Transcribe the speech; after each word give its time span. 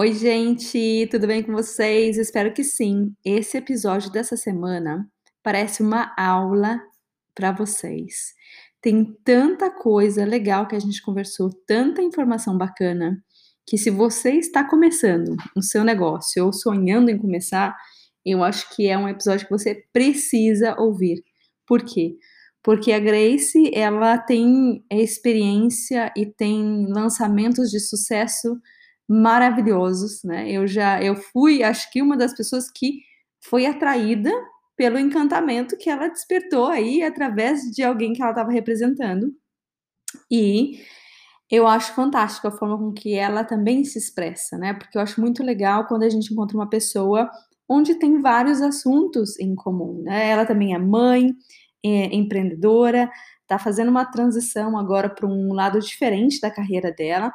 Oi, 0.00 0.12
gente, 0.12 1.08
tudo 1.10 1.26
bem 1.26 1.42
com 1.42 1.50
vocês? 1.50 2.18
Espero 2.18 2.54
que 2.54 2.62
sim. 2.62 3.12
Esse 3.24 3.56
episódio 3.56 4.12
dessa 4.12 4.36
semana 4.36 5.10
parece 5.42 5.82
uma 5.82 6.14
aula 6.16 6.80
para 7.34 7.50
vocês. 7.50 8.32
Tem 8.80 9.04
tanta 9.24 9.68
coisa 9.68 10.24
legal 10.24 10.68
que 10.68 10.76
a 10.76 10.78
gente 10.78 11.02
conversou, 11.02 11.50
tanta 11.66 12.00
informação 12.00 12.56
bacana, 12.56 13.20
que 13.66 13.76
se 13.76 13.90
você 13.90 14.34
está 14.34 14.62
começando 14.62 15.34
o 15.56 15.60
seu 15.60 15.82
negócio 15.82 16.46
ou 16.46 16.52
sonhando 16.52 17.10
em 17.10 17.18
começar, 17.18 17.76
eu 18.24 18.44
acho 18.44 18.72
que 18.76 18.86
é 18.86 18.96
um 18.96 19.08
episódio 19.08 19.48
que 19.48 19.52
você 19.52 19.82
precisa 19.92 20.76
ouvir. 20.78 21.24
Por 21.66 21.82
quê? 21.82 22.14
Porque 22.62 22.92
a 22.92 23.00
Grace, 23.00 23.68
ela 23.74 24.16
tem 24.16 24.80
experiência 24.92 26.12
e 26.16 26.24
tem 26.24 26.86
lançamentos 26.86 27.68
de 27.68 27.80
sucesso 27.80 28.60
maravilhosos, 29.08 30.22
né? 30.24 30.50
Eu 30.50 30.66
já 30.66 31.02
eu 31.02 31.16
fui, 31.16 31.62
acho 31.62 31.90
que 31.90 32.02
uma 32.02 32.16
das 32.16 32.34
pessoas 32.34 32.70
que 32.70 33.00
foi 33.40 33.66
atraída 33.66 34.30
pelo 34.76 34.98
encantamento 34.98 35.76
que 35.76 35.90
ela 35.90 36.08
despertou 36.08 36.66
aí 36.66 37.02
através 37.02 37.62
de 37.72 37.82
alguém 37.82 38.12
que 38.12 38.22
ela 38.22 38.30
estava 38.30 38.52
representando. 38.52 39.32
E 40.30 40.80
eu 41.50 41.66
acho 41.66 41.94
fantástico 41.94 42.48
a 42.48 42.52
forma 42.52 42.78
com 42.78 42.92
que 42.92 43.14
ela 43.14 43.44
também 43.44 43.84
se 43.84 43.98
expressa, 43.98 44.58
né? 44.58 44.74
Porque 44.74 44.98
eu 44.98 45.02
acho 45.02 45.20
muito 45.20 45.42
legal 45.42 45.86
quando 45.86 46.04
a 46.04 46.08
gente 46.10 46.32
encontra 46.32 46.56
uma 46.56 46.68
pessoa 46.68 47.30
onde 47.68 47.94
tem 47.96 48.20
vários 48.20 48.62
assuntos 48.62 49.38
em 49.38 49.54
comum, 49.54 50.02
né? 50.02 50.30
Ela 50.30 50.46
também 50.46 50.74
é 50.74 50.78
mãe, 50.78 51.34
é 51.84 52.14
empreendedora, 52.14 53.10
está 53.48 53.58
fazendo 53.58 53.88
uma 53.88 54.04
transição 54.04 54.76
agora 54.76 55.08
para 55.08 55.26
um 55.26 55.54
lado 55.54 55.80
diferente 55.80 56.38
da 56.38 56.50
carreira 56.50 56.92
dela 56.92 57.32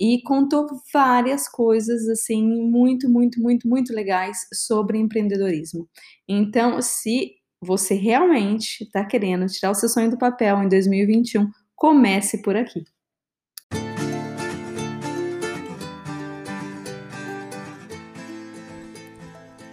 e 0.00 0.22
contou 0.22 0.68
várias 0.94 1.48
coisas 1.48 2.08
assim 2.08 2.46
muito, 2.70 3.10
muito, 3.10 3.42
muito, 3.42 3.68
muito 3.68 3.92
legais 3.92 4.46
sobre 4.54 4.98
empreendedorismo. 4.98 5.88
Então, 6.28 6.80
se 6.80 7.32
você 7.60 7.94
realmente 7.94 8.84
está 8.84 9.04
querendo 9.04 9.46
tirar 9.46 9.72
o 9.72 9.74
seu 9.74 9.88
sonho 9.88 10.08
do 10.08 10.16
papel 10.16 10.62
em 10.62 10.68
2021, 10.68 11.50
comece 11.74 12.40
por 12.40 12.54
aqui. 12.54 12.84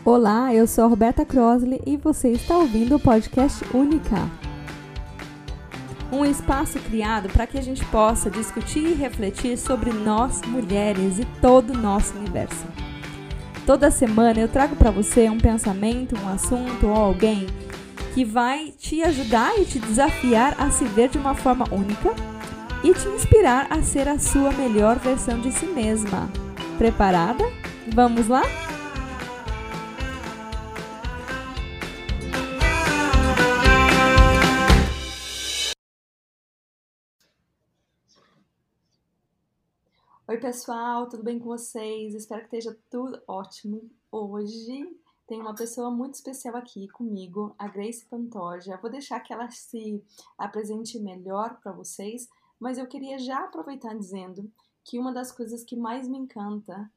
Olá, 0.04 0.54
eu 0.54 0.66
sou 0.66 0.84
a 0.84 0.88
Roberta 0.88 1.24
Crosley 1.24 1.82
e 1.86 1.96
você 1.96 2.32
está 2.32 2.58
ouvindo 2.58 2.96
o 2.96 3.00
podcast 3.00 3.64
Única 3.76 4.45
um 6.12 6.26
espaço 6.26 6.80
criado 6.80 7.30
para 7.30 7.48
que 7.48 7.58
a 7.58 7.62
gente 7.62 7.84
possa 7.86 8.30
discutir 8.30 8.92
e 8.92 8.94
refletir 8.94 9.58
sobre 9.58 9.92
nós, 9.92 10.42
mulheres 10.44 11.20
e 11.20 11.26
todo 11.42 11.72
o 11.72 11.78
nosso 11.78 12.16
universo. 12.18 12.66
Toda 13.66 13.90
semana 13.90 14.40
eu 14.40 14.48
trago 14.48 14.76
para 14.76 14.92
você 14.92 15.30
um 15.30 15.40
pensamento, 15.40 16.16
um 16.20 16.30
assunto 16.30 16.88
ou 16.88 16.96
alguém 16.96 17.48
que 18.14 18.24
vai 18.24 18.74
te 18.78 19.02
ajudar 19.04 19.60
e 19.60 19.66
te 19.66 19.80
desafiar 19.80 20.56
a 20.60 20.70
se 20.70 20.86
ver 20.86 21.10
de 21.10 21.18
uma 21.18 21.34
forma 21.34 21.66
única 21.72 22.14
e 22.84 22.94
te 22.94 23.08
inspirar 23.10 23.68
a 23.70 23.82
ser 23.82 24.08
a 24.08 24.20
sua 24.20 24.52
melhor 24.52 25.00
versão 25.00 25.40
de 25.40 25.52
si 25.52 25.66
mesma. 25.66 26.30
Preparada? 26.78 27.44
Vamos 27.94 28.28
lá? 28.28 28.44
Oi, 40.28 40.40
pessoal, 40.40 41.08
tudo 41.08 41.22
bem 41.22 41.38
com 41.38 41.46
vocês? 41.46 42.16
Espero 42.16 42.42
que 42.42 42.48
esteja 42.48 42.76
tudo 42.90 43.22
ótimo. 43.28 43.88
Hoje 44.12 45.00
tem 45.28 45.40
uma 45.40 45.54
pessoa 45.54 45.92
muito 45.92 46.16
especial 46.16 46.56
aqui 46.56 46.88
comigo, 46.88 47.54
a 47.60 47.68
Grace 47.68 48.04
Pantoja. 48.04 48.76
Vou 48.78 48.90
deixar 48.90 49.20
que 49.20 49.32
ela 49.32 49.48
se 49.52 50.04
apresente 50.36 50.98
melhor 50.98 51.60
para 51.62 51.72
vocês, 51.74 52.28
mas 52.60 52.80
eu 52.80 52.88
queria 52.88 53.20
já 53.20 53.38
aproveitar 53.44 53.96
dizendo 53.96 54.52
que 54.84 54.98
uma 54.98 55.14
das 55.14 55.32
coisas 55.32 55.64
que 55.64 55.76
mais 55.76 56.08
me 56.08 56.18
encanta 56.18 56.92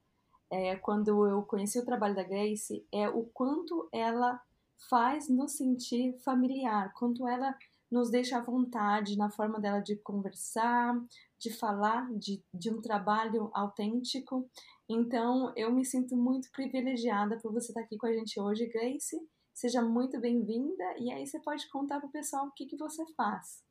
é, 0.49 0.77
quando 0.77 1.27
eu 1.27 1.43
conheci 1.43 1.79
o 1.79 1.85
trabalho 1.85 2.15
da 2.15 2.23
Grace 2.23 2.83
é 2.91 3.11
o 3.11 3.25
quanto 3.25 3.91
ela 3.93 4.41
faz 4.89 5.29
nos 5.29 5.53
sentir 5.53 6.15
familiar, 6.21 6.95
quanto 6.95 7.29
ela 7.29 7.55
nos 7.91 8.09
deixa 8.09 8.39
à 8.39 8.41
vontade 8.41 9.19
na 9.19 9.29
forma 9.29 9.61
dela 9.61 9.81
de 9.81 9.97
conversar, 9.97 10.99
de 11.39 11.53
falar 11.57 12.09
de, 12.19 12.43
de 12.53 12.71
um 12.71 12.81
trabalho 12.81 13.51
autêntico. 13.55 14.49
Então, 14.89 15.53
eu 15.57 15.73
me 15.73 15.85
sinto 15.85 16.17
muito 16.17 16.51
privilegiada 16.51 17.39
por 17.41 17.53
você 17.53 17.69
estar 17.69 17.81
aqui 17.81 17.97
com 17.97 18.07
a 18.07 18.13
gente 18.13 18.41
hoje, 18.41 18.67
Grace. 18.67 19.17
Seja 19.55 19.83
muito 19.83 20.21
bem-vinda 20.21 20.85
e 20.99 21.11
aí 21.11 21.27
você 21.27 21.41
pode 21.41 21.69
contar 21.69 21.99
para 21.99 22.09
o 22.09 22.13
pessoal 22.13 22.47
o 22.47 22.53
que, 22.53 22.67
que 22.67 22.77
você 22.77 23.05
faz. 23.15 23.63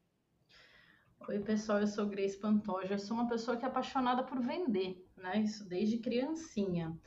Oi, 1.28 1.40
pessoal, 1.40 1.80
eu 1.80 1.88
sou 1.88 2.06
Grace 2.08 2.38
Pantoja. 2.38 2.94
Eu 2.94 3.00
sou 3.00 3.18
uma 3.18 3.28
pessoa 3.28 3.58
que 3.58 3.66
é 3.66 3.68
apaixonada 3.68 4.24
por 4.24 4.40
vender, 4.40 5.06
né? 5.18 5.42
Isso 5.42 5.68
desde 5.68 5.98
criancinha. 5.98 6.98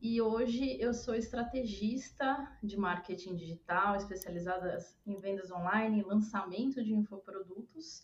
E 0.00 0.20
hoje 0.20 0.80
eu 0.80 0.94
sou 0.94 1.14
estrategista 1.14 2.56
de 2.62 2.76
marketing 2.76 3.36
digital, 3.36 3.96
especializada 3.96 4.78
em 5.06 5.16
vendas 5.20 5.50
online, 5.50 6.02
lançamento 6.02 6.82
de 6.82 6.94
infoprodutos 6.94 8.02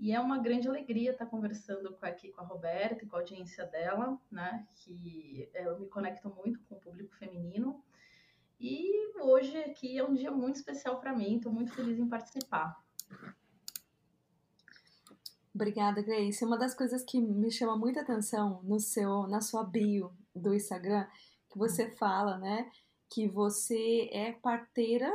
e 0.00 0.12
é 0.12 0.18
uma 0.18 0.38
grande 0.38 0.66
alegria 0.66 1.10
estar 1.10 1.26
conversando 1.26 1.94
aqui 2.00 2.32
com 2.32 2.40
a 2.40 2.44
Roberta 2.44 3.04
e 3.04 3.06
com 3.06 3.16
a 3.16 3.18
audiência 3.18 3.66
dela, 3.66 4.18
né? 4.32 4.66
Que 4.76 5.46
é, 5.52 5.66
eu 5.66 5.78
me 5.78 5.86
conecto 5.88 6.34
muito 6.42 6.58
com 6.60 6.76
o 6.76 6.80
público 6.80 7.14
feminino. 7.16 7.84
E 8.58 9.12
hoje 9.20 9.58
aqui 9.58 9.98
é 9.98 10.04
um 10.04 10.14
dia 10.14 10.30
muito 10.30 10.56
especial 10.56 10.98
para 10.98 11.14
mim, 11.14 11.36
estou 11.36 11.52
muito 11.52 11.74
feliz 11.74 11.98
em 11.98 12.08
participar. 12.08 12.82
Obrigada, 15.54 16.00
Grace. 16.00 16.42
Uma 16.46 16.56
das 16.56 16.74
coisas 16.74 17.04
que 17.04 17.20
me 17.20 17.50
chama 17.50 17.76
muita 17.76 18.00
atenção 18.00 18.62
no 18.62 18.80
seu, 18.80 19.26
na 19.26 19.42
sua 19.42 19.64
bio 19.64 20.16
do 20.34 20.54
Instagram, 20.54 21.06
que 21.50 21.58
você 21.58 21.90
fala, 21.90 22.38
né, 22.38 22.70
que 23.10 23.28
você 23.28 24.08
é 24.12 24.32
parteira. 24.32 25.10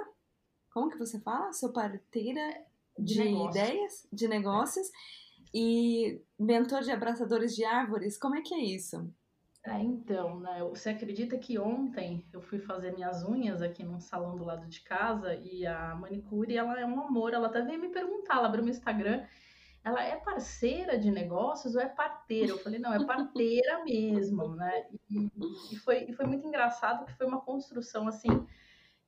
Como 0.71 0.91
que 0.91 0.97
você 0.99 1.19
fala? 1.21 1.51
Sou 1.53 1.73
parteira 1.73 2.65
de, 2.97 3.15
de 3.15 3.49
ideias, 3.49 4.07
de 4.11 4.27
negócios 4.27 4.87
e 5.53 6.21
mentor 6.37 6.81
de 6.81 6.91
abraçadores 6.91 7.55
de 7.55 7.63
árvores. 7.63 8.17
Como 8.17 8.35
é 8.35 8.41
que 8.41 8.53
é 8.53 8.59
isso? 8.59 9.09
É, 9.63 9.81
então, 9.81 10.39
né, 10.41 10.59
você 10.69 10.89
acredita 10.89 11.37
que 11.39 11.57
ontem 11.57 12.23
eu 12.31 12.39
fui 12.39 12.59
fazer 12.59 12.93
minhas 12.93 13.23
unhas 13.23 13.63
aqui 13.63 13.83
num 13.83 13.99
salão 13.99 14.35
do 14.35 14.43
lado 14.43 14.67
de 14.67 14.81
casa 14.81 15.33
e 15.33 15.65
a 15.65 15.95
manicure, 15.95 16.55
ela 16.55 16.79
é 16.79 16.85
um 16.85 17.01
amor, 17.01 17.33
ela 17.33 17.47
até 17.47 17.61
veio 17.63 17.79
me 17.79 17.89
perguntar, 17.89 18.37
ela 18.37 18.47
abriu 18.47 18.63
meu 18.63 18.71
Instagram, 18.71 19.25
ela 19.83 20.03
é 20.03 20.17
parceira 20.17 20.99
de 20.99 21.09
negócios 21.09 21.73
ou 21.73 21.81
é 21.81 21.87
parteira? 21.87 22.51
Eu 22.51 22.59
falei, 22.59 22.79
não, 22.79 22.93
é 22.93 23.03
parteira 23.05 23.81
mesmo, 23.85 24.49
né? 24.55 24.87
E, 25.09 25.31
e, 25.71 25.75
foi, 25.77 26.05
e 26.09 26.13
foi 26.13 26.25
muito 26.25 26.45
engraçado 26.45 27.05
que 27.05 27.13
foi 27.13 27.25
uma 27.25 27.41
construção, 27.41 28.07
assim, 28.07 28.45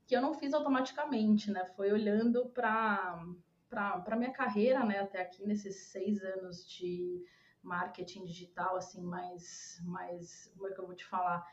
que 0.07 0.15
eu 0.15 0.21
não 0.21 0.33
fiz 0.33 0.53
automaticamente, 0.53 1.51
né? 1.51 1.65
Foi 1.75 1.91
olhando 1.91 2.47
para 2.47 3.23
para 3.69 4.15
minha 4.15 4.31
carreira, 4.31 4.83
né, 4.85 4.99
até 4.99 5.21
aqui 5.21 5.45
nesses 5.45 5.91
seis 5.91 6.21
anos 6.23 6.67
de 6.67 7.23
marketing 7.61 8.25
digital, 8.25 8.77
assim, 8.77 9.01
mais, 9.03 9.81
mais, 9.83 10.51
como 10.53 10.67
é 10.67 10.73
que 10.73 10.79
eu 10.79 10.87
vou 10.87 10.95
te 10.95 11.05
falar, 11.05 11.45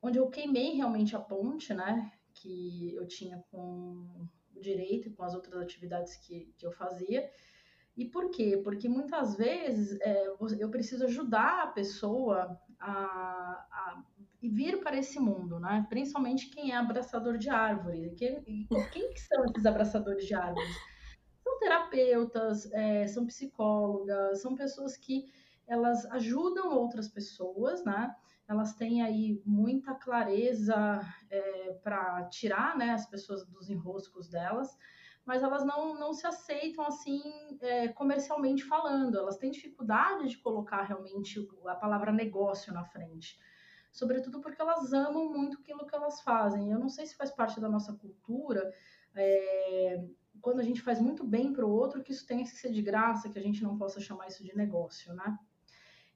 onde 0.00 0.18
eu 0.18 0.28
queimei 0.30 0.74
realmente 0.74 1.14
a 1.14 1.20
ponte, 1.20 1.74
né, 1.74 2.12
que 2.32 2.94
eu 2.94 3.06
tinha 3.06 3.44
com 3.50 4.28
o 4.54 4.60
direito 4.60 5.08
e 5.08 5.12
com 5.12 5.22
as 5.22 5.34
outras 5.34 5.60
atividades 5.60 6.16
que, 6.16 6.52
que 6.56 6.66
eu 6.66 6.72
fazia. 6.72 7.30
E 7.96 8.04
por 8.04 8.30
quê? 8.30 8.60
Porque 8.62 8.88
muitas 8.88 9.36
vezes 9.36 10.00
é, 10.00 10.26
eu 10.58 10.68
preciso 10.68 11.04
ajudar 11.04 11.62
a 11.62 11.66
pessoa 11.68 12.58
a, 12.80 12.90
a 12.90 14.04
vir 14.42 14.80
para 14.80 14.96
esse 14.96 15.20
mundo, 15.20 15.60
né? 15.60 15.86
Principalmente 15.88 16.50
quem 16.50 16.72
é 16.72 16.76
abraçador 16.76 17.38
de 17.38 17.48
árvore. 17.48 18.14
Quem, 18.16 18.42
quem 18.92 19.12
que 19.12 19.20
são 19.20 19.44
esses 19.44 19.64
abraçadores 19.64 20.26
de 20.26 20.34
árvores? 20.34 20.76
Terapeutas, 21.64 22.70
é, 22.72 23.06
são 23.06 23.24
psicólogas, 23.24 24.42
são 24.42 24.54
pessoas 24.54 24.96
que 24.98 25.32
elas 25.66 26.04
ajudam 26.06 26.76
outras 26.76 27.08
pessoas, 27.08 27.82
né? 27.82 28.14
Elas 28.46 28.74
têm 28.74 29.02
aí 29.02 29.40
muita 29.46 29.94
clareza 29.94 31.00
é, 31.30 31.72
para 31.82 32.24
tirar 32.24 32.76
né, 32.76 32.90
as 32.90 33.06
pessoas 33.06 33.46
dos 33.46 33.70
enroscos 33.70 34.28
delas, 34.28 34.76
mas 35.24 35.42
elas 35.42 35.64
não, 35.64 35.98
não 35.98 36.12
se 36.12 36.26
aceitam 36.26 36.84
assim 36.84 37.22
é, 37.62 37.88
comercialmente 37.88 38.62
falando, 38.62 39.16
elas 39.16 39.38
têm 39.38 39.50
dificuldade 39.50 40.28
de 40.28 40.36
colocar 40.36 40.82
realmente 40.82 41.48
a 41.66 41.74
palavra 41.74 42.12
negócio 42.12 42.74
na 42.74 42.84
frente. 42.84 43.38
Sobretudo 43.90 44.42
porque 44.42 44.60
elas 44.60 44.92
amam 44.92 45.32
muito 45.32 45.58
aquilo 45.60 45.86
que 45.86 45.94
elas 45.94 46.20
fazem. 46.20 46.70
Eu 46.70 46.78
não 46.78 46.90
sei 46.90 47.06
se 47.06 47.16
faz 47.16 47.30
parte 47.30 47.58
da 47.58 47.68
nossa 47.70 47.94
cultura, 47.94 48.70
é, 49.14 50.04
quando 50.44 50.60
a 50.60 50.62
gente 50.62 50.82
faz 50.82 51.00
muito 51.00 51.24
bem 51.24 51.54
para 51.54 51.64
o 51.64 51.70
outro, 51.70 52.02
que 52.02 52.12
isso 52.12 52.26
tenha 52.26 52.44
que 52.44 52.50
ser 52.50 52.70
de 52.70 52.82
graça, 52.82 53.30
que 53.30 53.38
a 53.38 53.42
gente 53.42 53.62
não 53.62 53.78
possa 53.78 53.98
chamar 53.98 54.28
isso 54.28 54.44
de 54.44 54.54
negócio, 54.54 55.14
né? 55.14 55.38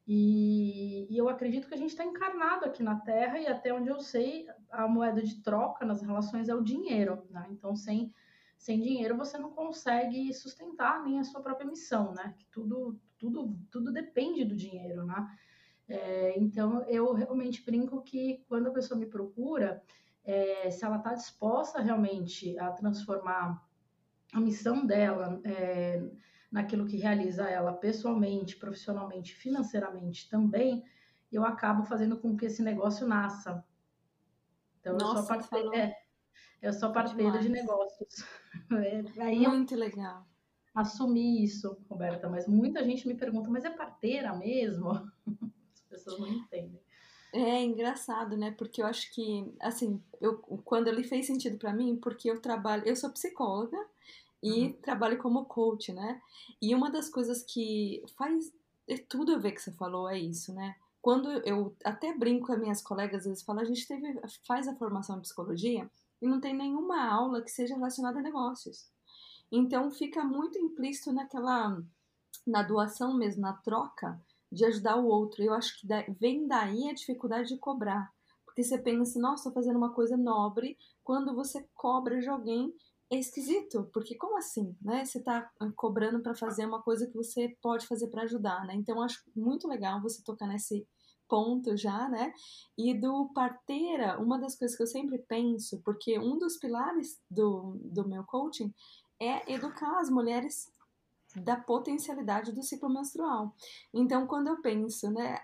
E, 0.06 1.06
e, 1.10 1.16
eu 1.16 1.30
acredito 1.30 1.66
que 1.66 1.72
a 1.74 1.78
gente 1.78 1.90
está 1.90 2.04
encarnado 2.04 2.66
aqui 2.66 2.82
na 2.82 3.00
Terra 3.00 3.38
e 3.38 3.46
até 3.46 3.72
onde 3.72 3.88
eu 3.88 3.98
sei, 4.00 4.46
a 4.70 4.86
moeda 4.86 5.22
de 5.22 5.42
troca 5.42 5.86
nas 5.86 6.02
relações 6.02 6.50
é 6.50 6.54
o 6.54 6.62
dinheiro, 6.62 7.26
né? 7.30 7.46
Então, 7.50 7.74
sem, 7.74 8.12
sem 8.58 8.80
dinheiro 8.80 9.16
você 9.16 9.38
não 9.38 9.50
consegue 9.50 10.32
sustentar 10.34 11.02
nem 11.02 11.18
a 11.18 11.24
sua 11.24 11.40
própria 11.40 11.66
missão, 11.66 12.12
né? 12.12 12.34
Que 12.36 12.44
tudo, 12.50 13.00
tudo, 13.18 13.58
tudo 13.70 13.90
depende 13.90 14.44
do 14.44 14.54
dinheiro, 14.54 15.06
né? 15.06 15.26
É, 15.88 16.38
então, 16.38 16.82
eu 16.82 17.14
realmente 17.14 17.64
brinco 17.64 18.02
que 18.02 18.44
quando 18.46 18.66
a 18.66 18.72
pessoa 18.72 19.00
me 19.00 19.06
procura, 19.06 19.82
é, 20.22 20.70
se 20.70 20.84
ela 20.84 20.98
está 20.98 21.14
disposta 21.14 21.80
realmente 21.80 22.58
a 22.58 22.70
transformar 22.72 23.66
a 24.32 24.40
missão 24.40 24.86
dela 24.86 25.40
é, 25.44 26.02
naquilo 26.50 26.86
que 26.86 26.96
realiza 26.96 27.48
ela 27.48 27.72
pessoalmente, 27.72 28.56
profissionalmente, 28.56 29.34
financeiramente 29.34 30.28
também, 30.28 30.84
eu 31.30 31.44
acabo 31.44 31.84
fazendo 31.84 32.18
com 32.18 32.36
que 32.36 32.46
esse 32.46 32.62
negócio 32.62 33.06
nasça. 33.06 33.64
Então, 34.80 34.96
Nossa, 34.96 35.06
eu 35.06 35.16
sou 35.16 35.26
parceira, 35.26 35.76
é, 35.76 35.94
eu 36.62 36.72
sou 36.72 36.92
parceira 36.92 37.38
de 37.38 37.48
negócios. 37.48 38.08
É, 38.72 39.22
aí 39.22 39.46
Muito 39.46 39.74
eu 39.74 39.78
legal. 39.78 40.26
Assumir 40.74 41.44
isso, 41.44 41.78
Roberta, 41.88 42.28
mas 42.28 42.46
muita 42.48 42.82
gente 42.84 43.06
me 43.06 43.14
pergunta, 43.14 43.50
mas 43.50 43.64
é 43.64 43.70
parteira 43.70 44.34
mesmo? 44.34 44.90
As 45.74 45.80
pessoas 45.88 46.18
não 46.18 46.28
entendem. 46.28 46.80
É 47.32 47.62
engraçado, 47.62 48.36
né? 48.36 48.52
Porque 48.52 48.80
eu 48.80 48.86
acho 48.86 49.12
que, 49.12 49.52
assim, 49.60 50.02
eu, 50.20 50.38
quando 50.64 50.88
ele 50.88 51.04
fez 51.04 51.26
sentido 51.26 51.58
para 51.58 51.72
mim, 51.72 51.96
porque 51.96 52.30
eu 52.30 52.40
trabalho, 52.40 52.84
eu 52.86 52.96
sou 52.96 53.10
psicóloga 53.10 53.78
e 54.42 54.66
uhum. 54.66 54.72
trabalho 54.74 55.18
como 55.18 55.44
coach, 55.44 55.92
né? 55.92 56.22
E 56.60 56.74
uma 56.74 56.90
das 56.90 57.08
coisas 57.08 57.42
que 57.42 58.02
faz 58.16 58.50
é 58.88 58.96
tudo 58.96 59.34
a 59.34 59.38
ver 59.38 59.52
que 59.52 59.60
você 59.60 59.72
falou 59.72 60.08
é 60.08 60.18
isso, 60.18 60.54
né? 60.54 60.74
Quando 61.02 61.30
eu 61.30 61.74
até 61.84 62.16
brinco 62.16 62.46
com 62.46 62.52
as 62.52 62.60
minhas 62.60 62.82
colegas, 62.82 63.26
eles 63.26 63.42
falam, 63.42 63.62
a 63.62 63.66
gente 63.66 63.86
teve, 63.86 64.20
faz 64.46 64.66
a 64.66 64.74
formação 64.74 65.18
em 65.18 65.22
psicologia 65.22 65.88
e 66.20 66.26
não 66.26 66.40
tem 66.40 66.54
nenhuma 66.54 67.06
aula 67.08 67.42
que 67.42 67.50
seja 67.50 67.74
relacionada 67.74 68.18
a 68.18 68.22
negócios. 68.22 68.86
Então 69.52 69.90
fica 69.90 70.24
muito 70.24 70.58
implícito 70.58 71.12
naquela, 71.12 71.80
na 72.46 72.62
doação 72.62 73.14
mesmo, 73.14 73.42
na 73.42 73.52
troca, 73.52 74.20
de 74.50 74.64
ajudar 74.64 74.96
o 74.96 75.06
outro. 75.06 75.42
Eu 75.42 75.52
acho 75.52 75.78
que 75.78 75.86
vem 76.18 76.46
daí 76.46 76.88
a 76.88 76.94
dificuldade 76.94 77.48
de 77.48 77.58
cobrar. 77.58 78.12
Porque 78.44 78.62
você 78.62 78.78
pensa, 78.78 79.20
nossa, 79.20 79.48
estou 79.48 79.52
fazendo 79.52 79.76
uma 79.76 79.92
coisa 79.92 80.16
nobre, 80.16 80.76
quando 81.04 81.34
você 81.34 81.66
cobra 81.74 82.18
de 82.18 82.28
alguém, 82.28 82.74
é 83.10 83.16
esquisito, 83.16 83.88
porque 83.92 84.14
como 84.16 84.36
assim, 84.36 84.76
né? 84.82 85.04
Você 85.04 85.18
está 85.18 85.50
ah, 85.58 85.70
cobrando 85.74 86.20
para 86.20 86.34
fazer 86.34 86.66
uma 86.66 86.82
coisa 86.82 87.06
que 87.06 87.14
você 87.14 87.56
pode 87.62 87.86
fazer 87.86 88.08
para 88.08 88.22
ajudar, 88.24 88.66
né? 88.66 88.74
Então, 88.74 89.00
acho 89.00 89.22
muito 89.34 89.66
legal 89.66 90.02
você 90.02 90.22
tocar 90.22 90.46
nesse 90.46 90.86
ponto 91.26 91.76
já, 91.76 92.08
né? 92.08 92.32
E 92.76 92.92
do 92.92 93.30
parteira, 93.32 94.18
uma 94.20 94.38
das 94.38 94.56
coisas 94.56 94.76
que 94.76 94.82
eu 94.82 94.86
sempre 94.86 95.18
penso, 95.18 95.80
porque 95.84 96.18
um 96.18 96.36
dos 96.38 96.56
pilares 96.56 97.18
do, 97.30 97.76
do 97.82 98.06
meu 98.06 98.24
coaching 98.24 98.74
é 99.20 99.52
educar 99.52 100.00
as 100.00 100.10
mulheres 100.10 100.70
da 101.38 101.56
potencialidade 101.56 102.52
do 102.52 102.62
ciclo 102.62 102.88
menstrual. 102.88 103.54
Então, 103.92 104.26
quando 104.26 104.48
eu 104.48 104.60
penso, 104.60 105.10
né, 105.10 105.38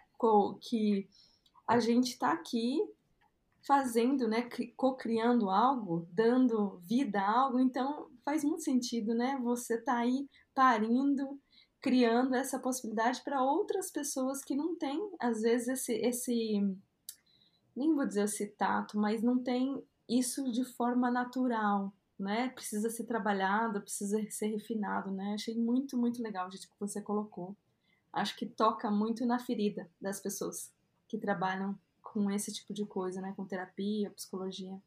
que 0.60 1.08
a 1.66 1.78
gente 1.78 2.10
está 2.10 2.32
aqui 2.32 2.80
fazendo, 3.66 4.28
né, 4.28 4.48
co-criando 4.76 5.48
algo, 5.48 6.06
dando 6.12 6.78
vida 6.82 7.20
a 7.20 7.30
algo, 7.30 7.58
então 7.58 8.10
faz 8.24 8.44
muito 8.44 8.62
sentido, 8.62 9.14
né? 9.14 9.38
Você 9.42 9.80
tá 9.80 9.98
aí 9.98 10.28
parindo, 10.54 11.40
criando 11.80 12.34
essa 12.34 12.58
possibilidade 12.58 13.22
para 13.22 13.42
outras 13.42 13.90
pessoas 13.90 14.44
que 14.44 14.54
não 14.54 14.76
têm, 14.76 15.10
às 15.18 15.42
vezes, 15.42 15.68
esse, 15.68 15.92
esse, 15.94 16.76
nem 17.74 17.94
vou 17.94 18.06
dizer 18.06 18.24
esse 18.24 18.46
tato, 18.48 18.98
mas 18.98 19.22
não 19.22 19.42
tem 19.42 19.82
isso 20.08 20.50
de 20.52 20.64
forma 20.64 21.10
natural, 21.10 21.92
né? 22.18 22.48
Precisa 22.50 22.90
ser 22.90 23.04
trabalhado, 23.04 23.80
precisa 23.80 24.22
ser 24.30 24.46
refinado, 24.48 25.10
né? 25.10 25.34
Achei 25.34 25.56
muito, 25.56 25.96
muito 25.96 26.22
legal 26.22 26.48
o 26.48 26.50
jeito 26.50 26.68
que 26.68 26.80
você 26.80 27.00
colocou. 27.00 27.56
Acho 28.12 28.36
que 28.36 28.46
toca 28.46 28.90
muito 28.90 29.26
na 29.26 29.38
ferida 29.38 29.90
das 30.00 30.20
pessoas 30.20 30.72
que 31.08 31.18
trabalham 31.18 31.78
com 32.02 32.30
esse 32.30 32.52
tipo 32.52 32.72
de 32.72 32.86
coisa, 32.86 33.20
né? 33.20 33.32
Com 33.36 33.44
terapia, 33.44 34.10
psicologia. 34.10 34.80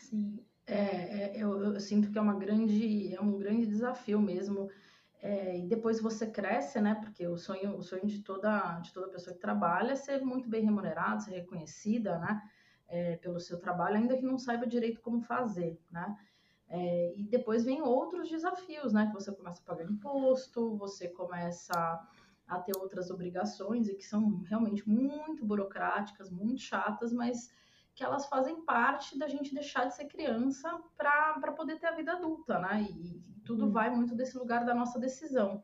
Sim, 0.00 0.38
é, 0.66 0.74
é 0.74 1.32
eu, 1.36 1.74
eu, 1.74 1.80
sinto 1.80 2.10
que 2.10 2.18
é 2.18 2.20
uma 2.20 2.34
grande, 2.34 3.14
é 3.14 3.20
um 3.20 3.38
grande 3.38 3.66
desafio 3.66 4.20
mesmo. 4.20 4.70
É, 5.22 5.58
e 5.58 5.66
depois 5.66 6.00
você 6.00 6.26
cresce, 6.26 6.80
né? 6.80 6.94
Porque 6.94 7.26
o 7.26 7.36
sonho, 7.36 7.76
o 7.76 7.82
sonho 7.82 8.06
de 8.06 8.20
toda, 8.20 8.78
de 8.80 8.92
toda 8.92 9.08
pessoa 9.08 9.34
que 9.34 9.40
trabalha 9.40 9.92
é 9.92 9.96
ser 9.96 10.22
muito 10.22 10.48
bem 10.48 10.64
remunerada, 10.64 11.20
ser 11.20 11.32
reconhecida, 11.32 12.18
né? 12.18 12.42
É, 12.88 13.16
pelo 13.16 13.40
seu 13.40 13.58
trabalho, 13.58 13.96
ainda 13.96 14.16
que 14.16 14.24
não 14.24 14.38
saiba 14.38 14.66
direito 14.66 15.00
como 15.00 15.20
fazer, 15.20 15.78
né? 15.90 16.16
É, 16.68 17.14
e 17.16 17.24
depois 17.24 17.64
vem 17.64 17.82
outros 17.82 18.28
desafios, 18.28 18.92
né? 18.92 19.06
Que 19.06 19.14
você 19.14 19.32
começa 19.32 19.60
a 19.60 19.64
pagar 19.64 19.84
imposto, 19.84 20.76
você 20.76 21.08
começa 21.08 21.74
a 22.46 22.58
ter 22.58 22.76
outras 22.76 23.10
obrigações 23.10 23.88
e 23.88 23.94
que 23.94 24.04
são 24.04 24.42
realmente 24.42 24.88
muito 24.88 25.44
burocráticas, 25.44 26.30
muito 26.30 26.60
chatas, 26.60 27.12
mas 27.12 27.52
que 27.94 28.02
elas 28.02 28.26
fazem 28.26 28.60
parte 28.62 29.16
da 29.18 29.28
gente 29.28 29.54
deixar 29.54 29.84
de 29.86 29.94
ser 29.94 30.06
criança 30.06 30.82
para 30.96 31.52
poder 31.52 31.78
ter 31.78 31.86
a 31.86 31.94
vida 31.94 32.12
adulta, 32.12 32.58
né? 32.58 32.82
E, 32.90 33.22
e 33.36 33.40
tudo 33.44 33.66
hum. 33.66 33.70
vai 33.70 33.90
muito 33.90 34.14
desse 34.14 34.36
lugar 34.36 34.64
da 34.64 34.74
nossa 34.74 34.98
decisão. 34.98 35.62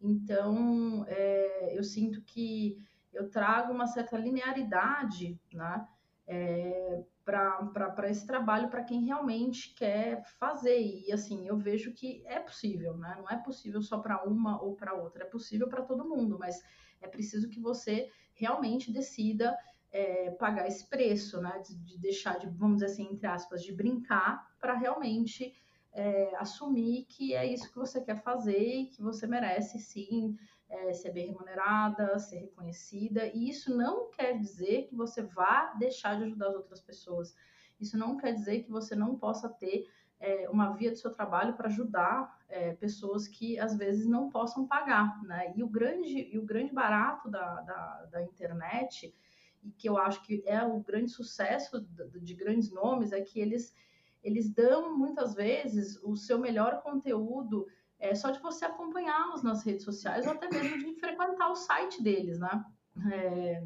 Então, 0.00 1.04
é, 1.08 1.76
eu 1.76 1.82
sinto 1.82 2.22
que 2.22 2.82
eu 3.12 3.28
trago 3.30 3.72
uma 3.72 3.86
certa 3.86 4.16
linearidade, 4.16 5.40
né? 5.52 5.86
É, 6.28 7.02
para 7.24 8.10
esse 8.10 8.26
trabalho 8.26 8.68
para 8.68 8.84
quem 8.84 9.04
realmente 9.04 9.74
quer 9.74 10.22
fazer. 10.38 10.78
E 10.78 11.10
assim, 11.10 11.48
eu 11.48 11.56
vejo 11.56 11.92
que 11.92 12.22
é 12.26 12.38
possível, 12.38 12.96
né? 12.98 13.16
Não 13.18 13.28
é 13.28 13.42
possível 13.42 13.80
só 13.80 13.98
para 13.98 14.22
uma 14.24 14.62
ou 14.62 14.76
para 14.76 14.94
outra, 14.94 15.24
é 15.24 15.26
possível 15.26 15.68
para 15.68 15.82
todo 15.82 16.08
mundo, 16.08 16.38
mas 16.38 16.62
é 17.00 17.08
preciso 17.08 17.48
que 17.48 17.60
você 17.60 18.10
realmente 18.34 18.92
decida 18.92 19.56
é, 19.90 20.30
pagar 20.32 20.68
esse 20.68 20.88
preço, 20.88 21.40
né? 21.40 21.62
De, 21.66 21.74
de, 21.76 21.98
deixar 21.98 22.38
de, 22.38 22.46
vamos 22.46 22.76
dizer 22.76 22.92
assim, 22.92 23.08
entre 23.10 23.26
aspas, 23.26 23.62
de 23.62 23.72
brincar 23.72 24.46
para 24.60 24.74
realmente 24.74 25.54
é, 25.92 26.36
assumir 26.36 27.06
que 27.06 27.34
é 27.34 27.46
isso 27.46 27.70
que 27.72 27.78
você 27.78 28.02
quer 28.02 28.22
fazer 28.22 28.62
e 28.62 28.86
que 28.86 29.02
você 29.02 29.26
merece 29.26 29.78
sim 29.78 30.36
é, 30.68 30.92
ser 30.92 31.12
bem 31.12 31.28
remunerada, 31.28 32.18
ser 32.18 32.38
reconhecida, 32.38 33.26
e 33.26 33.48
isso 33.48 33.74
não 33.74 34.10
quer 34.10 34.38
dizer 34.38 34.86
que 34.88 34.94
você 34.94 35.22
vá 35.22 35.72
deixar 35.78 36.16
de 36.16 36.24
ajudar 36.24 36.48
as 36.48 36.54
outras 36.56 36.80
pessoas. 36.80 37.34
Isso 37.80 37.96
não 37.96 38.16
quer 38.16 38.32
dizer 38.32 38.62
que 38.64 38.70
você 38.70 38.94
não 38.94 39.16
possa 39.16 39.48
ter 39.48 39.86
é, 40.20 40.48
uma 40.50 40.72
via 40.72 40.90
do 40.90 40.96
seu 40.96 41.12
trabalho 41.12 41.54
para 41.54 41.68
ajudar 41.68 42.38
é, 42.48 42.74
pessoas 42.74 43.28
que 43.28 43.58
às 43.58 43.76
vezes 43.76 44.06
não 44.06 44.28
possam 44.28 44.66
pagar, 44.66 45.22
né? 45.22 45.52
E 45.56 45.62
o 45.62 45.68
grande, 45.68 46.28
e 46.32 46.38
o 46.38 46.44
grande 46.44 46.72
barato 46.72 47.30
da, 47.30 47.60
da, 47.60 48.06
da 48.10 48.22
internet, 48.22 49.14
e 49.62 49.70
que 49.70 49.88
eu 49.88 49.96
acho 49.96 50.22
que 50.22 50.42
é 50.46 50.62
o 50.62 50.80
grande 50.80 51.10
sucesso 51.10 51.80
de, 51.80 52.20
de 52.20 52.34
grandes 52.34 52.70
nomes, 52.70 53.12
é 53.12 53.20
que 53.20 53.38
eles, 53.38 53.74
eles 54.22 54.50
dão 54.50 54.96
muitas 54.96 55.34
vezes 55.34 56.00
o 56.02 56.16
seu 56.16 56.38
melhor 56.38 56.82
conteúdo 56.82 57.66
é 57.98 58.14
só 58.14 58.30
de 58.30 58.40
você 58.40 58.64
acompanhá-los 58.64 59.42
nas 59.42 59.64
redes 59.64 59.84
sociais 59.84 60.26
ou 60.26 60.32
até 60.32 60.48
mesmo 60.48 60.78
de 60.78 60.94
frequentar 61.00 61.50
o 61.50 61.56
site 61.56 62.02
deles, 62.02 62.38
né? 62.38 62.64
É, 63.12 63.62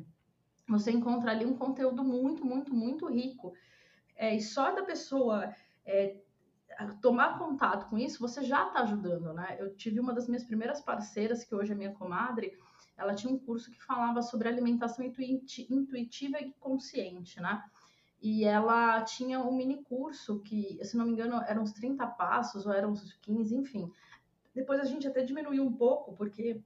você 0.68 0.90
encontra 0.90 1.30
ali 1.30 1.44
um 1.44 1.56
conteúdo 1.56 2.02
muito, 2.02 2.44
muito, 2.44 2.74
muito 2.74 3.06
rico. 3.08 3.52
É, 4.16 4.34
e 4.34 4.40
só 4.40 4.72
da 4.72 4.82
pessoa 4.82 5.54
é, 5.84 6.16
tomar 7.00 7.38
contato 7.38 7.88
com 7.88 7.98
isso, 7.98 8.20
você 8.20 8.42
já 8.42 8.66
está 8.66 8.80
ajudando, 8.80 9.32
né? 9.32 9.56
Eu 9.58 9.74
tive 9.76 10.00
uma 10.00 10.12
das 10.12 10.28
minhas 10.28 10.44
primeiras 10.44 10.80
parceiras, 10.80 11.44
que 11.44 11.54
hoje 11.54 11.72
é 11.72 11.74
minha 11.74 11.92
comadre, 11.92 12.56
ela 12.96 13.14
tinha 13.14 13.32
um 13.32 13.38
curso 13.38 13.70
que 13.70 13.82
falava 13.82 14.22
sobre 14.22 14.48
alimentação 14.48 15.04
intuitiva 15.04 16.40
e 16.40 16.52
consciente, 16.60 17.40
né? 17.40 17.62
E 18.20 18.44
ela 18.44 19.02
tinha 19.02 19.40
um 19.40 19.56
mini 19.56 19.82
curso 19.82 20.40
que, 20.40 20.78
se 20.84 20.96
não 20.96 21.06
me 21.06 21.12
engano, 21.12 21.42
eram 21.46 21.62
uns 21.62 21.72
30 21.72 22.06
passos 22.06 22.66
ou 22.66 22.72
eram 22.72 22.92
uns 22.92 23.14
15, 23.14 23.56
enfim, 23.56 23.90
depois 24.54 24.80
a 24.80 24.84
gente 24.84 25.06
até 25.06 25.22
diminuiu 25.22 25.64
um 25.64 25.72
pouco, 25.72 26.14
porque 26.14 26.60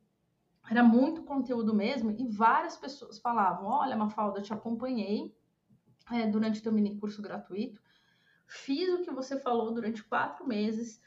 era 0.70 0.82
muito 0.82 1.22
conteúdo 1.22 1.74
mesmo, 1.74 2.10
e 2.10 2.26
várias 2.26 2.76
pessoas 2.76 3.18
falavam: 3.18 3.66
Olha, 3.66 3.96
Mafalda, 3.96 4.42
te 4.42 4.52
acompanhei 4.52 5.34
é, 6.10 6.26
durante 6.26 6.62
teu 6.62 6.72
mini 6.72 6.98
curso 6.98 7.22
gratuito, 7.22 7.80
fiz 8.46 8.88
o 8.92 9.02
que 9.02 9.10
você 9.10 9.38
falou 9.38 9.72
durante 9.72 10.04
quatro 10.04 10.46
meses, 10.46 11.00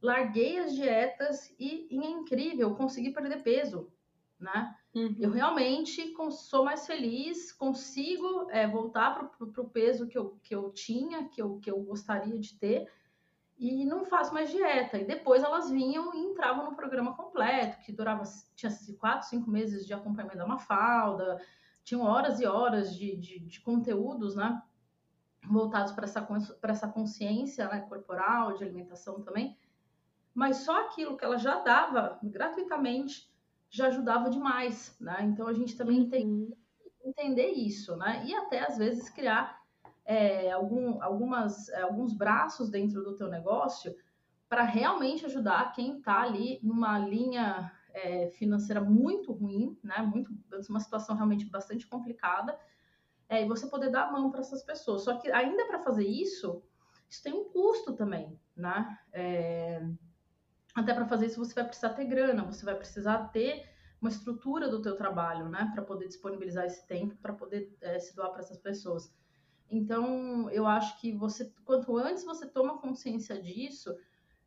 larguei 0.00 0.58
as 0.58 0.74
dietas 0.74 1.54
e, 1.58 1.88
e 1.90 1.98
é 1.98 2.10
incrível, 2.10 2.74
consegui 2.74 3.10
perder 3.10 3.42
peso, 3.42 3.92
né? 4.38 4.74
Uhum. 4.94 5.16
Eu 5.18 5.30
realmente 5.30 6.14
sou 6.30 6.64
mais 6.64 6.86
feliz, 6.86 7.52
consigo 7.52 8.48
é, 8.50 8.66
voltar 8.66 9.14
para 9.14 9.62
o 9.62 9.68
peso 9.68 10.06
que 10.06 10.16
eu, 10.16 10.38
que 10.42 10.54
eu 10.54 10.70
tinha, 10.70 11.28
que 11.28 11.42
eu, 11.42 11.58
que 11.58 11.70
eu 11.70 11.80
gostaria 11.82 12.38
de 12.38 12.56
ter 12.58 12.88
e 13.58 13.84
não 13.84 14.04
faço 14.04 14.34
mais 14.34 14.50
dieta. 14.50 14.98
E 14.98 15.04
depois 15.04 15.42
elas 15.42 15.70
vinham 15.70 16.14
e 16.14 16.18
entravam 16.18 16.70
no 16.70 16.76
programa 16.76 17.14
completo, 17.14 17.78
que 17.80 17.92
durava, 17.92 18.22
tinha 18.54 18.72
quatro, 18.98 19.28
cinco 19.28 19.50
meses 19.50 19.86
de 19.86 19.94
acompanhamento 19.94 20.38
da 20.38 20.46
Mafalda, 20.46 21.40
tinham 21.84 22.02
horas 22.02 22.40
e 22.40 22.46
horas 22.46 22.94
de, 22.94 23.16
de, 23.16 23.38
de 23.38 23.60
conteúdos, 23.60 24.34
né? 24.34 24.62
Voltados 25.46 25.92
para 25.92 26.04
essa, 26.04 26.26
essa 26.62 26.88
consciência 26.88 27.68
né, 27.68 27.80
corporal, 27.80 28.54
de 28.54 28.64
alimentação 28.64 29.20
também. 29.22 29.56
Mas 30.34 30.58
só 30.58 30.80
aquilo 30.80 31.16
que 31.16 31.24
ela 31.24 31.36
já 31.36 31.60
dava 31.60 32.18
gratuitamente 32.22 33.30
já 33.68 33.88
ajudava 33.88 34.30
demais, 34.30 34.96
né? 35.00 35.18
Então 35.22 35.46
a 35.46 35.52
gente 35.52 35.76
também 35.76 36.02
uhum. 36.02 36.08
tem 36.08 36.56
que 36.80 37.08
entender 37.08 37.48
isso, 37.48 37.96
né? 37.96 38.24
E 38.24 38.34
até 38.34 38.66
às 38.66 38.78
vezes 38.78 39.10
criar 39.10 39.63
é, 40.04 40.50
algum, 40.50 41.02
algumas, 41.02 41.68
é, 41.70 41.82
alguns 41.82 42.12
braços 42.12 42.68
dentro 42.68 43.02
do 43.02 43.16
teu 43.16 43.28
negócio 43.28 43.94
para 44.48 44.62
realmente 44.62 45.24
ajudar 45.24 45.72
quem 45.72 45.98
está 45.98 46.22
ali 46.22 46.60
numa 46.62 46.98
linha 46.98 47.72
é, 47.92 48.28
financeira 48.28 48.80
muito 48.80 49.32
ruim, 49.32 49.78
né? 49.82 49.98
Muito, 50.02 50.32
uma 50.68 50.80
situação 50.80 51.16
realmente 51.16 51.46
bastante 51.46 51.86
complicada, 51.86 52.58
é, 53.28 53.44
e 53.44 53.48
você 53.48 53.66
poder 53.66 53.90
dar 53.90 54.08
a 54.08 54.12
mão 54.12 54.30
para 54.30 54.40
essas 54.40 54.62
pessoas. 54.62 55.02
Só 55.02 55.16
que 55.16 55.30
ainda 55.30 55.66
para 55.66 55.78
fazer 55.78 56.06
isso, 56.06 56.62
isso 57.08 57.22
tem 57.22 57.32
um 57.32 57.44
custo 57.44 57.94
também, 57.94 58.38
né? 58.54 58.98
É, 59.12 59.86
até 60.74 60.92
para 60.92 61.06
fazer 61.06 61.26
isso 61.26 61.38
você 61.38 61.54
vai 61.54 61.64
precisar 61.64 61.90
ter 61.90 62.04
grana, 62.04 62.44
você 62.44 62.64
vai 62.64 62.74
precisar 62.74 63.28
ter 63.28 63.68
uma 64.00 64.10
estrutura 64.10 64.68
do 64.68 64.82
teu 64.82 64.96
trabalho, 64.96 65.48
né? 65.48 65.70
Para 65.72 65.82
poder 65.82 66.08
disponibilizar 66.08 66.66
esse 66.66 66.86
tempo, 66.86 67.16
para 67.16 67.32
poder 67.32 67.74
é, 67.80 67.98
se 67.98 68.14
doar 68.14 68.30
para 68.30 68.40
essas 68.40 68.58
pessoas. 68.58 69.10
Então, 69.76 70.48
eu 70.50 70.66
acho 70.66 71.00
que 71.00 71.12
você, 71.12 71.52
quanto 71.64 71.96
antes 71.96 72.24
você 72.24 72.46
toma 72.46 72.78
consciência 72.78 73.40
disso, 73.40 73.96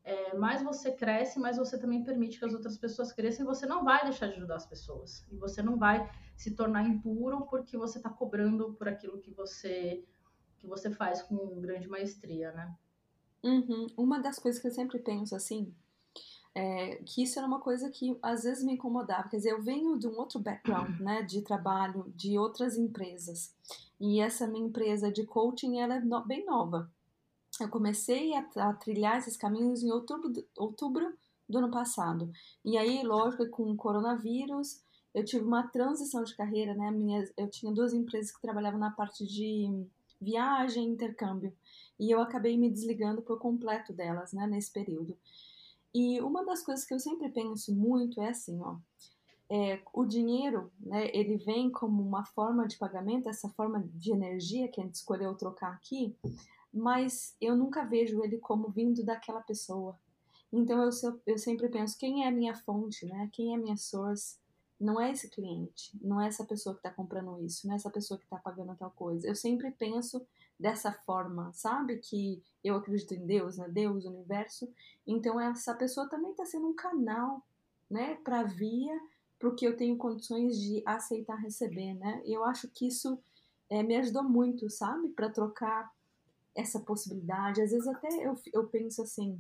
é, 0.04 0.38
mais 0.38 0.64
você 0.64 0.92
cresce, 0.92 1.38
mais 1.38 1.58
você 1.58 1.78
também 1.78 2.02
permite 2.04 2.40
que 2.40 2.46
as 2.46 2.54
outras 2.54 2.78
pessoas 2.78 3.12
cresçam 3.12 3.44
e 3.44 3.48
você 3.48 3.66
não 3.66 3.84
vai 3.84 4.04
deixar 4.04 4.28
de 4.28 4.36
ajudar 4.36 4.56
as 4.56 4.66
pessoas. 4.66 5.26
E 5.30 5.36
você 5.36 5.62
não 5.62 5.78
vai 5.78 6.10
se 6.38 6.56
tornar 6.56 6.88
impuro 6.88 7.46
porque 7.46 7.78
você 7.78 7.98
está 7.98 8.10
cobrando 8.10 8.74
por 8.74 8.88
aquilo 8.88 9.20
que 9.20 9.32
você 9.32 10.06
que 10.60 10.66
você 10.66 10.90
faz 10.90 11.22
com 11.22 11.62
grande 11.62 11.88
maestria, 11.88 12.52
né? 12.52 12.76
Uhum. 13.44 13.86
Uma 13.96 14.20
das 14.20 14.40
coisas 14.40 14.60
que 14.60 14.68
eu 14.68 14.72
sempre 14.72 14.98
penso 14.98 15.36
assim, 15.36 15.72
é, 16.58 16.96
que 17.06 17.22
isso 17.22 17.38
era 17.38 17.48
uma 17.48 17.60
coisa 17.60 17.88
que 17.92 18.18
às 18.20 18.44
vezes 18.44 18.64
me 18.64 18.74
incomodava. 18.74 19.30
Quer 19.30 19.38
dizer, 19.38 19.52
eu 19.52 19.62
venho 19.62 19.96
de 19.96 20.08
um 20.08 20.18
outro 20.18 20.40
background, 20.40 21.00
né, 21.00 21.22
de 21.22 21.44
trabalho, 21.44 22.12
de 22.16 22.36
outras 22.36 22.76
empresas. 22.76 23.54
E 24.00 24.20
essa 24.20 24.48
minha 24.48 24.66
empresa 24.66 25.12
de 25.12 25.24
coaching 25.24 25.78
ela 25.78 25.98
é 25.98 26.00
no, 26.00 26.26
bem 26.26 26.44
nova. 26.46 26.90
Eu 27.62 27.70
comecei 27.70 28.34
a, 28.34 28.44
a, 28.56 28.74
trilhar 28.74 29.20
esses 29.20 29.38
caminhos 29.38 29.84
em 29.84 29.92
outubro, 29.92 30.34
outubro 30.58 31.14
do 31.48 31.60
ano 31.60 31.70
passado. 31.70 32.32
E 32.66 32.76
aí, 32.76 33.04
lógico, 33.04 33.48
com 33.50 33.72
o 33.72 33.78
coronavírus, 33.78 34.82
eu 35.14 35.24
tive 35.24 35.46
uma 35.46 35.68
transição 35.68 36.24
de 36.24 36.36
carreira, 36.36 36.74
né? 36.74 36.90
Minha, 36.90 37.24
eu 37.38 37.48
tinha 37.52 37.72
duas 37.72 37.94
empresas 37.94 38.32
que 38.32 38.42
trabalhavam 38.42 38.80
na 38.80 38.90
parte 38.90 39.28
de 39.28 39.86
viagem 40.20 40.86
e 40.86 40.92
intercâmbio. 40.92 41.54
E 42.00 42.10
eu 42.10 42.20
acabei 42.20 42.58
me 42.58 42.70
desligando 42.70 43.22
por 43.22 43.38
completo 43.38 43.94
delas, 43.94 44.34
né, 44.34 44.48
nesse 44.48 44.72
período. 44.72 45.16
E 45.94 46.22
uma 46.22 46.46
das 46.46 46.64
coisas 46.64 46.86
que 46.86 46.94
eu 46.94 47.00
sempre 47.00 47.30
penso 47.30 47.74
muito 47.76 48.22
é 48.22 48.30
assim, 48.30 48.62
ó, 48.62 48.78
é, 49.50 49.82
o 49.94 50.06
dinheiro, 50.06 50.72
né, 50.80 51.10
ele 51.14 51.38
vem 51.38 51.72
como 51.72 52.02
uma 52.02 52.26
forma 52.26 52.68
de 52.68 52.78
pagamento, 52.78 53.30
essa 53.30 53.50
forma 53.50 53.84
de 53.94 54.12
energia 54.12 54.68
que 54.68 54.82
a 54.82 54.84
gente 54.84 54.96
escolheu 54.96 55.34
trocar 55.36 55.72
aqui, 55.72 56.16
mas 56.74 57.36
eu 57.40 57.56
nunca 57.56 57.86
vejo 57.86 58.24
ele 58.24 58.38
como 58.38 58.70
vindo 58.70 59.04
daquela 59.04 59.42
pessoa. 59.42 59.98
Então 60.52 60.82
eu, 60.84 60.90
eu 61.26 61.38
sempre 61.38 61.70
penso, 61.70 61.98
quem 61.98 62.26
é 62.26 62.28
a 62.28 62.32
minha 62.32 62.56
fonte, 62.56 63.06
né? 63.06 63.30
Quem 63.32 63.54
é 63.54 63.56
a 63.58 63.60
minha 63.60 63.78
source? 63.78 64.38
Não 64.80 65.02
é 65.02 65.12
esse 65.12 65.30
cliente, 65.30 65.98
não 66.02 66.22
é 66.22 66.28
essa 66.28 66.46
pessoa 66.46 66.76
que 66.76 66.80
está 66.80 66.92
comprando 66.92 67.42
isso, 67.44 67.66
não 67.66 67.74
é 67.74 67.78
essa 67.78 67.90
pessoa 67.90 68.18
que 68.18 68.26
está 68.26 68.38
pagando 68.38 68.76
tal 68.76 68.92
coisa. 68.92 69.28
Eu 69.28 69.36
sempre 69.36 69.72
penso 69.72 70.26
dessa 70.60 70.92
forma, 70.92 71.52
sabe? 71.54 71.98
Que 71.98 72.42
eu 72.64 72.76
acredito 72.76 73.14
em 73.14 73.26
Deus, 73.26 73.58
né? 73.58 73.68
Deus, 73.70 74.06
universo. 74.06 74.72
Então 75.06 75.40
essa 75.40 75.74
pessoa 75.74 76.10
também 76.10 76.32
está 76.32 76.46
sendo 76.46 76.68
um 76.68 76.76
canal, 76.76 77.44
né? 77.90 78.16
Para 78.24 78.44
via 78.44 79.00
para 79.40 79.50
o 79.50 79.56
que 79.56 79.66
eu 79.66 79.78
tenho 79.78 79.98
condições 79.98 80.60
de 80.60 80.82
aceitar 80.86 81.36
receber, 81.36 81.94
né? 81.94 82.22
Eu 82.26 82.44
acho 82.44 82.68
que 82.70 82.88
isso 82.88 83.20
é, 83.70 83.84
me 83.84 83.96
ajudou 83.98 84.24
muito, 84.24 84.70
sabe? 84.70 85.10
Para 85.10 85.30
trocar 85.30 85.92
essa 86.56 86.80
possibilidade. 86.80 87.62
Às 87.62 87.72
vezes 87.72 87.88
até 87.88 88.10
eu, 88.26 88.36
eu 88.52 88.68
penso 88.68 89.02
assim, 89.02 89.40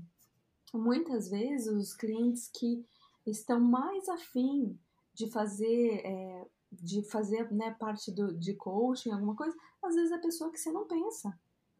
muitas 0.73 1.29
vezes 1.29 1.67
os 1.67 1.93
clientes 1.93 2.47
que 2.47 2.85
estão 3.25 3.59
mais 3.59 4.07
afim 4.07 4.77
de 5.13 5.29
fazer 5.31 6.01
é, 6.05 6.47
de 6.81 7.01
fazer 7.03 7.51
né, 7.51 7.75
parte 7.79 8.11
do, 8.11 8.33
de 8.33 8.53
coaching, 8.53 9.11
alguma 9.11 9.35
coisa, 9.35 9.55
às 9.83 9.95
vezes 9.95 10.11
é 10.11 10.15
a 10.15 10.19
pessoa 10.19 10.51
que 10.51 10.59
você 10.59 10.71
não 10.71 10.85
pensa 10.85 11.37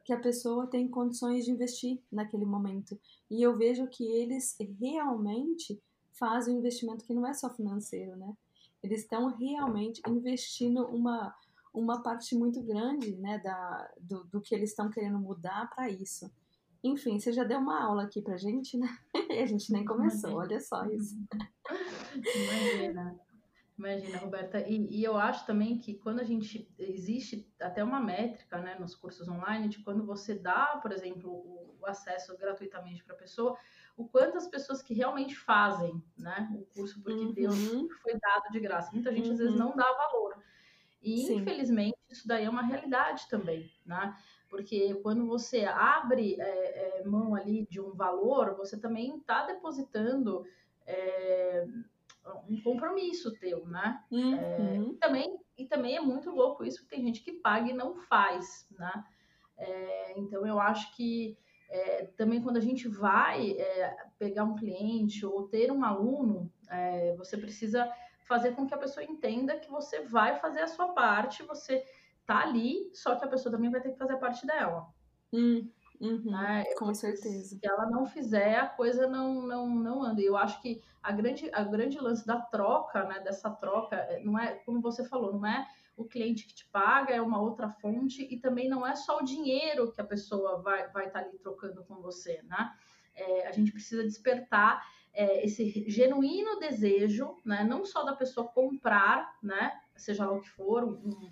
que 0.08 0.14
a 0.14 0.20
pessoa 0.20 0.66
tem 0.66 0.88
condições 0.88 1.44
de 1.44 1.52
investir 1.52 2.02
naquele 2.10 2.46
momento. 2.46 2.98
E 3.30 3.44
eu 3.44 3.58
vejo 3.58 3.86
que 3.88 4.06
eles 4.06 4.56
realmente 4.80 5.78
fazem 6.14 6.56
um 6.56 6.60
investimento 6.60 7.04
que 7.04 7.14
não 7.14 7.28
é 7.28 7.34
só 7.34 7.54
financeiro, 7.54 8.16
né? 8.16 8.34
Eles 8.82 9.02
estão 9.02 9.28
realmente 9.36 10.02
investindo 10.08 10.86
uma, 10.86 11.36
uma 11.74 12.02
parte 12.02 12.38
muito 12.38 12.62
grande 12.64 13.18
né, 13.18 13.38
da, 13.40 13.92
do, 14.00 14.24
do 14.24 14.40
que 14.40 14.56
eles 14.56 14.70
estão 14.70 14.90
querendo 14.90 15.20
mudar 15.20 15.70
para 15.76 15.90
isso. 15.90 16.32
Enfim, 16.82 17.20
você 17.20 17.34
já 17.34 17.44
deu 17.44 17.60
uma 17.60 17.84
aula 17.84 18.04
aqui 18.04 18.22
pra 18.22 18.38
gente, 18.38 18.78
né? 18.78 18.88
E 19.30 19.40
a 19.42 19.46
gente 19.46 19.74
nem 19.74 19.84
começou, 19.84 20.32
Imagina. 20.32 20.56
olha 20.56 20.60
só 20.62 20.86
isso. 20.86 21.18
Imagina. 22.16 23.20
Imagina, 23.78 24.18
Roberta. 24.18 24.60
E, 24.60 24.88
e, 24.90 25.04
eu 25.04 25.16
acho 25.18 25.46
também 25.46 25.78
que 25.78 25.94
quando 25.94 26.20
a 26.20 26.24
gente. 26.24 26.68
Existe 26.80 27.48
até 27.60 27.84
uma 27.84 28.00
métrica 28.00 28.58
né, 28.58 28.76
nos 28.80 28.96
cursos 28.96 29.28
online 29.28 29.68
de 29.68 29.84
quando 29.84 30.04
você 30.04 30.34
dá, 30.34 30.80
por 30.82 30.92
exemplo, 30.92 31.30
o, 31.30 31.78
o 31.80 31.86
acesso 31.86 32.36
gratuitamente 32.38 33.04
para 33.04 33.14
a 33.14 33.20
pessoa, 33.20 33.56
o 33.96 34.08
quanto 34.08 34.38
as 34.38 34.48
pessoas 34.48 34.82
que 34.82 34.96
realmente 34.96 35.36
fazem 35.36 36.02
né, 36.18 36.50
o 36.56 36.66
curso 36.74 37.02
porque 37.04 37.20
uhum. 37.20 37.34
Deus 37.34 37.58
foi 38.02 38.18
dado 38.20 38.52
de 38.52 38.60
graça. 38.60 38.92
Muita 38.92 39.12
gente 39.12 39.28
uhum. 39.28 39.34
às 39.34 39.38
vezes 39.38 39.54
uhum. 39.54 39.60
não 39.60 39.76
dá 39.76 39.86
valor. 39.86 40.42
E 41.02 41.28
Sim. 41.28 41.36
infelizmente 41.36 41.98
isso 42.10 42.28
daí 42.28 42.46
é 42.46 42.50
uma 42.50 42.64
realidade 42.64 43.28
também, 43.30 43.72
né? 43.86 44.18
Porque 44.50 44.96
quando 44.96 45.28
você 45.28 45.66
abre 45.66 46.36
é, 46.40 47.00
é, 47.02 47.04
mão 47.06 47.36
ali 47.36 47.68
de 47.70 47.80
um 47.80 47.94
valor, 47.94 48.56
você 48.56 48.80
também 48.80 49.18
está 49.18 49.46
depositando 49.46 50.46
é, 50.86 51.68
um 52.50 52.62
compromisso 52.62 53.38
teu, 53.40 53.66
né? 53.68 54.04
Uhum. 54.12 54.92
e, 54.92 54.96
também, 54.96 55.40
e 55.58 55.66
também 55.66 55.96
é 55.96 56.02
muito 56.02 56.30
louco 56.32 56.64
isso, 56.64 56.84
que 56.84 56.90
tem 56.90 57.04
gente 57.04 57.24
que 57.24 57.34
paga 57.34 57.70
e 57.70 57.74
não 57.74 57.96
faz, 57.96 58.68
né? 58.78 59.04
É, 59.58 60.20
então 60.20 60.46
eu 60.46 60.60
acho 60.60 60.96
que 60.96 61.38
é, 61.70 62.06
também 62.18 62.42
quando 62.42 62.58
a 62.58 62.62
gente 62.62 62.88
vai 62.88 63.52
é, 63.52 63.98
pegar 64.18 64.44
um 64.44 64.56
cliente 64.56 65.26
ou 65.26 65.48
ter 65.48 65.72
um 65.72 65.84
aluno, 65.84 66.52
é, 66.70 67.16
você 67.16 67.38
precisa 67.38 67.92
fazer 68.22 68.52
com 68.56 68.68
que 68.68 68.74
a 68.74 68.78
pessoa 68.78 69.06
entenda 69.06 69.58
que 69.58 69.70
você 69.70 70.02
vai 70.02 70.38
fazer 70.40 70.62
a 70.62 70.68
sua 70.68 70.90
parte, 70.90 71.44
você 71.44 71.84
tá 72.26 72.44
ali, 72.44 72.90
só 72.94 73.16
que 73.16 73.24
a 73.24 73.28
pessoa 73.28 73.52
também 73.52 73.72
vai 73.72 73.82
ter 73.82 73.92
que 73.92 73.98
fazer 73.98 74.14
a 74.14 74.18
parte 74.18 74.46
dela. 74.46 74.88
Hum, 75.34 75.70
uhum, 76.00 76.32
né? 76.32 76.64
Com 76.78 76.94
certeza. 76.94 77.56
Se 77.56 77.60
ela 77.64 77.90
não 77.90 78.06
fizer, 78.06 78.56
a 78.56 78.68
coisa 78.68 79.08
não, 79.08 79.42
não, 79.42 79.70
não 79.70 80.04
anda. 80.04 80.22
E 80.22 80.26
eu 80.26 80.38
acho 80.38 80.62
que 80.62 80.82
a 81.02 81.12
grande, 81.12 81.50
a 81.54 81.64
grande 81.64 82.00
lance 82.00 82.26
da 82.26 82.40
troca, 82.42 83.04
né, 83.06 83.20
dessa 83.20 83.50
troca, 83.50 83.96
é, 83.96 84.24
não 84.24 84.38
é, 84.38 84.56
como 84.66 84.82
você 84.82 85.08
falou, 85.08 85.34
não 85.34 85.46
é 85.46 85.68
o 85.98 86.06
cliente 86.06 86.46
que 86.46 86.54
te 86.54 86.66
paga 86.68 87.14
é 87.14 87.22
uma 87.22 87.42
outra 87.42 87.70
fonte 87.70 88.22
e 88.30 88.40
também 88.40 88.70
não 88.70 88.86
é 88.86 88.96
só 88.96 89.18
o 89.18 89.24
dinheiro 89.24 89.92
que 89.92 90.00
a 90.00 90.06
pessoa 90.06 90.62
vai 90.62 90.88
vai 90.92 91.08
estar 91.08 91.22
tá 91.22 91.28
ali 91.28 91.40
trocando 91.40 91.84
com 91.86 91.96
você, 91.96 92.40
né? 92.44 92.72
É, 93.16 93.48
a 93.48 93.52
gente 93.52 93.72
precisa 93.72 94.04
despertar 94.04 94.86
é, 95.12 95.44
esse 95.44 95.90
genuíno 95.90 96.60
desejo, 96.60 97.36
né? 97.44 97.64
Não 97.64 97.84
só 97.84 98.04
da 98.04 98.16
pessoa 98.16 98.48
comprar, 98.48 99.36
né? 99.42 99.82
Seja 99.96 100.28
lá 100.28 100.34
o 100.34 100.42
que 100.42 100.50
for, 100.52 100.84
um, 100.84 101.32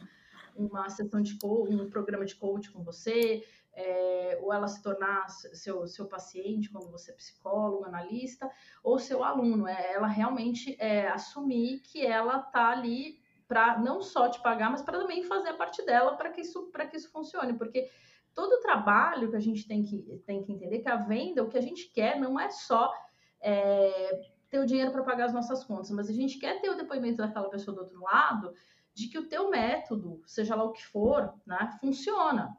uma 0.55 0.89
sessão 0.89 1.21
de 1.21 1.37
um 1.45 1.87
programa 1.87 2.25
de 2.25 2.35
coach 2.35 2.71
com 2.71 2.83
você, 2.83 3.45
é, 3.75 4.39
ou 4.41 4.53
ela 4.53 4.67
se 4.67 4.81
tornar 4.81 5.29
seu, 5.29 5.85
seu 5.87 6.07
paciente, 6.07 6.69
como 6.71 6.89
você 6.89 7.11
é 7.11 7.15
psicólogo, 7.15 7.85
analista, 7.85 8.49
ou 8.83 8.97
seu 8.97 9.23
aluno, 9.23 9.67
é 9.67 9.93
ela 9.93 10.07
realmente 10.07 10.75
é, 10.79 11.07
assumir 11.09 11.81
que 11.81 12.05
ela 12.05 12.37
está 12.39 12.69
ali 12.69 13.19
para 13.47 13.77
não 13.77 14.01
só 14.01 14.29
te 14.29 14.41
pagar, 14.41 14.71
mas 14.71 14.81
para 14.81 14.97
também 14.97 15.23
fazer 15.23 15.49
a 15.49 15.57
parte 15.57 15.85
dela 15.85 16.15
para 16.15 16.31
que 16.31 16.41
isso 16.41 16.71
para 16.71 16.87
que 16.87 16.97
isso 16.97 17.11
funcione, 17.11 17.53
porque 17.53 17.89
todo 18.33 18.53
o 18.53 18.61
trabalho 18.61 19.29
que 19.29 19.35
a 19.35 19.41
gente 19.41 19.67
tem 19.67 19.83
que 19.83 20.23
tem 20.25 20.41
que 20.41 20.51
entender 20.51 20.79
que 20.79 20.89
a 20.89 20.95
venda, 20.95 21.43
o 21.43 21.49
que 21.49 21.57
a 21.57 21.61
gente 21.61 21.89
quer 21.89 22.19
não 22.19 22.39
é 22.39 22.49
só 22.49 22.91
é, 23.39 24.19
ter 24.49 24.59
o 24.59 24.65
dinheiro 24.65 24.91
para 24.91 25.03
pagar 25.03 25.25
as 25.25 25.33
nossas 25.33 25.63
contas, 25.63 25.91
mas 25.91 26.09
a 26.09 26.13
gente 26.13 26.39
quer 26.39 26.59
ter 26.61 26.69
o 26.69 26.77
depoimento 26.77 27.17
daquela 27.17 27.49
pessoa 27.49 27.75
do 27.75 27.81
outro 27.81 27.99
lado 28.01 28.53
de 28.93 29.09
que 29.09 29.19
o 29.19 29.27
teu 29.27 29.49
método, 29.49 30.21
seja 30.25 30.55
lá 30.55 30.63
o 30.63 30.71
que 30.71 30.85
for, 30.85 31.33
né, 31.45 31.77
funciona. 31.81 32.57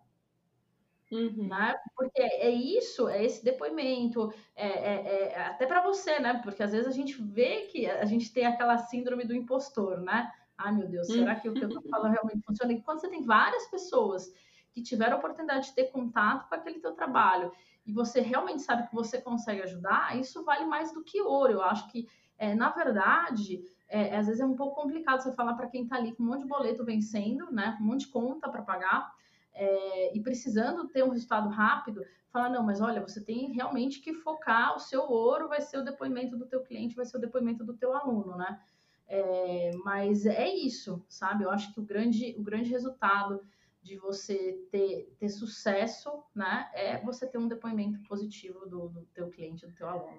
Uhum. 1.10 1.46
Né? 1.48 1.78
Porque 1.94 2.20
é 2.20 2.50
isso, 2.50 3.08
é 3.08 3.24
esse 3.24 3.44
depoimento, 3.44 4.32
é, 4.56 4.66
é, 4.66 5.32
é 5.32 5.46
até 5.46 5.64
para 5.64 5.80
você, 5.80 6.18
né? 6.18 6.40
Porque 6.42 6.62
às 6.62 6.72
vezes 6.72 6.88
a 6.88 6.90
gente 6.90 7.20
vê 7.22 7.62
que 7.66 7.88
a 7.88 8.04
gente 8.04 8.32
tem 8.32 8.44
aquela 8.44 8.76
síndrome 8.78 9.24
do 9.24 9.34
impostor, 9.34 10.00
né? 10.00 10.32
Ai 10.58 10.72
meu 10.72 10.88
Deus, 10.88 11.06
será 11.06 11.36
que 11.36 11.48
o 11.48 11.54
que 11.54 11.64
eu 11.64 11.68
tô 11.68 11.80
falando 11.82 12.12
realmente 12.12 12.42
funciona? 12.44 12.72
E 12.72 12.82
quando 12.82 13.00
você 13.00 13.08
tem 13.08 13.22
várias 13.22 13.66
pessoas 13.66 14.32
que 14.72 14.82
tiveram 14.82 15.16
a 15.16 15.18
oportunidade 15.18 15.66
de 15.66 15.74
ter 15.74 15.84
contato 15.84 16.48
com 16.48 16.54
aquele 16.54 16.80
teu 16.80 16.92
trabalho 16.92 17.52
e 17.86 17.92
você 17.92 18.20
realmente 18.20 18.62
sabe 18.62 18.88
que 18.88 18.94
você 18.94 19.20
consegue 19.20 19.62
ajudar, 19.62 20.18
isso 20.18 20.42
vale 20.44 20.64
mais 20.64 20.92
do 20.92 21.04
que 21.04 21.20
ouro. 21.20 21.52
Eu 21.52 21.62
acho 21.62 21.88
que, 21.90 22.08
é, 22.36 22.54
na 22.54 22.70
verdade, 22.70 23.64
é, 23.88 24.16
às 24.16 24.26
vezes 24.26 24.40
é 24.40 24.44
um 24.44 24.56
pouco 24.56 24.74
complicado 24.74 25.22
você 25.22 25.32
falar 25.32 25.54
para 25.54 25.68
quem 25.68 25.84
está 25.84 25.96
ali 25.96 26.12
com 26.12 26.22
um 26.22 26.26
monte 26.26 26.42
de 26.42 26.48
boleto 26.48 26.84
vencendo, 26.84 27.50
né? 27.52 27.76
Um 27.80 27.84
monte 27.84 28.00
de 28.00 28.08
conta 28.08 28.48
para 28.48 28.62
pagar 28.62 29.14
é, 29.56 30.16
e 30.16 30.20
precisando 30.20 30.86
ter 30.88 31.02
um 31.02 31.08
resultado 31.08 31.48
rápido, 31.48 32.04
falar, 32.30 32.50
não, 32.50 32.62
mas 32.62 32.80
olha, 32.80 33.00
você 33.00 33.20
tem 33.20 33.52
realmente 33.52 34.00
que 34.00 34.12
focar, 34.12 34.76
o 34.76 34.78
seu 34.78 35.02
ouro 35.02 35.48
vai 35.48 35.62
ser 35.62 35.78
o 35.78 35.84
depoimento 35.84 36.36
do 36.36 36.46
teu 36.46 36.62
cliente, 36.62 36.94
vai 36.94 37.06
ser 37.06 37.16
o 37.16 37.20
depoimento 37.20 37.64
do 37.64 37.74
teu 37.74 37.94
aluno, 37.94 38.36
né? 38.36 38.60
É, 39.08 39.70
mas 39.84 40.26
é 40.26 40.48
isso, 40.48 41.02
sabe? 41.08 41.44
Eu 41.44 41.50
acho 41.50 41.72
que 41.72 41.80
o 41.80 41.82
grande, 41.82 42.34
o 42.38 42.42
grande 42.42 42.70
resultado 42.70 43.40
de 43.82 43.96
você 43.96 44.66
ter, 44.70 45.14
ter 45.18 45.28
sucesso, 45.28 46.10
né, 46.34 46.68
é 46.74 47.00
você 47.02 47.24
ter 47.24 47.38
um 47.38 47.46
depoimento 47.46 48.00
positivo 48.08 48.66
do, 48.66 48.88
do 48.88 49.02
teu 49.14 49.30
cliente, 49.30 49.64
do 49.64 49.72
teu 49.74 49.88
aluno. 49.88 50.18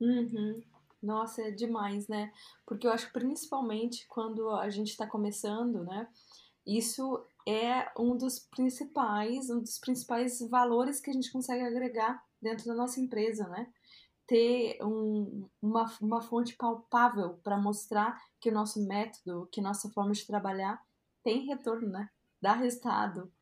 Uhum. 0.00 0.62
Nossa, 1.02 1.42
é 1.42 1.50
demais, 1.50 2.08
né? 2.08 2.32
Porque 2.66 2.86
eu 2.86 2.92
acho 2.92 3.12
principalmente 3.12 4.06
quando 4.08 4.50
a 4.50 4.68
gente 4.70 4.88
está 4.88 5.06
começando, 5.06 5.84
né? 5.84 6.08
Isso 6.66 7.22
é 7.50 7.90
um 7.98 8.16
dos 8.16 8.38
principais, 8.38 9.50
um 9.50 9.60
dos 9.60 9.78
principais 9.78 10.40
valores 10.48 11.00
que 11.00 11.10
a 11.10 11.12
gente 11.12 11.32
consegue 11.32 11.64
agregar 11.64 12.22
dentro 12.40 12.66
da 12.66 12.74
nossa 12.74 13.00
empresa, 13.00 13.48
né? 13.48 13.66
Ter 14.26 14.78
um, 14.82 15.48
uma, 15.60 15.92
uma 16.00 16.22
fonte 16.22 16.56
palpável 16.56 17.40
para 17.42 17.58
mostrar 17.58 18.16
que 18.40 18.50
o 18.50 18.54
nosso 18.54 18.86
método, 18.86 19.48
que 19.50 19.60
nossa 19.60 19.90
forma 19.90 20.12
de 20.12 20.24
trabalhar 20.24 20.80
tem 21.24 21.46
retorno, 21.46 21.88
né? 21.88 22.08
Dá 22.40 22.52
resultado. 22.52 23.32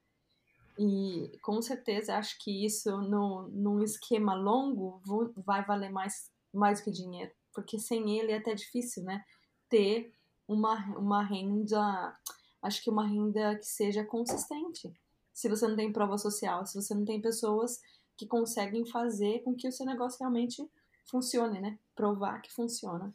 E 0.78 1.38
com 1.42 1.60
certeza 1.60 2.16
acho 2.16 2.38
que 2.42 2.64
isso 2.64 3.02
no, 3.02 3.48
num 3.48 3.82
esquema 3.82 4.34
longo 4.34 5.02
vai 5.36 5.64
valer 5.64 5.90
mais, 5.90 6.30
mais 6.54 6.80
que 6.80 6.90
dinheiro, 6.90 7.32
porque 7.52 7.78
sem 7.78 8.18
ele 8.18 8.32
é 8.32 8.38
até 8.38 8.54
difícil, 8.54 9.02
né? 9.04 9.22
Ter 9.68 10.14
uma, 10.46 10.76
uma 10.96 11.22
renda 11.22 12.16
acho 12.62 12.82
que 12.82 12.90
uma 12.90 13.06
renda 13.06 13.56
que 13.56 13.66
seja 13.66 14.04
consistente. 14.04 14.92
Se 15.32 15.48
você 15.48 15.66
não 15.68 15.76
tem 15.76 15.92
prova 15.92 16.18
social, 16.18 16.66
se 16.66 16.74
você 16.74 16.94
não 16.94 17.04
tem 17.04 17.20
pessoas 17.20 17.80
que 18.16 18.26
conseguem 18.26 18.84
fazer 18.84 19.40
com 19.44 19.54
que 19.54 19.68
o 19.68 19.72
seu 19.72 19.86
negócio 19.86 20.18
realmente 20.20 20.68
funcione, 21.08 21.60
né? 21.60 21.78
Provar 21.94 22.42
que 22.42 22.52
funciona. 22.52 23.14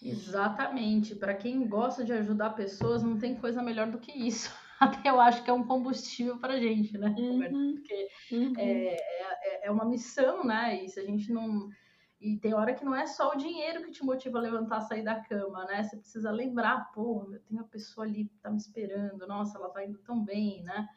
Exatamente. 0.00 1.14
Para 1.14 1.34
quem 1.34 1.66
gosta 1.66 2.04
de 2.04 2.12
ajudar 2.12 2.50
pessoas, 2.50 3.02
não 3.02 3.18
tem 3.18 3.34
coisa 3.34 3.62
melhor 3.62 3.90
do 3.90 3.98
que 3.98 4.12
isso. 4.12 4.50
Até 4.78 5.08
eu 5.08 5.20
acho 5.20 5.42
que 5.42 5.50
é 5.50 5.52
um 5.52 5.66
combustível 5.66 6.38
para 6.38 6.60
gente, 6.60 6.96
né? 6.98 7.14
Uhum. 7.18 7.74
Porque 7.74 8.08
uhum. 8.32 8.52
É, 8.56 8.94
é, 8.94 9.66
é 9.66 9.70
uma 9.70 9.84
missão, 9.84 10.44
né? 10.44 10.84
E 10.84 10.88
se 10.88 11.00
a 11.00 11.04
gente 11.04 11.32
não 11.32 11.70
e 12.24 12.38
tem 12.38 12.54
hora 12.54 12.72
que 12.72 12.86
não 12.86 12.94
é 12.94 13.06
só 13.06 13.32
o 13.32 13.36
dinheiro 13.36 13.84
que 13.84 13.90
te 13.90 14.02
motiva 14.02 14.38
a 14.38 14.40
levantar, 14.40 14.80
sair 14.80 15.04
da 15.04 15.20
cama, 15.20 15.66
né? 15.66 15.82
Você 15.82 15.98
precisa 15.98 16.30
lembrar, 16.30 16.90
pô, 16.90 17.28
eu 17.30 17.38
tenho 17.40 17.60
uma 17.60 17.68
pessoa 17.68 18.06
ali 18.06 18.24
que 18.24 18.38
tá 18.38 18.50
me 18.50 18.56
esperando, 18.56 19.26
nossa, 19.26 19.58
ela 19.58 19.68
tá 19.68 19.84
indo 19.84 19.98
tão 19.98 20.24
bem, 20.24 20.62
né? 20.62 20.88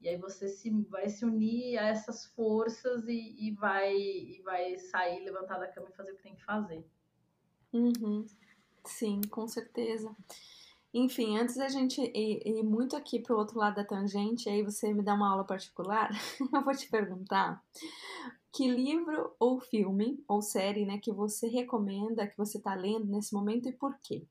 E 0.00 0.08
aí 0.08 0.16
você 0.16 0.48
se, 0.48 0.70
vai 0.84 1.06
se 1.10 1.22
unir 1.22 1.76
a 1.76 1.88
essas 1.88 2.24
forças 2.24 3.06
e, 3.06 3.36
e 3.38 3.50
vai, 3.50 3.94
e 3.94 4.40
vai 4.42 4.78
sair, 4.78 5.22
levantar 5.22 5.58
da 5.58 5.68
cama 5.68 5.88
e 5.90 5.96
fazer 5.96 6.12
o 6.12 6.16
que 6.16 6.22
tem 6.22 6.34
que 6.34 6.44
fazer. 6.44 6.82
Uhum. 7.74 8.24
Sim, 8.82 9.20
com 9.30 9.46
certeza. 9.46 10.16
Enfim, 10.94 11.38
antes 11.38 11.56
da 11.56 11.68
gente 11.68 12.00
ir, 12.00 12.42
ir 12.42 12.62
muito 12.62 12.96
aqui 12.96 13.20
para 13.20 13.36
o 13.36 13.38
outro 13.38 13.58
lado 13.58 13.76
da 13.76 13.84
tangente, 13.84 14.48
aí 14.48 14.62
você 14.62 14.94
me 14.94 15.02
dá 15.02 15.12
uma 15.12 15.30
aula 15.30 15.44
particular, 15.44 16.10
eu 16.54 16.64
vou 16.64 16.74
te 16.74 16.88
perguntar 16.88 17.62
que 18.52 18.68
livro 18.68 19.34
ou 19.38 19.60
filme 19.60 20.22
ou 20.26 20.42
série, 20.42 20.84
né, 20.84 20.98
que 20.98 21.12
você 21.12 21.48
recomenda, 21.48 22.26
que 22.26 22.36
você 22.36 22.58
está 22.58 22.74
lendo 22.74 23.06
nesse 23.06 23.32
momento 23.32 23.68
e 23.68 23.72
por 23.72 23.98
quê? 23.98 24.26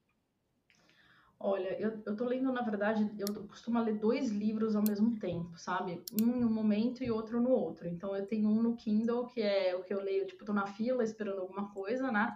Olha, 1.42 1.80
eu, 1.80 2.02
eu 2.06 2.16
tô 2.18 2.26
lendo, 2.26 2.52
na 2.52 2.62
verdade, 2.62 3.10
eu 3.18 3.48
costumo 3.48 3.82
ler 3.82 3.98
dois 3.98 4.30
livros 4.30 4.76
ao 4.76 4.84
mesmo 4.84 5.18
tempo, 5.18 5.58
sabe? 5.58 6.04
Um 6.22 6.42
em 6.42 6.44
um 6.44 6.52
momento 6.52 7.02
e 7.02 7.10
outro 7.10 7.40
no 7.40 7.50
outro. 7.50 7.88
Então, 7.88 8.14
eu 8.14 8.28
tenho 8.28 8.50
um 8.50 8.62
no 8.62 8.76
Kindle, 8.76 9.26
que 9.28 9.42
é 9.42 9.74
o 9.74 9.82
que 9.82 9.94
eu 9.94 10.04
leio, 10.04 10.28
tipo, 10.28 10.44
tô 10.44 10.52
na 10.52 10.68
fila 10.68 11.02
esperando 11.02 11.40
alguma 11.40 11.74
coisa, 11.74 12.12
né? 12.12 12.36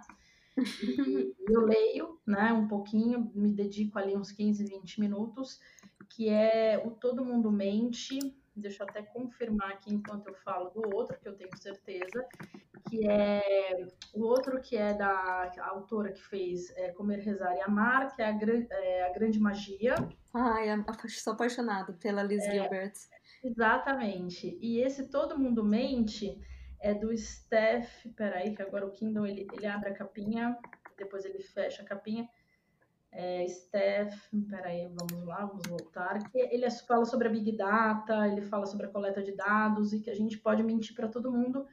E 0.56 1.34
eu 1.50 1.66
leio, 1.66 2.18
né, 2.26 2.50
um 2.54 2.66
pouquinho, 2.66 3.30
me 3.34 3.50
dedico 3.50 3.98
ali 3.98 4.16
uns 4.16 4.32
15, 4.32 4.64
20 4.64 5.00
minutos, 5.00 5.60
que 6.08 6.30
é 6.30 6.82
O 6.86 6.90
Todo 6.90 7.24
Mundo 7.24 7.52
Mente, 7.52 8.18
deixa 8.56 8.82
eu 8.82 8.88
até 8.88 9.02
confirmar 9.02 9.70
aqui 9.70 9.92
enquanto 9.92 10.28
eu 10.28 10.34
falo 10.34 10.70
do 10.70 10.94
outro, 10.94 11.18
que 11.18 11.28
eu 11.28 11.34
tenho 11.34 11.56
certeza, 11.56 12.26
que 12.88 13.08
é 13.08 13.86
o 14.12 14.22
outro 14.22 14.60
que 14.60 14.76
é 14.76 14.94
da 14.94 15.50
autora 15.58 16.12
que 16.12 16.22
fez 16.22 16.70
é, 16.76 16.90
Comer, 16.92 17.20
Rezar 17.20 17.56
e 17.56 17.60
Amar, 17.60 18.14
que 18.14 18.22
é 18.22 18.26
a, 18.26 18.38
é, 18.70 19.06
a 19.06 19.12
Grande 19.12 19.40
Magia. 19.40 19.94
Ai, 20.32 20.66
sou 21.08 21.32
apaixonada 21.32 21.92
pela 21.94 22.22
Liz 22.22 22.44
é, 22.44 22.50
Gilbert. 22.52 22.94
Exatamente. 23.42 24.58
E 24.60 24.80
esse 24.80 25.08
Todo 25.08 25.38
Mundo 25.38 25.64
Mente 25.64 26.40
é 26.80 26.94
do 26.94 27.16
Steph, 27.16 28.06
peraí, 28.16 28.54
que 28.54 28.62
agora 28.62 28.86
o 28.86 28.90
Kindle 28.90 29.26
ele, 29.26 29.46
ele 29.52 29.66
abre 29.66 29.90
a 29.90 29.94
capinha, 29.94 30.56
depois 30.96 31.24
ele 31.24 31.40
fecha 31.40 31.82
a 31.82 31.84
capinha 31.84 32.28
é, 33.14 33.46
Steph, 33.46 34.12
peraí, 34.50 34.88
vamos 34.88 35.24
lá, 35.24 35.46
vamos 35.46 35.62
voltar. 35.68 36.18
Ele 36.34 36.68
fala 36.70 37.04
sobre 37.04 37.28
a 37.28 37.30
Big 37.30 37.56
Data, 37.56 38.26
ele 38.26 38.42
fala 38.42 38.66
sobre 38.66 38.86
a 38.86 38.88
coleta 38.90 39.22
de 39.22 39.32
dados 39.32 39.92
e 39.92 40.00
que 40.00 40.10
a 40.10 40.14
gente 40.14 40.36
pode 40.36 40.64
mentir 40.64 40.96
para 40.96 41.06
todo 41.06 41.30
mundo, 41.30 41.64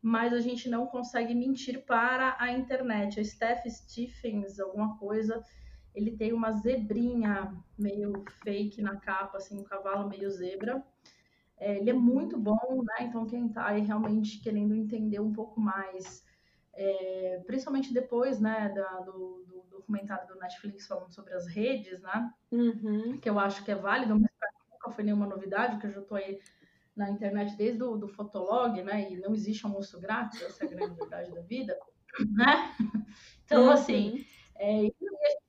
mas 0.00 0.32
a 0.32 0.40
gente 0.40 0.68
não 0.68 0.86
consegue 0.86 1.34
mentir 1.34 1.84
para 1.84 2.36
a 2.38 2.52
internet. 2.52 3.18
A 3.18 3.24
Steph 3.24 3.66
Stephens, 3.66 4.60
alguma 4.60 4.96
coisa, 4.96 5.42
ele 5.92 6.16
tem 6.16 6.32
uma 6.32 6.52
zebrinha 6.52 7.52
meio 7.76 8.24
fake 8.44 8.80
na 8.80 8.96
capa, 8.96 9.38
assim, 9.38 9.58
um 9.58 9.64
cavalo 9.64 10.08
meio 10.08 10.30
zebra. 10.30 10.80
É, 11.56 11.76
ele 11.78 11.90
é 11.90 11.94
muito 11.94 12.38
bom, 12.38 12.84
né? 12.84 13.06
Então, 13.06 13.26
quem 13.26 13.46
está 13.46 13.66
aí 13.66 13.80
realmente 13.80 14.40
querendo 14.40 14.76
entender 14.76 15.20
um 15.20 15.32
pouco 15.32 15.60
mais, 15.60 16.23
é, 16.76 17.42
principalmente 17.46 17.92
depois, 17.92 18.40
né, 18.40 18.72
da, 18.74 19.00
do, 19.00 19.44
documentário 19.84 20.26
do 20.26 20.40
Netflix 20.40 20.86
falando 20.86 21.12
sobre 21.12 21.34
as 21.34 21.46
redes, 21.46 22.00
né? 22.00 22.32
Uhum. 22.50 23.18
Que 23.18 23.28
eu 23.28 23.38
acho 23.38 23.64
que 23.64 23.70
é 23.70 23.74
válido, 23.74 24.18
mas 24.18 24.30
nunca 24.70 24.90
foi 24.90 25.04
nenhuma 25.04 25.26
novidade, 25.26 25.78
que 25.78 25.86
eu 25.86 25.92
já 25.92 26.00
estou 26.00 26.16
aí 26.16 26.40
na 26.96 27.10
internet 27.10 27.56
desde 27.56 27.82
o 27.82 27.96
do 27.96 28.08
Fotolog, 28.08 28.82
né? 28.82 29.12
E 29.12 29.16
não 29.16 29.34
existe 29.34 29.64
almoço 29.64 30.00
grátis, 30.00 30.40
essa 30.42 30.64
é 30.64 30.66
a 30.66 30.70
grande 30.70 30.94
verdade 30.94 31.34
da 31.34 31.42
vida, 31.42 31.78
né? 32.32 32.74
Então, 33.44 33.64
uhum. 33.64 33.70
assim, 33.70 34.24
é, 34.56 34.78
a 34.78 34.82
gente 34.82 34.96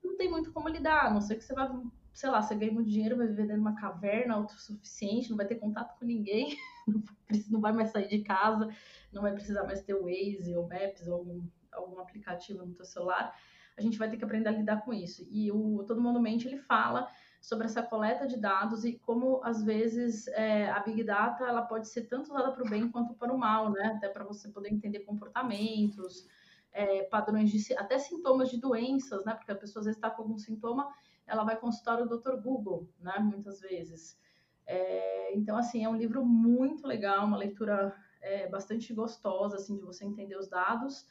não 0.04 0.16
tem 0.18 0.30
muito 0.30 0.52
como 0.52 0.68
lidar, 0.68 1.06
a 1.06 1.10
não 1.10 1.20
ser 1.22 1.36
que 1.36 1.44
você 1.44 1.54
vá, 1.54 1.74
sei 2.12 2.28
lá, 2.28 2.42
você 2.42 2.54
ganha 2.54 2.72
muito 2.72 2.90
dinheiro, 2.90 3.16
vai 3.16 3.26
viver 3.26 3.42
dentro 3.42 3.54
de 3.54 3.60
uma 3.60 3.74
caverna 3.74 4.34
autossuficiente, 4.34 5.30
não 5.30 5.36
vai 5.36 5.46
ter 5.46 5.54
contato 5.54 5.98
com 5.98 6.04
ninguém, 6.04 6.54
não 7.50 7.60
vai 7.60 7.72
mais 7.72 7.90
sair 7.90 8.08
de 8.08 8.22
casa, 8.22 8.68
não 9.12 9.22
vai 9.22 9.32
precisar 9.32 9.64
mais 9.64 9.82
ter 9.82 9.94
o 9.94 10.04
Waze 10.04 10.56
ou 10.56 10.68
Maps 10.68 11.06
ou 11.06 11.14
algum, 11.14 11.42
algum 11.72 12.00
aplicativo 12.00 12.64
no 12.64 12.72
seu 12.74 12.84
celular 12.84 13.34
a 13.76 13.82
gente 13.82 13.98
vai 13.98 14.08
ter 14.08 14.16
que 14.16 14.24
aprender 14.24 14.48
a 14.48 14.52
lidar 14.52 14.82
com 14.84 14.92
isso. 14.92 15.26
E 15.30 15.52
o 15.52 15.84
Todo 15.86 16.00
Mundo 16.00 16.20
Mente, 16.20 16.48
ele 16.48 16.56
fala 16.56 17.08
sobre 17.40 17.66
essa 17.66 17.82
coleta 17.82 18.26
de 18.26 18.36
dados 18.36 18.84
e 18.84 18.98
como, 18.98 19.40
às 19.44 19.62
vezes, 19.62 20.26
é, 20.28 20.70
a 20.70 20.80
Big 20.80 21.04
Data 21.04 21.44
ela 21.44 21.62
pode 21.62 21.88
ser 21.88 22.02
tanto 22.02 22.30
usada 22.30 22.50
para 22.50 22.64
o 22.64 22.68
bem 22.68 22.90
quanto 22.90 23.14
para 23.14 23.32
o 23.32 23.38
mal, 23.38 23.70
né? 23.70 23.94
Até 23.96 24.08
para 24.08 24.24
você 24.24 24.48
poder 24.48 24.72
entender 24.72 25.00
comportamentos, 25.00 26.26
é, 26.72 27.04
padrões 27.04 27.50
de... 27.50 27.74
até 27.76 27.98
sintomas 27.98 28.50
de 28.50 28.58
doenças, 28.58 29.24
né? 29.24 29.34
Porque 29.34 29.52
a 29.52 29.56
pessoa, 29.56 29.80
às 29.80 29.86
vezes, 29.86 29.98
está 29.98 30.10
com 30.10 30.22
algum 30.22 30.38
sintoma, 30.38 30.90
ela 31.26 31.44
vai 31.44 31.56
consultar 31.56 32.00
o 32.00 32.08
Dr. 32.08 32.36
Google, 32.42 32.88
né? 32.98 33.18
Muitas 33.18 33.60
vezes. 33.60 34.18
É, 34.66 35.34
então, 35.34 35.56
assim, 35.56 35.84
é 35.84 35.88
um 35.88 35.96
livro 35.96 36.24
muito 36.24 36.86
legal, 36.86 37.26
uma 37.26 37.36
leitura 37.36 37.94
é, 38.20 38.48
bastante 38.48 38.92
gostosa, 38.92 39.56
assim, 39.56 39.76
de 39.76 39.84
você 39.84 40.04
entender 40.04 40.36
os 40.36 40.48
dados 40.48 41.06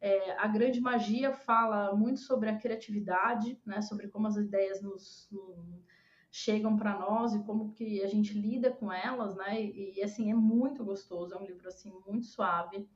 é, 0.00 0.32
a 0.38 0.46
grande 0.46 0.80
magia 0.80 1.32
fala 1.32 1.94
muito 1.94 2.20
sobre 2.20 2.48
a 2.48 2.56
criatividade, 2.56 3.60
né, 3.66 3.82
sobre 3.82 4.08
como 4.08 4.26
as 4.26 4.36
ideias 4.36 4.80
nos, 4.80 5.28
nos 5.30 5.84
chegam 6.30 6.76
para 6.76 6.98
nós 6.98 7.34
e 7.34 7.42
como 7.42 7.72
que 7.72 8.02
a 8.02 8.06
gente 8.06 8.32
lida 8.32 8.70
com 8.70 8.90
elas, 8.90 9.36
né? 9.36 9.60
E, 9.60 9.98
e, 9.98 10.02
assim 10.02 10.30
é 10.30 10.34
muito 10.34 10.84
gostoso, 10.84 11.34
é 11.34 11.36
um 11.36 11.44
livro 11.44 11.68
assim 11.68 11.92
muito 12.06 12.26
suave. 12.26 12.88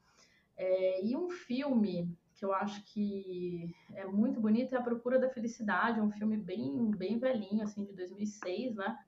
É, 0.57 1.05
e 1.05 1.17
um 1.17 1.29
filme 1.29 2.17
que 2.37 2.45
eu 2.45 2.55
acho 2.55 2.83
que 2.87 3.75
é 3.93 4.07
muito 4.07 4.41
bonito 4.41 4.75
é 4.75 4.79
A 4.79 4.83
Procura 4.83 5.19
da 5.19 5.29
Felicidade, 5.29 6.01
um 6.01 6.11
filme 6.11 6.37
bem 6.37 6.91
bem 6.93 7.19
velhinho 7.19 7.63
assim 7.63 7.85
de 7.85 7.93
2006, 7.93 8.77
né? 8.77 8.99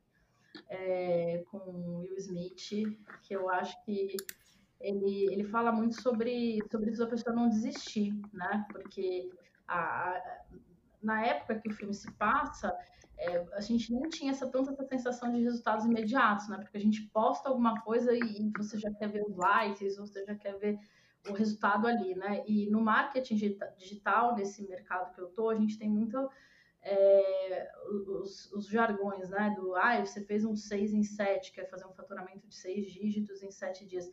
É, 0.69 1.45
com 1.51 1.99
Will 1.99 2.17
Smith, 2.17 2.97
que 3.23 3.35
eu 3.35 3.49
acho 3.51 3.83
que 3.85 4.17
ele, 4.81 5.33
ele 5.33 5.45
fala 5.45 5.73
muito 5.73 6.01
sobre, 6.01 6.59
sobre 6.71 6.91
isso 6.91 7.03
a 7.03 7.09
pessoa 7.09 7.35
não 7.35 7.49
desistir, 7.49 8.15
né? 8.33 8.65
Porque 8.71 9.31
a, 9.67 10.21
na 11.03 11.25
época 11.25 11.59
que 11.61 11.69
o 11.69 11.73
filme 11.73 11.95
se 11.95 12.11
passa, 12.13 12.77
é, 13.19 13.47
a 13.53 13.61
gente 13.61 13.93
não 13.93 14.09
tinha 14.09 14.31
essa, 14.31 14.47
tanta 14.47 14.73
essa 14.73 14.85
sensação 14.85 15.33
de 15.33 15.43
resultados 15.43 15.85
imediatos, 15.87 16.49
né? 16.49 16.59
Porque 16.59 16.77
a 16.77 16.81
gente 16.81 17.03
posta 17.13 17.49
alguma 17.49 17.81
coisa 17.81 18.13
e, 18.13 18.19
e 18.19 18.53
você 18.57 18.79
já 18.79 18.93
quer 18.93 19.09
ver 19.09 19.25
os 19.27 19.37
likes, 19.37 19.97
você 19.97 20.25
já 20.25 20.35
quer 20.35 20.59
ver 20.59 20.79
o 21.29 21.33
resultado 21.33 21.87
ali, 21.87 22.15
né? 22.15 22.45
E 22.47 22.69
no 22.71 22.81
marketing 22.81 23.59
digital, 23.79 24.35
nesse 24.35 24.67
mercado 24.69 25.15
que 25.15 25.21
eu 25.21 25.29
tô, 25.29 25.51
a 25.51 25.55
gente 25.55 25.79
tem 25.79 25.89
muito 25.89 26.31
é, 26.89 27.69
os, 27.89 28.53
os, 28.53 28.69
jargões, 28.69 29.29
né? 29.31 29.53
Do, 29.57 29.75
ah, 29.75 30.05
você 30.05 30.21
fez 30.21 30.45
um 30.45 30.55
6 30.55 30.95
em 30.95 31.03
7, 31.03 31.53
quer 31.53 31.69
fazer 31.69 31.85
um 31.85 31.93
faturamento 31.93 32.47
de 32.47 32.55
6 32.55 32.93
dígitos 32.93 33.43
em 33.43 33.51
7 33.51 33.85
dias. 33.85 34.09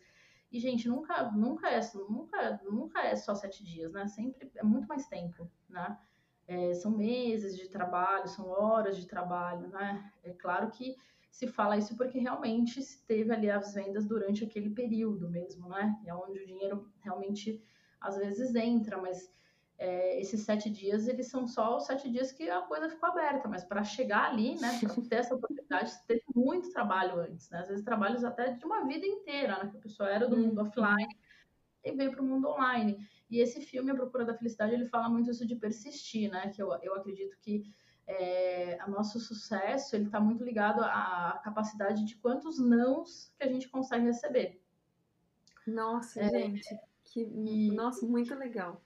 E, 0.52 0.60
gente, 0.60 0.88
nunca, 0.88 1.32
nunca, 1.32 1.70
é, 1.70 1.80
nunca, 2.10 2.62
nunca 2.64 3.02
é 3.04 3.16
só 3.16 3.36
7 3.36 3.64
dias, 3.64 3.94
né? 3.94 4.08
Sempre 4.08 4.52
é 4.56 4.64
muito 4.64 4.88
mais 4.88 5.08
tempo, 5.08 5.50
né? 5.70 6.00
É, 6.48 6.74
são 6.74 6.92
meses 6.92 7.56
de 7.56 7.70
trabalho, 7.70 8.28
são 8.28 8.48
horas 8.48 8.98
de 8.98 9.06
trabalho, 9.06 9.68
né? 9.68 10.12
É 10.24 10.34
claro 10.34 10.72
que 10.72 10.98
se 11.30 11.48
fala 11.48 11.78
isso 11.78 11.96
porque 11.96 12.18
realmente 12.18 12.82
se 12.82 13.06
teve 13.06 13.32
ali 13.32 13.52
as 13.52 13.74
vendas 13.76 14.08
durante 14.08 14.44
aquele 14.44 14.72
período 14.72 15.30
mesmo, 15.30 15.70
né? 15.70 15.96
É 16.08 16.14
onde 16.14 16.40
o 16.40 16.46
dinheiro 16.46 16.92
realmente 17.02 17.64
às 18.02 18.18
vezes 18.18 18.56
entra, 18.56 18.98
mas 18.98 19.32
é, 19.78 20.20
esses 20.20 20.42
sete 20.42 20.70
dias 20.70 21.08
eles 21.08 21.28
são 21.28 21.48
só 21.48 21.78
os 21.78 21.86
sete 21.86 22.10
dias 22.10 22.32
que 22.32 22.50
a 22.50 22.62
coisa 22.62 22.90
ficou 22.90 23.10
aberta, 23.10 23.48
mas 23.48 23.64
para 23.64 23.84
chegar 23.84 24.32
ali, 24.32 24.60
né, 24.60 24.80
para 24.80 24.90
ter 25.10 25.16
essa 25.16 25.36
oportunidade, 25.36 25.92
teve 26.08 26.24
muito 26.36 26.72
trabalho 26.72 27.20
antes, 27.20 27.50
né? 27.50 27.60
Às 27.60 27.68
vezes 27.68 27.84
trabalhos 27.84 28.24
até 28.24 28.52
de 28.52 28.66
uma 28.66 28.86
vida 28.86 29.06
inteira, 29.06 29.64
né? 29.64 29.70
Que 29.70 29.78
a 29.78 29.82
pessoa 29.82 30.10
era 30.10 30.28
do 30.28 30.38
mundo 30.38 30.60
uhum. 30.60 30.68
offline 30.68 31.18
e 31.84 31.92
veio 31.92 32.12
para 32.12 32.22
o 32.22 32.26
mundo 32.26 32.48
online. 32.48 32.98
E 33.30 33.40
esse 33.40 33.62
filme, 33.62 33.92
A 33.92 33.96
Procura 33.96 34.24
da 34.24 34.36
Felicidade, 34.36 34.74
ele 34.74 34.86
fala 34.86 35.10
muito 35.10 35.32
isso 35.32 35.46
de 35.46 35.56
persistir, 35.56 36.32
né? 36.32 36.50
Que 36.50 36.62
eu, 36.62 36.72
eu 36.82 36.94
acredito 36.96 37.38
que 37.42 37.64
é, 38.06 38.78
o 38.88 38.92
nosso 38.92 39.20
sucesso 39.20 39.96
ele 39.96 40.06
está 40.06 40.20
muito 40.20 40.44
ligado 40.44 40.82
à 40.84 41.42
capacidade 41.44 42.06
de 42.06 42.16
quantos 42.18 42.60
nãos 42.60 43.34
que 43.38 43.44
a 43.44 43.48
gente 43.48 43.70
consegue 43.70 44.06
receber. 44.06 44.62
Nossa, 45.66 46.22
é, 46.22 46.30
gente, 46.30 46.80
que 47.06 47.22
e, 47.22 47.72
nossa, 47.72 48.06
muito 48.06 48.36
legal. 48.36 48.84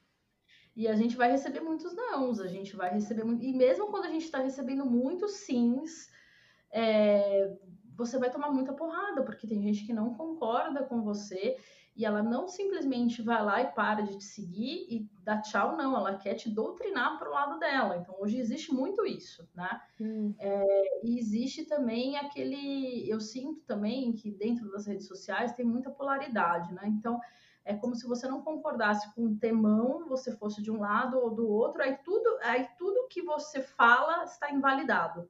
E 0.78 0.88
a 0.88 0.94
gente 0.94 1.18
vai 1.18 1.32
receber 1.32 1.60
muitos 1.60 1.96
nãos, 1.96 2.40
a 2.40 2.46
gente 2.46 2.76
vai 2.76 2.94
receber 2.94 3.24
muito, 3.24 3.44
e 3.44 3.52
mesmo 3.52 3.88
quando 3.88 4.06
a 4.06 4.12
gente 4.12 4.26
está 4.26 4.38
recebendo 4.38 4.86
muitos 4.86 5.32
sims, 5.38 6.08
é, 6.72 7.52
você 7.96 8.20
vai 8.20 8.30
tomar 8.30 8.52
muita 8.52 8.74
porrada, 8.74 9.24
porque 9.24 9.48
tem 9.48 9.60
gente 9.60 9.88
que 9.88 9.92
não 9.92 10.14
concorda 10.14 10.84
com 10.84 11.02
você 11.02 11.58
e 11.96 12.06
ela 12.06 12.22
não 12.22 12.48
simplesmente 12.48 13.24
vai 13.24 13.44
lá 13.44 13.60
e 13.60 13.72
para 13.72 14.02
de 14.02 14.20
te 14.20 14.24
seguir 14.24 14.86
e 14.88 15.10
dá 15.24 15.42
tchau, 15.42 15.76
não, 15.76 15.98
ela 15.98 16.16
quer 16.16 16.36
te 16.36 16.48
doutrinar 16.48 17.18
para 17.18 17.28
o 17.28 17.34
lado 17.34 17.58
dela. 17.58 17.98
Então, 17.98 18.16
hoje 18.20 18.38
existe 18.38 18.72
muito 18.72 19.04
isso, 19.04 19.50
né? 19.56 19.82
Hum. 20.00 20.32
É, 20.38 21.00
e 21.04 21.18
existe 21.18 21.66
também 21.66 22.16
aquele. 22.18 23.10
Eu 23.10 23.20
sinto 23.20 23.62
também 23.62 24.14
que 24.14 24.30
dentro 24.30 24.70
das 24.72 24.86
redes 24.86 25.08
sociais 25.08 25.54
tem 25.54 25.66
muita 25.66 25.90
polaridade, 25.90 26.72
né? 26.72 26.84
Então, 26.86 27.20
é 27.68 27.76
como 27.76 27.96
se 27.96 28.08
você 28.08 28.28
não 28.30 28.42
concordasse 28.42 29.14
com 29.14 29.26
um 29.26 29.38
temão, 29.38 30.08
você 30.08 30.32
fosse 30.38 30.62
de 30.62 30.72
um 30.72 30.80
lado 30.80 31.20
ou 31.20 31.30
do 31.30 31.50
outro, 31.50 31.84
aí 31.84 31.98
tudo, 31.98 32.40
aí 32.42 32.66
tudo 32.78 33.10
que 33.10 33.22
você 33.22 33.62
fala 33.62 34.24
está 34.24 34.50
invalidado 34.50 35.30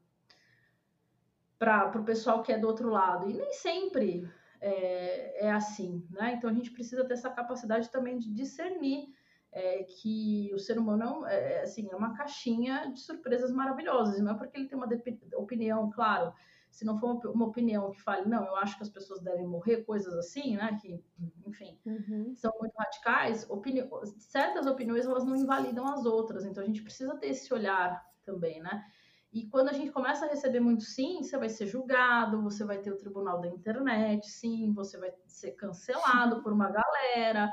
para 1.58 2.00
o 2.00 2.06
pessoal 2.06 2.44
que 2.44 2.54
é 2.54 2.58
do 2.60 2.68
outro 2.68 2.90
lado. 2.90 3.28
E 3.28 3.34
nem 3.34 3.52
sempre 3.54 4.32
é, 4.62 5.48
é 5.48 5.52
assim, 5.52 6.08
né? 6.12 6.34
Então 6.34 6.48
a 6.48 6.54
gente 6.54 6.70
precisa 6.70 7.04
ter 7.04 7.16
essa 7.16 7.32
capacidade 7.32 7.90
também 7.90 8.20
de 8.20 8.32
discernir 8.32 9.12
é, 9.52 9.84
que 9.84 10.52
o 10.54 10.60
ser 10.60 10.78
humano 10.78 11.26
é, 11.26 11.54
é 11.54 11.62
assim, 11.64 11.90
é 11.92 11.96
uma 11.96 12.16
caixinha 12.16 12.92
de 12.94 13.00
surpresas 13.00 13.52
maravilhosas, 13.52 14.22
não 14.22 14.34
é 14.34 14.38
porque 14.38 14.58
ele 14.58 14.68
tem 14.68 14.78
uma 14.78 14.88
opinião, 15.36 15.90
claro, 15.90 16.32
se 16.78 16.86
não 16.86 16.96
for 16.96 17.20
uma 17.34 17.48
opinião 17.48 17.90
que 17.90 18.00
fale, 18.00 18.30
não, 18.30 18.46
eu 18.46 18.56
acho 18.58 18.78
que 18.78 18.84
as 18.84 18.90
pessoas 18.90 19.20
devem 19.20 19.48
morrer, 19.48 19.78
coisas 19.78 20.14
assim, 20.14 20.56
né, 20.56 20.78
que, 20.80 21.04
enfim, 21.44 21.76
uhum. 21.84 22.36
são 22.36 22.54
muito 22.60 22.76
radicais, 22.76 23.50
opini 23.50 23.82
certas 24.20 24.68
opiniões, 24.68 25.08
elas 25.08 25.26
não 25.26 25.36
invalidam 25.36 25.88
as 25.88 26.06
outras, 26.06 26.46
então 26.46 26.62
a 26.62 26.68
gente 26.68 26.84
precisa 26.84 27.18
ter 27.18 27.30
esse 27.30 27.52
olhar 27.52 28.06
também, 28.24 28.62
né, 28.62 28.86
e 29.34 29.48
quando 29.48 29.70
a 29.70 29.74
gente 29.74 29.92
começa 29.92 30.28
a 30.28 30.30
receber 30.30 30.60
muito 30.60 30.84
sim, 30.84 31.24
você 31.24 31.36
vai 31.36 31.50
ser 31.50 31.66
julgado, 31.66 32.44
você 32.44 32.64
vai 32.64 32.78
ter 32.78 32.92
o 32.92 32.98
tribunal 32.98 33.42
da 33.42 33.48
internet, 33.48 34.30
sim, 34.30 34.72
você 34.72 35.00
vai 35.00 35.12
ser 35.26 35.54
cancelado 35.54 36.44
por 36.44 36.54
uma 36.54 36.70
galera, 36.70 37.52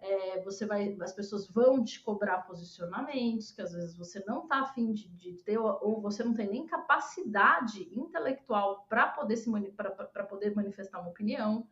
é, 0.00 0.40
você 0.42 0.64
vai, 0.64 0.96
as 1.00 1.12
pessoas 1.12 1.48
vão 1.48 1.82
te 1.82 2.00
cobrar 2.00 2.42
posicionamentos 2.42 3.50
que 3.50 3.60
às 3.60 3.72
vezes 3.72 3.96
você 3.96 4.22
não 4.24 4.44
está 4.44 4.60
afim 4.60 4.92
de, 4.92 5.08
de, 5.08 5.32
ter, 5.42 5.58
ou 5.58 6.00
você 6.00 6.22
não 6.22 6.34
tem 6.34 6.48
nem 6.48 6.66
capacidade 6.66 7.88
intelectual 7.92 8.86
para 8.88 9.08
poder 9.08 9.36
se 9.36 9.50
para 9.76 10.24
poder 10.24 10.54
manifestar 10.54 11.00
uma 11.00 11.10
opinião. 11.10 11.66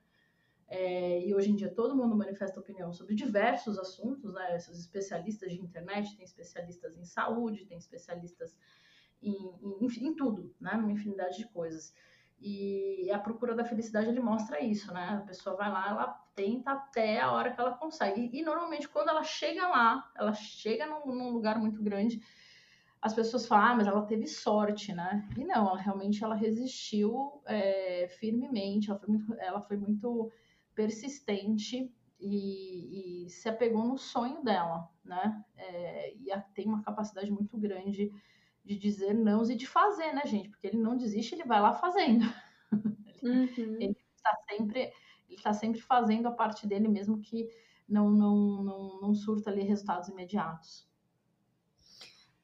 É, 0.69 1.25
e 1.25 1.33
hoje 1.33 1.53
em 1.53 1.55
dia 1.55 1.73
todo 1.73 1.95
mundo 1.95 2.17
manifesta 2.17 2.59
opinião 2.59 2.93
sobre 2.93 3.15
diversos 3.15 3.79
assuntos, 3.79 4.35
né? 4.35 4.57
Esses 4.57 4.81
especialistas 4.81 5.53
de 5.53 5.61
internet, 5.61 6.17
tem 6.17 6.25
especialistas 6.25 6.97
em 6.97 7.05
saúde, 7.05 7.65
tem 7.65 7.79
especialistas 7.79 8.59
em, 9.23 9.33
em, 9.63 9.87
em 9.87 10.15
tudo, 10.17 10.53
né? 10.61 10.73
Uma 10.73 10.91
infinidade 10.91 11.39
de 11.39 11.47
coisas. 11.51 11.95
E 12.39 13.11
a 13.11 13.19
procura 13.19 13.55
da 13.55 13.65
felicidade 13.65 14.09
ele 14.09 14.21
mostra 14.21 14.63
isso, 14.63 14.93
né? 14.93 15.21
A 15.23 15.27
pessoa 15.27 15.57
vai 15.57 15.71
lá, 15.71 15.89
ela 15.89 16.07
tenta 16.35 16.73
até 16.73 17.19
a 17.19 17.33
hora 17.33 17.51
que 17.53 17.61
ela 17.61 17.73
consegue. 17.73 18.31
E, 18.33 18.41
e 18.41 18.43
normalmente 18.43 18.89
quando 18.89 19.09
ela 19.09 19.23
chega 19.23 19.67
lá, 19.69 20.11
ela 20.15 20.35
chega 20.35 20.87
num, 20.87 21.07
num, 21.07 21.31
lugar 21.31 21.59
muito 21.59 21.83
grande, 21.83 22.21
as 23.01 23.15
pessoas 23.15 23.47
falam, 23.47 23.67
ah, 23.67 23.75
mas 23.77 23.87
ela 23.87 24.05
teve 24.05 24.27
sorte, 24.27 24.93
né? 24.93 25.27
E 25.37 25.45
não, 25.45 25.69
ela 25.69 25.79
realmente 25.79 26.23
ela 26.23 26.35
resistiu 26.35 27.41
é, 27.47 28.09
firmemente, 28.19 28.91
ela 28.91 28.99
foi 28.99 29.09
muito, 29.09 29.35
ela 29.39 29.61
foi 29.63 29.77
muito 29.77 30.31
persistente 30.75 31.91
e, 32.21 33.25
e 33.27 33.31
se 33.31 33.49
apegou 33.49 33.85
no 33.85 33.97
sonho 33.97 34.43
dela, 34.43 34.89
né? 35.05 35.43
É, 35.57 36.15
e 36.17 36.31
a, 36.31 36.41
tem 36.41 36.67
uma 36.67 36.83
capacidade 36.83 37.31
muito 37.31 37.57
grande 37.57 38.13
de 38.67 38.77
dizer 38.77 39.15
não 39.15 39.43
e 39.49 39.55
de 39.55 39.67
fazer, 39.67 40.13
né, 40.13 40.23
gente? 40.27 40.49
Porque 40.49 40.67
ele 40.67 40.79
não 40.79 40.97
desiste, 40.97 41.35
ele 41.35 41.45
vai 41.45 41.61
lá 41.61 41.73
fazendo. 41.73 42.25
Uhum. 43.23 43.77
ele 43.81 43.97
está 44.15 44.37
sempre, 44.49 44.81
ele 45.29 45.37
está 45.37 45.53
sempre 45.53 45.81
fazendo 45.81 46.27
a 46.27 46.33
parte 46.33 46.67
dele, 46.67 46.89
mesmo 46.89 47.21
que 47.21 47.49
não, 47.89 48.11
não, 48.11 48.63
não, 48.63 49.01
não 49.01 49.15
surta 49.15 49.51
ali 49.51 49.63
resultados 49.63 50.09
imediatos. 50.09 50.87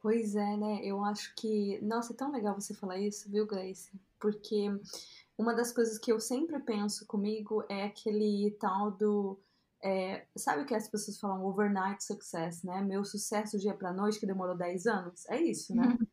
Pois 0.00 0.34
é, 0.34 0.56
né? 0.56 0.80
Eu 0.84 1.04
acho 1.04 1.34
que. 1.36 1.80
Nossa, 1.82 2.12
é 2.12 2.16
tão 2.16 2.32
legal 2.32 2.54
você 2.54 2.74
falar 2.74 2.98
isso, 2.98 3.30
viu, 3.30 3.46
Grace? 3.46 3.92
Porque 4.18 4.68
uma 5.36 5.54
das 5.54 5.72
coisas 5.72 5.98
que 5.98 6.10
eu 6.10 6.18
sempre 6.18 6.58
penso 6.60 7.06
comigo 7.06 7.64
é 7.68 7.84
aquele 7.84 8.50
tal 8.60 8.90
do. 8.90 9.38
É, 9.84 10.26
sabe 10.36 10.62
o 10.62 10.66
que 10.66 10.74
as 10.74 10.88
pessoas 10.88 11.18
falam 11.18 11.44
overnight 11.44 12.04
success, 12.04 12.62
né? 12.62 12.80
Meu 12.82 13.04
sucesso 13.04 13.58
dia 13.58 13.74
pra 13.74 13.92
noite 13.92 14.20
que 14.20 14.26
demorou 14.26 14.56
10 14.56 14.86
anos? 14.86 15.26
É 15.28 15.40
isso, 15.40 15.74
né? 15.74 15.86
Uhum. 15.86 16.06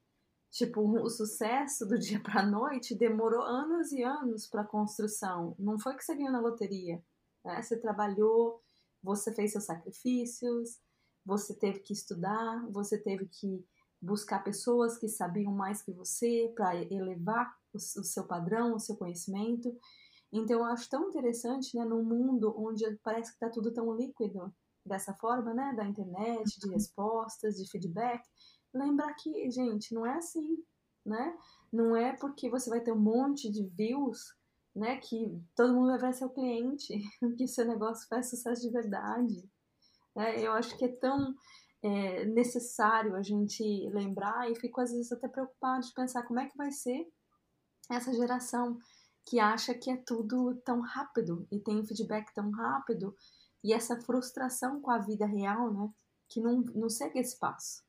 Tipo, 0.51 0.81
o 0.81 1.09
sucesso 1.09 1.85
do 1.85 1.97
dia 1.99 2.19
para 2.19 2.43
noite 2.43 2.95
demorou 2.95 3.41
anos 3.41 3.91
e 3.91 4.01
anos 4.01 4.47
para 4.47 4.63
construção. 4.63 5.55
Não 5.59 5.77
foi 5.77 5.95
que 5.95 6.03
você 6.03 6.15
ganhou 6.15 6.31
na 6.31 6.41
loteria. 6.41 7.03
Né? 7.45 7.61
Você 7.61 7.77
trabalhou, 7.77 8.61
você 9.01 9.33
fez 9.33 9.51
seus 9.51 9.65
sacrifícios, 9.65 10.79
você 11.23 11.53
teve 11.53 11.79
que 11.79 11.93
estudar, 11.93 12.65
você 12.71 12.97
teve 12.97 13.27
que 13.27 13.63
buscar 14.01 14.43
pessoas 14.43 14.97
que 14.97 15.07
sabiam 15.07 15.53
mais 15.53 15.81
que 15.81 15.91
você 15.91 16.51
para 16.55 16.75
elevar 16.75 17.53
o, 17.73 17.79
seu 17.79 18.25
padrão, 18.25 18.75
o 18.75 18.79
seu 18.79 18.95
conhecimento. 18.95 19.77
Então 20.31 20.59
eu 20.59 20.65
acho 20.65 20.89
tão 20.89 21.09
interessante, 21.09 21.75
né, 21.75 21.83
num 21.83 22.03
mundo 22.03 22.53
onde 22.57 22.85
parece 23.03 23.31
que 23.31 23.35
está 23.35 23.49
tudo 23.49 23.73
tão 23.73 23.95
líquido 23.95 24.53
dessa 24.85 25.13
forma, 25.15 25.53
né, 25.53 25.73
da 25.75 25.85
internet, 25.85 26.59
de 26.59 26.67
uhum. 26.67 26.73
respostas, 26.73 27.55
de 27.55 27.69
feedback, 27.69 28.21
lembrar 28.73 29.13
que, 29.15 29.49
gente, 29.49 29.93
não 29.93 30.05
é 30.05 30.15
assim, 30.15 30.57
né? 31.05 31.35
Não 31.71 31.95
é 31.95 32.15
porque 32.15 32.49
você 32.49 32.69
vai 32.69 32.81
ter 32.81 32.91
um 32.91 32.99
monte 32.99 33.49
de 33.51 33.65
views, 33.67 34.19
né, 34.75 34.97
que 34.97 35.41
todo 35.55 35.73
mundo 35.73 35.97
vai 35.99 36.13
ser 36.13 36.25
o 36.25 36.29
cliente, 36.29 36.93
que 37.37 37.47
seu 37.47 37.65
negócio 37.65 38.07
faz 38.07 38.29
sucesso 38.29 38.61
de 38.61 38.69
verdade. 38.69 39.49
Né? 40.15 40.39
Eu 40.39 40.53
acho 40.53 40.77
que 40.77 40.85
é 40.85 40.95
tão 40.95 41.33
é, 41.81 42.25
necessário 42.25 43.15
a 43.15 43.23
gente 43.23 43.63
lembrar 43.89 44.49
e 44.49 44.55
fico 44.55 44.81
às 44.81 44.91
vezes 44.91 45.11
até 45.11 45.27
preocupado 45.27 45.85
de 45.85 45.93
pensar 45.93 46.23
como 46.23 46.39
é 46.39 46.47
que 46.47 46.57
vai 46.57 46.71
ser 46.71 47.07
essa 47.89 48.13
geração 48.13 48.77
que 49.25 49.39
acha 49.39 49.73
que 49.73 49.91
é 49.91 49.97
tudo 49.97 50.55
tão 50.65 50.81
rápido 50.81 51.47
e 51.51 51.59
tem 51.59 51.85
feedback 51.85 52.33
tão 52.33 52.49
rápido 52.51 53.15
e 53.63 53.73
essa 53.73 53.99
frustração 54.01 54.81
com 54.81 54.89
a 54.89 54.99
vida 54.99 55.25
real, 55.25 55.73
né, 55.73 55.93
que 56.27 56.39
não, 56.39 56.61
não 56.73 56.89
segue 56.89 57.19
esse 57.19 57.37
passo 57.37 57.83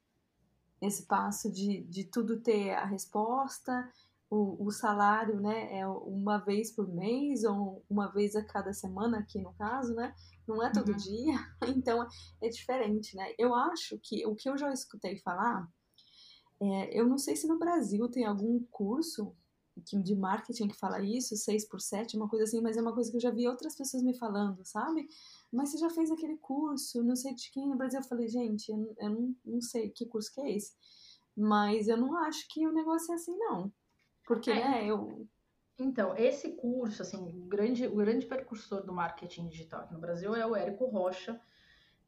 esse 0.81 1.05
passo 1.07 1.51
de, 1.53 1.83
de 1.83 2.05
tudo 2.05 2.41
ter 2.41 2.71
a 2.71 2.85
resposta, 2.85 3.89
o, 4.31 4.65
o, 4.65 4.71
salário, 4.71 5.41
né, 5.41 5.79
é 5.79 5.87
uma 5.87 6.39
vez 6.39 6.71
por 6.71 6.89
mês 6.89 7.45
ou 7.45 7.85
uma 7.91 8.11
vez 8.11 8.35
a 8.35 8.45
cada 8.45 8.73
semana 8.73 9.19
aqui 9.19 9.41
no 9.41 9.53
caso, 9.55 9.93
né? 9.95 10.15
Não 10.47 10.63
é 10.63 10.71
todo 10.73 10.91
uhum. 10.91 10.97
dia, 10.97 11.35
então 11.77 12.07
é 12.41 12.49
diferente, 12.49 13.17
né? 13.17 13.35
Eu 13.37 13.55
acho 13.55 13.99
que 13.99 14.25
o 14.27 14.35
que 14.35 14.49
eu 14.49 14.57
já 14.57 14.73
escutei 14.73 15.19
falar, 15.19 15.69
é, 16.61 16.99
eu 16.99 17.07
não 17.07 17.19
sei 17.19 17.35
se 17.37 17.47
no 17.47 17.59
Brasil 17.59 18.09
tem 18.09 18.25
algum 18.25 18.63
curso 18.71 19.35
de 20.03 20.15
marketing 20.15 20.69
que 20.69 20.77
fala 20.77 21.03
isso, 21.03 21.37
6 21.37 21.69
por 21.69 21.81
7, 21.81 22.17
uma 22.17 22.29
coisa 22.29 22.45
assim, 22.45 22.61
mas 22.61 22.77
é 22.77 22.83
uma 22.83 22.93
coisa 22.93 23.11
que 23.11 23.17
eu 23.17 23.21
já 23.21 23.31
vi 23.31 23.47
outras 23.49 23.77
pessoas 23.77 24.03
me 24.03 24.15
falando, 24.15 24.65
sabe? 24.65 25.09
Mas 25.53 25.71
você 25.71 25.79
já 25.79 25.91
fez 25.91 26.11
aquele 26.11 26.37
curso, 26.37 27.03
não 27.03 27.17
sei 27.17 27.35
de 27.35 27.51
quem 27.51 27.69
no 27.69 27.77
Brasil. 27.77 28.01
Eu 28.01 28.05
falei, 28.05 28.29
gente, 28.29 28.71
eu, 28.71 28.95
eu 28.99 29.11
não, 29.11 29.37
não 29.45 29.61
sei 29.61 29.91
que 29.91 30.07
curso 30.07 30.33
que 30.33 30.41
é 30.41 30.57
esse. 30.57 30.73
Mas 31.37 31.89
eu 31.89 31.97
não 31.97 32.17
acho 32.19 32.47
que 32.49 32.67
o 32.67 32.73
negócio 32.73 33.13
é 33.13 33.15
assim, 33.15 33.37
não. 33.37 33.73
Porque, 34.27 34.51
é. 34.51 34.55
né, 34.55 34.87
eu. 34.87 35.27
Então, 35.79 36.15
esse 36.17 36.53
curso, 36.53 37.03
assim, 37.03 37.17
o 37.17 37.47
grande, 37.47 37.87
o 37.87 37.97
grande 37.97 38.27
percursor 38.27 38.85
do 38.85 38.93
marketing 38.93 39.49
digital 39.49 39.81
aqui 39.81 39.95
no 39.95 40.01
Brasil 40.01 40.35
é 40.35 40.47
o 40.47 40.55
Érico 40.55 40.87
Rocha, 40.87 41.41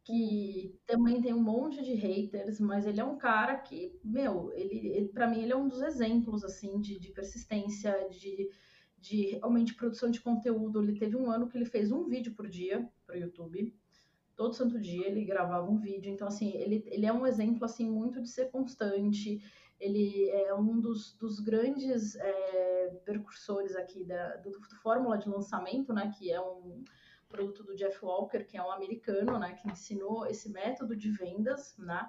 que 0.04 0.76
também 0.86 1.20
tem 1.22 1.32
um 1.32 1.42
monte 1.42 1.82
de 1.82 1.94
haters, 1.94 2.58
mas 2.58 2.86
ele 2.86 3.00
é 3.00 3.04
um 3.04 3.16
cara 3.16 3.56
que, 3.56 3.98
meu, 4.02 4.52
ele, 4.52 4.88
ele 4.88 5.08
para 5.08 5.28
mim 5.28 5.42
ele 5.42 5.52
é 5.52 5.56
um 5.56 5.68
dos 5.68 5.80
exemplos 5.80 6.42
assim 6.44 6.80
de, 6.80 6.98
de 6.98 7.12
persistência, 7.12 8.08
de, 8.10 8.50
de 8.98 9.26
realmente 9.36 9.74
produção 9.74 10.10
de 10.10 10.20
conteúdo. 10.20 10.82
Ele 10.82 10.98
teve 10.98 11.16
um 11.16 11.30
ano 11.30 11.48
que 11.48 11.56
ele 11.56 11.66
fez 11.66 11.92
um 11.92 12.08
vídeo 12.08 12.34
por 12.34 12.48
dia 12.48 12.88
para 13.06 13.16
o 13.16 13.18
YouTube. 13.18 13.72
Todo 14.34 14.54
santo 14.54 14.80
dia 14.80 15.06
ele 15.06 15.24
gravava 15.24 15.70
um 15.70 15.78
vídeo. 15.78 16.10
Então, 16.10 16.26
assim, 16.26 16.50
ele, 16.56 16.82
ele 16.86 17.06
é 17.06 17.12
um 17.12 17.26
exemplo 17.26 17.64
assim 17.64 17.88
muito 17.88 18.20
de 18.20 18.28
ser 18.28 18.50
constante, 18.50 19.40
ele 19.82 20.28
é 20.30 20.54
um 20.54 20.80
dos, 20.80 21.12
dos 21.14 21.40
grandes 21.40 22.14
é, 22.14 23.00
percursores 23.04 23.74
aqui 23.74 24.04
da, 24.04 24.36
do, 24.36 24.50
do, 24.50 24.76
Fórmula 24.76 25.18
de 25.18 25.28
Lançamento, 25.28 25.92
né, 25.92 26.12
que 26.16 26.30
é 26.30 26.40
um 26.40 26.84
produto 27.32 27.64
do 27.64 27.74
Jeff 27.74 27.98
Walker, 28.04 28.44
que 28.44 28.56
é 28.56 28.62
um 28.62 28.70
americano, 28.70 29.38
né, 29.38 29.54
que 29.54 29.68
ensinou 29.68 30.26
esse 30.26 30.50
método 30.50 30.94
de 30.94 31.10
vendas, 31.10 31.74
né, 31.78 32.08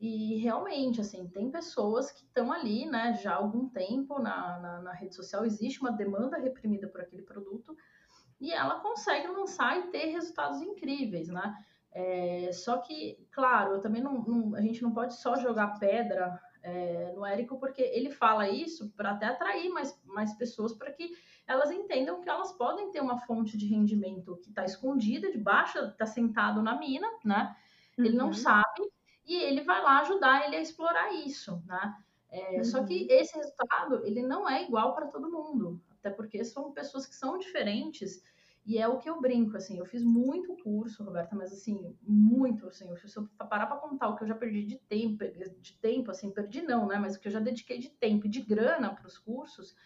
e 0.00 0.38
realmente, 0.38 1.00
assim, 1.00 1.28
tem 1.28 1.50
pessoas 1.50 2.10
que 2.10 2.24
estão 2.24 2.50
ali, 2.50 2.86
né, 2.86 3.14
já 3.22 3.32
há 3.32 3.36
algum 3.36 3.68
tempo 3.68 4.18
na, 4.18 4.58
na, 4.58 4.80
na, 4.80 4.92
rede 4.92 5.14
social, 5.14 5.44
existe 5.44 5.80
uma 5.80 5.92
demanda 5.92 6.38
reprimida 6.38 6.88
por 6.88 7.00
aquele 7.00 7.22
produto, 7.22 7.76
e 8.40 8.52
ela 8.52 8.80
consegue 8.80 9.28
lançar 9.28 9.78
e 9.78 9.90
ter 9.90 10.06
resultados 10.06 10.60
incríveis, 10.60 11.28
né, 11.28 11.54
é, 11.92 12.50
só 12.52 12.78
que, 12.78 13.24
claro, 13.30 13.74
eu 13.74 13.80
também 13.80 14.02
não, 14.02 14.14
não, 14.24 14.56
a 14.56 14.60
gente 14.60 14.82
não 14.82 14.92
pode 14.92 15.14
só 15.14 15.36
jogar 15.36 15.78
pedra 15.78 16.40
é, 16.64 17.12
no 17.14 17.24
Érico, 17.24 17.58
porque 17.60 17.82
ele 17.82 18.10
fala 18.10 18.48
isso 18.48 18.90
para 18.96 19.12
até 19.12 19.26
atrair 19.26 19.68
mais, 19.68 19.96
mais 20.04 20.34
pessoas 20.34 20.72
para 20.72 20.90
que 20.90 21.12
elas 21.46 21.70
entendam 21.70 22.20
que 22.20 22.28
elas 22.28 22.52
podem 22.52 22.90
ter 22.90 23.00
uma 23.00 23.18
fonte 23.18 23.56
de 23.56 23.66
rendimento 23.66 24.36
que 24.42 24.48
está 24.48 24.64
escondida, 24.64 25.30
debaixo, 25.30 25.78
está 25.78 26.06
sentado 26.06 26.62
na 26.62 26.78
mina, 26.78 27.06
né? 27.24 27.54
Ele 27.98 28.10
uhum. 28.10 28.16
não 28.16 28.32
sabe 28.32 28.90
e 29.26 29.36
ele 29.36 29.62
vai 29.62 29.82
lá 29.82 30.00
ajudar 30.00 30.46
ele 30.46 30.56
a 30.56 30.60
explorar 30.60 31.12
isso, 31.12 31.62
né? 31.66 31.96
É, 32.30 32.56
uhum. 32.56 32.64
Só 32.64 32.84
que 32.84 33.02
uhum. 33.02 33.06
esse 33.10 33.36
resultado 33.36 34.04
ele 34.04 34.22
não 34.22 34.48
é 34.48 34.64
igual 34.64 34.94
para 34.94 35.06
todo 35.06 35.30
mundo, 35.30 35.80
até 35.98 36.10
porque 36.10 36.44
são 36.44 36.72
pessoas 36.72 37.06
que 37.06 37.14
são 37.14 37.38
diferentes 37.38 38.22
e 38.66 38.78
é 38.78 38.88
o 38.88 38.98
que 38.98 39.10
eu 39.10 39.20
brinco, 39.20 39.58
assim, 39.58 39.78
eu 39.78 39.84
fiz 39.84 40.02
muito 40.02 40.56
curso, 40.56 41.04
Roberta, 41.04 41.36
mas 41.36 41.52
assim, 41.52 41.94
muito, 42.00 42.66
assim, 42.66 42.88
se 42.96 43.16
eu 43.18 43.28
parar 43.48 43.66
para 43.66 43.76
contar 43.76 44.08
o 44.08 44.16
que 44.16 44.24
eu 44.24 44.28
já 44.28 44.34
perdi 44.34 44.64
de 44.64 44.76
tempo, 44.76 45.22
de 45.60 45.74
tempo, 45.74 46.10
assim, 46.10 46.30
perdi 46.30 46.62
não, 46.62 46.86
né, 46.86 46.96
mas 46.98 47.14
o 47.14 47.20
que 47.20 47.28
eu 47.28 47.32
já 47.32 47.40
dediquei 47.40 47.78
de 47.78 47.90
tempo 47.90 48.24
e 48.24 48.30
de 48.30 48.40
grana 48.40 48.94
para 48.94 49.06
os 49.06 49.18
cursos, 49.18 49.76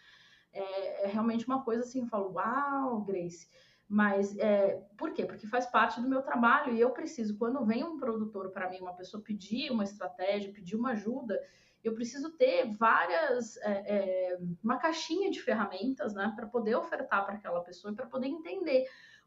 é, 0.52 1.04
é, 1.04 1.06
realmente 1.06 1.46
uma 1.46 1.62
coisa 1.62 1.82
assim, 1.82 2.00
eu 2.00 2.06
falo, 2.06 2.32
uau, 2.32 3.00
Grace, 3.02 3.48
mas 3.88 4.36
é, 4.38 4.82
por 4.96 5.12
quê? 5.12 5.24
Porque 5.24 5.46
faz 5.46 5.66
parte 5.66 6.00
do 6.00 6.08
meu 6.08 6.22
trabalho 6.22 6.74
e 6.74 6.80
eu 6.80 6.90
preciso, 6.90 7.38
quando 7.38 7.64
vem 7.64 7.84
um 7.84 7.98
produtor 7.98 8.50
para 8.50 8.68
mim, 8.68 8.78
uma 8.80 8.94
pessoa 8.94 9.22
pedir 9.22 9.70
uma 9.70 9.84
estratégia, 9.84 10.52
pedir 10.52 10.76
uma 10.76 10.90
ajuda, 10.90 11.40
eu 11.82 11.94
preciso 11.94 12.30
ter 12.36 12.66
várias, 12.76 13.56
é, 13.58 13.70
é, 13.70 14.38
uma 14.62 14.76
caixinha 14.76 15.30
de 15.30 15.40
ferramentas, 15.40 16.12
né, 16.12 16.32
para 16.36 16.46
poder 16.46 16.76
ofertar 16.76 17.24
para 17.24 17.34
aquela 17.34 17.60
pessoa 17.62 17.92
e 17.92 17.96
para 17.96 18.06
poder 18.06 18.26
entender 18.26 18.86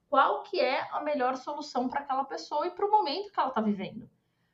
qual 0.09 0.43
que 0.43 0.59
é 0.59 0.81
a 0.91 1.01
melhor 1.01 1.37
solução 1.37 1.87
para 1.87 2.01
aquela 2.01 2.25
pessoa 2.25 2.67
e 2.67 2.71
para 2.71 2.85
o 2.85 2.91
momento 2.91 3.31
que 3.31 3.39
ela 3.39 3.49
está 3.49 3.61
vivendo. 3.61 4.09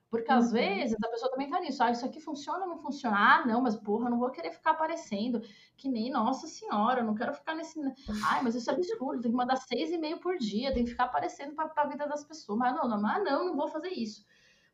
Porque 0.10 0.32
às 0.32 0.48
uhum. 0.48 0.54
vezes 0.54 0.98
a 1.04 1.10
pessoa 1.10 1.30
também 1.30 1.50
tá 1.50 1.60
nisso, 1.60 1.84
ah, 1.84 1.92
isso 1.92 2.06
aqui 2.06 2.22
funciona 2.22 2.64
ou 2.64 2.68
não 2.68 2.78
funciona? 2.78 3.18
Ah, 3.18 3.46
não, 3.46 3.62
mas 3.62 3.76
porra, 3.76 4.06
eu 4.06 4.12
não 4.12 4.20
vou 4.20 4.32
querer 4.32 4.52
ficar 4.52 4.72
aparecendo, 4.72 5.42
que 5.76 5.90
nem, 5.90 6.10
nossa 6.10 6.48
senhora, 6.48 7.02
eu 7.02 7.06
não 7.06 7.14
quero 7.14 7.34
ficar 7.34 7.56
nesse. 7.56 7.80
Ai, 8.26 8.42
mas 8.42 8.56
isso 8.56 8.70
é 8.70 8.74
absurdo, 8.74 9.22
tem 9.22 9.32
que 9.32 9.38
mandar 9.38 9.58
seis 9.58 9.92
e 9.92 9.98
meio 9.98 10.20
por 10.20 10.38
dia, 10.38 10.74
tem 10.74 10.86
que 10.86 10.92
ficar 10.92 11.06
aparecendo 11.06 11.54
para 11.56 11.72
a 11.76 11.88
vida 11.88 12.08
das 12.08 12.24
pessoas. 12.24 12.58
Mas 12.58 12.74
não, 12.74 12.88
não, 12.88 13.02
mas 13.02 13.24
não, 13.24 13.48
não 13.48 13.56
vou 13.56 13.68
fazer 13.68 13.90
isso. 13.90 14.26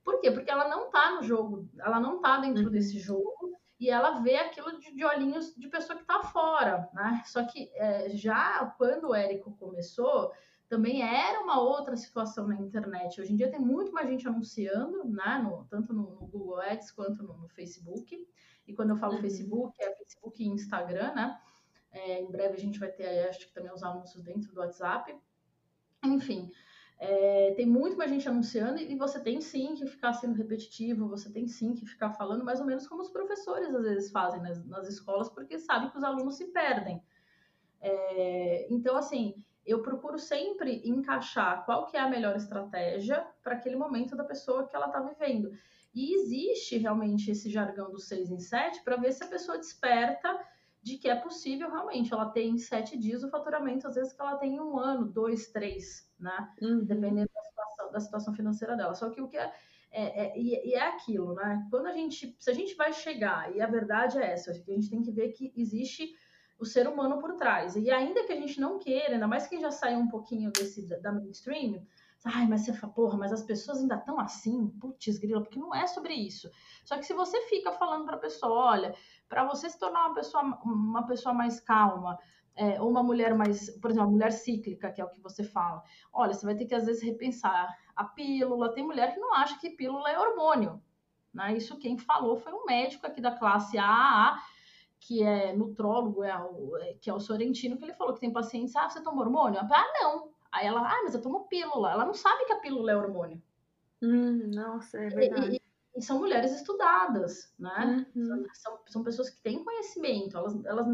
Por 0.04 0.19
quê? 0.19 0.30
Porque 0.30 0.52
ela 0.52 0.67
não 0.67 0.89
tá 0.89 1.15
no 1.15 1.24
jogo, 1.24 1.67
ela 1.80 2.00
não 2.00 2.22
tá 2.22 2.38
dentro 2.38 2.65
uhum. 2.65 2.72
desse 2.72 3.00
jogo 3.00 3.58
e 3.80 3.89
ela 3.89 4.22
vê 4.22 4.36
aquilo 4.36 4.78
de, 4.80 4.93
de, 4.93 5.04
olhinhos 5.04 5.56
de 5.56 5.67
pessoa 5.67 5.98
que 5.98 6.06
tá 6.06 6.22
fora, 6.22 6.89
né? 6.93 7.24
Só 7.26 7.43
que 7.43 7.72
é, 7.76 8.10
já 8.10 8.65
quando 8.78 9.10
o 9.10 9.15
Érico 9.15 9.56
começou, 9.58 10.32
também 10.73 11.03
era 11.03 11.39
uma 11.39 11.62
outra 11.62 11.95
situação 11.95 12.47
na 12.47 12.55
internet. 12.55 13.21
Hoje 13.21 13.31
em 13.31 13.36
dia 13.36 13.51
tem 13.51 13.59
muito 13.59 13.91
mais 13.93 14.09
gente 14.09 14.27
anunciando, 14.27 15.03
né? 15.05 15.39
No, 15.43 15.65
tanto 15.65 15.93
no, 15.93 16.15
no, 16.15 16.25
Google 16.25 16.59
Ads 16.62 16.89
quanto 16.89 17.21
no, 17.21 17.38
no, 17.38 17.47
Facebook. 17.47 18.27
E 18.65 18.73
quando 18.73 18.89
eu 18.89 18.95
falo 18.95 19.13
uhum. 19.13 19.21
Facebook, 19.21 19.79
é 19.79 19.93
Facebook 19.93 20.43
e 20.43 20.47
Instagram, 20.47 21.13
né? 21.13 21.39
É, 21.91 22.21
em 22.23 22.31
breve 22.31 22.55
a 22.55 22.59
gente 22.59 22.79
vai 22.79 22.91
ter, 22.91 23.05
acho 23.29 23.45
que 23.45 23.53
também 23.53 23.71
os 23.71 23.83
anúncios 23.83 24.23
dentro 24.23 24.51
do 24.51 24.62
WhatsApp. 24.62 25.15
Enfim, 26.03 26.49
é, 26.97 27.53
tem 27.55 27.67
muito 27.67 27.95
mais 27.95 28.09
gente 28.09 28.27
anunciando 28.27 28.79
e 28.79 28.95
você 28.95 29.19
tem 29.19 29.39
sim 29.41 29.75
que 29.75 29.86
ficar 29.86 30.13
sendo 30.13 30.33
repetitivo, 30.33 31.07
você 31.07 31.31
tem 31.31 31.47
sim 31.47 31.75
que 31.75 31.86
ficar 31.86 32.13
falando 32.13 32.43
mais 32.43 32.59
ou 32.59 32.65
menos 32.65 32.88
como 32.88 33.03
os 33.03 33.12
professores 33.12 33.75
às 33.75 33.83
vezes 33.83 34.12
fazem 34.12 34.41
nas, 34.41 34.65
nas 34.65 34.88
escolas, 34.88 35.29
porque 35.29 35.59
sabem 35.59 35.91
que 35.91 35.97
os 35.97 36.03
alunos 36.03 36.36
se 36.36 36.45
perdem. 36.45 36.99
É, 37.79 38.65
então, 38.73 38.97
assim, 38.97 39.36
eu 39.65 39.82
procuro 39.82 40.19
sempre 40.19 40.82
encaixar 40.84 41.65
qual 41.65 41.86
que 41.86 41.95
é 41.97 41.99
a 41.99 42.10
melhor 42.10 42.36
estratégia 42.36 43.26
para 43.41 43.56
aquele 43.56 43.76
momento 43.76 44.15
da 44.15 44.23
pessoa 44.23 44.67
que 44.67 44.76
ela 44.76 44.88
está 44.88 44.99
vivendo. 44.99 45.52
E 45.93 46.15
existe 46.15 46.78
realmente 46.78 47.32
esse 47.32 47.49
jargão 47.49 47.91
do 47.91 47.99
6 47.99 48.32
em 48.32 48.39
7 48.39 48.84
para 48.84 48.95
ver 48.95 49.12
se 49.12 49.23
a 49.23 49.28
pessoa 49.28 49.58
desperta 49.58 50.39
de 50.84 50.97
que 50.97 51.08
é 51.08 51.15
possível 51.15 51.71
realmente 51.71 52.13
ela 52.13 52.30
ter 52.30 52.43
em 52.43 52.58
sete 52.58 52.97
dias 52.97 53.23
o 53.23 53.30
faturamento, 53.30 53.88
às 53.88 53.95
vezes 53.95 54.12
que 54.12 54.21
ela 54.21 54.36
tem 54.36 54.56
em 54.56 54.60
um 54.60 54.78
ano, 54.78 55.06
dois, 55.06 55.47
três, 55.47 56.12
né? 56.19 56.49
Uhum. 56.62 56.84
Dependendo 56.84 57.32
da 57.34 57.41
situação, 57.41 57.91
da 57.91 57.99
situação 58.02 58.34
financeira 58.34 58.76
dela. 58.76 58.93
Só 58.93 59.10
que 59.10 59.21
o 59.21 59.30
que 59.30 59.38
é, 59.38 59.54
é, 59.89 60.26
é, 60.26 60.38
e 60.38 60.73
é 60.73 60.86
aquilo, 60.89 61.36
né? 61.36 61.65
Quando 61.69 61.88
a 61.88 61.93
gente, 61.93 62.36
se 62.38 62.52
a 62.52 62.54
gente 62.54 62.76
vai 62.76 62.91
chegar, 62.91 63.56
e 63.56 63.62
a 63.62 63.67
verdade 63.67 64.17
é 64.17 64.34
essa, 64.34 64.52
a 64.52 64.54
gente 64.54 64.89
tem 64.89 65.02
que 65.02 65.12
ver 65.12 65.30
que 65.30 65.54
existe 65.56 66.13
o 66.57 66.65
ser 66.65 66.87
humano 66.87 67.19
por 67.19 67.35
trás. 67.35 67.75
E 67.75 67.89
ainda 67.91 68.25
que 68.25 68.31
a 68.31 68.35
gente 68.35 68.59
não 68.59 68.79
queira, 68.79 69.13
ainda 69.13 69.27
mais 69.27 69.47
quem 69.47 69.59
já 69.59 69.71
saiu 69.71 69.99
um 69.99 70.07
pouquinho 70.07 70.51
desse 70.51 70.87
da 71.01 71.11
mainstream, 71.11 71.85
ai, 72.25 72.47
mas 72.47 72.61
você 72.61 72.73
fala, 72.73 72.93
porra, 72.93 73.17
mas 73.17 73.33
as 73.33 73.43
pessoas 73.43 73.81
ainda 73.81 73.95
estão 73.95 74.19
assim, 74.19 74.69
putz, 74.79 75.17
grila, 75.17 75.41
porque 75.41 75.59
não 75.59 75.75
é 75.75 75.85
sobre 75.87 76.13
isso. 76.13 76.49
Só 76.85 76.97
que 76.97 77.05
se 77.05 77.13
você 77.13 77.41
fica 77.47 77.71
falando 77.73 78.05
para 78.05 78.15
a 78.15 78.19
pessoa, 78.19 78.71
olha, 78.71 78.95
para 79.27 79.45
você 79.45 79.69
se 79.69 79.77
tornar 79.77 80.07
uma 80.07 80.15
pessoa, 80.15 80.43
uma 80.63 81.05
pessoa 81.05 81.33
mais 81.33 81.59
calma, 81.59 82.17
é, 82.55 82.79
ou 82.79 82.89
uma 82.89 83.03
mulher 83.03 83.35
mais, 83.35 83.69
por 83.79 83.89
exemplo, 83.89 84.07
uma 84.07 84.13
mulher 84.13 84.31
cíclica, 84.31 84.91
que 84.91 85.01
é 85.01 85.05
o 85.05 85.09
que 85.09 85.19
você 85.19 85.43
fala. 85.43 85.83
Olha, 86.11 86.33
você 86.33 86.45
vai 86.45 86.55
ter 86.55 86.65
que 86.65 86.75
às 86.75 86.85
vezes 86.85 87.01
repensar 87.01 87.67
a 87.95 88.03
pílula. 88.03 88.73
Tem 88.73 88.85
mulher 88.85 89.13
que 89.13 89.19
não 89.19 89.33
acha 89.33 89.59
que 89.59 89.71
pílula 89.71 90.09
é 90.11 90.19
hormônio. 90.19 90.81
Né? 91.33 91.57
Isso 91.57 91.79
quem 91.79 91.97
falou 91.97 92.37
foi 92.37 92.53
um 92.53 92.65
médico 92.65 93.07
aqui 93.07 93.19
da 93.19 93.31
classe 93.31 93.77
AAA, 93.77 94.37
que 95.05 95.21
é 95.21 95.53
nutrólogo, 95.53 96.23
é 96.23 96.37
o, 96.37 96.77
é, 96.77 96.93
que 96.93 97.09
é 97.09 97.13
o 97.13 97.19
Sorrentino, 97.19 97.77
que 97.77 97.83
ele 97.83 97.93
falou 97.93 98.13
que 98.13 98.21
tem 98.21 98.31
pacientes, 98.31 98.75
ah, 98.75 98.89
você 98.89 99.01
toma 99.01 99.21
hormônio? 99.21 99.59
Ah, 99.59 99.93
não. 99.99 100.29
Aí 100.51 100.65
ela, 100.65 100.81
ah, 100.81 101.01
mas 101.03 101.13
eu 101.13 101.21
tomo 101.21 101.47
pílula. 101.47 101.91
Ela 101.91 102.05
não 102.05 102.13
sabe 102.13 102.45
que 102.45 102.53
a 102.53 102.59
pílula 102.59 102.91
é 102.91 102.95
hormônio. 102.95 103.41
Hum, 104.01 104.51
nossa, 104.53 104.97
é 104.97 105.09
verdade. 105.09 105.57
E, 105.57 105.99
e 105.99 106.01
são 106.01 106.19
mulheres 106.19 106.53
estudadas, 106.53 107.53
né? 107.59 108.05
Uhum. 108.15 108.45
São, 108.53 108.79
são 108.85 109.03
pessoas 109.03 109.29
que 109.29 109.41
têm 109.41 109.63
conhecimento. 109.63 110.37
Elas, 110.37 110.65
elas, 110.65 110.87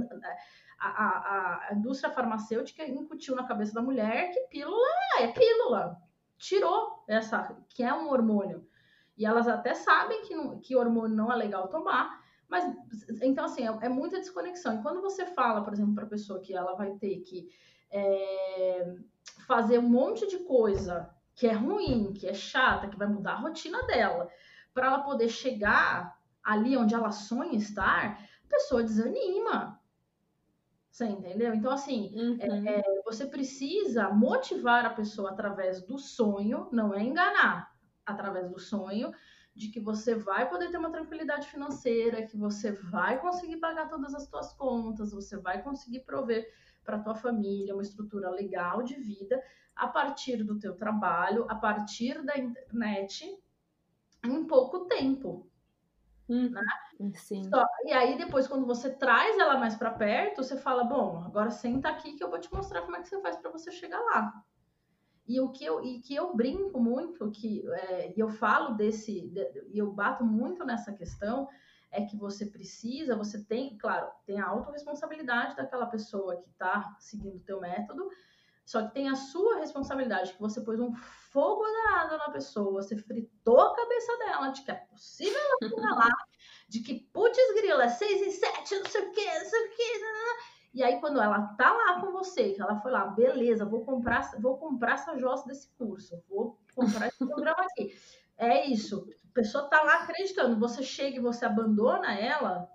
a, 0.79 0.87
a, 0.87 1.67
a, 1.69 1.73
indústria 1.75 2.11
farmacêutica 2.11 2.83
incutiu 2.87 3.35
na 3.35 3.43
cabeça 3.43 3.73
da 3.73 3.81
mulher 3.81 4.31
que 4.31 4.39
pílula 4.47 4.87
é 5.19 5.27
pílula. 5.27 6.01
Tirou 6.37 7.03
essa, 7.07 7.55
que 7.69 7.83
é 7.83 7.93
um 7.93 8.09
hormônio. 8.09 8.67
E 9.15 9.25
elas 9.25 9.47
até 9.47 9.75
sabem 9.75 10.23
que, 10.23 10.33
não, 10.33 10.59
que 10.59 10.75
hormônio 10.75 11.15
não 11.15 11.31
é 11.31 11.35
legal 11.35 11.67
tomar, 11.67 12.23
mas 12.49 12.65
então 13.21 13.45
assim, 13.45 13.67
é, 13.67 13.85
é 13.85 13.89
muita 13.89 14.19
desconexão. 14.19 14.79
E 14.79 14.81
quando 14.81 15.01
você 15.01 15.25
fala, 15.27 15.63
por 15.63 15.73
exemplo, 15.73 15.93
para 15.93 16.05
a 16.05 16.09
pessoa 16.09 16.41
que 16.41 16.53
ela 16.55 16.75
vai 16.75 16.91
ter 16.93 17.19
que 17.19 17.49
é, 17.91 18.95
fazer 19.47 19.79
um 19.79 19.89
monte 19.89 20.27
de 20.27 20.39
coisa 20.39 21.09
que 21.35 21.47
é 21.47 21.53
ruim, 21.53 22.11
que 22.11 22.27
é 22.27 22.33
chata, 22.33 22.87
que 22.87 22.97
vai 22.97 23.07
mudar 23.07 23.33
a 23.33 23.39
rotina 23.39 23.81
dela 23.83 24.29
para 24.73 24.87
ela 24.87 25.03
poder 25.03 25.29
chegar 25.29 26.19
ali 26.43 26.75
onde 26.75 26.95
ela 26.95 27.11
sonha 27.11 27.57
estar, 27.57 28.19
a 28.43 28.47
pessoa 28.47 28.83
desanima. 28.83 29.79
Você 30.89 31.05
entendeu? 31.05 31.53
Então, 31.53 31.71
assim, 31.71 32.11
Uhum. 32.13 32.37
é, 32.41 32.79
é, 32.79 33.01
você 33.05 33.25
precisa 33.25 34.09
motivar 34.09 34.85
a 34.85 34.89
pessoa 34.89 35.29
através 35.31 35.81
do 35.81 35.97
sonho, 35.97 36.67
não 36.71 36.93
é 36.93 37.01
enganar, 37.01 37.73
através 38.05 38.49
do 38.49 38.59
sonho, 38.59 39.13
de 39.55 39.69
que 39.69 39.79
você 39.79 40.15
vai 40.15 40.49
poder 40.49 40.69
ter 40.71 40.77
uma 40.77 40.91
tranquilidade 40.91 41.47
financeira, 41.47 42.25
que 42.25 42.37
você 42.37 42.71
vai 42.71 43.19
conseguir 43.19 43.57
pagar 43.57 43.89
todas 43.89 44.13
as 44.15 44.27
suas 44.27 44.53
contas, 44.53 45.11
você 45.11 45.37
vai 45.37 45.61
conseguir 45.61 46.01
prover 46.01 46.47
para 46.83 46.99
tua 46.99 47.15
família 47.15 47.73
uma 47.73 47.83
estrutura 47.83 48.29
legal 48.29 48.81
de 48.83 48.95
vida 48.95 49.41
a 49.75 49.87
partir 49.87 50.43
do 50.43 50.57
teu 50.59 50.75
trabalho, 50.75 51.45
a 51.49 51.55
partir 51.55 52.23
da 52.23 52.37
internet, 52.37 53.37
em 54.23 54.45
pouco 54.45 54.85
tempo. 54.85 55.49
Uhum. 56.27 56.53
Sim. 57.15 57.43
Só- 57.49 57.65
e 57.85 57.91
aí 57.91 58.17
depois 58.17 58.47
quando 58.47 58.65
você 58.65 58.93
traz 58.95 59.37
ela 59.37 59.57
mais 59.57 59.75
para 59.75 59.91
perto, 59.91 60.43
você 60.43 60.57
fala, 60.57 60.83
bom, 60.83 61.23
agora 61.23 61.49
senta 61.49 61.89
aqui 61.89 62.15
que 62.15 62.23
eu 62.23 62.29
vou 62.29 62.39
te 62.39 62.53
mostrar 62.53 62.81
como 62.83 62.95
é 62.95 63.01
que 63.01 63.07
você 63.07 63.21
faz 63.21 63.37
para 63.37 63.49
você 63.51 63.71
chegar 63.71 63.99
lá. 63.99 64.43
E 65.29 65.39
o 65.39 65.51
que 65.51 65.63
eu, 65.63 65.83
e 65.85 65.99
que 65.99 66.15
eu 66.15 66.35
brinco 66.35 66.79
muito, 66.79 67.29
que 67.29 67.63
é, 67.71 68.11
e 68.17 68.19
eu 68.19 68.27
falo 68.29 68.73
desse, 68.73 69.27
de- 69.29 69.63
e 69.71 69.77
eu 69.77 69.91
bato 69.91 70.23
muito 70.25 70.65
nessa 70.65 70.91
questão, 70.91 71.47
é 71.91 72.03
que 72.03 72.17
você 72.17 72.47
precisa, 72.47 73.15
você 73.15 73.43
tem, 73.43 73.77
claro, 73.77 74.09
tem 74.25 74.41
a 74.41 74.47
autorresponsabilidade 74.47 75.55
daquela 75.55 75.85
pessoa 75.85 76.41
que 76.41 76.49
está 76.49 76.95
seguindo 76.99 77.37
o 77.37 77.43
teu 77.43 77.61
método, 77.61 78.09
só 78.65 78.87
que 78.87 78.93
tem 78.93 79.07
a 79.07 79.15
sua 79.15 79.57
responsabilidade, 79.57 80.33
que 80.33 80.41
você 80.41 80.61
pôs 80.61 80.79
um 80.79 80.93
fogo 80.95 81.63
danado 81.63 82.17
na 82.17 82.31
pessoa, 82.31 82.81
você 82.81 82.97
fritou 82.97 83.59
a 83.59 83.75
cabeça 83.75 84.17
dela 84.17 84.49
de 84.49 84.63
que 84.63 84.71
é 84.71 84.75
possível 84.75 85.39
ela 85.61 85.61
lá, 86.09 86.09
de 86.67 86.79
que, 86.81 86.99
putz, 87.13 87.37
grila, 87.55 87.83
é 87.83 87.89
seis 87.89 88.19
e 88.21 88.31
sete, 88.31 88.79
não 88.79 88.85
sei 88.85 89.01
o 89.07 89.11
que, 89.11 89.25
não 89.25 89.45
sei 89.45 89.67
o 89.67 89.69
que, 89.75 90.58
e 90.73 90.83
aí, 90.83 90.99
quando 90.99 91.19
ela 91.19 91.47
tá 91.55 91.71
lá 91.73 91.99
com 91.99 92.11
você, 92.11 92.51
que 92.51 92.61
ela 92.61 92.79
foi 92.79 92.91
lá, 92.91 93.07
beleza, 93.07 93.65
vou 93.65 93.83
comprar, 93.83 94.31
vou 94.39 94.57
comprar 94.57 94.93
essa 94.93 95.17
jossa 95.17 95.47
desse 95.47 95.67
curso, 95.77 96.21
vou 96.29 96.59
comprar 96.75 97.07
esse 97.07 97.17
programa 97.17 97.63
aqui. 97.63 97.95
É 98.41 98.65
isso. 98.65 99.05
A 99.29 99.33
pessoa 99.33 99.67
tá 99.67 99.83
lá 99.83 100.03
acreditando. 100.03 100.57
Você 100.61 100.81
chega 100.81 101.17
e 101.17 101.21
você 101.21 101.43
abandona 101.43 102.17
ela. 102.17 102.71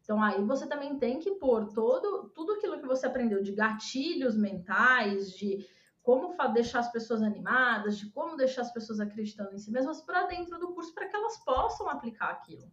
Então 0.00 0.22
aí 0.22 0.40
você 0.44 0.64
também 0.64 0.96
tem 0.96 1.18
que 1.18 1.32
pôr 1.32 1.72
todo, 1.72 2.28
tudo 2.28 2.52
aquilo 2.52 2.78
que 2.78 2.86
você 2.86 3.04
aprendeu 3.04 3.42
de 3.42 3.50
gatilhos 3.50 4.36
mentais, 4.36 5.32
de 5.32 5.68
como 6.04 6.36
deixar 6.52 6.78
as 6.78 6.92
pessoas 6.92 7.20
animadas, 7.20 7.98
de 7.98 8.08
como 8.10 8.36
deixar 8.36 8.62
as 8.62 8.72
pessoas 8.72 9.00
acreditando 9.00 9.52
em 9.52 9.58
si 9.58 9.72
mesmas 9.72 10.00
para 10.00 10.26
dentro 10.26 10.56
do 10.60 10.72
curso 10.72 10.94
para 10.94 11.08
que 11.08 11.16
elas 11.16 11.36
possam 11.44 11.88
aplicar 11.88 12.30
aquilo, 12.30 12.72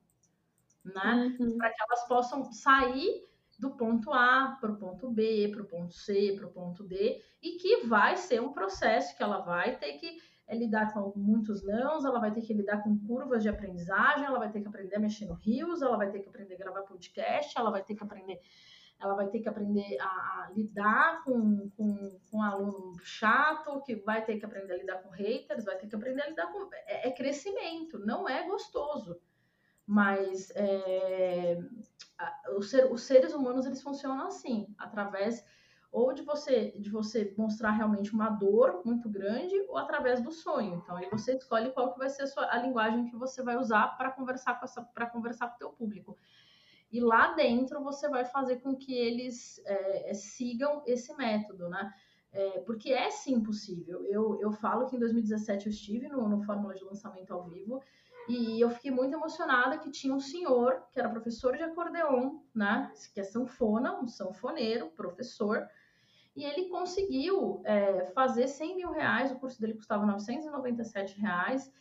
né? 0.86 1.36
Uhum. 1.40 1.58
para 1.58 1.72
que 1.72 1.82
elas 1.82 2.08
possam 2.08 2.54
sair 2.54 3.28
do 3.60 3.72
ponto 3.72 4.12
A 4.12 4.58
para 4.60 4.72
o 4.72 4.78
ponto 4.78 5.10
B, 5.10 5.50
para 5.52 5.62
o 5.62 5.66
ponto 5.66 5.94
C, 5.94 6.34
para 6.38 6.48
o 6.48 6.52
ponto 6.52 6.84
D, 6.84 7.22
e 7.42 7.52
que 7.58 7.86
vai 7.86 8.18
ser 8.18 8.42
um 8.42 8.52
processo 8.52 9.16
que 9.16 9.24
ela 9.24 9.40
vai 9.40 9.78
ter 9.78 9.94
que 9.94 10.18
é, 10.48 10.56
lidar 10.56 10.94
com 10.94 11.14
muitos 11.16 11.64
nãos, 11.64 12.04
ela 12.04 12.20
vai 12.20 12.32
ter 12.32 12.42
que 12.42 12.54
lidar 12.54 12.84
com 12.84 12.98
curvas 13.00 13.42
de 13.44 13.50
aprendizagem, 13.50 14.26
ela 14.26 14.40
vai 14.40 14.52
ter 14.52 14.62
que 14.62 14.68
aprender 14.68 14.96
a 14.96 15.00
mexer 15.00 15.26
no 15.26 15.36
rios, 15.36 15.82
ela 15.82 15.98
vai 15.98 16.10
ter 16.12 16.20
que 16.20 16.30
aprender 16.30 16.56
a 16.56 16.58
gravar 16.58 16.82
podcast, 16.82 17.58
ela 17.58 17.72
vai 17.72 17.84
ter 17.84 17.96
que 17.96 18.04
aprender, 18.04 18.42
ela 19.00 19.16
vai 19.16 19.28
ter 19.28 19.40
que 19.40 19.50
aprender 19.50 19.98
a, 20.00 20.06
a 20.06 20.52
lidar 20.54 21.24
com, 21.24 21.70
com, 21.78 22.20
com 22.30 22.38
um 22.38 22.42
aluno 22.42 22.98
chato, 23.04 23.82
que 23.84 23.96
vai 23.96 24.24
ter 24.24 24.38
que 24.38 24.46
aprender 24.46 24.74
a 24.74 24.78
lidar 24.78 25.02
com 25.02 25.10
haters, 25.10 25.66
vai 25.66 25.78
ter 25.78 25.88
que 25.88 25.96
aprender 25.96 26.22
a 26.22 26.30
lidar 26.30 26.52
com. 26.52 26.70
É, 26.88 27.08
é 27.08 27.12
crescimento, 27.12 28.00
não 28.00 28.28
é 28.28 28.48
gostoso. 28.48 29.20
Mas 29.86 30.50
é, 30.56 31.62
ser- 32.62 32.92
os 32.92 33.04
seres 33.04 33.34
humanos 33.34 33.66
eles 33.66 33.82
funcionam 33.82 34.28
assim, 34.28 34.74
através 34.78 35.46
ou 35.92 36.12
de 36.12 36.24
você 36.24 36.72
de 36.72 36.90
você 36.90 37.34
mostrar 37.38 37.72
realmente 37.72 38.14
uma 38.14 38.30
dor 38.30 38.82
muito 38.84 39.08
grande 39.08 39.56
ou 39.70 39.78
através 39.78 40.22
do 40.24 40.32
sonho. 40.32 40.82
Então 40.84 40.96
aí 40.98 41.08
você 41.10 41.36
escolhe 41.36 41.72
qual 41.72 41.94
que 41.94 42.00
vai 42.00 42.10
ser 42.10 42.24
a, 42.24 42.28
sua, 42.28 42.52
a 42.52 42.58
linguagem 42.58 43.06
que 43.06 43.16
você 43.16 43.44
vai 43.44 43.58
usar 43.58 43.96
para 43.98 44.12
conversar 44.12 44.60
com 44.60 44.66
essa 44.66 44.82
para 44.82 45.06
conversar 45.06 45.50
com 45.50 45.56
o 45.56 45.60
teu 45.60 45.70
público. 45.70 46.18
E 46.92 47.00
lá 47.00 47.34
dentro 47.34 47.84
você 47.84 48.08
vai 48.08 48.26
fazer 48.26 48.58
com 48.58 48.76
que 48.76 48.94
eles 48.94 49.60
é, 49.66 50.12
é, 50.12 50.14
sigam 50.14 50.84
esse 50.86 51.16
método, 51.16 51.70
né? 51.70 51.94
É, 52.32 52.60
porque 52.62 52.92
é 52.92 53.12
sim 53.12 53.42
possível. 53.42 54.04
Eu, 54.06 54.40
eu 54.42 54.52
falo 54.52 54.88
que 54.88 54.96
em 54.96 55.00
2017 55.00 55.68
eu 55.68 55.72
estive 55.72 56.08
no, 56.08 56.28
no 56.28 56.42
Fórmula 56.42 56.74
de 56.74 56.84
Lançamento 56.84 57.32
ao 57.32 57.44
Vivo 57.44 57.84
e 58.28 58.62
eu 58.62 58.70
fiquei 58.70 58.92
muito 58.92 59.14
emocionada 59.14 59.78
que 59.78 59.92
tinha 59.92 60.14
um 60.14 60.20
senhor 60.20 60.84
que 60.92 61.00
era 61.00 61.10
professor 61.10 61.56
de 61.58 61.64
acordeon, 61.64 62.40
né? 62.56 62.92
Que 63.14 63.20
é 63.20 63.24
sanfona, 63.24 64.00
um 64.00 64.08
sanfoneiro, 64.08 64.90
professor. 64.92 65.68
E 66.36 66.44
ele 66.44 66.70
conseguiu 66.70 67.62
é, 67.66 68.06
fazer 68.08 68.48
100 68.48 68.76
mil 68.76 68.92
reais, 68.92 69.32
o 69.32 69.36
curso 69.36 69.60
dele 69.60 69.74
custava 69.74 70.06
997 70.06 71.20
reais. 71.20 71.72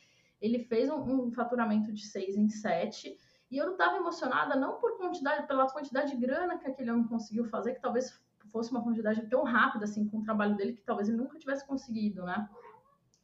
Ele 0.40 0.58
fez 0.58 0.90
um, 0.90 1.26
um 1.26 1.32
faturamento 1.32 1.92
de 1.92 2.04
6 2.06 2.36
em 2.36 2.48
7. 2.48 3.16
E 3.50 3.56
eu 3.56 3.72
estava 3.72 3.96
emocionada 3.96 4.56
não 4.56 4.78
por 4.78 4.96
quantidade, 4.96 5.46
pela 5.46 5.70
quantidade 5.70 6.10
de 6.10 6.16
grana 6.16 6.58
que 6.58 6.66
aquele 6.66 6.90
homem 6.90 7.06
conseguiu 7.06 7.44
fazer, 7.44 7.74
que 7.74 7.80
talvez 7.80 8.20
fosse 8.50 8.70
uma 8.70 8.82
quantidade 8.82 9.26
tão 9.28 9.44
rápida 9.44 9.84
assim 9.84 10.08
com 10.08 10.18
o 10.18 10.22
trabalho 10.22 10.56
dele 10.56 10.72
que 10.72 10.82
talvez 10.82 11.08
ele 11.08 11.18
nunca 11.18 11.38
tivesse 11.38 11.66
conseguido, 11.66 12.24
né? 12.24 12.48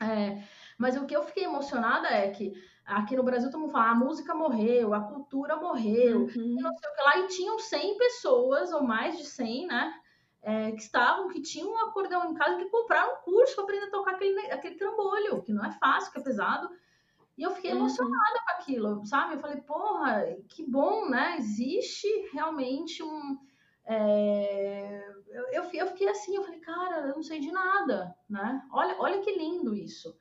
É, 0.01 0.43
mas 0.79 0.97
o 0.97 1.07
que 1.07 1.15
eu 1.17 1.23
fiquei 1.25 1.45
emocionada 1.45 2.09
é 2.09 2.31
que 2.31 2.53
aqui 2.85 3.17
no 3.17 3.23
Brasil 3.25 3.51
todo 3.51 3.61
mundo 3.61 3.73
fala, 3.73 3.87
"Ah, 3.89 3.91
a 3.93 3.95
música 3.95 4.35
morreu, 4.35 4.95
a 4.95 5.01
cultura 5.03 5.57
morreu, 5.57 6.29
e 6.57 6.63
Uhum. 6.63 6.63
não 6.63 6.73
sei 6.77 6.91
o 6.91 6.95
que 6.95 7.03
lá, 7.03 7.19
e 7.19 7.29
tinham 7.29 7.59
100 7.59 7.99
pessoas, 7.99 8.73
ou 8.73 8.83
mais 8.83 9.19
de 9.19 9.25
100, 9.27 9.67
né? 9.67 9.95
é, 10.43 10.71
que 10.73 10.81
estavam, 10.81 11.29
que 11.29 11.43
tinham 11.43 11.69
um 11.71 11.79
acordeão 11.89 12.31
em 12.31 12.35
casa, 12.35 12.57
que 12.59 12.71
compraram 12.71 13.15
um 13.15 13.23
curso 13.23 13.57
para 13.57 13.65
aprender 13.65 13.87
a 13.87 13.91
tocar 13.91 14.13
aquele, 14.13 14.41
aquele 14.53 14.77
trambolho, 14.77 15.43
que 15.43 15.53
não 15.53 15.65
é 15.65 15.73
fácil, 15.73 16.13
que 16.13 16.19
é 16.19 16.23
pesado. 16.23 16.71
E 17.37 17.43
eu 17.43 17.53
fiquei 17.53 17.71
Uhum. 17.71 17.73
emocionada 17.73 18.39
com 18.45 18.53
aquilo, 18.63 19.07
sabe? 19.07 19.35
Eu 19.35 19.41
falei, 19.41 19.61
porra, 19.63 20.27
que 20.49 20.65
bom, 20.69 21.09
né? 21.09 21.37
Existe 21.39 22.07
realmente 22.33 23.03
um. 23.03 23.39
é, 23.85 25.05
Eu, 25.29 25.49
eu, 25.53 25.71
eu 25.73 25.87
fiquei 25.89 26.09
assim, 26.09 26.37
eu 26.37 26.45
falei, 26.45 26.61
cara, 26.61 27.09
eu 27.09 27.15
não 27.17 27.23
sei 27.23 27.41
de 27.41 27.51
nada, 27.53 28.15
né? 28.29 28.63
Olha, 28.73 28.97
olha 28.99 29.21
que 29.21 29.33
lindo 29.37 29.75
isso. 29.75 30.19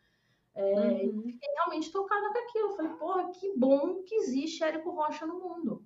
É, 0.60 1.06
Uhum. 1.06 1.22
fiquei 1.24 1.50
realmente 1.56 1.92
tocada 1.92 2.32
com 2.34 2.40
aquilo. 2.40 2.70
Eu 2.70 2.76
falei, 2.76 2.92
porra, 2.94 3.32
que 3.32 3.54
bom 3.58 4.02
que 4.04 4.16
existe 4.16 4.64
Érico 4.64 4.90
Rocha 4.92 5.26
no 5.26 5.40
mundo. 5.40 5.86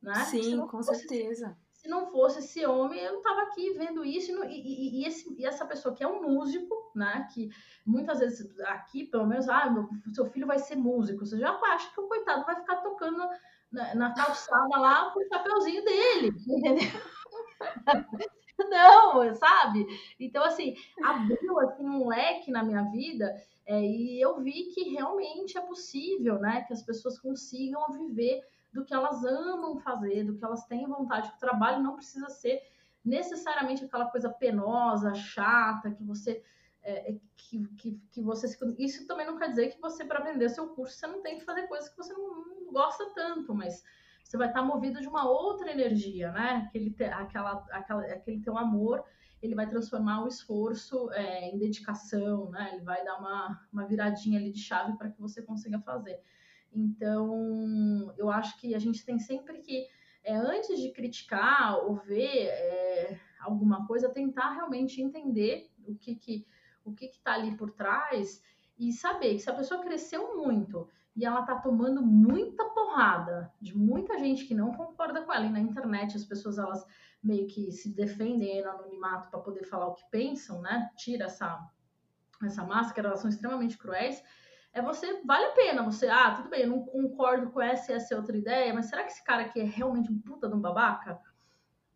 Né? 0.00 0.14
Sim, 0.26 0.58
com 0.60 0.68
fosse 0.82 1.00
certeza. 1.00 1.58
se 1.72 1.88
não 1.88 2.06
fosse 2.10 2.38
esse 2.38 2.64
homem, 2.64 3.00
eu 3.00 3.12
não 3.12 3.18
estava 3.20 3.42
aqui 3.42 3.72
vendo 3.72 4.04
isso. 4.04 4.30
E, 4.44 4.46
e- 4.46 5.00
e- 5.00 5.02
e 5.02 5.06
esse- 5.06 5.34
e 5.38 5.44
essa 5.44 5.66
pessoa 5.66 5.94
que 5.94 6.02
é 6.04 6.08
um 6.08 6.22
músico, 6.22 6.74
né? 6.94 7.26
Que 7.34 7.48
muitas 7.84 8.20
vezes 8.20 8.58
aqui, 8.60 9.04
pelo 9.04 9.26
menos, 9.26 9.48
ah, 9.48 9.68
meu, 9.70 9.88
seu 10.14 10.24
filho 10.26 10.46
vai 10.46 10.58
ser 10.58 10.76
músico. 10.76 11.26
Você 11.26 11.38
já 11.38 11.50
acha 11.50 11.92
que 11.92 12.00
o 12.00 12.06
coitado 12.08 12.44
vai 12.46 12.56
ficar 12.56 12.76
tocando 12.76 13.18
na, 13.72 13.94
na 13.94 14.14
calçada 14.14 14.78
lá 14.78 15.10
com 15.12 15.20
o 15.20 15.28
chapeuzinho 15.28 15.84
dele, 15.84 16.28
entendeu? 16.48 17.00
Não, 18.70 19.34
sabe? 19.34 19.86
Então, 20.18 20.42
assim, 20.44 20.74
abriu 21.04 21.58
assim, 21.60 21.84
um 21.84 22.08
leque 22.08 22.50
na 22.50 22.62
minha 22.62 22.82
vida 22.90 23.34
é, 23.66 23.80
e 23.84 24.20
eu 24.20 24.40
vi 24.40 24.66
que 24.72 24.90
realmente 24.90 25.58
é 25.58 25.60
possível, 25.60 26.38
né? 26.38 26.62
Que 26.62 26.72
as 26.72 26.82
pessoas 26.82 27.18
consigam 27.18 27.84
viver 27.90 28.42
do 28.72 28.84
que 28.84 28.94
elas 28.94 29.24
amam 29.24 29.78
fazer, 29.78 30.22
do 30.22 30.36
que 30.36 30.44
elas 30.44 30.64
têm 30.66 30.86
vontade. 30.86 31.32
O 31.34 31.40
trabalho 31.40 31.82
não 31.82 31.96
precisa 31.96 32.28
ser 32.28 32.62
necessariamente 33.04 33.84
aquela 33.84 34.06
coisa 34.06 34.30
penosa, 34.30 35.14
chata, 35.14 35.90
que 35.90 36.04
você. 36.04 36.42
é, 36.82 37.10
é, 37.10 37.18
que, 37.36 37.66
que, 37.76 38.00
que 38.12 38.22
você 38.22 38.46
Isso 38.78 39.06
também 39.06 39.26
não 39.26 39.36
quer 39.36 39.50
dizer 39.50 39.68
que 39.68 39.80
você, 39.80 40.04
para 40.04 40.22
vender 40.22 40.48
seu 40.48 40.68
curso, 40.68 40.96
você 40.96 41.06
não 41.08 41.20
tem 41.20 41.38
que 41.38 41.44
fazer 41.44 41.66
coisas 41.66 41.88
que 41.88 41.96
você 41.96 42.12
não, 42.12 42.44
não 42.44 42.72
gosta 42.72 43.10
tanto, 43.14 43.52
mas 43.52 43.82
você 44.22 44.36
vai 44.36 44.48
estar 44.48 44.62
movido 44.62 45.00
de 45.00 45.08
uma 45.08 45.28
outra 45.28 45.70
energia, 45.70 46.30
né? 46.30 46.66
Aquele, 46.68 46.94
aquela, 47.04 47.66
aquela, 47.70 48.02
aquele 48.02 48.40
teu 48.40 48.56
amor, 48.56 49.04
ele 49.46 49.54
vai 49.54 49.68
transformar 49.68 50.24
o 50.24 50.28
esforço 50.28 51.10
é, 51.12 51.48
em 51.48 51.58
dedicação, 51.58 52.50
né? 52.50 52.72
Ele 52.74 52.84
vai 52.84 53.04
dar 53.04 53.18
uma, 53.18 53.66
uma 53.72 53.86
viradinha 53.86 54.38
ali 54.38 54.50
de 54.50 54.60
chave 54.60 54.96
para 54.96 55.10
que 55.10 55.20
você 55.20 55.42
consiga 55.42 55.78
fazer. 55.80 56.20
Então, 56.72 58.12
eu 58.18 58.30
acho 58.30 58.58
que 58.60 58.74
a 58.74 58.78
gente 58.78 59.04
tem 59.04 59.18
sempre 59.18 59.58
que, 59.58 59.86
é, 60.22 60.36
antes 60.36 60.78
de 60.80 60.90
criticar 60.90 61.78
ou 61.78 61.96
ver 61.96 62.48
é, 62.48 63.18
alguma 63.40 63.86
coisa, 63.86 64.08
tentar 64.08 64.50
realmente 64.50 65.00
entender 65.00 65.70
o 65.86 65.94
que 65.94 66.16
que 66.16 66.46
o 66.84 66.92
que 66.92 67.06
está 67.06 67.34
ali 67.34 67.56
por 67.56 67.72
trás 67.72 68.40
e 68.78 68.92
saber 68.92 69.34
que 69.34 69.40
se 69.40 69.50
a 69.50 69.54
pessoa 69.54 69.82
cresceu 69.82 70.36
muito 70.36 70.88
e 71.16 71.24
ela 71.24 71.42
tá 71.42 71.56
tomando 71.56 72.00
muita 72.00 72.64
porrada 72.66 73.52
de 73.60 73.76
muita 73.76 74.18
gente 74.18 74.44
que 74.44 74.54
não 74.54 74.72
concorda 74.72 75.22
com 75.22 75.32
ela 75.32 75.46
e 75.46 75.50
na 75.50 75.58
internet 75.58 76.16
as 76.16 76.24
pessoas 76.24 76.58
elas 76.58 76.86
meio 77.26 77.46
que 77.46 77.72
se 77.72 77.94
defendem 77.94 78.62
no 78.62 78.70
anonimato 78.70 79.30
para 79.30 79.40
poder 79.40 79.64
falar 79.64 79.88
o 79.88 79.94
que 79.94 80.08
pensam, 80.10 80.60
né? 80.60 80.90
Tira 80.96 81.26
essa 81.26 81.70
essa 82.44 82.62
máscara, 82.64 83.08
elas 83.08 83.20
são 83.20 83.30
extremamente 83.30 83.78
cruéis 83.78 84.22
é 84.76 84.82
você, 84.82 85.22
vale 85.24 85.46
a 85.46 85.52
pena, 85.52 85.82
você, 85.82 86.06
ah, 86.06 86.34
tudo 86.34 86.50
bem, 86.50 86.64
eu 86.64 86.68
não 86.68 86.84
concordo 86.84 87.50
com 87.50 87.62
essa 87.62 87.92
e 87.92 87.94
essa 87.94 88.14
outra 88.14 88.36
ideia, 88.36 88.74
mas 88.74 88.90
será 88.90 89.04
que 89.04 89.10
esse 89.10 89.24
cara 89.24 89.44
aqui 89.44 89.58
é 89.58 89.64
realmente 89.64 90.12
um 90.12 90.20
puta 90.20 90.46
de 90.46 90.54
um 90.54 90.60
babaca? 90.60 91.18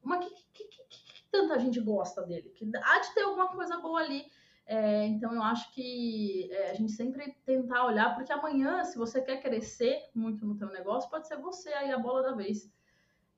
Mas 0.03 0.25
que, 0.25 0.35
que, 0.55 0.65
que, 0.65 0.85
que 0.89 1.25
tanta 1.31 1.59
gente 1.59 1.79
gosta 1.79 2.23
dele, 2.23 2.49
que 2.49 2.65
há 2.75 2.99
de 3.01 3.13
ter 3.13 3.21
alguma 3.21 3.49
coisa 3.49 3.77
boa 3.81 4.01
ali. 4.01 4.25
É, 4.65 5.05
então 5.05 5.35
eu 5.35 5.43
acho 5.43 5.71
que 5.75 6.49
é, 6.51 6.71
a 6.71 6.75
gente 6.75 6.93
sempre 6.93 7.37
tentar 7.45 7.85
olhar, 7.85 8.15
porque 8.15 8.33
amanhã, 8.33 8.83
se 8.83 8.97
você 8.97 9.21
quer 9.21 9.43
crescer 9.43 10.01
muito 10.15 10.47
no 10.47 10.57
teu 10.57 10.69
negócio, 10.69 11.11
pode 11.11 11.29
ser 11.29 11.37
você 11.37 11.69
aí 11.75 11.93
a 11.93 11.99
bola 11.99 12.23
da 12.23 12.33
vez. 12.33 12.73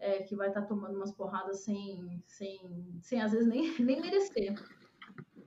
É, 0.05 0.21
que 0.25 0.35
vai 0.35 0.49
estar 0.49 0.63
tá 0.63 0.67
tomando 0.67 0.97
umas 0.97 1.13
porradas 1.13 1.61
sem, 1.61 2.21
sem, 2.27 2.99
sem 3.01 3.23
às 3.23 3.31
vezes 3.31 3.47
nem, 3.47 3.73
nem 3.79 4.01
merecer. 4.01 4.53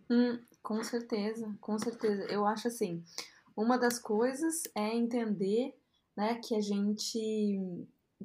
Hum, 0.10 0.40
com 0.64 0.82
certeza, 0.82 1.54
com 1.60 1.78
certeza. 1.78 2.24
Eu 2.32 2.46
acho 2.46 2.70
assim, 2.70 3.04
uma 3.54 3.78
das 3.78 4.00
coisas 4.00 4.64
é 4.74 4.96
entender, 4.96 5.78
né, 6.16 6.36
que 6.36 6.56
a 6.56 6.62
gente 6.62 7.60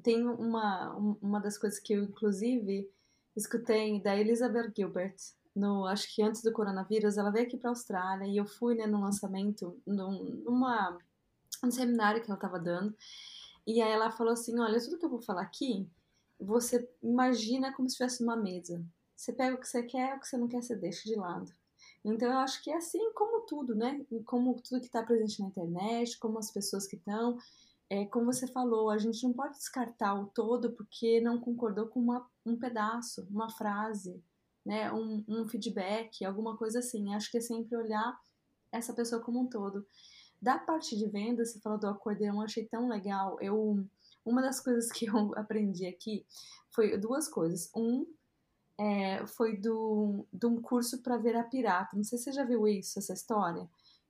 tem 0.05 0.25
uma, 0.25 0.95
uma 1.21 1.41
das 1.41 1.59
coisas 1.59 1.81
que 1.81 1.95
eu, 1.95 2.05
inclusive, 2.05 2.89
escutei 3.37 4.01
da 4.01 4.17
Elizabeth 4.17 4.73
Gilbert, 4.77 5.17
no, 5.55 5.85
acho 5.87 6.15
que 6.15 6.23
antes 6.23 6.43
do 6.43 6.53
coronavírus, 6.53 7.19
ela 7.19 7.33
veio 7.33 7.47
aqui 7.47 7.57
para 7.57 7.71
a 7.71 7.73
Austrália 7.73 8.25
e 8.25 8.37
eu 8.37 8.47
fui 8.47 8.77
né, 8.77 8.87
no 8.87 9.01
lançamento, 9.01 9.77
num, 9.85 10.43
numa, 10.45 10.97
um 11.65 11.71
seminário 11.73 12.23
que 12.23 12.31
ela 12.31 12.37
estava 12.37 12.59
dando, 12.59 12.97
e 13.67 13.83
aí 13.83 13.91
ela 13.91 14.11
falou 14.11 14.33
assim, 14.33 14.59
olha, 14.61 14.81
tudo 14.81 14.97
que 14.97 15.05
eu 15.05 15.11
vou 15.11 15.21
falar 15.21 15.43
aqui, 15.43 15.89
você 16.41 16.89
imagina 17.03 17.73
como 17.75 17.89
se 17.89 17.95
estivesse 17.95 18.23
numa 18.23 18.37
mesa. 18.37 18.85
Você 19.15 19.33
pega 19.33 19.55
o 19.55 19.61
que 19.61 19.69
você 19.69 19.83
quer, 19.83 20.17
o 20.17 20.21
que 20.21 20.27
você 20.27 20.37
não 20.37 20.49
quer, 20.49 20.63
você 20.63 20.75
deixa 20.75 21.05
de 21.05 21.15
lado. 21.15 21.53
Então 22.05 22.31
eu 22.31 22.39
acho 22.39 22.63
que 22.63 22.71
é 22.71 22.77
assim 22.77 23.13
como 23.13 23.43
tudo, 23.43 23.75
né? 23.75 24.05
Como 24.25 24.55
tudo 24.63 24.81
que 24.81 24.87
está 24.87 25.03
presente 25.03 25.41
na 25.41 25.49
internet, 25.49 26.19
como 26.19 26.39
as 26.39 26.51
pessoas 26.51 26.87
que 26.87 26.97
estão 26.97 27.37
é, 27.91 28.07
como 28.07 28.33
você 28.33 28.47
falou, 28.47 28.89
a 28.89 28.99
gente 28.99 29.21
não 29.25 29.33
pode 29.33 29.55
descartar 29.55 30.15
o 30.15 30.27
todo 30.27 30.71
porque 30.73 31.21
não 31.21 31.41
concordou 31.41 31.89
com 31.89 31.99
uma, 31.99 32.25
um 32.47 32.57
pedaço, 32.57 33.27
uma 33.29 33.51
frase, 33.51 34.23
né, 34.65 34.93
um, 34.93 35.25
um 35.29 35.49
feedback, 35.49 36.25
alguma 36.25 36.57
coisa 36.57 36.79
assim. 36.79 37.13
Acho 37.13 37.29
que 37.29 37.39
é 37.39 37.41
sempre 37.41 37.77
olhar 37.77 38.17
essa 38.71 38.95
pessoa 38.95 39.21
como 39.21 39.41
um 39.41 39.49
todo. 39.49 39.85
Da 40.41 40.57
parte 40.57 40.97
de 40.97 41.07
venda, 41.09 41.45
você 41.45 41.59
falou 41.59 41.81
do 41.81 41.89
acordeão, 41.89 42.37
eu 42.37 42.43
achei 42.43 42.65
tão 42.65 42.89
legal. 42.89 43.37
Eu, 43.41 43.85
uma 44.25 44.43
das 44.43 44.61
coisas 44.61 44.91
que 44.91 45.07
eu 45.07 45.33
aprendi 45.37 45.87
aqui 45.87 46.25
foi 46.71 46.97
duas 46.99 47.29
coisas. 47.29 47.71
Um, 47.75 48.07
é, 48.79 49.27
foi 49.27 49.57
do, 49.57 50.27
de 50.33 50.47
um 50.47 50.61
curso 50.61 51.03
para 51.03 51.19
ver 51.19 51.37
a 51.37 51.45
pirata. 51.45 51.97
Não 51.97 52.05
sei 52.05 52.19
se 52.19 52.25
você 52.25 52.33
já 52.33 52.45
viu 52.45 52.67
isso, 52.67 52.99
essa 52.99 53.13
história. 53.13 53.69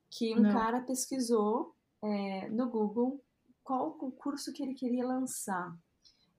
Que 0.09 0.33
um 0.33 0.41
Não. 0.41 0.53
cara 0.53 0.81
pesquisou 0.81 1.75
é, 2.01 2.49
no 2.49 2.69
Google 2.69 3.21
qual 3.63 3.97
o 3.99 4.11
curso 4.11 4.51
que 4.53 4.63
ele 4.63 4.73
queria 4.73 5.05
lançar. 5.05 5.77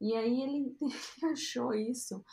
E 0.01 0.15
aí 0.15 0.43
ele, 0.43 0.77
achou 1.33 1.73
isso, 1.73 2.25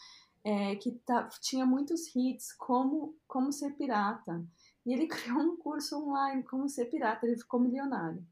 é, 0.44 0.76
que 0.76 0.92
tá, 1.06 1.28
tinha 1.42 1.66
muitos 1.66 2.14
hits, 2.16 2.54
como, 2.54 3.16
como 3.28 3.52
ser 3.52 3.76
pirata. 3.76 4.44
E 4.86 4.94
ele 4.94 5.06
criou 5.08 5.40
um 5.40 5.58
curso 5.58 5.98
online, 5.98 6.44
como 6.44 6.68
ser 6.68 6.86
pirata, 6.86 7.26
ele 7.26 7.38
ficou 7.38 7.60
milionário. 7.60 8.26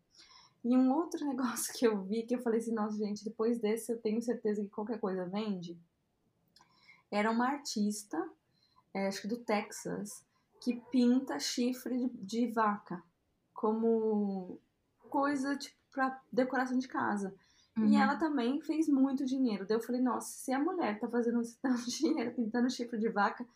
E 0.67 0.75
um 0.77 0.93
outro 0.93 1.23
negócio 1.25 1.73
que 1.73 1.87
eu 1.87 2.03
vi, 2.03 2.23
que 2.23 2.35
eu 2.35 2.41
falei 2.41 2.59
assim, 2.59 2.73
nossa 2.73 2.97
gente, 2.97 3.23
depois 3.23 3.57
desse 3.59 3.91
eu 3.91 3.97
tenho 3.97 4.21
certeza 4.21 4.61
que 4.61 4.69
qualquer 4.69 4.99
coisa 4.99 5.25
vende, 5.25 5.77
era 7.09 7.31
uma 7.31 7.47
artista, 7.47 8.21
é, 8.93 9.07
acho 9.07 9.21
que 9.21 9.27
do 9.29 9.37
Texas, 9.37 10.25
que 10.59 10.81
pinta 10.91 11.39
chifre 11.39 11.97
de, 11.97 12.09
de 12.17 12.47
vaca 12.47 13.01
como 13.53 14.59
coisa, 15.09 15.55
tipo, 15.55 15.77
para 15.91 16.21
decoração 16.31 16.77
de 16.77 16.87
casa. 16.87 17.33
Uhum. 17.77 17.85
E 17.85 17.95
ela 17.95 18.17
também 18.17 18.59
fez 18.61 18.89
muito 18.89 19.25
dinheiro. 19.25 19.65
Daí 19.65 19.77
eu 19.77 19.81
falei, 19.81 20.01
nossa, 20.01 20.29
se 20.29 20.51
a 20.51 20.59
mulher 20.59 20.99
tá 20.99 21.07
fazendo 21.07 21.41
tanto 21.61 21.85
dinheiro 21.89 22.33
pintando 22.33 22.69
chifre 22.69 22.99
de 22.99 23.07
vaca, 23.07 23.47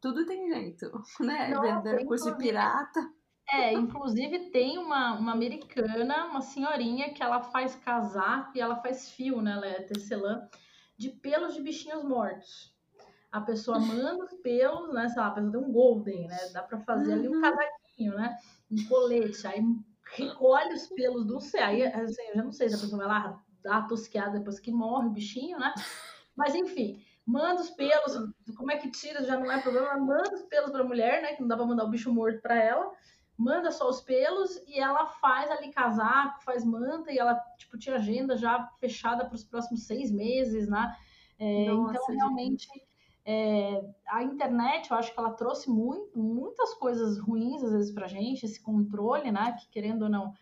tudo 0.00 0.24
tem 0.24 0.48
jeito, 0.48 0.90
né? 1.18 1.50
Vendendo 1.60 2.06
curso 2.06 2.30
de 2.30 2.36
pirata. 2.36 3.12
É, 3.52 3.72
inclusive 3.72 4.50
tem 4.50 4.78
uma, 4.78 5.18
uma 5.18 5.32
americana, 5.32 6.26
uma 6.26 6.40
senhorinha, 6.40 7.12
que 7.12 7.22
ela 7.22 7.42
faz 7.42 7.74
casaco 7.74 8.52
e 8.56 8.60
ela 8.60 8.76
faz 8.76 9.10
fio, 9.10 9.42
né? 9.42 9.52
Ela 9.52 9.66
é 9.66 9.82
tecelã, 9.82 10.48
de 10.96 11.08
pelos 11.08 11.54
de 11.54 11.62
bichinhos 11.62 12.04
mortos. 12.04 12.72
A 13.32 13.40
pessoa 13.40 13.78
manda 13.80 14.24
os 14.24 14.34
pelos, 14.34 14.92
né? 14.94 15.08
Sei 15.08 15.20
lá, 15.20 15.28
a 15.28 15.30
pessoa 15.32 15.50
tem 15.52 15.60
um 15.60 15.72
golden, 15.72 16.28
né? 16.28 16.38
Dá 16.52 16.62
pra 16.62 16.78
fazer 16.80 17.12
uhum. 17.12 17.18
ali 17.18 17.28
um 17.28 17.34
uhum. 17.34 17.40
casaquinho, 17.40 18.14
né? 18.14 18.36
Um 18.70 18.88
colete. 18.88 19.46
Aí 19.46 19.62
recolhe 20.16 20.74
os 20.74 20.86
pelos 20.88 21.26
do 21.26 21.40
céu. 21.40 21.64
Aí, 21.64 21.82
assim, 21.84 22.22
eu 22.28 22.34
já 22.36 22.42
não 22.44 22.52
sei 22.52 22.68
se 22.68 22.76
a 22.76 22.78
pessoa 22.78 22.98
vai 22.98 23.08
lá 23.08 23.42
dar 23.62 23.78
a 23.78 23.82
tosqueada 23.82 24.38
depois 24.38 24.58
que 24.58 24.70
morre 24.70 25.06
o 25.06 25.12
bichinho, 25.12 25.58
né? 25.58 25.74
Mas 26.36 26.54
enfim, 26.54 27.04
manda 27.26 27.60
os 27.60 27.70
pelos, 27.70 28.16
como 28.56 28.70
é 28.70 28.76
que 28.76 28.90
tira 28.90 29.24
já 29.24 29.38
não 29.38 29.50
é 29.50 29.60
problema, 29.60 29.96
manda 29.98 30.34
os 30.34 30.42
pelos 30.42 30.70
para 30.70 30.80
a 30.80 30.86
mulher, 30.86 31.22
né? 31.22 31.34
Que 31.34 31.40
não 31.40 31.48
dá 31.48 31.56
para 31.56 31.66
mandar 31.66 31.84
o 31.84 31.90
bicho 31.90 32.12
morto 32.12 32.40
para 32.40 32.54
ela. 32.54 32.90
Manda 33.40 33.70
só 33.70 33.88
os 33.88 34.02
pelos 34.02 34.56
e 34.66 34.78
ela 34.78 35.06
faz 35.06 35.50
ali 35.50 35.70
casaco, 35.72 36.44
faz 36.44 36.62
manta 36.62 37.10
e 37.10 37.18
ela 37.18 37.34
tipo 37.56 37.78
tinha 37.78 37.96
agenda 37.96 38.36
já 38.36 38.68
fechada 38.78 39.24
para 39.24 39.34
os 39.34 39.44
próximos 39.44 39.84
seis 39.84 40.10
meses, 40.12 40.68
né? 40.68 40.94
É, 41.38 41.66
Nossa, 41.66 41.90
então 41.92 42.16
realmente 42.16 42.68
é, 43.24 43.82
a 44.08 44.22
internet, 44.22 44.90
eu 44.90 44.96
acho 44.98 45.12
que 45.14 45.18
ela 45.18 45.32
trouxe 45.32 45.70
muito, 45.70 46.18
muitas 46.18 46.74
coisas 46.74 47.18
ruins, 47.18 47.62
às 47.62 47.72
vezes, 47.72 47.92
para 47.92 48.06
gente, 48.06 48.44
esse 48.44 48.60
controle, 48.60 49.32
né? 49.32 49.56
Que 49.58 49.68
querendo 49.70 50.02
ou 50.02 50.08
não, 50.08 50.34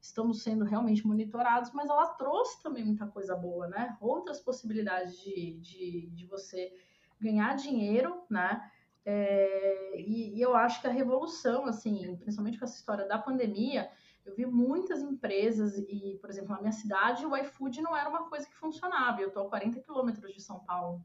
estamos 0.00 0.42
sendo 0.42 0.64
realmente 0.64 1.06
monitorados, 1.06 1.72
mas 1.72 1.90
ela 1.90 2.06
trouxe 2.14 2.62
também 2.62 2.84
muita 2.84 3.06
coisa 3.06 3.36
boa, 3.36 3.66
né? 3.68 3.98
Outras 4.00 4.40
possibilidades 4.40 5.20
de, 5.22 5.58
de, 5.60 6.06
de 6.10 6.26
você 6.26 6.72
ganhar 7.20 7.54
dinheiro, 7.54 8.22
né? 8.30 8.70
É, 9.08 10.00
e, 10.00 10.36
e, 10.36 10.42
eu 10.42 10.54
acho 10.54 10.80
que 10.80 10.86
a 10.88 10.90
revolução, 10.90 11.64
assim, 11.64 12.16
principalmente 12.16 12.58
com 12.58 12.64
essa 12.64 12.76
história 12.76 13.06
da 13.06 13.16
pandemia, 13.16 13.88
eu 14.24 14.34
vi 14.34 14.44
muitas 14.44 15.00
empresas 15.00 15.78
e, 15.78 16.18
por 16.20 16.28
exemplo, 16.28 16.50
na 16.50 16.60
minha 16.60 16.72
cidade, 16.72 17.24
o 17.24 17.36
iFood 17.36 17.80
não 17.80 17.96
era 17.96 18.08
uma 18.08 18.28
coisa 18.28 18.48
que 18.48 18.56
funcionava. 18.56 19.20
Eu 19.20 19.28
estou 19.28 19.46
a 19.46 19.48
40 19.48 19.80
quilômetros 19.80 20.34
de 20.34 20.42
São 20.42 20.58
Paulo 20.58 21.00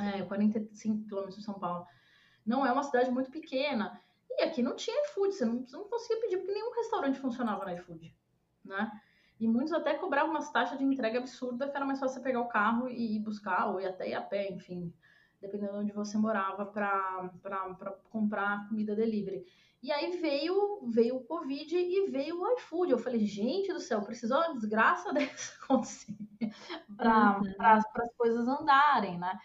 é, 0.00 0.22
45 0.22 1.06
quilômetros 1.06 1.36
de 1.36 1.44
São 1.44 1.54
Paulo. 1.58 1.86
Não 2.44 2.66
é 2.66 2.72
uma 2.72 2.82
cidade 2.82 3.10
muito 3.10 3.30
pequena. 3.30 4.00
E 4.30 4.42
aqui 4.42 4.62
não 4.62 4.74
tinha 4.74 5.04
iFood, 5.06 5.34
você 5.34 5.44
não, 5.44 5.66
você 5.66 5.76
não 5.76 5.88
conseguia 5.88 6.20
pedir, 6.20 6.38
porque 6.38 6.52
nenhum 6.52 6.74
restaurante 6.74 7.18
funcionava 7.18 7.64
no 7.64 7.72
iFood, 7.72 8.16
né? 8.64 8.90
E 9.38 9.46
muitos 9.46 9.72
até 9.72 9.94
cobravam 9.94 10.30
umas 10.30 10.50
taxas 10.50 10.78
de 10.78 10.84
entrega 10.84 11.18
absurda, 11.18 11.68
que 11.68 11.76
era 11.76 11.84
mais 11.84 11.98
fácil 11.98 12.14
você 12.14 12.22
pegar 12.22 12.40
o 12.40 12.48
carro 12.48 12.88
e 12.88 13.16
ir 13.16 13.18
buscar, 13.18 13.66
ou 13.68 13.80
ir 13.80 13.86
até 13.86 14.08
ir 14.08 14.14
a 14.14 14.22
pé, 14.22 14.50
enfim, 14.50 14.92
dependendo 15.42 15.72
de 15.72 15.78
onde 15.78 15.92
você 15.92 16.16
morava, 16.16 16.64
para 16.64 17.30
comprar 18.08 18.66
comida 18.68 18.96
delivery. 18.96 19.44
E 19.82 19.92
aí 19.92 20.16
veio, 20.16 20.80
veio 20.88 21.16
o 21.16 21.24
Covid 21.24 21.76
e 21.76 22.08
veio 22.08 22.40
o 22.40 22.54
iFood. 22.54 22.92
Eu 22.92 22.98
falei, 22.98 23.26
gente 23.26 23.72
do 23.72 23.80
céu, 23.80 24.00
precisou 24.02 24.38
uma 24.38 24.54
desgraça 24.54 25.12
dessa 25.12 25.62
acontecer 25.62 26.16
para 26.96 27.40
uhum. 27.40 27.54
as 27.58 27.84
coisas 28.16 28.46
andarem, 28.48 29.18
né? 29.18 29.38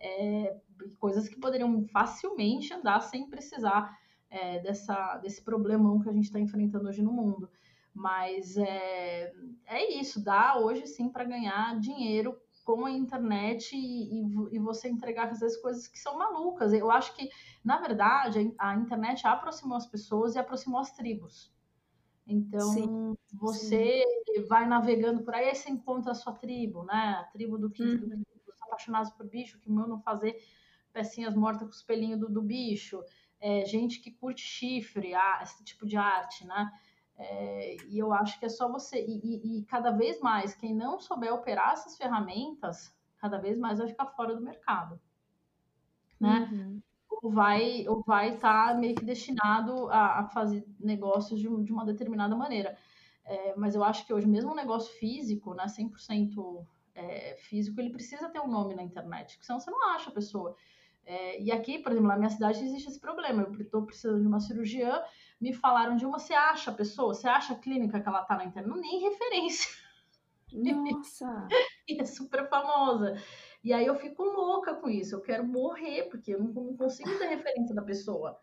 é, 0.00 0.56
coisas 0.98 1.28
que 1.28 1.38
poderiam 1.38 1.86
facilmente 1.88 2.72
andar 2.72 3.00
sem 3.00 3.28
precisar 3.28 3.98
é, 4.30 4.58
dessa, 4.60 5.18
desse 5.18 5.42
problemão 5.42 6.00
que 6.00 6.08
a 6.08 6.12
gente 6.12 6.24
está 6.24 6.40
enfrentando 6.40 6.88
hoje 6.88 7.02
no 7.02 7.12
mundo. 7.12 7.50
Mas 7.92 8.56
é, 8.56 9.32
é 9.66 10.00
isso, 10.00 10.24
dá 10.24 10.56
hoje 10.56 10.86
sim 10.86 11.10
para 11.10 11.24
ganhar 11.24 11.78
dinheiro 11.78 12.36
com 12.76 12.86
a 12.86 12.90
internet 12.90 13.74
e, 13.74 14.20
e, 14.20 14.56
e, 14.56 14.58
você 14.58 14.88
entregar 14.88 15.28
às 15.28 15.40
vezes 15.40 15.56
coisas 15.56 15.88
que 15.88 15.98
são 15.98 16.16
malucas. 16.16 16.72
Eu 16.72 16.90
acho 16.90 17.14
que, 17.16 17.28
na 17.64 17.80
verdade, 17.80 18.54
a 18.58 18.76
internet 18.76 19.26
aproximou 19.26 19.76
as 19.76 19.86
pessoas 19.86 20.34
e 20.34 20.38
aproximou 20.38 20.80
as 20.80 20.92
tribos. 20.92 21.52
Então, 22.26 22.72
sim, 22.72 23.16
você 23.32 24.04
sim. 24.26 24.42
vai 24.46 24.66
navegando 24.66 25.22
por 25.24 25.34
aí, 25.34 25.48
aí 25.48 25.54
você 25.54 25.70
encontra 25.70 26.12
a 26.12 26.14
sua 26.14 26.32
tribo, 26.32 26.84
né? 26.84 27.18
A 27.20 27.24
tribo 27.24 27.58
do 27.58 27.68
que, 27.68 27.82
uhum. 27.82 28.08
do 28.08 28.24
apaixonados 28.60 29.10
por 29.10 29.26
bicho, 29.26 29.58
que 29.58 29.68
mandam 29.68 30.00
fazer 30.00 30.40
pecinhas 30.92 31.34
mortas 31.34 31.62
com 31.62 31.74
os 31.74 31.82
pelinhos 31.82 32.20
do, 32.20 32.28
do 32.28 32.40
bicho, 32.40 33.02
é, 33.40 33.64
gente 33.64 34.00
que 34.00 34.12
curte 34.12 34.42
chifre, 34.42 35.12
ah, 35.14 35.40
esse 35.42 35.64
tipo 35.64 35.84
de 35.86 35.96
arte, 35.96 36.46
né? 36.46 36.70
É, 37.22 37.76
e 37.86 37.98
eu 37.98 38.14
acho 38.14 38.38
que 38.38 38.46
é 38.46 38.48
só 38.48 38.66
você. 38.66 38.98
E, 38.98 39.20
e, 39.22 39.58
e, 39.58 39.64
cada 39.64 39.90
vez 39.90 40.18
mais, 40.20 40.54
quem 40.54 40.74
não 40.74 40.98
souber 40.98 41.32
operar 41.34 41.74
essas 41.74 41.94
ferramentas, 41.94 42.90
cada 43.18 43.36
vez 43.36 43.58
mais 43.58 43.78
vai 43.78 43.88
ficar 43.88 44.06
fora 44.06 44.34
do 44.34 44.40
mercado. 44.40 44.98
Né? 46.18 46.48
Uhum. 46.50 46.82
Ou 47.10 47.30
vai 47.30 47.86
ou 47.86 48.02
vai 48.02 48.34
estar 48.34 48.68
tá 48.68 48.74
meio 48.74 48.94
que 48.94 49.04
destinado 49.04 49.90
a, 49.90 50.20
a 50.20 50.24
fazer 50.28 50.66
negócios 50.78 51.38
de, 51.38 51.46
de, 51.62 51.72
uma 51.72 51.84
determinada 51.84 52.34
maneira. 52.34 52.74
É, 53.26 53.54
mas 53.54 53.74
eu 53.74 53.84
acho 53.84 54.06
que 54.06 54.14
hoje, 54.14 54.26
mesmo 54.26 54.52
um 54.52 54.56
negócio 54.56 54.90
físico, 54.94 55.52
né, 55.52 55.66
100% 55.66 56.64
é, 56.94 57.36
físico, 57.36 57.78
ele 57.78 57.90
precisa 57.90 58.30
ter 58.30 58.40
um 58.40 58.48
nome 58.48 58.74
na 58.74 58.82
internet, 58.82 59.38
senão 59.42 59.60
você 59.60 59.70
não 59.70 59.90
acha 59.90 60.08
a 60.08 60.14
pessoa. 60.14 60.56
É, 61.04 61.42
e 61.42 61.52
aqui, 61.52 61.78
por 61.78 61.92
exemplo, 61.92 62.08
na 62.08 62.16
minha 62.16 62.30
cidade 62.30 62.64
existe 62.64 62.88
esse 62.88 63.00
problema. 63.00 63.42
Eu 63.42 63.60
estou 63.60 63.82
precisando 63.82 64.20
de 64.20 64.26
uma 64.26 64.40
cirurgiã, 64.40 65.02
me 65.40 65.52
falaram 65.52 65.96
de 65.96 66.04
uma, 66.04 66.18
você 66.18 66.34
acha 66.34 66.70
a 66.70 66.74
pessoa, 66.74 67.14
você 67.14 67.26
acha 67.26 67.54
a 67.54 67.58
clínica 67.58 68.00
que 68.00 68.08
ela 68.08 68.22
está 68.22 68.36
na 68.36 68.44
internet? 68.44 68.68
Não, 68.68 68.80
nem 68.80 69.00
referência. 69.00 69.70
Nossa! 70.52 71.48
e 71.88 72.00
é 72.00 72.04
super 72.04 72.48
famosa. 72.48 73.16
E 73.62 73.72
aí 73.72 73.86
eu 73.86 73.94
fico 73.94 74.22
louca 74.22 74.74
com 74.74 74.88
isso, 74.88 75.14
eu 75.14 75.20
quero 75.20 75.44
morrer, 75.44 76.04
porque 76.10 76.34
eu 76.34 76.38
não, 76.38 76.52
não 76.52 76.76
consigo 76.76 77.10
ter 77.18 77.28
referência 77.28 77.74
da 77.74 77.82
pessoa, 77.82 78.38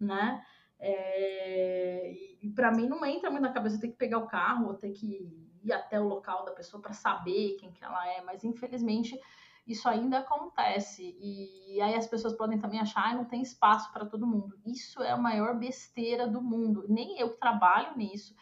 né? 0.00 0.44
É, 0.78 2.12
e 2.42 2.50
para 2.50 2.72
mim 2.72 2.88
não 2.88 3.04
entra 3.06 3.30
muito 3.30 3.42
na 3.42 3.52
cabeça 3.52 3.80
ter 3.80 3.88
que 3.88 3.96
pegar 3.96 4.18
o 4.18 4.26
carro 4.26 4.66
ou 4.66 4.74
ter 4.74 4.90
que 4.90 5.32
ir 5.62 5.72
até 5.72 6.00
o 6.00 6.06
local 6.06 6.44
da 6.44 6.52
pessoa 6.52 6.82
para 6.82 6.92
saber 6.92 7.56
quem 7.58 7.72
que 7.72 7.82
ela 7.82 8.06
é, 8.12 8.20
mas 8.22 8.44
infelizmente 8.44 9.18
isso 9.66 9.88
ainda 9.88 10.18
acontece. 10.18 11.16
E 11.18 11.80
aí 11.80 11.94
as 11.94 12.06
pessoas 12.06 12.34
podem 12.34 12.58
também 12.58 12.80
achar 12.80 13.10
ah, 13.10 13.14
não 13.14 13.24
tem 13.24 13.42
espaço 13.42 13.92
para 13.92 14.04
todo 14.04 14.26
mundo. 14.26 14.58
Isso 14.66 15.02
é 15.02 15.10
a 15.10 15.16
maior 15.16 15.58
besteira 15.58 16.26
do 16.26 16.42
mundo. 16.42 16.84
Nem 16.88 17.18
eu 17.18 17.30
que 17.30 17.40
trabalho 17.40 17.96
nisso, 17.96 18.34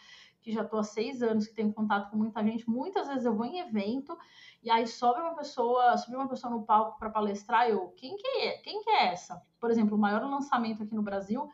que 0.43 0.53
já 0.53 0.63
estou 0.63 0.81
há 0.81 0.85
seis 0.85 1.23
anos, 1.23 1.47
que 1.47 1.55
tenho 1.55 1.73
contato 1.73 2.11
com 2.11 2.17
muita 2.17 2.43
gente, 2.43 2.69
muitas 2.69 3.07
vezes 3.07 3.25
eu 3.25 3.35
vou 3.35 3.47
em 3.47 3.61
evento 3.61 4.19
e 4.63 4.71
aí 4.71 4.87
sobe 4.87 5.21
uma 5.21 5.37
pessoa, 5.37 5.97
sobe 5.97 6.17
uma 6.17 6.29
pessoa 6.29 6.53
no 6.53 6.65
palco 6.65 6.99
para 6.99 7.09
palestrar, 7.09 7.69
eu, 7.69 7.89
quem 7.97 8.17
que 8.17 8.27
é? 8.27 8.59
Quem 8.59 8.83
que 8.83 8.91
é 8.91 9.13
essa? 9.13 9.41
Por 9.61 9.71
exemplo, 9.71 9.97
o 9.97 10.01
maior 10.01 10.23
lançamento 10.23 10.83
aqui 10.83 10.95
no 10.95 11.03
Brasil, 11.03 11.49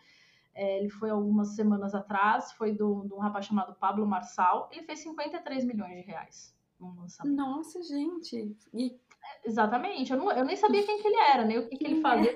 é, 0.55 0.79
ele 0.79 0.89
foi 0.89 1.11
algumas 1.11 1.55
semanas 1.55 1.95
atrás, 1.95 2.53
foi 2.53 2.75
de 2.75 2.83
um 2.83 3.19
rapaz 3.19 3.45
chamado 3.45 3.75
Pablo 3.75 4.07
Marçal, 4.07 4.71
ele 4.73 4.85
fez 4.85 5.01
53 5.01 5.65
milhões 5.65 5.95
de 5.95 6.01
reais 6.01 6.57
no 6.81 6.95
lançamento. 6.95 7.37
Nossa, 7.37 7.83
gente! 7.83 8.57
E... 8.73 8.99
Exatamente, 9.45 10.13
eu, 10.13 10.19
não, 10.19 10.31
eu 10.33 10.45
nem 10.45 10.57
sabia 10.57 10.85
quem 10.85 11.01
que 11.01 11.09
ele 11.09 11.17
era, 11.17 11.45
nem 11.45 11.59
o 11.59 11.69
que, 11.69 11.77
que 11.77 11.85
ele 11.87 12.01
fazia, 12.01 12.35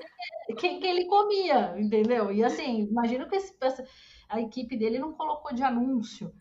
quem 0.57 0.79
que 0.79 0.87
ele 0.87 1.05
comia, 1.05 1.79
entendeu? 1.79 2.31
E 2.31 2.43
assim, 2.43 2.81
imagino 2.83 3.27
que 3.27 3.35
esse, 3.35 3.55
a 4.29 4.41
equipe 4.41 4.75
dele 4.77 4.99
não 4.99 5.13
colocou 5.13 5.53
de 5.53 5.63
anúncio. 5.63 6.33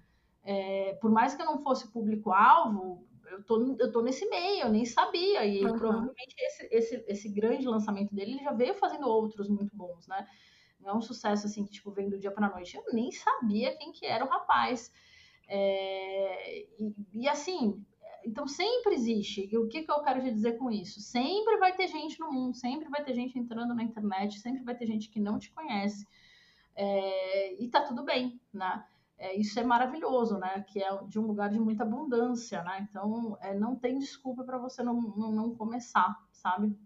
É, 0.45 0.95
por 1.01 1.11
mais 1.11 1.35
que 1.35 1.43
eu 1.43 1.47
não 1.47 1.63
fosse 1.63 1.93
público-alvo, 1.93 3.07
eu 3.31 3.43
tô, 3.45 3.77
eu 3.79 3.93
tô 3.93 4.03
nesse 4.03 4.29
meio, 4.29 4.65
eu 4.65 4.69
nem 4.69 4.85
sabia. 4.85 5.45
E 5.45 5.65
uhum. 5.65 5.79
provavelmente 5.79 6.35
esse, 6.39 6.69
esse, 6.71 7.05
esse 7.07 7.29
grande 7.29 7.67
lançamento 7.67 8.15
dele 8.15 8.33
ele 8.33 8.45
já 8.45 8.53
veio 8.53 8.75
fazendo 8.75 9.07
outros 9.09 9.49
muito 9.49 9.75
bons, 9.77 10.07
né? 10.07 10.27
Não 10.81 10.91
é 10.91 10.95
um 10.95 11.01
sucesso 11.01 11.47
assim 11.47 11.65
que 11.65 11.71
tipo, 11.71 11.93
vem 11.93 12.09
do 12.09 12.19
dia 12.19 12.31
para 12.31 12.51
noite. 12.51 12.77
Eu 12.77 12.85
nem 12.93 13.11
sabia 13.13 13.77
quem 13.77 13.93
que 13.93 14.05
era 14.05 14.25
o 14.25 14.29
rapaz. 14.29 14.93
É, 15.49 16.61
e, 16.79 16.95
e, 17.13 17.29
assim, 17.29 17.85
então 18.25 18.47
sempre 18.47 18.95
existe. 18.95 19.49
E 19.51 19.59
o 19.59 19.69
que, 19.69 19.83
que 19.83 19.91
eu 19.91 20.03
quero 20.03 20.21
te 20.21 20.31
dizer 20.31 20.59
com 20.59 20.71
isso? 20.71 21.01
Sempre 21.01 21.57
vai 21.59 21.75
ter 21.75 21.89
gente 21.89 22.19
no 22.21 22.31
mundo, 22.31 22.57
sempre 22.57 22.89
vai 22.89 23.03
ter 23.03 23.15
gente 23.15 23.39
entrando 23.39 23.75
na 23.75 23.83
internet, 23.83 24.39
sempre 24.39 24.63
vai 24.63 24.75
ter 24.75 24.87
gente 24.87 25.09
que 25.09 25.21
não 25.21 25.39
te 25.39 25.51
conhece. 25.51 26.07
É, 26.75 27.63
e 27.63 27.69
tá 27.69 27.83
tudo 27.83 28.05
bem, 28.05 28.41
né? 28.53 28.85
É, 29.19 29.37
isso 29.37 29.59
é 29.61 29.65
maravilhoso, 29.65 30.39
né? 30.39 30.65
Que 30.67 30.83
é 30.83 31.05
de 31.05 31.19
um 31.19 31.27
lugar 31.27 31.49
de 31.49 31.61
muita 31.61 31.85
abundância, 31.85 32.63
né? 32.65 32.87
Então, 32.89 33.37
é, 33.41 33.55
não 33.55 33.77
tem 33.77 33.99
desculpa 33.99 34.43
para 34.43 34.59
você 34.59 34.83
não, 34.83 35.01
não, 35.01 35.31
não, 35.31 35.55
começar, 35.55 36.17
sabe? 36.33 36.77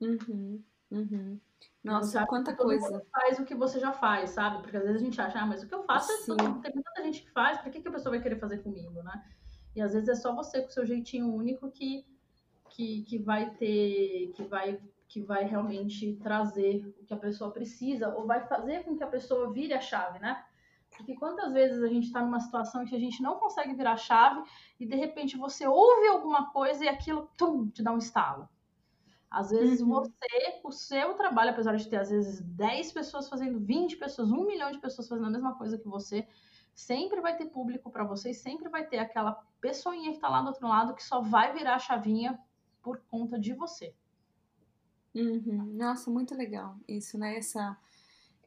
Uhum, 0.00 0.62
uhum. 0.90 1.40
Nossa, 1.84 2.26
quanta 2.26 2.56
coisa. 2.56 3.00
faz 3.12 3.38
o 3.38 3.44
que 3.44 3.54
você 3.54 3.78
já 3.78 3.92
faz, 3.92 4.30
sabe? 4.30 4.62
Porque 4.62 4.76
às 4.76 4.82
vezes 4.82 5.00
a 5.00 5.04
gente 5.04 5.20
acha, 5.20 5.38
ah, 5.38 5.46
mas 5.46 5.62
o 5.62 5.68
que 5.68 5.74
eu 5.74 5.84
faço 5.84 6.10
é 6.10 6.16
Sim. 6.16 6.60
tem 6.60 6.74
muita 6.74 7.02
gente 7.04 7.22
que 7.22 7.30
faz, 7.30 7.58
por 7.58 7.70
que, 7.70 7.80
que 7.80 7.88
a 7.88 7.92
pessoa 7.92 8.10
vai 8.10 8.20
querer 8.20 8.40
fazer 8.40 8.58
comigo, 8.58 9.02
né? 9.04 9.24
E 9.76 9.82
às 9.82 9.92
vezes 9.92 10.08
é 10.08 10.14
só 10.14 10.34
você 10.34 10.62
com 10.62 10.68
o 10.68 10.72
seu 10.72 10.86
jeitinho 10.86 11.32
único 11.32 11.70
que, 11.70 12.06
que, 12.70 13.02
que 13.02 13.18
vai 13.18 13.50
ter, 13.50 14.32
que 14.34 14.42
vai, 14.44 14.80
que 15.06 15.20
vai 15.20 15.44
realmente 15.44 16.14
trazer 16.22 16.94
o 16.98 17.04
que 17.04 17.12
a 17.12 17.18
pessoa 17.18 17.50
precisa, 17.50 18.08
ou 18.16 18.26
vai 18.26 18.40
fazer 18.46 18.84
com 18.84 18.96
que 18.96 19.04
a 19.04 19.06
pessoa 19.06 19.52
vire 19.52 19.74
a 19.74 19.80
chave, 19.80 20.18
né? 20.18 20.42
Porque 20.96 21.14
quantas 21.14 21.52
vezes 21.52 21.82
a 21.82 21.88
gente 21.88 22.06
está 22.06 22.22
numa 22.22 22.40
situação 22.40 22.82
em 22.82 22.86
que 22.86 22.96
a 22.96 22.98
gente 22.98 23.22
não 23.22 23.38
consegue 23.38 23.74
virar 23.74 23.92
a 23.92 23.98
chave 23.98 24.42
e 24.80 24.86
de 24.86 24.96
repente 24.96 25.36
você 25.36 25.66
ouve 25.66 26.08
alguma 26.08 26.50
coisa 26.50 26.84
e 26.84 26.88
aquilo 26.88 27.28
tum, 27.36 27.68
te 27.68 27.82
dá 27.82 27.92
um 27.92 27.98
estalo. 27.98 28.48
Às 29.30 29.50
vezes 29.50 29.82
uhum. 29.82 29.88
você, 29.88 30.60
o 30.64 30.72
seu 30.72 31.12
trabalho, 31.14 31.50
apesar 31.50 31.76
de 31.76 31.86
ter 31.86 31.96
às 31.96 32.08
vezes 32.08 32.40
10 32.40 32.92
pessoas 32.92 33.28
fazendo, 33.28 33.60
20 33.60 33.96
pessoas, 33.98 34.30
1 34.30 34.46
milhão 34.46 34.72
de 34.72 34.78
pessoas 34.78 35.06
fazendo 35.06 35.26
a 35.26 35.30
mesma 35.30 35.54
coisa 35.54 35.76
que 35.76 35.86
você, 35.86 36.26
sempre 36.76 37.20
vai 37.20 37.36
ter 37.36 37.46
público 37.46 37.90
para 37.90 38.04
você 38.04 38.30
e 38.30 38.34
sempre 38.34 38.68
vai 38.68 38.86
ter 38.86 38.98
aquela 38.98 39.32
pessoinha 39.60 40.10
que 40.10 40.16
está 40.16 40.28
lá 40.28 40.42
do 40.42 40.48
outro 40.48 40.68
lado 40.68 40.94
que 40.94 41.02
só 41.02 41.20
vai 41.20 41.52
virar 41.52 41.74
a 41.74 41.80
chavinha 41.80 42.38
por 42.82 43.00
conta 43.10 43.38
de 43.38 43.52
você. 43.52 43.92
Uhum. 45.14 45.72
Nossa, 45.74 46.10
muito 46.10 46.34
legal 46.34 46.76
isso, 46.86 47.18
né? 47.18 47.38
Essa 47.38 47.76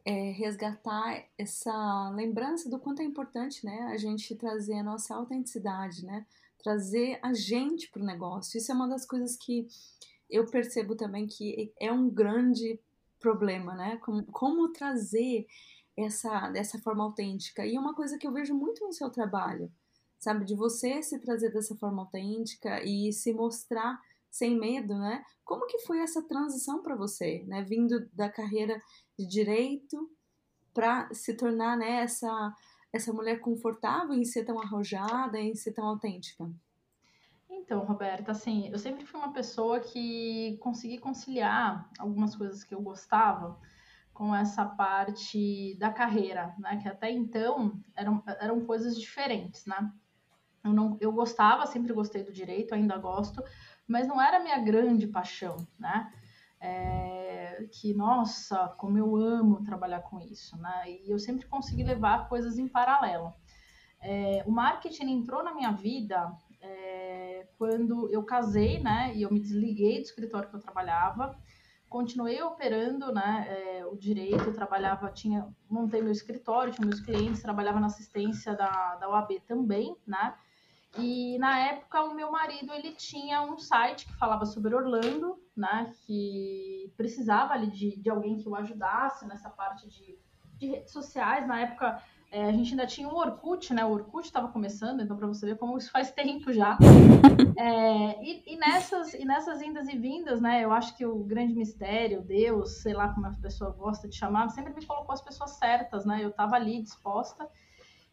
é, 0.06 0.32
resgatar 0.32 1.26
essa 1.38 2.10
lembrança 2.16 2.70
do 2.70 2.80
quanto 2.80 3.02
é 3.02 3.06
importante, 3.06 3.66
né, 3.66 3.90
a 3.92 3.98
gente 3.98 4.36
trazer 4.36 4.76
a 4.76 4.84
nossa 4.84 5.16
autenticidade, 5.16 6.06
né, 6.06 6.26
trazer 6.58 7.20
a 7.22 7.34
gente 7.34 7.90
para 7.92 8.02
o 8.02 8.06
negócio. 8.06 8.58
Isso 8.58 8.72
é 8.72 8.76
uma 8.76 8.88
das 8.88 9.06
coisas 9.06 9.36
que 9.36 9.68
eu 10.30 10.46
percebo 10.46 10.96
também 10.96 11.28
que 11.28 11.74
é 11.80 11.92
um 11.92 12.10
grande 12.10 12.80
problema, 13.20 13.76
né, 13.76 13.98
como, 13.98 14.24
como 14.26 14.72
trazer 14.72 15.46
essa 16.06 16.50
dessa 16.50 16.80
forma 16.80 17.04
autêntica. 17.04 17.66
E 17.66 17.76
é 17.76 17.80
uma 17.80 17.94
coisa 17.94 18.18
que 18.18 18.28
eu 18.28 18.32
vejo 18.32 18.54
muito 18.54 18.86
no 18.86 18.94
seu 18.94 19.10
trabalho, 19.10 19.72
sabe, 20.18 20.46
de 20.46 20.56
você 20.56 21.02
se 21.02 21.20
trazer 21.20 21.52
dessa 21.52 21.76
forma 21.76 22.02
autêntica 22.02 22.84
e 22.84 23.12
se 23.14 23.34
mostrar 23.34 24.00
sem 24.30 24.58
medo, 24.58 24.98
né? 24.98 25.24
Como 25.44 25.66
que 25.66 25.80
foi 25.80 26.00
essa 26.00 26.22
transição 26.22 26.84
para 26.84 26.96
você, 26.96 27.44
né? 27.48 27.64
Vindo 27.64 28.08
da 28.14 28.30
carreira 28.30 28.80
de 29.18 29.26
direito 29.26 30.10
para 30.74 31.12
se 31.14 31.34
tornar 31.34 31.76
né, 31.78 32.02
essa, 32.04 32.56
essa 32.94 33.12
mulher 33.12 33.40
confortável 33.40 34.14
em 34.14 34.24
ser 34.24 34.46
tão 34.46 34.60
arrojada, 34.60 35.40
em 35.40 35.56
ser 35.56 35.74
tão 35.74 35.86
autêntica? 35.86 36.50
Então, 37.50 37.84
Roberta, 37.84 38.32
assim, 38.32 38.70
eu 38.70 38.78
sempre 38.78 39.06
fui 39.06 39.20
uma 39.20 39.34
pessoa 39.34 39.80
que 39.80 40.58
consegui 40.62 40.98
conciliar 41.00 41.90
algumas 42.00 42.36
coisas 42.36 42.64
que 42.64 42.74
eu 42.74 42.82
gostava 42.82 43.60
com 44.20 44.36
essa 44.36 44.66
parte 44.66 45.78
da 45.80 45.94
carreira, 45.94 46.54
né? 46.60 46.76
Que 46.76 46.90
até 46.90 47.10
então 47.10 47.82
eram, 47.96 48.22
eram 48.42 48.66
coisas 48.66 49.00
diferentes, 49.00 49.66
né? 49.66 49.94
Eu, 50.62 50.74
não, 50.74 50.98
eu 51.00 51.10
gostava, 51.14 51.66
sempre 51.66 51.94
gostei 51.94 52.22
do 52.22 52.34
direito, 52.34 52.76
ainda 52.76 52.98
gosto, 52.98 53.42
mas 53.88 54.10
não 54.10 54.22
era 54.22 54.44
minha 54.44 54.60
grande 54.60 55.08
paixão, 55.08 55.56
né? 55.80 56.12
É, 56.60 57.66
que, 57.72 57.94
nossa, 57.94 58.68
como 58.78 58.98
eu 58.98 59.16
amo 59.16 59.64
trabalhar 59.64 60.02
com 60.02 60.20
isso, 60.20 60.58
né? 60.58 60.84
E 60.86 61.10
eu 61.10 61.18
sempre 61.18 61.48
consegui 61.48 61.84
levar 61.84 62.28
coisas 62.28 62.60
em 62.60 62.68
paralelo. 62.68 63.34
É, 64.02 64.44
o 64.46 64.52
marketing 64.52 65.12
entrou 65.12 65.42
na 65.42 65.56
minha 65.56 65.72
vida 65.72 66.30
é, 66.60 67.48
quando 67.58 68.10
eu 68.12 68.22
casei, 68.24 68.84
né? 68.84 69.14
E 69.16 69.22
eu 69.22 69.32
me 69.32 69.40
desliguei 69.40 69.96
do 70.00 70.04
escritório 70.04 70.50
que 70.50 70.56
eu 70.58 70.60
trabalhava, 70.60 71.40
continuei 71.90 72.42
operando, 72.42 73.12
né? 73.12 73.48
É, 73.50 73.86
o 73.86 73.98
direito, 73.98 74.54
trabalhava, 74.54 75.12
tinha, 75.12 75.48
montei 75.70 76.02
meu 76.02 76.12
escritório, 76.12 76.72
tinha 76.72 76.86
meus 76.86 77.00
clientes, 77.02 77.42
trabalhava 77.42 77.80
na 77.80 77.88
assistência 77.88 78.56
da, 78.56 78.96
da 78.96 79.10
OAB 79.10 79.42
também, 79.48 79.96
né? 80.06 80.36
E 80.98 81.38
na 81.38 81.60
época 81.60 82.04
o 82.04 82.16
meu 82.16 82.32
marido 82.32 82.74
ele 82.74 82.94
tinha 82.94 83.42
um 83.42 83.58
site 83.58 84.08
que 84.08 84.18
falava 84.18 84.46
sobre 84.46 84.74
Orlando, 84.74 85.38
né? 85.56 85.94
Que 86.06 86.94
precisava 86.96 87.54
ali 87.54 87.70
de, 87.72 87.98
de 87.98 88.10
alguém 88.10 88.38
que 88.38 88.48
o 88.48 88.56
ajudasse 88.56 89.28
nessa 89.28 89.50
parte 89.50 89.88
de, 89.90 90.18
de 90.58 90.68
redes 90.68 90.92
sociais. 90.92 91.48
Na 91.48 91.60
época 91.60 92.02
é, 92.32 92.46
a 92.46 92.52
gente 92.52 92.72
ainda 92.72 92.86
tinha 92.86 93.08
o 93.08 93.16
Orkut, 93.16 93.74
né? 93.74 93.84
O 93.84 93.92
Orkut 93.92 94.26
estava 94.26 94.50
começando, 94.50 95.02
então 95.02 95.18
para 95.18 95.28
você 95.28 95.48
ver 95.48 95.58
como 95.58 95.78
isso 95.78 95.92
faz 95.92 96.12
tempo 96.12 96.52
já. 96.54 96.78
É, 97.62 98.24
e, 98.24 98.54
e, 98.54 98.56
nessas, 98.56 99.14
e 99.14 99.26
nessas 99.26 99.62
indas 99.62 99.90
e 99.90 99.98
vindas, 99.98 100.40
né? 100.40 100.64
Eu 100.64 100.72
acho 100.72 100.96
que 100.96 101.06
o 101.06 101.22
grande 101.26 101.54
mistério, 101.54 102.22
Deus, 102.22 102.82
sei 102.82 102.94
lá 102.94 103.14
como 103.14 103.28
a 103.28 103.32
pessoa 103.32 103.72
gosta 103.72 104.08
de 104.08 104.16
chamar, 104.16 104.48
sempre 104.48 104.74
me 104.74 104.86
colocou 104.86 105.12
as 105.12 105.22
pessoas 105.22 105.52
certas, 105.52 106.06
né? 106.06 106.24
Eu 106.24 106.30
estava 106.30 106.56
ali 106.56 106.82
disposta. 106.82 107.50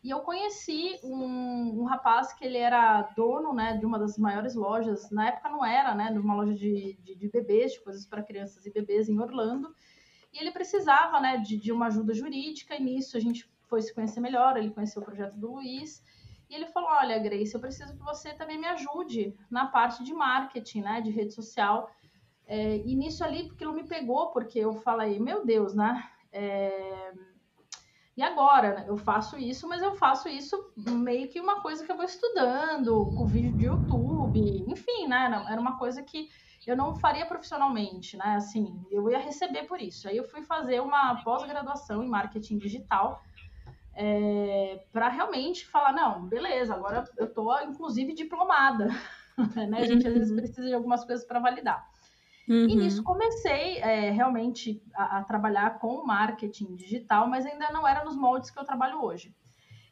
E 0.03 0.11
eu 0.11 0.21
conheci 0.21 0.99
um, 1.05 1.81
um, 1.81 1.85
rapaz 1.85 2.33
que 2.33 2.45
ele 2.45 2.59
era 2.59 3.03
dono, 3.17 3.53
né, 3.53 3.77
de 3.77 3.87
uma 3.87 3.99
das 3.99 4.19
maiores 4.19 4.55
lojas, 4.55 5.11
na 5.11 5.29
época 5.29 5.49
não 5.49 5.65
era, 5.65 5.95
né, 5.95 6.13
de 6.13 6.19
uma 6.19 6.35
loja 6.35 6.55
de, 6.55 6.97
de, 7.03 7.15
de 7.15 7.29
bebês, 7.29 7.73
de 7.73 7.81
coisas 7.81 8.07
para 8.07 8.23
crianças 8.23 8.67
e 8.67 8.73
bebês 8.73 9.09
em 9.09 9.21
Orlando. 9.21 9.73
E 10.33 10.39
ele 10.39 10.51
precisava, 10.51 11.21
né, 11.21 11.39
de, 11.39 11.57
de 11.57 11.73
uma 11.73 11.87
ajuda 11.87 12.15
jurídica, 12.15 12.75
e 12.75 12.83
nisso 12.83 13.17
a 13.17 13.21
gente 13.21 13.49
foi 13.69 13.83
se 13.83 13.95
conhecer 13.95 14.21
melhor, 14.21 14.57
ele 14.57 14.71
conheceu 14.71 15.03
o 15.03 15.05
projeto 15.05 15.37
do 15.37 15.55
Luiz, 15.55 16.03
e 16.49 16.55
ele 16.55 16.67
falou, 16.67 16.91
olha, 16.91 17.19
Grace, 17.19 17.55
eu 17.55 17.61
preciso 17.61 17.97
que 17.97 18.05
você 18.05 18.33
também 18.33 18.59
me 18.59 18.67
ajude 18.67 19.37
na 19.51 19.67
parte 19.67 20.05
de 20.05 20.15
marketing, 20.15 20.83
né, 20.83 21.01
de 21.01 21.11
rede 21.11 21.35
social. 21.35 21.91
É, 22.47 22.77
e 22.77 22.95
nisso 22.95 23.25
ali, 23.25 23.51
aquilo 23.53 23.73
me 23.73 23.83
pegou, 23.85 24.31
porque 24.31 24.59
eu 24.59 24.75
falei, 24.75 25.19
meu 25.19 25.45
Deus, 25.45 25.75
né, 25.75 26.09
é, 26.33 27.13
e 28.17 28.23
agora, 28.23 28.75
né, 28.75 28.85
eu 28.89 28.97
faço 28.97 29.37
isso, 29.37 29.69
mas 29.69 29.83
eu 29.83 29.95
faço 29.95 30.27
isso 30.27 30.73
meio 30.75 31.29
que 31.29 31.39
uma 31.39 31.61
coisa 31.61 31.85
que 31.85 31.93
eu 31.93 31.97
vou 31.97 32.07
estudando, 32.07 33.13
com 33.15 33.27
vídeo 33.27 33.53
de 33.53 33.67
YouTube, 33.67 34.65
enfim, 34.67 35.07
né? 35.07 35.45
Era 35.51 35.61
uma 35.61 35.77
coisa 35.77 36.03
que 36.03 36.31
eu 36.67 36.75
não 36.75 36.95
faria 36.97 37.27
profissionalmente, 37.27 38.17
né? 38.17 38.37
Assim, 38.37 38.83
eu 38.91 39.11
ia 39.11 39.19
receber 39.19 39.65
por 39.65 39.83
isso. 39.83 40.09
Aí 40.09 40.17
eu 40.17 40.25
fui 40.25 40.43
fazer 40.43 40.81
uma 40.81 41.23
pós-graduação 41.23 42.03
em 42.03 42.09
marketing 42.09 42.57
digital 42.57 43.23
é, 43.97 44.85
para 44.93 45.09
realmente 45.09 45.67
falar, 45.67 45.93
não, 45.93 46.27
beleza, 46.27 46.75
agora 46.75 47.05
eu 47.17 47.33
tô 47.33 47.59
inclusive 47.61 48.13
diplomada, 48.13 48.89
né? 49.69 49.79
A 49.79 49.87
gente 49.87 50.07
às 50.07 50.13
vezes 50.13 50.31
uhum. 50.31 50.37
precisa 50.37 50.67
de 50.67 50.75
algumas 50.75 51.05
coisas 51.05 51.27
para 51.27 51.41
validar. 51.41 51.89
Uhum. 52.49 52.69
E 52.69 52.77
nisso 52.77 53.03
comecei 53.03 53.79
é, 53.79 54.11
realmente 54.11 54.81
a, 54.95 55.19
a, 55.19 55.25
trabalhar 55.25 55.79
com 55.79 56.05
marketing 56.05 56.77
digital, 56.77 57.27
mas 57.27 57.45
ainda 57.45 57.71
não 57.73 57.89
era 57.89 58.05
nos 58.05 58.17
moldes 58.17 58.51
que 58.51 58.59
eu 58.59 58.65
trabalho 58.65 59.03
hoje. 59.03 59.35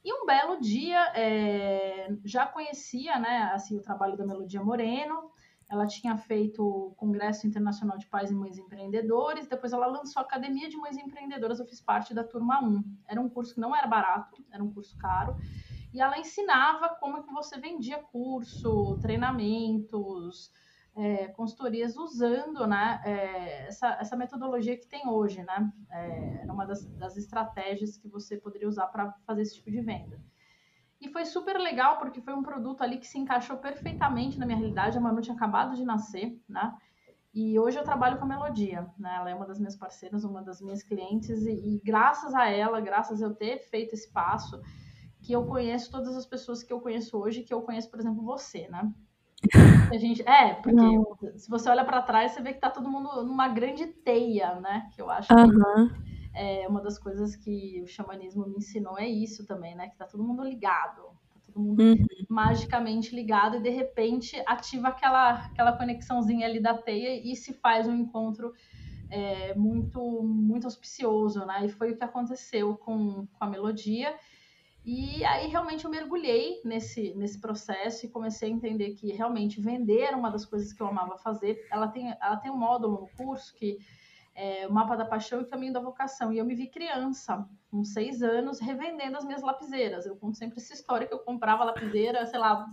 E 0.05 0.13
um 0.13 0.27
belo 0.27 0.61
dia, 0.61 1.01
é, 1.17 2.15
já 2.25 2.47
conhecia 2.47 3.19
né, 3.19 3.51
assim, 3.55 3.77
o 3.77 3.83
trabalho 3.83 4.17
da 4.17 4.27
Melodia 4.27 4.63
Moreno, 4.63 5.31
ela 5.69 5.87
tinha 5.87 6.17
feito 6.17 6.63
o 6.63 6.95
Congresso 6.95 7.47
Internacional 7.47 7.99
de 7.99 8.07
Pais 8.07 8.31
e 8.31 8.35
Mães 8.35 8.59
Empreendedores, 8.59 9.47
depois 9.47 9.73
ela 9.73 9.87
lançou 9.87 10.21
a 10.21 10.25
Academia 10.25 10.69
de 10.69 10.77
Mães 10.77 10.97
Empreendedoras, 10.97 11.59
eu 11.59 11.67
fiz 11.67 11.81
parte 11.81 12.13
da 12.13 12.23
turma 12.23 12.63
1. 12.63 12.83
Era 13.09 13.21
um 13.21 13.29
curso 13.29 13.55
que 13.55 13.61
não 13.61 13.75
era 13.75 13.87
barato, 13.87 14.45
era 14.53 14.63
um 14.63 14.73
curso 14.73 14.97
caro, 14.99 15.37
e 15.93 16.01
ela 16.01 16.19
ensinava 16.19 16.89
como 17.01 17.19
é 17.19 17.23
que 17.23 17.33
você 17.33 17.59
vendia 17.59 18.03
curso, 18.03 18.99
treinamentos, 19.01 20.51
é, 20.97 21.29
consultorias 21.29 21.97
usando 21.97 22.67
né, 22.67 23.01
é, 23.05 23.67
essa, 23.67 23.89
essa 24.01 24.17
metodologia 24.17 24.77
que 24.77 24.87
tem 24.87 25.09
hoje, 25.09 25.43
né? 25.43 25.73
É, 25.91 26.43
era 26.43 26.53
uma 26.53 26.65
das, 26.65 26.85
das 26.97 27.17
estratégias 27.17 27.97
que 27.97 28.09
você 28.09 28.37
poderia 28.37 28.69
usar 28.69 28.87
para 28.89 29.13
fazer 29.27 29.43
esse 29.43 29.57
tipo 29.57 29.71
de 29.71 29.81
venda. 29.81 30.21
E 31.05 31.09
foi 31.11 31.27
super 31.27 31.59
legal 31.59 31.99
porque 31.99 32.23
foi 32.23 32.33
um 32.33 32.43
produto 32.43 32.83
ali 32.83 32.97
que 32.97 33.07
se 33.07 33.19
encaixou 33.19 33.59
perfeitamente 33.59 34.39
na 34.39 34.47
minha 34.47 34.57
realidade. 34.57 34.97
A 34.97 35.01
Manu 35.01 35.21
tinha 35.21 35.37
acabado 35.37 35.77
de 35.77 35.85
nascer, 35.85 36.41
né? 36.49 36.75
E 37.35 37.59
hoje 37.59 37.79
eu 37.79 37.85
trabalho 37.85 38.17
com 38.17 38.25
a 38.25 38.29
Melodia, 38.29 38.89
né? 38.99 39.17
Ela 39.17 39.31
é 39.31 39.35
uma 39.35 39.45
das 39.47 39.59
minhas 39.59 39.77
parceiras, 39.77 40.25
uma 40.25 40.41
das 40.41 40.63
minhas 40.63 40.83
clientes, 40.83 41.45
e, 41.45 41.53
e, 41.53 41.81
graças 41.85 42.33
a 42.35 42.49
ela, 42.49 42.81
graças 42.81 43.21
a 43.21 43.27
eu 43.27 43.35
ter 43.35 43.59
feito 43.69 43.93
esse 43.93 44.11
passo, 44.11 44.59
que 45.21 45.33
eu 45.33 45.45
conheço 45.45 45.91
todas 45.91 46.17
as 46.17 46.25
pessoas 46.25 46.63
que 46.63 46.73
eu 46.73 46.81
conheço 46.81 47.19
hoje, 47.19 47.43
que 47.43 47.53
eu 47.53 47.61
conheço, 47.61 47.91
por 47.91 48.01
exemplo, 48.01 48.25
você, 48.25 48.67
né? 48.69 48.91
A 49.93 49.99
gente, 49.99 50.27
é, 50.27 50.55
porque 50.55 50.77
Não. 50.77 51.17
se 51.37 51.51
você 51.51 51.69
olha 51.69 51.85
para 51.85 52.01
trás, 52.01 52.33
você 52.33 52.41
vê 52.41 52.55
que 52.55 52.61
tá 52.61 52.71
todo 52.71 52.89
mundo 52.89 53.25
numa 53.25 53.49
grande 53.49 53.87
teia, 53.87 54.55
né? 54.61 54.89
Que 54.95 55.03
eu 55.03 55.11
acho 55.11 55.35
uhum. 55.35 55.91
É 56.35 56.67
uma 56.69 56.81
das 56.81 56.99
coisas 56.99 57.37
que 57.37 57.81
o 57.83 57.87
xamanismo 57.87 58.47
me 58.47 58.57
ensinou 58.57 58.99
é 58.99 59.07
isso 59.07 59.47
também, 59.47 59.75
né? 59.75 59.89
Que 59.89 59.97
tá 59.97 60.05
todo 60.05 60.25
mundo 60.25 60.43
ligado, 60.43 61.03
tá 61.33 61.41
todo 61.47 61.61
mundo 61.61 61.81
uhum. 61.81 62.07
magicamente 62.29 63.15
ligado 63.15 63.57
e 63.57 63.63
de 63.63 63.71
repente 63.71 64.43
ativa 64.45 64.89
aquela, 64.89 65.47
aquela 65.47 65.73
conexãozinha 65.73 66.47
ali 66.47 66.61
da 66.61 66.75
teia 66.77 67.21
e 67.25 67.37
se 67.37 67.53
faz 67.53 67.87
um 67.87 67.95
encontro 67.95 68.53
é, 69.09 69.55
muito 69.55 70.01
muito 70.23 70.67
auspicioso, 70.67 71.47
né? 71.47 71.67
E 71.67 71.69
foi 71.69 71.93
o 71.93 71.97
que 71.97 72.05
aconteceu 72.05 72.77
com, 72.77 73.27
com 73.27 73.45
a 73.45 73.47
melodia. 73.47 74.15
E 74.85 75.25
aí 75.25 75.49
realmente 75.49 75.85
eu 75.85 75.91
mergulhei 75.91 76.61
nesse, 76.63 77.15
nesse 77.15 77.41
processo 77.41 78.05
e 78.05 78.11
comecei 78.11 78.51
a 78.51 78.53
entender 78.53 78.91
que 78.91 79.13
realmente 79.13 79.59
vender 79.59 80.01
era 80.01 80.17
uma 80.17 80.31
das 80.31 80.45
coisas 80.45 80.75
que 80.75 80.83
eu 80.83 80.87
amava 80.87 81.17
fazer. 81.17 81.67
Ela 81.71 81.89
tem, 81.89 82.15
ela 82.21 82.37
tem 82.37 82.51
um 82.51 82.57
módulo 82.57 83.01
no 83.01 83.09
curso 83.17 83.55
que 83.55 83.79
é 84.35 84.67
o 84.67 84.73
mapa 84.73 84.97
da 84.97 85.05
paixão 85.05 85.41
e 85.41 85.45
o 85.45 85.47
caminho 85.47 85.73
da 85.73 85.81
vocação. 85.81 86.33
E 86.33 86.39
eu 86.39 86.45
me 86.45 86.55
vi 86.55 86.67
criança, 86.67 87.49
com 87.71 87.85
seis 87.85 88.23
anos, 88.23 88.59
revendendo 88.59 89.17
as 89.17 89.25
minhas 89.25 89.43
lapiseiras. 89.43 90.07
Eu 90.07 90.17
conto 90.17 90.37
sempre 90.37 90.59
essa 90.59 90.75
história 90.75 91.07
que 91.07 91.15
eu 91.15 91.21
comprava 91.21 91.65
lapiseira, 91.65 92.27
sei 92.27 92.39
lá, 92.39 92.67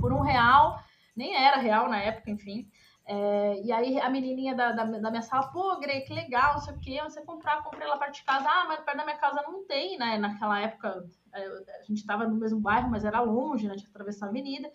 por 0.00 0.12
um 0.12 0.20
real, 0.20 0.80
nem 1.16 1.34
era 1.34 1.56
real 1.56 1.88
na 1.88 1.98
época, 1.98 2.30
enfim. 2.30 2.70
É, 3.04 3.60
e 3.64 3.72
aí 3.72 4.00
a 4.00 4.08
menininha 4.08 4.54
da, 4.54 4.70
da, 4.70 4.84
da, 4.84 5.10
minha 5.10 5.22
sala, 5.22 5.48
pô, 5.48 5.80
Grey, 5.80 6.02
que 6.02 6.14
legal, 6.14 6.54
não 6.54 6.60
sei 6.60 6.74
o 6.74 6.78
quê, 6.78 7.00
você 7.02 7.20
comprar, 7.22 7.62
comprei 7.64 7.88
lá 7.88 7.96
perto 7.96 8.14
de 8.14 8.22
casa. 8.22 8.48
Ah, 8.48 8.66
mas 8.68 8.80
perto 8.80 8.98
da 8.98 9.04
minha 9.04 9.18
casa 9.18 9.42
não 9.42 9.66
tem, 9.66 9.98
né? 9.98 10.16
Naquela 10.16 10.60
época 10.60 11.04
é, 11.34 11.44
a 11.80 11.82
gente 11.82 11.98
estava 11.98 12.28
no 12.28 12.36
mesmo 12.36 12.60
bairro, 12.60 12.88
mas 12.88 13.04
era 13.04 13.20
longe, 13.20 13.66
né? 13.66 13.74
Tinha 13.74 13.86
que 13.86 13.90
atravessar 13.90 14.26
a 14.26 14.28
avenida. 14.28 14.70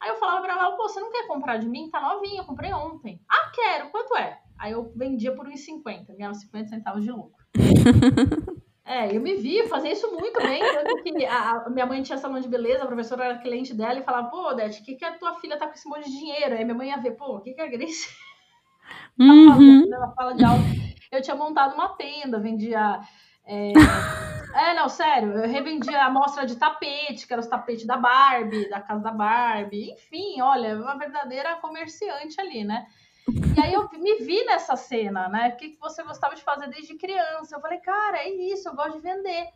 Aí 0.00 0.08
eu 0.08 0.16
falava 0.16 0.40
pra 0.40 0.52
ela, 0.52 0.76
pô, 0.76 0.88
você 0.88 1.00
não 1.00 1.12
quer 1.12 1.26
comprar 1.26 1.58
de 1.58 1.68
mim? 1.68 1.90
Tá 1.90 2.00
novinha, 2.00 2.44
comprei 2.44 2.72
ontem. 2.72 3.20
Ah, 3.28 3.50
quero, 3.54 3.90
quanto 3.90 4.16
é? 4.16 4.40
Aí 4.58 4.72
eu 4.72 4.92
vendia 4.94 5.34
por 5.34 5.46
1,50, 5.46 6.16
ganhava 6.16 6.34
50 6.34 6.68
centavos 6.68 7.04
de 7.04 7.10
lucro. 7.10 7.44
É, 8.86 9.14
eu 9.14 9.20
me 9.20 9.34
vi 9.34 9.66
fazer 9.66 9.90
isso 9.90 10.08
muito 10.12 10.40
bem. 10.40 10.60
Tanto 10.60 11.02
que 11.02 11.26
a, 11.26 11.50
a, 11.66 11.70
minha 11.70 11.84
mãe 11.84 12.04
tinha 12.04 12.16
salão 12.16 12.38
de 12.38 12.48
beleza, 12.48 12.84
a 12.84 12.86
professora 12.86 13.24
era 13.24 13.38
cliente 13.38 13.74
dela 13.74 13.98
e 13.98 14.04
falava, 14.04 14.28
pô, 14.28 14.50
Odete, 14.50 14.80
o 14.80 14.84
que, 14.84 14.94
que 14.94 15.04
a 15.04 15.18
tua 15.18 15.34
filha 15.34 15.58
tá 15.58 15.66
com 15.66 15.74
esse 15.74 15.88
monte 15.88 16.04
de 16.04 16.16
dinheiro? 16.16 16.54
Aí 16.54 16.64
minha 16.64 16.76
mãe 16.76 16.90
ia 16.90 16.96
ver, 16.96 17.16
pô, 17.16 17.36
o 17.36 17.40
que, 17.40 17.52
que 17.52 17.60
a 17.60 17.66
Grace 17.66 18.08
uhum. 19.18 19.92
ela 19.92 20.12
fala 20.12 20.34
de 20.34 20.44
algo. 20.44 20.62
Eu 21.10 21.20
tinha 21.20 21.34
montado 21.34 21.74
uma 21.74 21.88
tenda, 21.96 22.38
vendia. 22.38 23.00
É... 23.44 23.72
é, 24.54 24.74
não, 24.74 24.88
sério, 24.88 25.32
eu 25.32 25.50
revendia 25.50 26.02
a 26.02 26.06
amostra 26.06 26.46
de 26.46 26.54
tapete, 26.54 27.26
que 27.26 27.32
era 27.32 27.40
os 27.40 27.48
tapetes 27.48 27.86
da 27.86 27.96
Barbie, 27.96 28.70
da 28.70 28.80
casa 28.80 29.02
da 29.02 29.10
Barbie, 29.10 29.90
enfim, 29.90 30.40
olha, 30.40 30.76
uma 30.80 30.96
verdadeira 30.96 31.56
comerciante 31.56 32.40
ali, 32.40 32.62
né? 32.62 32.86
E 33.28 33.60
aí 33.60 33.72
eu 33.72 33.88
me 33.90 34.16
vi 34.16 34.44
nessa 34.44 34.76
cena, 34.76 35.28
né? 35.28 35.48
O 35.48 35.56
que 35.56 35.76
você 35.80 36.02
gostava 36.02 36.34
de 36.34 36.42
fazer 36.42 36.68
desde 36.68 36.94
criança? 36.94 37.56
Eu 37.56 37.60
falei, 37.60 37.78
cara, 37.78 38.18
é 38.18 38.30
isso, 38.30 38.68
eu 38.68 38.74
gosto 38.74 38.92
de 38.92 39.00
vender. 39.00 39.48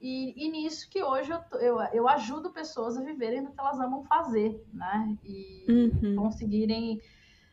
E, 0.00 0.34
e 0.36 0.50
nisso 0.50 0.88
que 0.90 1.02
hoje 1.02 1.32
eu, 1.32 1.58
eu, 1.58 1.80
eu, 1.92 2.08
ajudo 2.08 2.52
pessoas 2.52 2.98
a 2.98 3.02
viverem 3.02 3.42
do 3.42 3.50
que 3.50 3.58
elas 3.58 3.80
amam 3.80 4.04
fazer, 4.04 4.62
né? 4.72 5.16
E 5.24 5.64
uhum. 5.68 6.16
conseguirem. 6.16 7.00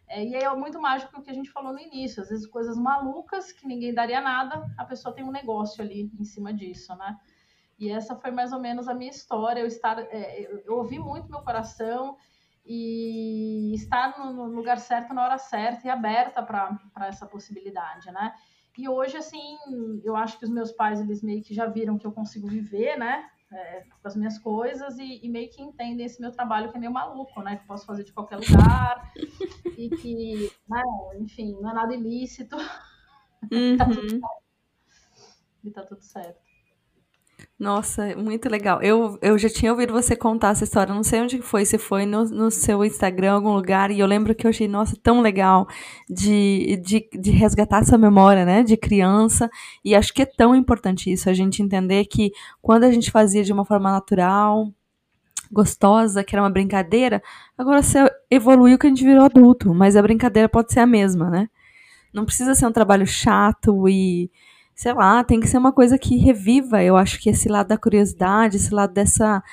É, 0.08 0.24
e 0.24 0.36
aí 0.36 0.44
é 0.44 0.54
muito 0.54 0.80
mágico 0.82 1.18
o 1.18 1.24
que 1.24 1.32
a 1.32 1.34
gente 1.34 1.50
falou 1.50 1.72
no 1.72 1.80
início. 1.80 2.22
Às 2.22 2.30
vezes 2.30 2.46
coisas 2.46 2.78
malucas 2.78 3.54
que 3.54 3.66
ninguém 3.66 3.94
daria 3.94 4.20
nada, 4.20 4.70
a 4.78 4.84
pessoa 4.84 5.16
tem 5.16 5.24
um 5.24 5.32
negócio 5.32 5.82
ali 5.82 6.12
em 6.20 6.26
cima 6.26 6.54
disso, 6.54 6.94
né? 6.96 7.18
E 7.80 7.90
essa 7.90 8.16
foi 8.16 8.32
mais 8.32 8.52
ou 8.52 8.60
menos 8.60 8.90
a 8.90 8.94
minha 8.94 9.12
história. 9.12 9.62
Eu 9.62 9.68
estar, 9.68 10.00
é, 10.00 10.62
eu 10.66 10.76
ouvi 10.76 11.00
muito 11.00 11.30
meu 11.30 11.42
coração 11.42 12.18
e 12.66 13.74
estar 13.76 14.18
no 14.18 14.46
lugar 14.46 14.80
certo 14.80 15.14
na 15.14 15.24
hora 15.24 15.38
certa 15.38 15.88
e 15.88 15.90
aberta 15.90 16.42
para 16.42 16.80
essa 17.08 17.26
possibilidade, 17.26 18.12
né? 18.12 18.34
E 18.78 18.90
hoje, 18.90 19.18
assim, 19.18 19.58
eu 20.04 20.16
acho 20.16 20.40
que 20.40 20.46
os 20.46 20.52
meus 20.52 20.72
pais, 20.72 21.00
eles 21.00 21.22
meio 21.22 21.44
que 21.44 21.54
já 21.54 21.68
viram 21.68 21.98
que 21.98 22.08
eu 22.08 22.12
consigo 22.12 22.48
viver, 22.48 22.98
né? 22.98 23.30
É, 23.52 23.82
com 24.02 24.08
as 24.08 24.16
minhas 24.16 24.40
coisas 24.40 24.98
e, 24.98 25.24
e, 25.24 25.30
meio 25.30 25.48
que 25.48 25.62
entendem 25.62 26.08
esse 26.08 26.20
meu 26.20 26.32
trabalho 26.32 26.72
que 26.72 26.78
é 26.78 26.80
meio 26.80 26.92
maluco, 26.92 27.40
né? 27.42 27.58
Que 27.58 27.64
eu 27.64 27.68
posso 27.68 27.86
fazer 27.86 28.04
de 28.04 28.12
qualquer 28.12 28.38
lugar 28.38 29.14
e 29.78 29.90
que, 29.90 30.52
né? 30.68 30.82
enfim, 31.20 31.56
não 31.62 31.70
é 31.70 31.74
nada 31.74 31.94
ilícito. 31.94 32.58
Uhum. 33.52 33.78
tá 33.78 33.86
tudo 33.86 34.10
certo. 34.10 34.44
E 35.64 35.72
tá 35.72 35.84
tudo 35.84 36.02
certo. 36.02 36.43
Nossa, 37.64 38.14
muito 38.18 38.50
legal. 38.50 38.82
Eu, 38.82 39.18
eu 39.22 39.38
já 39.38 39.48
tinha 39.48 39.72
ouvido 39.72 39.94
você 39.94 40.18
contar 40.18 40.50
essa 40.50 40.66
história, 40.66 40.94
não 40.94 41.02
sei 41.02 41.22
onde 41.22 41.42
foi, 41.42 41.64
se 41.64 41.78
foi 41.78 42.06
no, 42.06 42.26
no 42.26 42.52
seu 42.52 42.84
Instagram, 42.84 43.32
algum 43.32 43.54
lugar, 43.54 43.90
e 43.90 44.02
eu 44.02 44.06
lembro 44.06 44.36
que 44.36 44.46
eu 44.46 44.50
achei, 44.50 44.68
nossa, 44.68 44.98
tão 45.02 45.22
legal 45.22 45.66
de, 46.10 46.78
de, 46.84 47.08
de 47.18 47.32
resgatar 47.32 47.80
essa 47.80 47.98
memória, 47.98 48.44
né, 48.44 48.64
de 48.64 48.76
criança, 48.76 49.50
e 49.84 49.96
acho 49.96 50.14
que 50.14 50.24
é 50.24 50.26
tão 50.26 50.54
importante 50.54 51.10
isso, 51.10 51.30
a 51.30 51.34
gente 51.34 51.64
entender 51.64 52.04
que 52.04 52.34
quando 52.62 52.84
a 52.84 52.92
gente 52.92 53.10
fazia 53.10 53.46
de 53.46 53.54
uma 53.54 53.64
forma 53.64 53.90
natural, 53.90 54.70
gostosa, 55.50 56.22
que 56.22 56.36
era 56.36 56.44
uma 56.44 56.50
brincadeira, 56.50 57.24
agora 57.58 57.82
você 57.82 58.12
evoluiu 58.30 58.78
que 58.78 58.88
a 58.88 58.90
gente 58.90 59.06
virou 59.06 59.24
adulto, 59.24 59.74
mas 59.74 59.96
a 59.96 60.02
brincadeira 60.02 60.50
pode 60.50 60.74
ser 60.74 60.82
a 60.82 60.86
mesma, 60.86 61.30
né? 61.30 61.50
Não 62.14 62.26
precisa 62.26 62.56
ser 62.56 62.68
um 62.68 62.74
trabalho 62.74 63.08
chato 63.08 63.88
e 63.88 64.30
sei 64.76 64.94
lá, 64.94 65.24
tem 65.24 65.40
que 65.40 65.48
ser 65.48 65.58
uma 65.58 65.72
coisa 65.72 65.98
que 65.98 66.18
reviva, 66.18 66.84
eu 66.84 66.98
acho 66.98 67.20
que 67.20 67.30
esse 67.30 67.48
lado 67.50 67.68
da 67.68 67.78
curiosidade, 67.78 68.58
esse 68.58 68.74
lado 68.74 68.94
dessa 68.94 69.44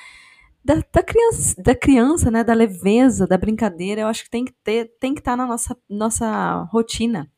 da, 0.63 0.75
da, 0.93 1.03
criança, 1.03 1.61
da 1.61 1.75
criança, 1.75 2.31
né, 2.31 2.43
da 2.43 2.53
leveza, 2.53 3.27
da 3.27 3.37
brincadeira, 3.37 4.01
eu 4.01 4.07
acho 4.07 4.23
que 4.23 4.29
tem 4.29 4.45
que 4.45 4.53
ter, 4.63 4.91
tem 4.99 5.13
que 5.13 5.19
estar 5.19 5.31
tá 5.31 5.37
na 5.37 5.47
nossa 5.47 5.77
nossa 5.89 6.63
rotina. 6.71 7.29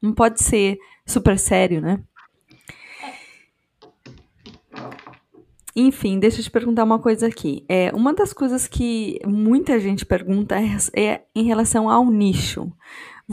Não 0.00 0.12
pode 0.12 0.42
ser 0.42 0.78
super 1.06 1.38
sério, 1.38 1.80
né? 1.80 2.02
Enfim, 5.74 6.18
deixa 6.18 6.40
eu 6.40 6.44
te 6.44 6.50
perguntar 6.50 6.84
uma 6.84 6.98
coisa 6.98 7.26
aqui. 7.26 7.64
É, 7.68 7.90
uma 7.94 8.12
das 8.12 8.32
coisas 8.32 8.66
que 8.66 9.18
muita 9.24 9.80
gente 9.80 10.04
pergunta 10.04 10.56
é, 10.60 10.76
é 10.94 11.22
em 11.34 11.44
relação 11.44 11.88
ao 11.88 12.10
nicho. 12.10 12.70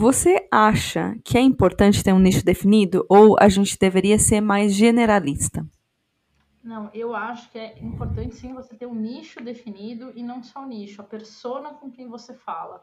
Você 0.00 0.48
acha 0.50 1.14
que 1.22 1.36
é 1.36 1.42
importante 1.42 2.02
ter 2.02 2.14
um 2.14 2.18
nicho 2.18 2.42
definido 2.42 3.04
ou 3.06 3.36
a 3.38 3.50
gente 3.50 3.78
deveria 3.78 4.18
ser 4.18 4.40
mais 4.40 4.72
generalista? 4.74 5.62
Não, 6.64 6.90
eu 6.94 7.14
acho 7.14 7.50
que 7.50 7.58
é 7.58 7.78
importante 7.80 8.34
sim 8.34 8.54
você 8.54 8.74
ter 8.74 8.86
um 8.86 8.94
nicho 8.94 9.44
definido 9.44 10.10
e 10.16 10.22
não 10.22 10.42
só 10.42 10.64
o 10.64 10.66
nicho, 10.66 11.02
a 11.02 11.04
persona 11.04 11.74
com 11.74 11.90
quem 11.90 12.08
você 12.08 12.32
fala. 12.32 12.82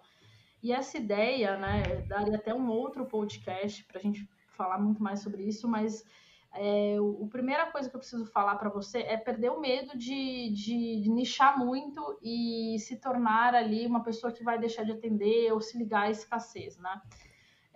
E 0.61 0.71
essa 0.71 0.99
ideia, 0.99 1.57
né, 1.57 2.05
daria 2.07 2.35
até 2.35 2.53
um 2.53 2.69
outro 2.69 3.03
podcast 3.07 3.83
para 3.85 3.97
a 3.97 4.03
gente 4.03 4.29
falar 4.49 4.77
muito 4.77 5.01
mais 5.01 5.19
sobre 5.21 5.41
isso, 5.41 5.67
mas 5.67 6.05
é, 6.53 6.99
o, 6.99 7.25
a 7.25 7.29
primeira 7.29 7.71
coisa 7.71 7.89
que 7.89 7.95
eu 7.95 7.99
preciso 7.99 8.25
falar 8.25 8.55
para 8.55 8.69
você 8.69 8.99
é 8.99 9.17
perder 9.17 9.51
o 9.51 9.59
medo 9.59 9.97
de, 9.97 10.51
de, 10.51 11.01
de, 11.01 11.09
nichar 11.09 11.57
muito 11.57 12.17
e 12.21 12.77
se 12.79 12.97
tornar 12.97 13.53
ali 13.53 13.85
uma 13.85 14.03
pessoa 14.03 14.31
que 14.31 14.43
vai 14.43 14.57
deixar 14.57 14.83
de 14.83 14.91
atender 14.91 15.51
ou 15.51 15.61
se 15.61 15.77
ligar 15.77 16.03
à 16.03 16.09
escassez, 16.09 16.77
né? 16.77 17.01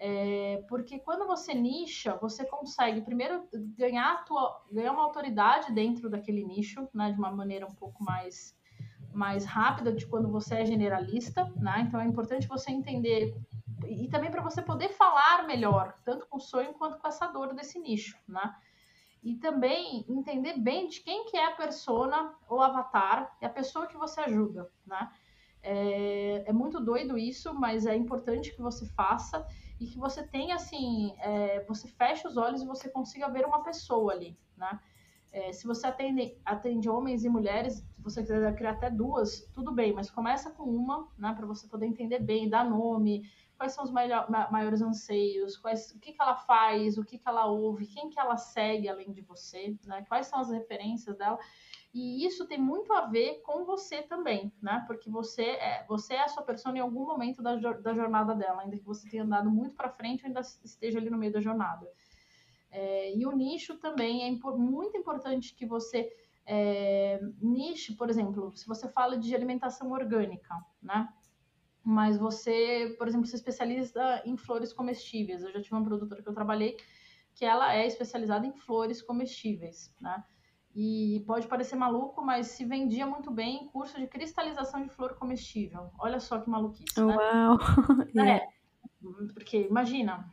É, 0.03 0.63
porque 0.67 0.97
quando 0.97 1.27
você 1.27 1.53
nicha, 1.53 2.15
você 2.15 2.43
consegue 2.43 3.01
primeiro 3.01 3.47
ganhar, 3.77 4.25
tua, 4.25 4.63
ganhar 4.71 4.93
uma 4.93 5.03
autoridade 5.03 5.71
dentro 5.71 6.09
daquele 6.09 6.43
nicho, 6.43 6.89
né, 6.91 7.11
de 7.11 7.19
uma 7.19 7.31
maneira 7.31 7.67
um 7.67 7.75
pouco 7.75 8.03
mais 8.03 8.59
mais 9.13 9.43
rápida 9.43 9.91
de 9.91 10.07
quando 10.07 10.31
você 10.31 10.55
é 10.55 10.65
generalista, 10.65 11.51
né? 11.57 11.83
Então 11.85 11.99
é 11.99 12.05
importante 12.05 12.47
você 12.47 12.71
entender 12.71 13.35
e 13.87 14.07
também 14.07 14.31
para 14.31 14.41
você 14.41 14.61
poder 14.61 14.89
falar 14.89 15.45
melhor, 15.47 15.97
tanto 16.03 16.27
com 16.27 16.37
o 16.37 16.41
sonho 16.41 16.73
quanto 16.73 16.97
com 16.97 17.07
essa 17.07 17.27
dor 17.27 17.53
desse 17.53 17.79
nicho, 17.79 18.17
né? 18.27 18.55
E 19.23 19.35
também 19.35 20.05
entender 20.09 20.57
bem 20.57 20.87
de 20.87 21.01
quem 21.01 21.25
que 21.25 21.37
é 21.37 21.45
a 21.45 21.55
persona 21.55 22.33
ou 22.49 22.61
avatar, 22.61 23.37
é 23.39 23.45
a 23.45 23.49
pessoa 23.49 23.87
que 23.87 23.97
você 23.97 24.21
ajuda, 24.21 24.71
né? 24.85 25.11
É, 25.63 26.43
é, 26.47 26.53
muito 26.53 26.79
doido 26.79 27.17
isso, 27.17 27.53
mas 27.53 27.85
é 27.85 27.95
importante 27.95 28.51
que 28.51 28.61
você 28.61 28.85
faça 28.87 29.45
e 29.79 29.85
que 29.85 29.99
você 29.99 30.23
tenha 30.23 30.55
assim, 30.55 31.13
é, 31.19 31.63
você 31.65 31.87
feche 31.87 32.27
os 32.27 32.35
olhos 32.35 32.63
e 32.63 32.67
você 32.67 32.89
consiga 32.89 33.29
ver 33.29 33.45
uma 33.45 33.61
pessoa 33.63 34.11
ali, 34.11 34.35
né? 34.57 34.79
É, 35.31 35.53
se 35.53 35.65
você 35.65 35.87
atende, 35.87 36.37
atende 36.43 36.89
homens 36.89 37.23
e 37.23 37.29
mulheres, 37.29 37.75
se 37.75 38.01
você 38.01 38.21
quiser 38.21 38.53
criar 38.55 38.71
até 38.71 38.89
duas, 38.89 39.49
tudo 39.53 39.71
bem, 39.71 39.93
mas 39.93 40.09
começa 40.09 40.51
com 40.51 40.63
uma, 40.63 41.07
né, 41.17 41.33
para 41.33 41.45
você 41.45 41.67
poder 41.67 41.85
entender 41.85 42.19
bem, 42.19 42.49
dar 42.49 42.69
nome, 42.69 43.23
quais 43.61 43.73
são 43.73 43.83
os 43.83 43.91
maior, 43.91 44.27
maiores 44.51 44.81
anseios, 44.81 45.55
quais, 45.55 45.91
o 45.91 45.99
que, 45.99 46.13
que 46.13 46.19
ela 46.19 46.35
faz, 46.35 46.97
o 46.97 47.05
que, 47.05 47.19
que 47.19 47.29
ela 47.29 47.45
ouve, 47.45 47.85
quem 47.85 48.09
que 48.09 48.19
ela 48.19 48.35
segue 48.35 48.89
além 48.89 49.11
de 49.11 49.21
você, 49.21 49.77
né, 49.85 50.03
quais 50.09 50.25
são 50.25 50.39
as 50.39 50.49
referências 50.49 51.15
dela. 51.15 51.37
E 51.93 52.25
isso 52.25 52.47
tem 52.47 52.57
muito 52.57 52.91
a 52.91 53.05
ver 53.05 53.41
com 53.41 53.63
você 53.63 54.01
também, 54.01 54.51
né? 54.61 54.83
Porque 54.87 55.11
você 55.11 55.43
é, 55.43 55.85
você 55.87 56.15
é 56.15 56.23
a 56.23 56.27
sua 56.27 56.41
pessoa 56.41 56.75
em 56.75 56.79
algum 56.79 57.05
momento 57.05 57.43
da, 57.43 57.55
da 57.55 57.93
jornada 57.93 58.33
dela, 58.33 58.63
ainda 58.63 58.77
que 58.77 58.83
você 58.83 59.07
tenha 59.07 59.23
andado 59.23 59.51
muito 59.51 59.75
para 59.75 59.91
frente 59.91 60.23
ou 60.23 60.27
ainda 60.27 60.39
esteja 60.39 60.97
ali 60.97 61.11
no 61.11 61.17
meio 61.17 61.33
da 61.33 61.41
jornada. 61.41 61.87
É, 62.71 63.15
e 63.15 63.27
o 63.27 63.31
nicho 63.31 63.77
também 63.77 64.23
é 64.23 64.31
muito 64.57 64.97
importante 64.97 65.53
que 65.53 65.67
você 65.67 66.09
é, 66.47 67.19
niche, 67.39 67.93
por 67.93 68.09
exemplo, 68.09 68.51
se 68.55 68.65
você 68.65 68.87
fala 68.87 69.17
de 69.17 69.35
alimentação 69.35 69.91
orgânica, 69.91 70.55
né? 70.81 71.07
Mas 71.83 72.17
você, 72.17 72.95
por 72.97 73.07
exemplo, 73.07 73.25
se 73.25 73.35
especializa 73.35 74.21
em 74.25 74.37
flores 74.37 74.71
comestíveis. 74.71 75.41
Eu 75.41 75.51
já 75.51 75.61
tive 75.61 75.75
uma 75.75 75.83
produtora 75.83 76.21
que 76.21 76.29
eu 76.29 76.33
trabalhei 76.33 76.77
que 77.33 77.45
ela 77.45 77.73
é 77.73 77.87
especializada 77.87 78.45
em 78.45 78.53
flores 78.53 79.01
comestíveis, 79.01 79.93
né? 79.99 80.23
E 80.73 81.23
pode 81.27 81.47
parecer 81.47 81.75
maluco, 81.75 82.23
mas 82.23 82.47
se 82.47 82.63
vendia 82.63 83.05
muito 83.05 83.29
bem 83.29 83.67
curso 83.69 83.99
de 83.99 84.07
cristalização 84.07 84.83
de 84.83 84.89
flor 84.89 85.15
comestível. 85.15 85.91
Olha 85.99 86.19
só 86.19 86.39
que 86.39 86.49
maluquice, 86.49 87.01
né? 87.03 87.15
Uau! 87.15 87.57
É, 88.17 88.47
porque 89.33 89.67
imagina, 89.69 90.25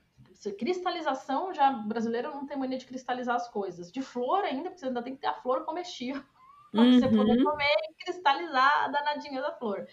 cristalização 0.59 1.53
já 1.53 1.73
brasileiro 1.73 2.31
não 2.31 2.47
tem 2.47 2.57
mania 2.57 2.79
de 2.79 2.87
cristalizar 2.87 3.35
as 3.35 3.49
coisas. 3.49 3.91
De 3.91 4.01
flor 4.01 4.45
ainda, 4.45 4.65
porque 4.65 4.79
você 4.79 4.87
ainda 4.87 5.03
tem 5.03 5.15
que 5.15 5.21
ter 5.21 5.27
a 5.27 5.35
flor 5.35 5.65
comestível 5.65 6.23
para 6.71 6.83
uhum. 6.83 6.93
você 6.93 7.09
poder 7.09 7.43
comer 7.43 7.77
e 7.91 8.05
cristalizar 8.05 8.85
a 8.85 8.89
danadinha 8.89 9.43
da 9.43 9.53
flor. 9.53 9.87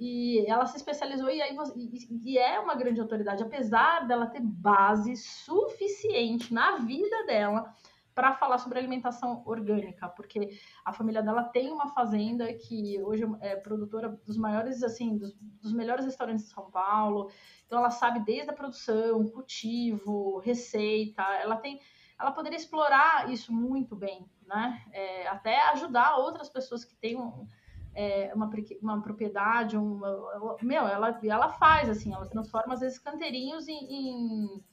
E 0.00 0.46
ela 0.46 0.64
se 0.64 0.78
especializou 0.78 1.28
e, 1.28 1.42
aí, 1.42 1.54
e, 1.76 2.32
e 2.32 2.38
é 2.38 2.58
uma 2.58 2.74
grande 2.74 3.02
autoridade, 3.02 3.42
apesar 3.42 4.06
dela 4.06 4.26
ter 4.26 4.40
base 4.40 5.14
suficiente 5.14 6.54
na 6.54 6.78
vida 6.78 7.26
dela 7.26 7.70
para 8.14 8.32
falar 8.32 8.56
sobre 8.56 8.78
alimentação 8.78 9.42
orgânica, 9.44 10.08
porque 10.08 10.58
a 10.86 10.92
família 10.92 11.22
dela 11.22 11.44
tem 11.44 11.70
uma 11.70 11.88
fazenda 11.88 12.50
que 12.54 12.98
hoje 13.02 13.24
é 13.40 13.56
produtora 13.56 14.08
dos 14.24 14.38
maiores, 14.38 14.82
assim, 14.82 15.18
dos, 15.18 15.34
dos, 15.38 15.72
melhores 15.74 16.06
restaurantes 16.06 16.46
de 16.46 16.50
São 16.50 16.70
Paulo. 16.70 17.30
Então 17.66 17.78
ela 17.78 17.90
sabe 17.90 18.20
desde 18.20 18.50
a 18.50 18.54
produção, 18.54 19.26
cultivo, 19.28 20.38
receita. 20.38 21.22
Ela 21.42 21.56
tem, 21.56 21.78
ela 22.18 22.32
poderia 22.32 22.56
explorar 22.56 23.30
isso 23.30 23.52
muito 23.52 23.94
bem, 23.94 24.26
né? 24.46 24.82
É, 24.92 25.28
até 25.28 25.60
ajudar 25.72 26.16
outras 26.16 26.48
pessoas 26.48 26.84
que 26.86 26.96
têm 26.96 27.16
um, 27.16 27.46
é, 27.94 28.32
uma, 28.34 28.50
uma 28.82 29.02
propriedade, 29.02 29.76
uma, 29.76 30.56
meu, 30.62 30.86
ela, 30.86 31.18
ela 31.22 31.48
faz 31.50 31.88
assim, 31.88 32.12
ela 32.14 32.26
transforma 32.26 32.74
às 32.74 32.80
vezes 32.80 32.98
canteirinhos 32.98 33.66
em, 33.68 33.74
em 33.74 34.64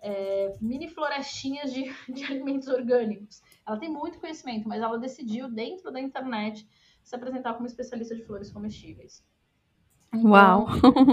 é, 0.00 0.56
mini 0.60 0.88
florestinhas 0.88 1.72
de, 1.72 1.84
de 2.12 2.24
alimentos 2.24 2.68
orgânicos. 2.68 3.42
Ela 3.66 3.78
tem 3.78 3.88
muito 3.88 4.18
conhecimento, 4.18 4.68
mas 4.68 4.82
ela 4.82 4.98
decidiu, 4.98 5.48
dentro 5.48 5.90
da 5.90 6.00
internet, 6.00 6.68
se 7.02 7.14
apresentar 7.14 7.54
como 7.54 7.66
especialista 7.66 8.14
de 8.14 8.24
flores 8.24 8.50
comestíveis. 8.50 9.24
Então, 10.12 10.30
Uau! 10.30 10.66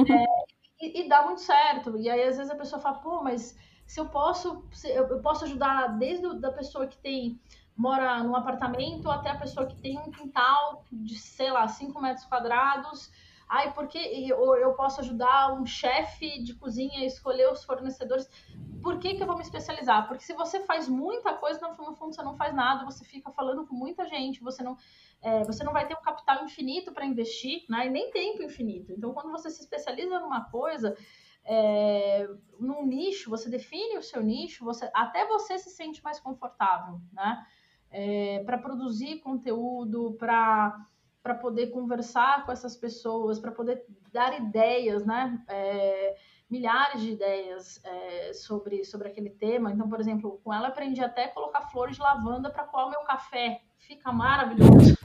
É, 0.09 0.85
e, 0.85 1.01
e, 1.01 1.09
dá 1.09 1.23
muito 1.23 1.41
certo. 1.41 1.97
E 1.97 2.09
aí, 2.09 2.23
às 2.23 2.37
vezes, 2.37 2.51
a 2.51 2.55
pessoa 2.55 2.81
fala, 2.81 2.97
pô, 2.97 3.23
mas 3.23 3.55
se 3.85 3.99
eu 3.99 4.07
posso, 4.09 4.65
se 4.71 4.89
eu, 4.89 5.07
eu, 5.07 5.21
posso 5.21 5.45
ajudar 5.45 5.97
desde 5.97 6.25
a 6.25 6.33
da 6.33 6.51
pessoa 6.51 6.87
que 6.87 6.97
tem 6.97 7.39
mora 7.75 8.23
num 8.23 8.35
apartamento 8.35 9.09
até 9.09 9.29
a 9.29 9.37
pessoa 9.37 9.65
que 9.65 9.75
tem 9.75 9.97
um 9.97 10.11
quintal 10.11 10.85
de, 10.91 11.17
sei 11.17 11.51
lá, 11.51 11.67
5 11.67 11.99
metros 12.01 12.25
quadrados 12.25 13.11
Ai, 13.53 13.71
porque 13.71 13.99
eu, 13.99 14.55
eu 14.55 14.73
posso 14.73 15.01
ajudar 15.01 15.53
um 15.53 15.63
chefe 15.63 16.41
de 16.41 16.55
cozinha 16.55 17.01
a 17.01 17.05
escolher 17.05 17.51
os 17.51 17.63
fornecedores. 17.63 18.27
Por 18.81 18.97
que, 18.97 19.13
que 19.13 19.21
eu 19.21 19.27
vou 19.27 19.35
me 19.35 19.43
especializar? 19.43 20.07
Porque 20.07 20.23
se 20.23 20.33
você 20.33 20.61
faz 20.65 20.89
muita 20.89 21.35
coisa, 21.35 21.59
no 21.67 21.95
fundo, 21.95 22.15
você 22.15 22.23
não 22.23 22.35
faz 22.35 22.51
nada, 22.53 22.83
você 22.83 23.05
fica 23.05 23.31
falando 23.31 23.67
com 23.67 23.75
muita 23.75 24.07
gente, 24.07 24.41
você 24.41 24.63
não, 24.63 24.75
é, 25.21 25.43
você 25.43 25.63
não 25.63 25.71
vai 25.71 25.87
ter 25.87 25.93
um 25.95 26.01
capital 26.01 26.43
infinito 26.43 26.91
para 26.91 27.05
investir, 27.05 27.63
né? 27.69 27.85
E 27.85 27.89
nem 27.91 28.09
tempo 28.09 28.41
infinito. 28.41 28.91
Então, 28.91 29.13
quando 29.13 29.29
você 29.29 29.51
se 29.51 29.61
especializa 29.61 30.19
numa 30.19 30.49
coisa, 30.49 30.97
é, 31.45 32.27
num 32.59 32.85
nicho, 32.87 33.29
você 33.29 33.49
define 33.49 33.99
o 33.99 34.03
seu 34.03 34.23
nicho, 34.23 34.65
você, 34.65 34.89
até 34.95 35.27
você 35.27 35.59
se 35.59 35.69
sente 35.69 36.03
mais 36.03 36.19
confortável, 36.19 36.99
né? 37.11 37.45
É, 37.93 38.43
para 38.43 38.57
produzir 38.57 39.19
conteúdo, 39.19 40.15
para 40.19 40.85
para 41.21 41.35
poder 41.35 41.67
conversar 41.67 42.45
com 42.45 42.51
essas 42.51 42.75
pessoas, 42.75 43.39
para 43.39 43.49
poder 43.49 43.85
dar 44.11 44.37
ideias, 44.37 45.05
né? 45.05 45.41
É, 45.47 46.17
milhares 46.49 47.01
de 47.01 47.11
ideias 47.11 47.81
é, 47.85 48.33
sobre, 48.33 48.83
sobre 48.83 49.07
aquele 49.07 49.29
tema. 49.29 49.71
Então, 49.71 49.89
por 49.89 50.01
exemplo, 50.01 50.41
com 50.43 50.53
ela 50.53 50.67
aprendi 50.67 51.01
até 51.01 51.23
a 51.23 51.29
colocar 51.29 51.61
flores 51.61 51.95
de 51.95 52.01
lavanda 52.01 52.49
para 52.49 52.65
coar 52.65 52.87
o 52.87 52.89
meu 52.89 52.99
café. 53.01 53.61
Fica 53.79 54.11
maravilhoso. 54.11 54.97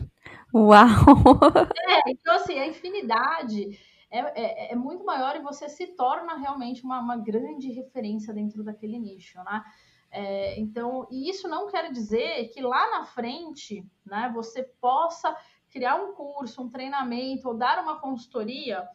Uau! 0.53 0.85
É, 1.91 2.11
então, 2.11 2.35
assim, 2.35 2.59
a 2.59 2.67
infinidade 2.67 3.79
é, 4.11 4.19
é, 4.19 4.73
é, 4.73 4.77
muito 4.77 5.05
maior 5.07 5.37
e 5.37 5.43
você 5.43 5.71
se 5.71 5.87
torna 5.89 6.37
realmente 6.37 6.85
uma, 6.85 7.01
uma 7.01 7.17
grande 7.17 7.71
referência 7.71 8.35
dentro 8.35 8.63
daquele 8.63 8.99
nicho, 8.99 9.39
né? 9.43 9.65
É, 10.11 10.59
então, 10.59 11.07
e 11.11 11.29
isso 11.29 11.47
não 11.49 11.69
quer 11.69 11.93
dizer 11.93 12.49
que 12.49 12.61
lá 12.61 12.91
na 12.91 13.05
frente, 13.05 13.87
né, 14.07 14.31
você 14.35 14.63
possa 14.81 15.37
criar 15.71 15.97
um 15.97 16.15
curso, 16.15 16.63
um 16.63 16.71
treinamento 16.71 17.49
ou 17.49 17.55
dar 17.55 17.83
uma 17.83 18.01
consultoria 18.01 18.89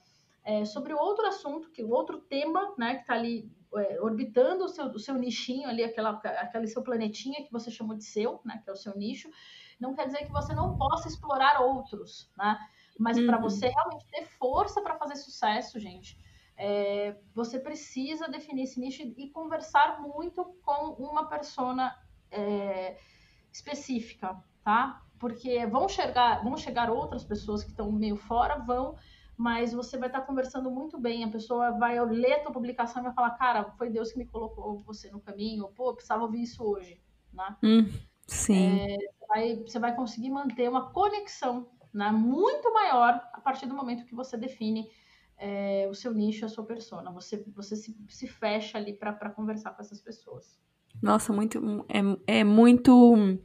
é, 0.44 0.66
sobre 0.66 0.94
outro 0.94 1.26
assunto, 1.28 1.70
que 1.70 1.84
outro 1.84 2.20
tema, 2.20 2.74
né, 2.78 2.96
que 2.96 3.02
está 3.02 3.14
ali 3.14 3.50
é, 3.76 4.02
orbitando 4.02 4.66
o 4.66 4.70
seu, 4.70 4.86
o 4.88 5.00
seu 5.00 5.16
nichinho 5.16 5.70
ali, 5.70 5.84
aquela, 5.84 6.12
aquele 6.12 6.68
seu 6.68 6.82
planetinha 6.82 7.44
que 7.44 7.52
você 7.52 7.70
chamou 7.70 7.96
de 7.96 8.04
seu, 8.04 8.42
né, 8.44 8.60
que 8.64 8.70
é 8.70 8.74
o 8.74 8.78
seu 8.78 8.96
nicho, 8.98 9.30
não 9.80 9.94
quer 9.94 10.08
dizer 10.08 10.26
que 10.26 10.32
você 10.32 10.54
não 10.54 10.78
possa 10.78 11.08
explorar 11.08 11.62
outros, 11.62 12.32
né? 12.38 12.58
Mas 12.98 13.18
uhum. 13.18 13.26
para 13.26 13.38
você 13.38 13.68
realmente 13.68 14.06
ter 14.08 14.26
força 14.38 14.82
para 14.82 14.96
fazer 14.96 15.16
sucesso, 15.16 15.80
gente, 15.80 16.18
é, 16.58 17.16
você 17.34 17.60
precisa 17.60 18.28
definir 18.28 18.64
esse 18.64 18.80
nicho 18.80 19.02
e 19.02 19.30
conversar 19.30 20.02
muito 20.02 20.46
com 20.64 20.94
uma 20.94 21.28
persona 21.28 21.96
é, 22.32 22.98
específica, 23.52 24.42
tá? 24.64 25.04
porque 25.24 25.66
vão 25.68 25.88
chegar, 25.88 26.44
vão 26.44 26.58
chegar 26.58 26.90
outras 26.90 27.24
pessoas 27.24 27.64
que 27.64 27.70
estão 27.70 27.90
meio 27.90 28.18
fora, 28.18 28.58
vão, 28.58 28.98
mas 29.38 29.72
você 29.72 29.98
vai 29.98 30.10
estar 30.10 30.20
conversando 30.20 30.70
muito 30.70 31.00
bem. 31.00 31.24
A 31.24 31.30
pessoa 31.30 31.72
vai 31.72 31.98
ler 32.08 32.34
a 32.34 32.40
tua 32.42 32.52
publicação 32.52 33.02
e 33.02 33.06
vai 33.06 33.14
falar, 33.14 33.30
cara, 33.38 33.72
foi 33.78 33.90
Deus 33.90 34.12
que 34.12 34.18
me 34.18 34.26
colocou 34.26 34.80
você 34.80 35.10
no 35.10 35.22
caminho, 35.22 35.70
pô, 35.70 35.94
precisava 35.94 36.24
ouvir 36.24 36.42
isso 36.42 36.62
hoje, 36.62 37.02
né? 37.32 37.56
Hum, 37.64 37.90
sim. 38.28 38.82
É, 38.82 38.98
vai, 39.26 39.56
você 39.56 39.80
vai 39.80 39.96
conseguir 39.96 40.30
manter 40.30 40.70
uma 40.70 40.92
conexão 40.92 41.70
né, 41.94 42.12
muito 42.12 42.74
maior 42.74 43.14
a 43.32 43.40
partir 43.40 43.66
do 43.66 43.74
momento 43.74 44.06
que 44.06 44.14
você 44.14 44.36
define 44.36 44.92
é, 45.44 45.86
o 45.90 45.94
seu 45.94 46.14
nicho, 46.14 46.46
a 46.46 46.50
sua 46.50 46.64
persona. 46.64 47.12
Você, 47.12 47.44
você 47.54 47.76
se, 47.76 47.94
se 48.08 48.28
fecha 48.28 48.78
ali 48.78 48.94
para 48.94 49.30
conversar 49.30 49.72
com 49.72 49.82
essas 49.82 50.00
pessoas. 50.00 50.58
Nossa, 51.02 51.34
muito 51.34 51.86
é, 51.90 52.40
é 52.40 52.44
muito 52.46 53.38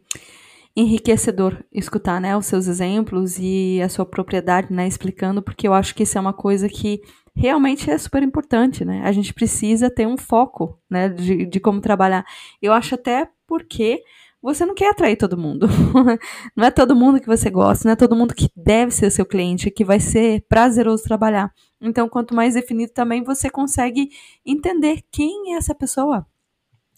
enriquecedor 0.76 1.64
escutar, 1.72 2.20
né, 2.20 2.36
os 2.36 2.46
seus 2.46 2.68
exemplos 2.68 3.36
e 3.40 3.82
a 3.82 3.88
sua 3.88 4.06
propriedade, 4.06 4.72
né, 4.72 4.86
explicando, 4.86 5.42
porque 5.42 5.66
eu 5.66 5.74
acho 5.74 5.92
que 5.92 6.04
isso 6.04 6.16
é 6.16 6.20
uma 6.20 6.32
coisa 6.32 6.68
que 6.68 7.00
realmente 7.34 7.90
é 7.90 7.98
super 7.98 8.22
importante, 8.22 8.84
né? 8.84 9.02
A 9.04 9.10
gente 9.10 9.34
precisa 9.34 9.90
ter 9.90 10.06
um 10.06 10.16
foco, 10.16 10.80
né, 10.88 11.08
de, 11.08 11.46
de 11.46 11.58
como 11.58 11.80
trabalhar. 11.80 12.24
Eu 12.62 12.72
acho 12.72 12.94
até 12.94 13.28
porque 13.44 14.04
você 14.40 14.64
não 14.64 14.74
quer 14.74 14.90
atrair 14.90 15.16
todo 15.16 15.36
mundo. 15.36 15.66
não 16.54 16.64
é 16.64 16.70
todo 16.70 16.94
mundo 16.94 17.20
que 17.20 17.26
você 17.26 17.50
gosta, 17.50 17.88
não 17.88 17.92
é 17.94 17.96
todo 17.96 18.14
mundo 18.14 18.34
que 18.34 18.48
deve 18.56 18.92
ser 18.92 19.10
seu 19.10 19.26
cliente, 19.26 19.70
que 19.70 19.84
vai 19.84 19.98
ser 19.98 20.44
prazeroso 20.48 21.02
trabalhar. 21.02 21.52
Então, 21.80 22.08
quanto 22.08 22.34
mais 22.34 22.54
definido 22.54 22.92
também, 22.92 23.22
você 23.22 23.48
consegue 23.48 24.10
entender 24.44 25.02
quem 25.10 25.54
é 25.54 25.56
essa 25.56 25.74
pessoa 25.74 26.26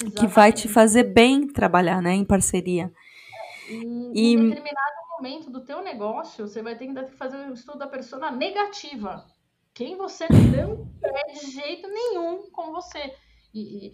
Exatamente. 0.00 0.20
que 0.20 0.26
vai 0.26 0.52
te 0.52 0.68
fazer 0.68 1.04
bem 1.04 1.46
trabalhar, 1.46 2.00
né, 2.00 2.12
em 2.14 2.24
parceria. 2.24 2.92
E, 3.68 4.12
e... 4.14 4.32
em 4.34 4.48
determinado 4.48 5.00
momento 5.20 5.50
do 5.50 5.60
teu 5.60 5.82
negócio, 5.82 6.48
você 6.48 6.62
vai 6.62 6.76
ter 6.76 6.86
que 6.86 7.10
fazer 7.16 7.36
um 7.36 7.52
estudo 7.52 7.78
da 7.78 7.86
persona 7.86 8.30
negativa. 8.30 9.26
Quem 9.74 9.96
você 9.96 10.26
não 10.30 10.88
quer 10.98 11.32
de 11.32 11.50
jeito 11.50 11.86
nenhum 11.88 12.50
com 12.50 12.72
você. 12.72 13.14
E, 13.52 13.88
e, 13.88 13.92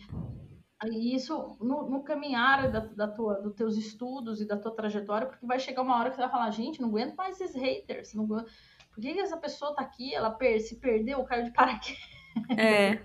e 0.85 1.15
isso 1.15 1.57
no, 1.61 1.91
no 1.91 2.05
caminhar 2.05 2.71
da, 2.71 2.81
da 2.81 3.09
tua, 3.09 3.35
dos 3.43 3.55
teus 3.55 3.77
estudos 3.77 4.41
e 4.41 4.47
da 4.47 4.57
tua 4.57 4.75
trajetória, 4.75 5.27
porque 5.27 5.45
vai 5.45 5.59
chegar 5.59 5.83
uma 5.83 5.99
hora 5.99 6.11
que 6.11 6.17
você 6.17 6.23
vai 6.23 6.31
falar, 6.31 6.51
gente, 6.51 6.81
não 6.81 6.89
aguento 6.89 7.17
mais 7.17 7.41
esses 7.41 7.61
haters. 7.61 8.15
Não 8.15 8.25
aguento... 8.25 8.49
Por 8.97 9.03
que, 9.03 9.13
que 9.13 9.21
essa 9.21 9.37
pessoa 9.37 9.75
tá 9.75 9.83
aqui? 9.83 10.15
Ela 10.15 10.31
per 10.31 10.59
se 10.59 10.81
perdeu, 10.81 11.23
caiu 11.25 11.45
de 11.45 11.51
paraquedas. 11.53 12.01
É. 12.57 13.05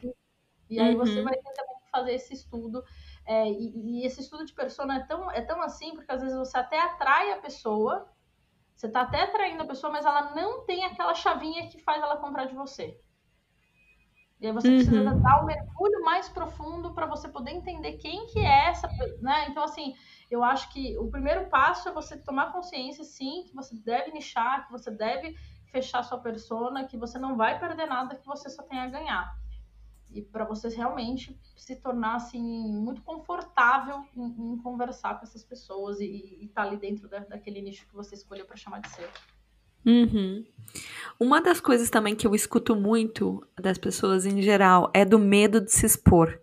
e 0.69 0.79
aí 0.79 0.95
uhum. 0.95 0.99
você 0.99 1.21
vai 1.21 1.33
ter 1.33 1.51
também 1.51 1.75
que 1.83 1.89
fazer 1.91 2.13
esse 2.13 2.33
estudo 2.33 2.81
é, 3.25 3.45
e, 3.49 3.99
e, 3.99 4.05
esse 4.05 4.21
estudo 4.21 4.45
de 4.45 4.53
persona 4.53 4.97
é 4.97 4.99
tão, 5.01 5.29
é 5.29 5.41
tão 5.41 5.61
assim, 5.61 5.93
porque 5.93 6.09
às 6.09 6.21
vezes 6.21 6.37
você 6.37 6.57
até 6.57 6.79
atrai 6.79 7.33
a 7.33 7.39
pessoa, 7.39 8.09
você 8.73 8.87
está 8.87 9.01
até 9.01 9.23
atraindo 9.23 9.63
a 9.63 9.67
pessoa, 9.67 9.91
mas 9.91 10.05
ela 10.05 10.33
não 10.33 10.65
tem 10.65 10.85
aquela 10.85 11.13
chavinha 11.13 11.67
que 11.67 11.77
faz 11.77 12.01
ela 12.01 12.17
comprar 12.17 12.45
de 12.45 12.55
você. 12.55 12.97
E 14.39 14.47
aí 14.47 14.53
você 14.53 14.69
uhum. 14.69 14.75
precisa 14.77 15.13
dar 15.15 15.43
um 15.43 15.45
mergulho 15.45 16.01
mais 16.03 16.29
profundo 16.29 16.93
para 16.93 17.05
você 17.05 17.27
poder 17.27 17.51
entender 17.51 17.97
quem 17.97 18.25
que 18.27 18.39
é 18.39 18.69
essa, 18.69 18.87
né? 19.21 19.47
Então, 19.49 19.63
assim, 19.63 19.93
eu 20.31 20.41
acho 20.43 20.71
que 20.71 20.97
o 20.97 21.11
primeiro 21.11 21.47
passo 21.47 21.89
é 21.89 21.91
você 21.91 22.17
tomar 22.17 22.53
consciência, 22.53 23.03
sim, 23.03 23.43
que 23.45 23.53
você 23.53 23.75
deve 23.75 24.11
nichar, 24.11 24.65
que 24.65 24.71
você 24.71 24.89
deve 24.89 25.37
fechar 25.71 26.03
sua 26.03 26.17
persona, 26.17 26.85
que 26.85 26.97
você 26.97 27.17
não 27.17 27.35
vai 27.35 27.59
perder 27.59 27.87
nada, 27.87 28.15
que 28.15 28.25
você 28.25 28.49
só 28.49 28.63
tem 28.63 28.79
a 28.79 28.87
ganhar 28.87 29.41
e 30.13 30.21
para 30.21 30.43
você 30.43 30.67
realmente 30.69 31.37
se 31.55 31.75
tornar 31.75 32.15
assim 32.15 32.41
muito 32.41 33.01
confortável 33.01 34.03
em, 34.15 34.53
em 34.53 34.57
conversar 34.57 35.17
com 35.17 35.25
essas 35.25 35.43
pessoas 35.43 35.99
e 35.99 36.39
estar 36.41 36.63
tá 36.63 36.67
ali 36.67 36.77
dentro 36.77 37.07
da, 37.07 37.19
daquele 37.19 37.61
nicho 37.61 37.87
que 37.87 37.95
você 37.95 38.15
escolheu 38.15 38.45
para 38.45 38.57
chamar 38.57 38.81
de 38.81 38.89
seu. 38.89 39.07
Uhum. 39.85 40.45
Uma 41.19 41.41
das 41.41 41.59
coisas 41.59 41.89
também 41.89 42.15
que 42.15 42.27
eu 42.27 42.35
escuto 42.35 42.75
muito 42.75 43.45
das 43.59 43.77
pessoas 43.77 44.25
em 44.25 44.41
geral 44.41 44.91
é 44.93 45.05
do 45.05 45.17
medo 45.17 45.61
de 45.61 45.71
se 45.71 45.85
expor. 45.85 46.39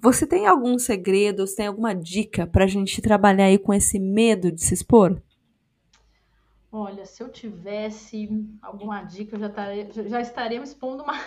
Você 0.00 0.26
tem 0.26 0.46
algum 0.46 0.78
segredo, 0.78 1.46
você 1.46 1.56
tem 1.56 1.66
alguma 1.66 1.94
dica 1.94 2.46
para 2.46 2.64
a 2.64 2.68
gente 2.68 3.02
trabalhar 3.02 3.46
aí 3.46 3.58
com 3.58 3.74
esse 3.74 3.98
medo 3.98 4.50
de 4.50 4.62
se 4.62 4.72
expor? 4.72 5.20
Olha, 6.72 7.04
se 7.04 7.20
eu 7.20 7.28
tivesse 7.28 8.28
alguma 8.62 9.02
dica, 9.02 9.34
eu 9.34 9.40
já, 9.40 9.48
estaria, 9.48 10.08
já 10.08 10.20
estaria 10.20 10.58
me 10.58 10.64
expondo 10.64 11.04
mais. 11.04 11.20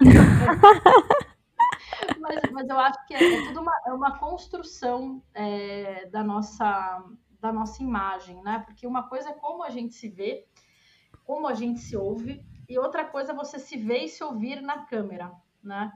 mas, 2.18 2.40
mas, 2.50 2.68
eu 2.68 2.78
acho 2.78 3.06
que 3.06 3.14
é, 3.14 3.18
é 3.18 3.46
tudo 3.48 3.60
uma, 3.60 3.72
é 3.86 3.92
uma 3.92 4.18
construção 4.18 5.22
é, 5.34 6.06
da, 6.06 6.24
nossa, 6.24 7.04
da 7.38 7.52
nossa 7.52 7.82
imagem, 7.82 8.42
né? 8.42 8.62
Porque 8.64 8.86
uma 8.86 9.06
coisa 9.06 9.28
é 9.28 9.34
como 9.34 9.62
a 9.62 9.68
gente 9.68 9.94
se 9.94 10.08
vê, 10.08 10.46
como 11.24 11.46
a 11.46 11.52
gente 11.52 11.80
se 11.80 11.94
ouve, 11.94 12.42
e 12.66 12.78
outra 12.78 13.04
coisa 13.04 13.32
é 13.32 13.34
você 13.34 13.58
se 13.58 13.76
ver 13.76 14.04
e 14.04 14.08
se 14.08 14.24
ouvir 14.24 14.62
na 14.62 14.86
câmera, 14.86 15.30
né? 15.62 15.92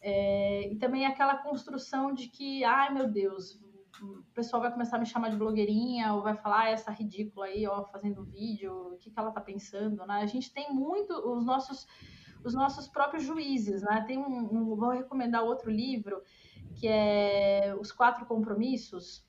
É, 0.00 0.72
e 0.72 0.76
também 0.76 1.04
aquela 1.04 1.36
construção 1.36 2.14
de 2.14 2.28
que, 2.28 2.62
ai 2.62 2.94
meu 2.94 3.10
Deus, 3.10 3.58
o 4.02 4.22
pessoal 4.34 4.62
vai 4.62 4.72
começar 4.72 4.96
a 4.96 5.00
me 5.00 5.06
chamar 5.06 5.30
de 5.30 5.36
blogueirinha 5.36 6.12
ou 6.14 6.22
vai 6.22 6.36
falar 6.36 6.62
ah, 6.62 6.70
essa 6.70 6.90
ridícula 6.90 7.46
aí, 7.46 7.66
ó, 7.66 7.84
fazendo 7.84 8.24
vídeo, 8.24 8.72
o 8.94 8.96
que, 8.98 9.10
que 9.10 9.18
ela 9.18 9.30
tá 9.30 9.40
pensando, 9.40 10.06
né? 10.06 10.20
A 10.22 10.26
gente 10.26 10.52
tem 10.52 10.72
muito 10.72 11.12
os 11.12 11.44
nossos 11.44 11.86
os 12.42 12.54
nossos 12.54 12.88
próprios 12.88 13.22
juízes, 13.22 13.82
né? 13.82 14.02
Tem 14.06 14.18
um, 14.18 14.48
um, 14.50 14.76
vou 14.76 14.90
recomendar 14.90 15.44
outro 15.44 15.70
livro 15.70 16.22
que 16.74 16.88
é 16.88 17.74
Os 17.78 17.92
Quatro 17.92 18.24
Compromissos. 18.24 19.24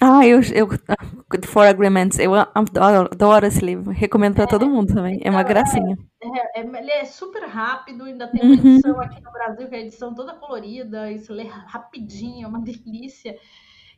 Ah, 0.00 0.26
eu, 0.26 0.40
eu 0.54 0.68
The 0.68 1.46
Four 1.46 1.66
Agreements, 1.66 2.18
eu 2.18 2.34
adoro 2.34 3.46
esse 3.46 3.64
livro, 3.64 3.92
recomendo 3.92 4.34
para 4.34 4.44
é, 4.44 4.48
todo 4.48 4.68
mundo 4.68 4.92
também, 4.92 5.20
é 5.22 5.30
uma 5.30 5.42
então, 5.42 5.52
gracinha. 5.52 5.96
É, 6.20 6.60
é, 6.60 6.62
ele 6.62 6.90
é 6.90 7.04
super 7.04 7.44
rápido, 7.44 8.04
ainda 8.04 8.26
tem 8.26 8.42
uma 8.42 8.60
uhum. 8.60 8.74
edição 8.74 9.00
aqui 9.00 9.22
no 9.22 9.30
Brasil 9.30 9.68
que 9.68 9.74
é 9.74 9.78
a 9.78 9.82
edição 9.82 10.12
toda 10.12 10.34
colorida, 10.34 11.12
isso 11.12 11.32
lê 11.32 11.44
rapidinho, 11.44 12.44
é 12.44 12.48
uma 12.48 12.60
delícia. 12.60 13.38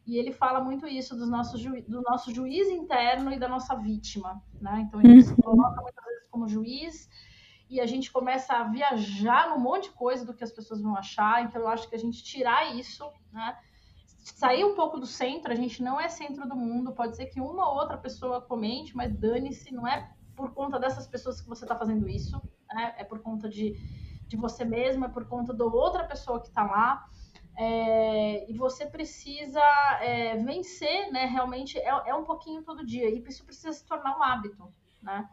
E 0.06 0.16
ele 0.18 0.32
fala 0.32 0.60
muito 0.60 0.86
isso 0.86 1.16
dos 1.16 1.28
nossos 1.28 1.62
do 1.62 2.00
nosso 2.02 2.32
juiz 2.32 2.68
interno 2.68 3.32
e 3.32 3.38
da 3.38 3.48
nossa 3.48 3.74
vítima, 3.74 4.40
né? 4.60 4.86
Então 4.86 5.00
a 5.00 5.02
gente 5.02 5.28
uhum. 5.28 5.34
se 5.34 5.42
coloca 5.42 5.82
muitas 5.82 6.04
vezes 6.04 6.28
como 6.30 6.48
juiz 6.48 7.08
e 7.68 7.80
a 7.80 7.86
gente 7.86 8.12
começa 8.12 8.54
a 8.54 8.64
viajar 8.64 9.50
num 9.50 9.58
monte 9.58 9.84
de 9.84 9.90
coisa 9.90 10.24
do 10.24 10.32
que 10.32 10.44
as 10.44 10.52
pessoas 10.52 10.80
vão 10.80 10.96
achar. 10.96 11.42
Então, 11.42 11.60
eu 11.60 11.68
acho 11.68 11.88
que 11.88 11.96
a 11.96 11.98
gente 11.98 12.22
tirar 12.22 12.76
isso, 12.76 13.04
né? 13.32 13.58
Sair 14.06 14.64
um 14.64 14.74
pouco 14.74 14.98
do 14.98 15.06
centro, 15.06 15.52
a 15.52 15.56
gente 15.56 15.82
não 15.82 16.00
é 16.00 16.08
centro 16.08 16.48
do 16.48 16.54
mundo. 16.54 16.92
Pode 16.92 17.16
ser 17.16 17.26
que 17.26 17.40
uma 17.40 17.68
ou 17.68 17.76
outra 17.76 17.98
pessoa 17.98 18.40
comente, 18.40 18.96
mas 18.96 19.12
dane-se, 19.12 19.72
não 19.74 19.86
é 19.86 20.12
por 20.36 20.52
conta 20.52 20.78
dessas 20.78 21.06
pessoas 21.06 21.40
que 21.40 21.48
você 21.48 21.64
está 21.64 21.76
fazendo 21.76 22.08
isso, 22.08 22.40
né? 22.72 22.94
É 22.98 23.04
por 23.04 23.20
conta 23.20 23.48
de, 23.48 23.74
de 24.28 24.36
você 24.36 24.64
mesmo, 24.64 25.04
é 25.04 25.08
por 25.08 25.26
conta 25.26 25.52
da 25.52 25.64
outra 25.64 26.04
pessoa 26.04 26.40
que 26.40 26.48
está 26.48 26.64
lá. 26.64 27.08
É, 27.58 28.50
e 28.50 28.54
você 28.54 28.86
precisa 28.86 29.62
é, 30.00 30.36
vencer, 30.36 31.10
né? 31.10 31.24
Realmente 31.24 31.78
é, 31.78 31.88
é 31.88 32.14
um 32.14 32.24
pouquinho 32.24 32.62
todo 32.62 32.84
dia. 32.84 33.08
E 33.08 33.22
isso 33.26 33.44
precisa 33.44 33.72
se 33.72 33.84
tornar 33.84 34.18
um 34.18 34.22
hábito, 34.22 34.68
né? 35.02 35.28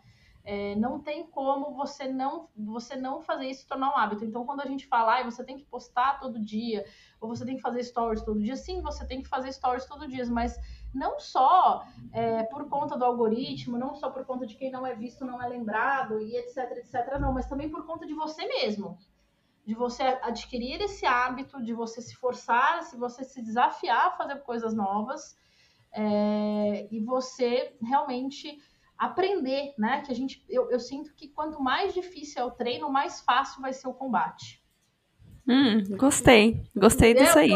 É, 0.45 0.76
não 0.76 0.99
tem 0.99 1.26
como 1.26 1.74
você 1.74 2.05
não 2.05 2.49
você 2.53 2.97
não 2.97 3.21
fazer 3.21 3.45
isso 3.47 3.67
tornar 3.67 3.93
um 3.93 3.97
hábito. 3.97 4.26
Então, 4.26 4.45
quando 4.45 4.61
a 4.61 4.65
gente 4.65 4.86
fala, 4.88 5.19
ah, 5.19 5.24
você 5.24 5.43
tem 5.43 5.57
que 5.57 5.63
postar 5.63 6.19
todo 6.19 6.38
dia, 6.38 6.86
ou 7.19 7.30
você 7.30 7.45
tem 7.45 7.55
que 7.55 7.61
fazer 7.61 7.82
stories 7.84 8.21
todo 8.24 8.41
dia, 8.41 8.57
sim, 8.57 8.82
você 8.82 9.05
tem 9.05 9.21
que 9.21 9.30
fazer 9.30 9.53
stories 9.53 9.86
todo 9.86 10.07
dia, 10.07 10.26
mas 10.26 10.59
não 10.93 11.17
só 11.17 11.86
é, 12.11 12.43
por 12.43 12.67
conta 12.67 12.97
do 12.97 13.05
algoritmo, 13.05 13.78
não 13.78 13.95
só 13.95 14.09
por 14.09 14.26
conta 14.26 14.45
de 14.45 14.55
quem 14.55 14.69
não 14.69 14.86
é 14.86 14.93
visto, 14.93 15.26
não 15.26 15.41
é 15.41 15.47
lembrado, 15.47 16.19
e 16.19 16.36
etc, 16.36 16.71
etc, 16.71 17.17
não, 17.21 17.32
mas 17.32 17.47
também 17.47 17.69
por 17.69 17.86
conta 17.86 18.05
de 18.05 18.13
você 18.13 18.45
mesmo. 18.45 18.97
De 19.66 19.74
você 19.74 20.03
adquirir 20.22 20.82
esse 20.82 21.05
hábito, 21.05 21.64
de 21.64 21.74
você 21.74 22.01
se 22.01 22.16
forçar, 22.16 22.84
se 22.84 22.97
você 22.97 23.24
se 23.24 23.41
desafiar 23.41 24.07
a 24.07 24.11
fazer 24.11 24.41
coisas 24.41 24.74
novas, 24.74 25.38
é, 25.93 26.88
e 26.91 26.99
você 26.99 27.76
realmente 27.82 28.57
aprender, 28.97 29.74
né? 29.78 30.01
Que 30.01 30.11
a 30.11 30.16
gente, 30.16 30.43
eu, 30.49 30.70
eu 30.70 30.80
sinto 30.80 31.14
que 31.16 31.30
quanto 31.30 31.61
mais 31.61 31.93
difícil 31.93 32.41
é 32.41 32.45
o 32.45 32.51
treino, 32.51 32.89
mais 32.89 33.22
fácil 33.22 33.61
vai 33.61 33.74
ser 33.74 33.88
o 33.88 33.93
combate. 33.93 34.61
Hum, 35.47 35.84
gostei, 35.97 36.64
gostei 36.76 37.11
Entendeu? 37.11 37.26
disso 37.26 37.39
aí. 37.39 37.51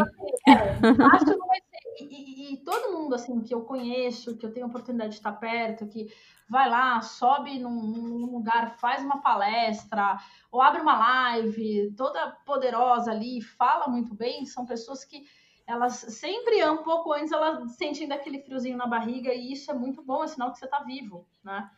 É, 0.47 0.73
fácil 0.95 1.37
não 1.37 1.47
vai. 1.47 1.59
E, 1.99 2.53
e, 2.53 2.57
todo 2.57 2.93
mundo 2.97 3.15
assim 3.15 3.41
que 3.41 3.53
eu 3.53 3.61
conheço, 3.61 4.37
que 4.37 4.45
eu 4.45 4.53
tenho 4.53 4.67
oportunidade 4.67 5.11
de 5.11 5.17
estar 5.17 5.33
perto, 5.33 5.87
que 5.87 6.07
vai 6.49 6.69
lá, 6.69 7.01
sobe 7.01 7.59
num, 7.59 7.69
num 7.69 8.31
lugar, 8.31 8.77
faz 8.77 9.03
uma 9.03 9.21
palestra 9.21 10.17
ou 10.51 10.61
abre 10.61 10.81
uma 10.81 10.97
live, 10.97 11.93
toda 11.97 12.31
poderosa 12.45 13.11
ali, 13.11 13.41
fala 13.41 13.87
muito 13.87 14.13
bem, 14.13 14.45
são 14.45 14.65
pessoas 14.65 15.03
que 15.03 15.25
elas 15.65 15.95
sempre 15.95 16.63
um 16.69 16.83
pouco 16.83 17.11
antes 17.11 17.31
elas 17.31 17.73
sentem 17.73 18.07
daquele 18.07 18.39
friozinho 18.39 18.77
na 18.77 18.87
barriga 18.87 19.33
e 19.33 19.51
isso 19.51 19.69
é 19.69 19.73
muito 19.73 20.01
bom, 20.01 20.23
é 20.23 20.27
sinal 20.27 20.51
que 20.51 20.59
você 20.59 20.65
está 20.65 20.79
vivo, 20.79 21.27
né? 21.43 21.69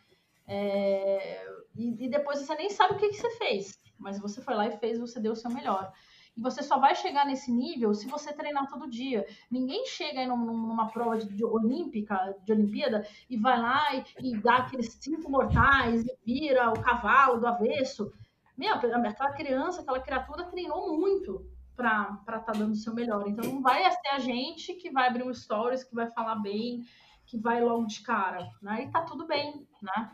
É, 0.47 1.45
e, 1.76 2.05
e, 2.05 2.09
depois 2.09 2.39
você 2.39 2.55
nem 2.55 2.70
sabe 2.72 2.95
o 2.95 2.97
que, 2.97 3.09
que 3.09 3.17
você 3.17 3.30
fez, 3.38 3.80
mas 3.97 4.20
você 4.20 4.41
foi 4.41 4.55
lá 4.55 4.67
e 4.67 4.78
fez, 4.78 4.99
você 4.99 5.20
deu 5.20 5.34
o 5.34 5.36
seu 5.36 5.51
melhor. 5.51 5.91
E 6.39 6.41
você 6.41 6.63
só 6.63 6.79
vai 6.79 6.95
chegar 6.95 7.25
nesse 7.25 7.51
nível 7.51 7.93
se 7.93 8.07
você 8.07 8.31
treinar 8.31 8.69
todo 8.69 8.89
dia. 8.89 9.27
Ninguém 9.51 9.85
chega 9.85 10.21
aí 10.21 10.25
numa 10.25 10.87
prova 10.87 11.17
de, 11.17 11.27
de 11.27 11.43
olímpica, 11.43 12.33
de 12.45 12.53
Olimpíada, 12.53 13.05
e 13.29 13.35
vai 13.35 13.59
lá 13.59 13.93
e, 13.93 14.05
e 14.21 14.37
dá 14.37 14.55
aqueles 14.59 14.97
cinco 15.01 15.29
mortais 15.29 16.05
e 16.05 16.17
vira 16.25 16.69
o 16.69 16.79
cavalo 16.79 17.41
do 17.41 17.45
avesso. 17.47 18.09
Meu, 18.57 18.73
aquela 18.73 19.33
criança, 19.33 19.81
aquela 19.81 19.99
criatura 19.99 20.45
treinou 20.45 20.97
muito 20.97 21.45
para 21.75 22.21
estar 22.21 22.39
tá 22.39 22.51
dando 22.53 22.71
o 22.71 22.75
seu 22.75 22.93
melhor. 22.93 23.27
Então 23.27 23.43
não 23.51 23.61
vai 23.61 23.83
ser 23.91 24.07
a 24.13 24.19
gente 24.19 24.73
que 24.75 24.89
vai 24.91 25.09
abrir 25.09 25.23
um 25.23 25.33
stories, 25.33 25.83
que 25.83 25.93
vai 25.93 26.09
falar 26.09 26.35
bem, 26.35 26.85
que 27.25 27.37
vai 27.37 27.61
logo 27.61 27.85
de 27.85 28.01
cara, 28.01 28.49
né? 28.61 28.83
E 28.83 28.91
tá 28.91 29.01
tudo 29.01 29.27
bem, 29.27 29.67
né? 29.81 30.11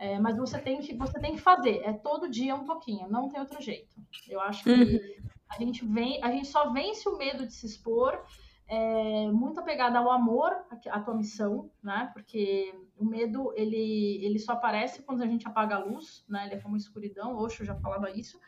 É, 0.00 0.18
mas 0.18 0.36
você 0.36 0.58
tem 0.58 0.80
que 0.80 0.96
você 0.96 1.20
tem 1.20 1.34
que 1.34 1.40
fazer, 1.40 1.82
é 1.84 1.92
todo 1.92 2.28
dia 2.28 2.56
um 2.56 2.64
pouquinho, 2.64 3.08
não 3.08 3.28
tem 3.28 3.38
outro 3.38 3.62
jeito. 3.62 3.94
Eu 4.28 4.40
acho 4.40 4.64
que 4.64 4.70
uhum. 4.70 5.29
A 5.50 5.58
gente 5.58 5.84
vem, 5.84 6.22
a 6.22 6.30
gente 6.30 6.48
só 6.48 6.70
vence 6.70 7.08
o 7.08 7.18
medo 7.18 7.46
de 7.46 7.52
se 7.52 7.66
expor, 7.66 8.24
é, 8.68 9.26
muito 9.32 9.58
apegada 9.58 9.98
ao 9.98 10.10
amor, 10.10 10.52
à 10.90 11.00
tua 11.00 11.14
missão, 11.14 11.70
né? 11.82 12.10
Porque 12.12 12.72
o 12.96 13.04
medo 13.04 13.52
ele 13.56 14.24
ele 14.24 14.38
só 14.38 14.52
aparece 14.52 15.02
quando 15.02 15.22
a 15.22 15.26
gente 15.26 15.46
apaga 15.46 15.76
a 15.76 15.84
luz, 15.84 16.24
né? 16.28 16.46
Ele 16.46 16.54
é 16.54 16.60
como 16.60 16.76
escuridão, 16.76 17.36
Oxo 17.36 17.64
já 17.64 17.74
falava 17.74 18.10
isso 18.10 18.38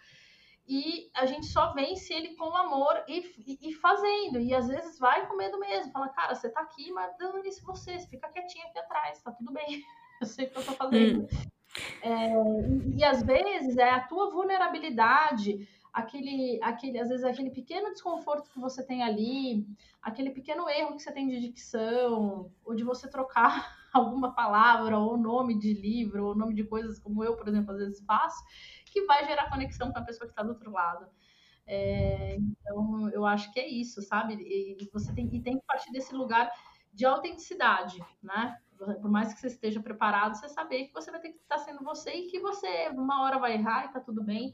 e 0.66 1.10
a 1.14 1.26
gente 1.26 1.46
só 1.46 1.72
vence 1.72 2.12
ele 2.14 2.36
com 2.36 2.56
amor 2.56 3.02
e, 3.08 3.34
e, 3.46 3.68
e, 3.68 3.72
fazendo. 3.74 4.38
E 4.38 4.54
às 4.54 4.68
vezes 4.68 4.98
vai 4.98 5.26
com 5.26 5.36
medo 5.36 5.58
mesmo. 5.58 5.92
Fala, 5.92 6.08
cara, 6.08 6.34
você 6.34 6.48
tá 6.48 6.60
aqui, 6.60 6.90
mas 6.92 7.16
dando 7.18 7.44
isso 7.46 7.64
você, 7.64 7.98
você 7.98 8.06
fica 8.06 8.28
quietinho 8.28 8.66
aqui 8.68 8.78
atrás, 8.78 9.20
tá 9.22 9.32
tudo 9.32 9.52
bem. 9.52 9.82
Eu 10.20 10.26
sei 10.26 10.46
o 10.46 10.50
que 10.50 10.58
eu 10.58 10.64
tô 10.64 10.72
fazendo. 10.74 11.22
Hum. 11.22 11.28
É, 12.00 12.28
e, 12.86 12.98
e, 12.98 13.04
às 13.04 13.24
vezes 13.24 13.76
é 13.76 13.90
a 13.90 14.06
tua 14.06 14.30
vulnerabilidade, 14.30 15.68
aquele, 15.92 16.58
aquele, 16.62 16.98
às 16.98 17.08
vezes 17.08 17.24
aquele 17.24 17.50
pequeno 17.50 17.92
desconforto 17.92 18.50
que 18.50 18.58
você 18.58 18.84
tem 18.84 19.02
ali, 19.02 19.66
aquele 20.00 20.30
pequeno 20.30 20.68
erro 20.68 20.96
que 20.96 21.02
você 21.02 21.12
tem 21.12 21.28
de 21.28 21.40
dicção, 21.40 22.50
ou 22.64 22.74
de 22.74 22.82
você 22.82 23.08
trocar 23.08 23.76
alguma 23.92 24.34
palavra, 24.34 24.98
ou 24.98 25.16
nome 25.16 25.58
de 25.58 25.74
livro, 25.74 26.26
ou 26.26 26.34
nome 26.34 26.54
de 26.54 26.64
coisas 26.64 26.98
como 26.98 27.22
eu, 27.22 27.36
por 27.36 27.46
exemplo, 27.48 27.72
às 27.72 27.78
vezes 27.78 28.04
faço, 28.04 28.42
que 28.86 29.04
vai 29.04 29.24
gerar 29.26 29.50
conexão 29.50 29.92
com 29.92 29.98
a 29.98 30.04
pessoa 30.04 30.26
que 30.26 30.32
está 30.32 30.42
do 30.42 30.50
outro 30.50 30.70
lado. 30.70 31.06
É, 31.66 32.36
então, 32.36 33.08
eu 33.10 33.24
acho 33.24 33.52
que 33.52 33.60
é 33.60 33.68
isso, 33.68 34.02
sabe? 34.02 34.34
E 34.34 34.88
você 34.92 35.12
tem, 35.14 35.28
e 35.32 35.40
tem 35.40 35.58
que 35.58 35.66
partir 35.66 35.92
desse 35.92 36.14
lugar 36.14 36.50
de 36.92 37.04
autenticidade, 37.04 38.02
né? 38.22 38.58
Por 38.76 39.10
mais 39.10 39.32
que 39.32 39.40
você 39.40 39.46
esteja 39.46 39.80
preparado, 39.80 40.34
você 40.34 40.48
saber 40.48 40.86
que 40.86 40.92
você 40.92 41.10
vai 41.10 41.20
ter 41.20 41.30
que 41.30 41.38
estar 41.38 41.58
sendo 41.58 41.84
você 41.84 42.12
e 42.12 42.26
que 42.28 42.40
você 42.40 42.88
uma 42.88 43.22
hora 43.22 43.38
vai 43.38 43.54
errar 43.54 43.86
e 43.86 43.92
tá 43.92 44.00
tudo 44.00 44.24
bem. 44.24 44.52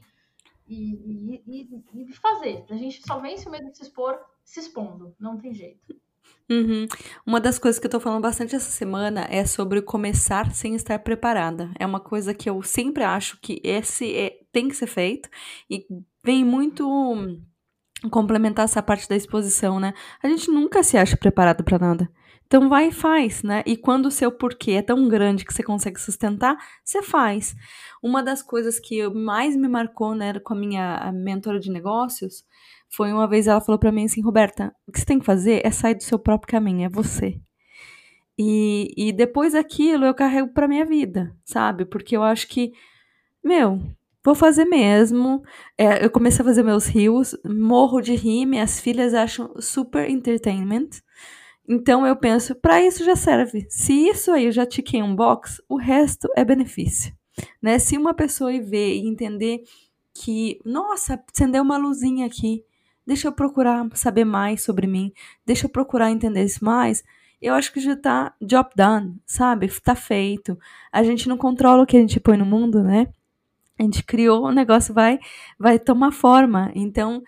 E, 0.69 1.41
e, 1.47 1.83
e 1.93 2.13
fazer. 2.13 2.63
A 2.69 2.75
gente 2.75 3.01
só 3.05 3.19
vence 3.19 3.47
o 3.47 3.51
medo 3.51 3.71
de 3.71 3.77
se 3.77 3.83
expor 3.83 4.19
se 4.43 4.59
expondo, 4.59 5.15
não 5.19 5.37
tem 5.37 5.53
jeito. 5.53 5.95
Uhum. 6.49 6.87
Uma 7.25 7.39
das 7.39 7.59
coisas 7.59 7.79
que 7.79 7.85
eu 7.85 7.91
tô 7.91 7.99
falando 7.99 8.23
bastante 8.23 8.55
essa 8.55 8.71
semana 8.71 9.27
é 9.29 9.45
sobre 9.45 9.81
começar 9.81 10.51
sem 10.51 10.73
estar 10.73 10.97
preparada. 10.99 11.71
É 11.77 11.85
uma 11.85 11.99
coisa 11.99 12.33
que 12.33 12.49
eu 12.49 12.61
sempre 12.63 13.03
acho 13.03 13.39
que 13.39 13.61
esse 13.63 14.15
é, 14.15 14.39
tem 14.51 14.67
que 14.67 14.75
ser 14.75 14.87
feito 14.87 15.29
e 15.69 15.85
vem 16.23 16.43
muito 16.43 17.39
complementar 18.09 18.65
essa 18.65 18.81
parte 18.81 19.07
da 19.07 19.15
exposição, 19.15 19.79
né? 19.79 19.93
A 20.23 20.27
gente 20.27 20.49
nunca 20.49 20.81
se 20.81 20.97
acha 20.97 21.15
preparado 21.15 21.63
para 21.63 21.77
nada. 21.77 22.11
Então 22.49 22.67
vai 22.67 22.87
e 22.87 22.91
faz, 22.91 23.43
né? 23.43 23.61
E 23.63 23.77
quando 23.77 24.07
o 24.07 24.11
seu 24.11 24.31
porquê 24.31 24.71
é 24.71 24.81
tão 24.81 25.07
grande 25.07 25.45
que 25.45 25.53
você 25.53 25.61
consegue 25.61 26.01
sustentar, 26.01 26.57
você 26.83 27.03
faz. 27.03 27.55
Uma 28.01 28.23
das 28.23 28.41
coisas 28.41 28.79
que 28.79 29.07
mais 29.07 29.55
me 29.55 29.67
marcou, 29.67 30.15
né, 30.15 30.33
com 30.39 30.55
a 30.55 30.57
minha 30.57 31.11
mentora 31.13 31.59
de 31.59 31.69
negócios, 31.69 32.43
foi 32.89 33.13
uma 33.13 33.27
vez 33.27 33.45
ela 33.45 33.61
falou 33.61 33.77
para 33.77 33.91
mim 33.91 34.05
assim, 34.05 34.19
Roberta, 34.19 34.73
o 34.87 34.91
que 34.91 34.99
você 34.99 35.05
tem 35.05 35.19
que 35.19 35.25
fazer 35.27 35.61
é 35.63 35.69
sair 35.69 35.93
do 35.93 36.01
seu 36.01 36.17
próprio 36.17 36.49
caminho, 36.49 36.85
é 36.85 36.89
você. 36.89 37.39
E, 38.35 38.93
e 38.97 39.13
depois 39.13 39.53
daquilo 39.53 40.05
eu 40.05 40.15
carrego 40.15 40.51
para 40.51 40.67
minha 40.67 40.85
vida, 40.87 41.31
sabe? 41.45 41.85
Porque 41.85 42.17
eu 42.17 42.23
acho 42.23 42.47
que, 42.47 42.71
meu, 43.43 43.79
vou 44.25 44.33
fazer 44.33 44.65
mesmo. 44.65 45.43
É, 45.77 46.03
eu 46.03 46.09
comecei 46.09 46.41
a 46.41 46.45
fazer 46.45 46.63
meus 46.63 46.87
rios, 46.87 47.37
morro 47.45 48.01
de 48.01 48.15
rir, 48.15 48.47
minhas 48.47 48.79
filhas 48.79 49.13
acham 49.13 49.53
super 49.59 50.09
entertainment. 50.09 50.89
Então 51.69 52.05
eu 52.07 52.15
penso, 52.15 52.55
para 52.55 52.81
isso 52.81 53.05
já 53.05 53.15
serve. 53.15 53.67
Se 53.69 53.93
isso 53.93 54.31
aí 54.31 54.45
eu 54.45 54.51
já 54.51 54.65
tiquei 54.65 55.03
um 55.03 55.15
box, 55.15 55.61
o 55.69 55.77
resto 55.77 56.27
é 56.35 56.43
benefício. 56.43 57.13
Né? 57.61 57.77
Se 57.77 57.95
uma 57.95 58.11
pessoa 58.11 58.51
ver 58.59 58.95
e 58.95 59.07
entender 59.07 59.61
que, 60.11 60.59
nossa, 60.65 61.23
acendeu 61.31 61.61
uma 61.61 61.77
luzinha 61.77 62.25
aqui, 62.25 62.65
deixa 63.05 63.27
eu 63.27 63.31
procurar 63.31 63.87
saber 63.93 64.25
mais 64.25 64.63
sobre 64.63 64.87
mim, 64.87 65.13
deixa 65.45 65.67
eu 65.67 65.69
procurar 65.69 66.09
entender 66.09 66.43
isso 66.43 66.65
mais, 66.65 67.03
eu 67.39 67.53
acho 67.53 67.71
que 67.71 67.79
já 67.79 67.95
tá 67.95 68.33
job 68.41 68.69
done, 68.75 69.21
sabe? 69.25 69.69
Tá 69.79 69.95
feito. 69.95 70.57
A 70.91 71.03
gente 71.03 71.29
não 71.29 71.37
controla 71.37 71.83
o 71.83 71.85
que 71.85 71.95
a 71.95 71.99
gente 71.99 72.19
põe 72.19 72.35
no 72.35 72.45
mundo, 72.45 72.83
né? 72.83 73.07
A 73.79 73.83
gente 73.83 74.03
criou, 74.03 74.45
o 74.45 74.51
negócio 74.51 74.93
vai 74.93 75.19
vai 75.57 75.79
tomar 75.79 76.11
forma. 76.11 76.71
Então, 76.75 77.23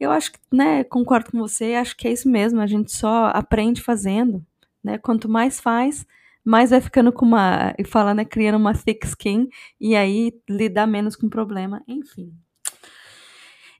eu 0.00 0.10
acho 0.10 0.32
que, 0.32 0.38
né, 0.50 0.82
concordo 0.82 1.30
com 1.30 1.38
você, 1.38 1.74
acho 1.74 1.94
que 1.96 2.08
é 2.08 2.12
isso 2.12 2.28
mesmo, 2.28 2.60
a 2.60 2.66
gente 2.66 2.90
só 2.90 3.26
aprende 3.26 3.82
fazendo, 3.82 4.44
né? 4.82 4.96
Quanto 4.98 5.28
mais 5.28 5.60
faz, 5.60 6.06
mais 6.42 6.70
vai 6.70 6.80
ficando 6.80 7.12
com 7.12 7.26
uma, 7.26 7.74
fala, 7.86 8.14
né, 8.14 8.24
criando 8.24 8.56
uma 8.56 8.74
thick 8.74 9.06
skin 9.06 9.48
e 9.78 9.94
aí 9.94 10.32
lidar 10.48 10.86
menos 10.86 11.14
com 11.16 11.26
o 11.26 11.30
problema, 11.30 11.82
enfim. 11.86 12.32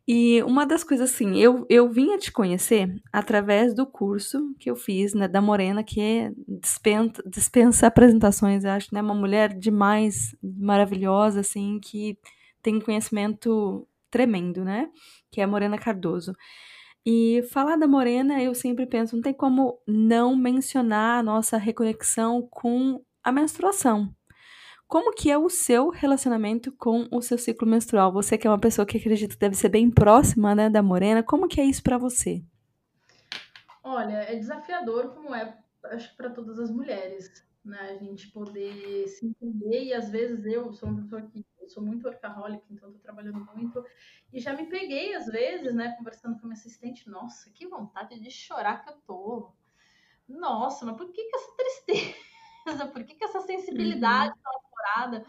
E 0.07 0.43
uma 0.43 0.66
das 0.66 0.83
coisas 0.83 1.11
assim, 1.11 1.39
eu, 1.39 1.64
eu 1.71 1.89
vim 1.89 2.12
a 2.12 2.18
te 2.18 2.33
conhecer 2.33 2.93
através 3.12 3.73
do 3.75 3.87
curso 3.87 4.55
que 4.59 4.68
eu 4.68 4.77
fiz, 4.77 5.14
né, 5.14 5.29
da 5.29 5.41
Morena, 5.41 5.85
que 5.85 6.01
é 6.01 6.33
dispensa, 6.47 7.23
dispensa 7.27 7.87
apresentações, 7.87 8.64
eu 8.64 8.73
acho, 8.73 8.89
né, 8.93 9.01
uma 9.01 9.14
mulher 9.14 9.57
demais, 9.57 10.35
maravilhosa, 10.43 11.41
assim, 11.41 11.79
que 11.81 12.18
tem 12.62 12.81
conhecimento 12.81 13.87
tremendo, 14.11 14.64
né, 14.64 14.90
que 15.30 15.40
é 15.40 15.44
a 15.44 15.48
Morena 15.48 15.78
Cardoso. 15.78 16.34
E 17.04 17.42
falar 17.50 17.76
da 17.76 17.88
Morena, 17.88 18.42
eu 18.42 18.54
sempre 18.54 18.86
penso, 18.86 19.16
não 19.16 19.22
tem 19.22 19.32
como 19.32 19.80
não 19.86 20.36
mencionar 20.36 21.20
a 21.20 21.22
nossa 21.22 21.56
reconexão 21.56 22.46
com 22.50 23.02
a 23.24 23.32
menstruação, 23.32 24.14
como 24.90 25.14
que 25.14 25.30
é 25.30 25.38
o 25.38 25.48
seu 25.48 25.88
relacionamento 25.88 26.72
com 26.72 27.06
o 27.12 27.22
seu 27.22 27.38
ciclo 27.38 27.64
menstrual? 27.64 28.12
Você 28.12 28.36
que 28.36 28.44
é 28.44 28.50
uma 28.50 28.58
pessoa 28.58 28.84
que 28.84 28.98
acredita 28.98 29.36
deve 29.38 29.54
ser 29.54 29.68
bem 29.68 29.88
próxima, 29.88 30.52
né, 30.52 30.68
da 30.68 30.82
Morena, 30.82 31.22
como 31.22 31.46
que 31.46 31.61
é 31.61 31.64
isso 31.64 31.80
para 31.80 31.96
você? 31.96 32.42
Olha, 33.84 34.16
é 34.16 34.34
desafiador 34.34 35.14
como 35.14 35.32
é, 35.32 35.56
acho 35.92 36.11
que 36.11 36.16
para 36.16 36.30
todas 36.30 36.58
as 36.58 36.72
mulheres, 36.72 37.30
né, 37.64 37.90
a 37.90 37.96
gente 37.96 38.30
poder 38.30 39.06
se 39.08 39.26
entender 39.26 39.84
e 39.84 39.94
às 39.94 40.11
vezes 40.11 40.44
eu 40.46 40.72
sou 40.72 40.88
uma 40.88 41.02
pessoa 41.02 41.22
que 41.22 41.44
eu 41.61 41.68
sou 41.68 41.82
muito 41.82 42.06
workaholic, 42.06 42.64
então 42.70 42.88
estou 42.88 43.02
trabalhando 43.02 43.40
muito 43.54 43.84
e 44.32 44.40
já 44.40 44.54
me 44.54 44.66
peguei 44.66 45.14
às 45.14 45.26
vezes, 45.26 45.74
né, 45.74 45.94
conversando 45.96 46.34
com 46.38 46.46
a 46.46 46.48
minha 46.48 46.54
assistente, 46.54 47.08
nossa, 47.08 47.50
que 47.50 47.66
vontade 47.66 48.18
de 48.18 48.30
chorar 48.30 48.84
que 48.84 48.90
eu 48.90 48.96
tô. 49.06 49.52
Nossa, 50.28 50.86
mas 50.86 50.96
por 50.96 51.11
que 51.12 51.24
que 51.24 51.36
essa 51.36 51.56
tristeza? 51.56 52.86
Por 52.92 53.04
que 53.04 53.14
que 53.14 53.24
essa 53.24 53.40
sensibilidade 53.40 54.32
uhum 54.32 54.70
namorada. 54.80 55.24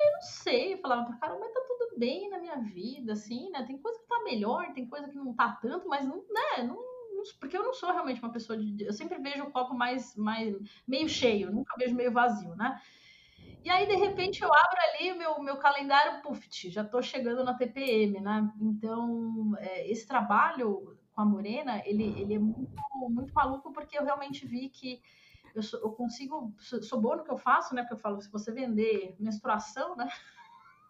Eu 0.00 0.12
não 0.12 0.22
sei, 0.22 0.74
eu 0.74 0.78
falava 0.78 1.06
pra 1.06 1.16
cara, 1.16 1.38
mas 1.38 1.52
tá 1.52 1.60
tudo 1.60 1.98
bem 1.98 2.28
na 2.28 2.38
minha 2.38 2.56
vida, 2.56 3.12
assim, 3.12 3.50
né? 3.50 3.64
Tem 3.64 3.78
coisa 3.78 3.98
que 4.00 4.08
tá 4.08 4.20
melhor, 4.24 4.72
tem 4.72 4.88
coisa 4.88 5.08
que 5.08 5.16
não 5.16 5.32
tá 5.34 5.52
tanto, 5.62 5.88
mas 5.88 6.04
não, 6.04 6.16
né? 6.16 6.64
Não, 6.64 6.76
porque 7.38 7.56
eu 7.56 7.62
não 7.62 7.72
sou 7.74 7.92
realmente 7.92 8.20
uma 8.20 8.32
pessoa 8.32 8.58
de. 8.58 8.84
Eu 8.84 8.92
sempre 8.92 9.18
vejo 9.18 9.44
o 9.44 9.50
copo 9.50 9.74
mais, 9.74 10.16
mais 10.16 10.56
meio 10.86 11.08
cheio, 11.08 11.52
nunca 11.52 11.74
vejo 11.78 11.94
meio 11.94 12.10
vazio, 12.10 12.54
né? 12.56 12.80
E 13.64 13.70
aí, 13.70 13.86
de 13.86 13.94
repente, 13.94 14.42
eu 14.42 14.52
abro 14.52 14.78
ali 14.88 15.14
meu, 15.16 15.40
meu 15.40 15.56
calendário, 15.56 16.20
puf, 16.22 16.48
já 16.68 16.82
tô 16.82 17.00
chegando 17.00 17.44
na 17.44 17.54
TPM, 17.54 18.20
né? 18.20 18.50
Então, 18.60 19.54
é, 19.58 19.88
esse 19.88 20.06
trabalho 20.06 20.96
com 21.12 21.20
a 21.20 21.24
Morena, 21.24 21.80
ele, 21.84 22.04
ele 22.20 22.34
é 22.34 22.38
muito, 22.38 22.72
muito 23.08 23.32
maluco, 23.32 23.72
porque 23.72 23.96
eu 23.96 24.04
realmente 24.04 24.46
vi 24.46 24.68
que 24.68 25.00
eu, 25.54 25.62
sou, 25.62 25.78
eu 25.80 25.92
consigo, 25.92 26.52
sou, 26.58 26.82
sou 26.82 27.00
boa 27.00 27.16
no 27.16 27.24
que 27.24 27.30
eu 27.30 27.38
faço, 27.38 27.74
né? 27.74 27.82
Porque 27.82 27.94
eu 27.94 27.98
falo, 27.98 28.20
se 28.20 28.30
você 28.30 28.50
vender 28.50 29.14
menstruação, 29.20 29.94
né? 29.94 30.08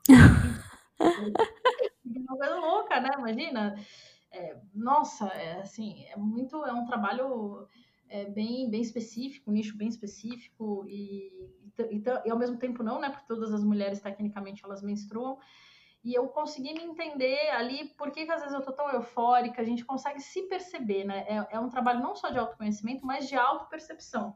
é 0.98 2.18
uma 2.18 2.36
coisa 2.36 2.56
louca, 2.56 3.00
né? 3.00 3.10
Imagina. 3.18 3.76
É, 4.32 4.56
nossa, 4.74 5.26
é, 5.28 5.60
assim, 5.60 6.04
é 6.06 6.16
muito, 6.16 6.64
é 6.64 6.72
um 6.72 6.86
trabalho 6.86 7.68
é, 8.08 8.24
bem, 8.24 8.70
bem 8.70 8.80
específico, 8.80 9.50
um 9.50 9.54
nicho 9.54 9.76
bem 9.76 9.88
específico 9.88 10.84
e, 10.88 11.30
e, 11.90 12.02
e, 12.24 12.30
ao 12.30 12.38
mesmo 12.38 12.56
tempo 12.56 12.82
não, 12.82 12.98
né? 12.98 13.10
Porque 13.10 13.26
todas 13.26 13.52
as 13.52 13.62
mulheres 13.62 14.00
tecnicamente 14.00 14.64
elas 14.64 14.82
menstruam. 14.82 15.38
E 16.04 16.14
eu 16.14 16.26
consegui 16.28 16.72
me 16.74 16.82
entender 16.82 17.50
ali 17.50 17.90
por 17.96 18.10
que, 18.10 18.24
que 18.24 18.32
às 18.32 18.40
vezes 18.40 18.54
eu 18.54 18.62
tô 18.62 18.72
tão 18.72 18.90
eufórica, 18.90 19.62
a 19.62 19.64
gente 19.64 19.84
consegue 19.84 20.20
se 20.20 20.42
perceber, 20.48 21.04
né? 21.04 21.24
É, 21.28 21.56
é 21.56 21.60
um 21.60 21.68
trabalho 21.68 22.00
não 22.00 22.14
só 22.16 22.30
de 22.30 22.38
autoconhecimento, 22.38 23.06
mas 23.06 23.28
de 23.28 23.36
autopercepção 23.36 24.34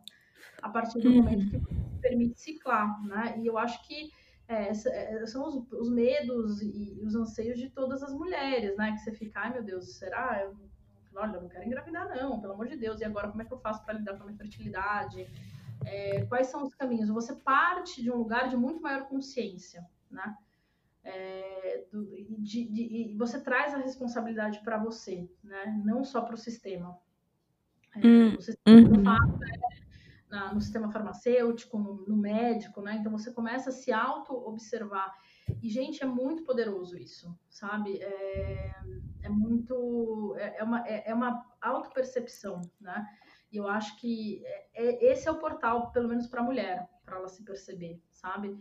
a 0.62 0.68
partir 0.68 1.00
do 1.00 1.10
momento 1.10 1.50
que 1.50 1.60
permite 2.00 2.40
ciclar, 2.40 3.02
né? 3.04 3.34
E 3.38 3.46
eu 3.46 3.58
acho 3.58 3.82
que 3.86 4.10
é, 4.48 4.70
é, 4.70 5.26
são 5.26 5.46
os, 5.46 5.72
os, 5.72 5.90
medos 5.90 6.62
e 6.62 7.00
os 7.02 7.14
anseios 7.14 7.58
de 7.58 7.68
todas 7.68 8.02
as 8.02 8.12
mulheres, 8.12 8.76
né? 8.76 8.92
Que 8.92 8.98
você 8.98 9.12
fica, 9.12 9.40
ai 9.40 9.52
meu 9.52 9.62
Deus, 9.62 9.96
será? 9.96 10.40
Eu, 10.42 10.56
olha, 11.16 11.36
eu 11.36 11.42
não 11.42 11.48
quero 11.48 11.64
engravidar, 11.64 12.08
não, 12.14 12.40
pelo 12.40 12.52
amor 12.52 12.68
de 12.68 12.76
Deus. 12.76 13.00
E 13.00 13.04
agora 13.04 13.28
como 13.28 13.42
é 13.42 13.44
que 13.44 13.52
eu 13.52 13.58
faço 13.58 13.84
para 13.84 13.94
lidar 13.94 14.14
com 14.14 14.22
a 14.22 14.26
minha 14.26 14.38
fertilidade? 14.38 15.28
É, 15.84 16.24
quais 16.26 16.46
são 16.46 16.62
os 16.62 16.74
caminhos? 16.74 17.08
Você 17.08 17.34
parte 17.34 18.02
de 18.02 18.10
um 18.10 18.16
lugar 18.16 18.48
de 18.48 18.56
muito 18.56 18.80
maior 18.80 19.08
consciência, 19.08 19.84
né? 20.10 20.36
É, 21.02 21.84
do, 21.90 22.04
de, 22.38 22.64
de, 22.64 23.14
você 23.16 23.40
traz 23.40 23.74
a 23.74 23.78
responsabilidade 23.78 24.60
para 24.60 24.78
você, 24.78 25.28
né? 25.42 25.80
Não 25.84 26.04
só 26.04 26.20
para 26.20 26.34
o 26.34 26.38
sistema. 26.38 26.96
É, 27.96 28.06
hum, 28.06 28.34
o 28.36 28.40
sistema 28.40 28.96
uhum. 28.96 29.04
fato 29.04 29.44
é 29.44 29.75
na, 30.28 30.52
no 30.52 30.60
sistema 30.60 30.90
farmacêutico, 30.90 31.78
no, 31.78 32.04
no, 32.06 32.16
médico, 32.16 32.80
né? 32.80 32.96
Então 32.96 33.12
você 33.12 33.32
começa 33.32 33.70
a 33.70 33.72
se 33.72 33.92
auto-observar. 33.92 35.14
E, 35.62 35.68
gente, 35.68 36.02
é 36.02 36.06
muito 36.06 36.42
poderoso 36.42 36.98
isso, 36.98 37.36
sabe? 37.48 37.98
É, 38.00 38.74
é 39.22 39.28
muito. 39.28 40.34
É, 40.38 40.58
é 40.58 40.64
uma, 40.64 40.86
é, 40.86 41.10
é 41.10 41.14
uma 41.14 41.44
auto-percepção, 41.60 42.60
né? 42.80 43.06
E 43.52 43.56
eu 43.56 43.68
acho 43.68 43.96
que 43.98 44.42
é, 44.44 44.66
é 44.74 45.12
esse 45.12 45.28
é 45.28 45.30
o 45.30 45.38
portal, 45.38 45.92
pelo 45.92 46.08
menos 46.08 46.26
para 46.26 46.40
a 46.40 46.44
mulher, 46.44 46.88
para 47.04 47.16
ela 47.16 47.28
se 47.28 47.44
perceber, 47.44 48.02
sabe? 48.10 48.58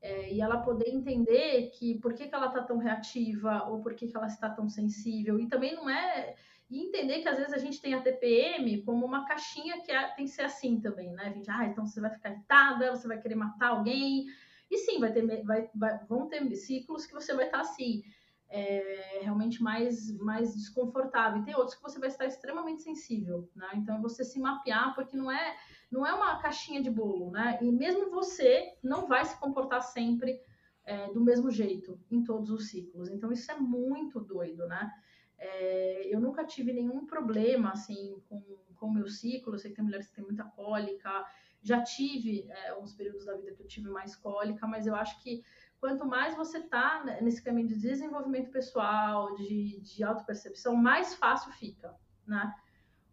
É, 0.00 0.32
e 0.32 0.40
ela 0.40 0.62
poder 0.62 0.88
entender 0.88 1.70
que 1.70 1.98
por 1.98 2.14
que, 2.14 2.28
que 2.28 2.34
ela 2.34 2.46
está 2.46 2.62
tão 2.62 2.78
reativa 2.78 3.64
ou 3.68 3.80
por 3.80 3.94
que, 3.94 4.06
que 4.06 4.16
ela 4.16 4.28
está 4.28 4.48
tão 4.48 4.68
sensível. 4.68 5.40
E 5.40 5.48
também 5.48 5.74
não 5.74 5.90
é 5.90 6.36
e 6.70 6.80
entender 6.86 7.20
que 7.22 7.28
às 7.28 7.38
vezes 7.38 7.52
a 7.52 7.58
gente 7.58 7.80
tem 7.80 7.94
a 7.94 8.02
TPM 8.02 8.82
como 8.82 9.04
uma 9.06 9.24
caixinha 9.26 9.80
que 9.82 9.90
é, 9.92 10.08
tem 10.14 10.26
que 10.26 10.30
ser 10.32 10.42
assim 10.42 10.80
também, 10.80 11.12
né? 11.14 11.24
A 11.26 11.30
gente, 11.30 11.50
ah, 11.50 11.64
então 11.66 11.86
você 11.86 12.00
vai 12.00 12.10
ficar 12.10 12.30
irritada, 12.30 12.94
você 12.94 13.08
vai 13.08 13.20
querer 13.20 13.34
matar 13.36 13.68
alguém. 13.70 14.26
E 14.70 14.78
sim, 14.78 14.98
vai 15.00 15.12
ter, 15.12 15.26
vai, 15.44 15.70
vai, 15.74 15.98
vão 16.06 16.28
ter 16.28 16.54
ciclos 16.56 17.06
que 17.06 17.14
você 17.14 17.34
vai 17.34 17.46
estar 17.46 17.60
assim. 17.60 18.02
é, 18.50 19.20
realmente 19.22 19.62
mais, 19.62 20.10
mais 20.18 20.54
desconfortável. 20.54 21.40
E 21.40 21.44
tem 21.44 21.54
outros 21.54 21.76
que 21.76 21.82
você 21.82 21.98
vai 21.98 22.08
estar 22.08 22.26
extremamente 22.26 22.82
sensível, 22.82 23.50
né? 23.54 23.68
Então 23.74 23.96
é 23.96 24.00
você 24.00 24.24
se 24.24 24.40
mapear, 24.40 24.94
porque 24.94 25.16
não 25.16 25.30
é, 25.30 25.56
não 25.90 26.06
é 26.06 26.14
uma 26.14 26.38
caixinha 26.40 26.82
de 26.82 26.90
bolo, 26.90 27.30
né? 27.30 27.58
E 27.60 27.70
mesmo 27.70 28.10
você 28.10 28.72
não 28.82 29.06
vai 29.06 29.24
se 29.24 29.38
comportar 29.38 29.82
sempre 29.82 30.40
é, 30.84 31.12
do 31.12 31.20
mesmo 31.22 31.50
jeito 31.50 32.00
em 32.10 32.24
todos 32.24 32.50
os 32.50 32.70
ciclos. 32.70 33.08
Então 33.10 33.30
isso 33.32 33.50
é 33.52 33.56
muito 33.56 34.20
doido, 34.20 34.66
né? 34.66 34.90
É, 35.38 36.12
eu 36.12 36.20
nunca 36.20 36.44
tive 36.44 36.72
nenhum 36.72 37.06
problema 37.06 37.72
assim 37.72 38.20
com 38.28 38.86
o 38.86 38.92
meu 38.92 39.08
ciclo. 39.08 39.54
Eu 39.54 39.58
sei 39.58 39.70
que 39.70 39.76
tem 39.76 39.84
mulheres 39.84 40.08
que 40.08 40.14
têm 40.14 40.24
muita 40.24 40.44
cólica. 40.44 41.24
Já 41.62 41.82
tive 41.82 42.46
é, 42.48 42.74
uns 42.78 42.92
períodos 42.92 43.26
da 43.26 43.36
vida 43.36 43.52
que 43.52 43.62
eu 43.62 43.66
tive 43.66 43.88
mais 43.88 44.14
cólica, 44.16 44.66
mas 44.66 44.86
eu 44.86 44.94
acho 44.94 45.20
que 45.22 45.44
quanto 45.80 46.04
mais 46.06 46.36
você 46.36 46.58
está 46.58 47.04
nesse 47.20 47.42
caminho 47.42 47.68
de 47.68 47.76
desenvolvimento 47.76 48.50
pessoal, 48.50 49.34
de, 49.36 49.80
de 49.80 50.02
autopercepção, 50.02 50.74
mais 50.74 51.14
fácil 51.14 51.52
fica, 51.52 51.94
né? 52.26 52.52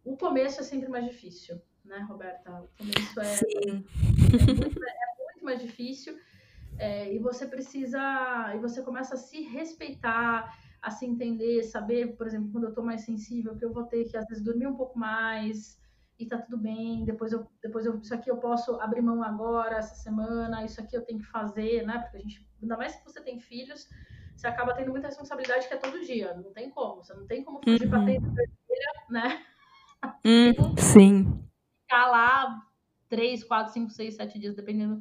O 0.03 0.15
começo 0.15 0.59
é 0.59 0.63
sempre 0.63 0.88
mais 0.89 1.05
difícil, 1.05 1.59
né, 1.84 1.99
Roberta? 2.07 2.51
O 2.51 2.69
começo 2.78 3.19
é, 3.19 3.34
é 3.34 3.71
muito, 4.53 4.84
é, 4.84 5.23
muito, 5.34 5.43
mais 5.43 5.61
difícil 5.61 6.17
é, 6.78 7.13
e 7.13 7.19
você 7.19 7.47
precisa, 7.47 8.53
e 8.55 8.59
você 8.59 8.82
começa 8.84 9.15
a 9.15 9.17
se 9.17 9.41
respeitar, 9.41 10.55
a 10.86 10.92
se 10.92 11.04
entender, 11.04 11.64
saber, 11.64 12.16
por 12.16 12.28
exemplo, 12.28 12.52
quando 12.52 12.66
eu 12.66 12.70
estou 12.70 12.84
mais 12.84 13.02
sensível, 13.02 13.58
que 13.58 13.66
eu 13.66 13.74
vou 13.74 13.86
ter 13.86 14.06
que 14.06 14.16
às 14.16 14.28
vezes 14.28 14.44
dormir 14.44 14.68
um 14.68 14.76
pouco 14.76 15.00
mais, 15.00 15.82
e 16.20 16.28
tá 16.28 16.38
tudo 16.38 16.60
bem, 16.60 17.04
depois 17.04 17.32
eu, 17.32 17.48
depois 17.60 17.88
eu, 17.88 18.00
isso 18.00 18.14
aqui 18.14 18.30
eu 18.30 18.38
posso 18.38 18.80
abrir 18.80 19.02
mão 19.02 19.24
agora, 19.24 19.78
essa 19.78 19.96
semana, 19.96 20.64
isso 20.64 20.80
aqui 20.80 20.96
eu 20.96 21.02
tenho 21.02 21.20
que 21.20 21.26
fazer, 21.26 21.84
né? 21.88 21.98
Porque 21.98 22.18
a 22.18 22.20
gente, 22.20 22.48
ainda 22.62 22.78
mais 22.78 22.96
que 22.96 23.04
você 23.04 23.20
tem 23.20 23.40
filhos, 23.40 23.90
você 24.36 24.46
acaba 24.46 24.76
tendo 24.76 24.92
muita 24.92 25.08
responsabilidade 25.08 25.68
que 25.68 25.74
é 25.74 25.78
todo 25.78 26.06
dia, 26.06 26.36
não 26.36 26.54
tem 26.54 26.70
como, 26.70 27.04
você 27.04 27.16
não 27.16 27.26
tem 27.26 27.44
como 27.44 27.60
fugir 27.64 27.86
uhum. 27.86 27.90
pra 27.90 28.06
tempo 28.06 28.28
né? 29.10 29.44
Hum, 30.24 30.54
sim. 30.78 31.44
Ficar 31.82 32.12
lá 32.12 32.62
três, 33.10 33.44
quatro, 33.44 33.74
cinco, 33.74 33.90
seis, 33.90 34.16
sete 34.16 34.38
dias, 34.38 34.56
dependendo 34.56 35.00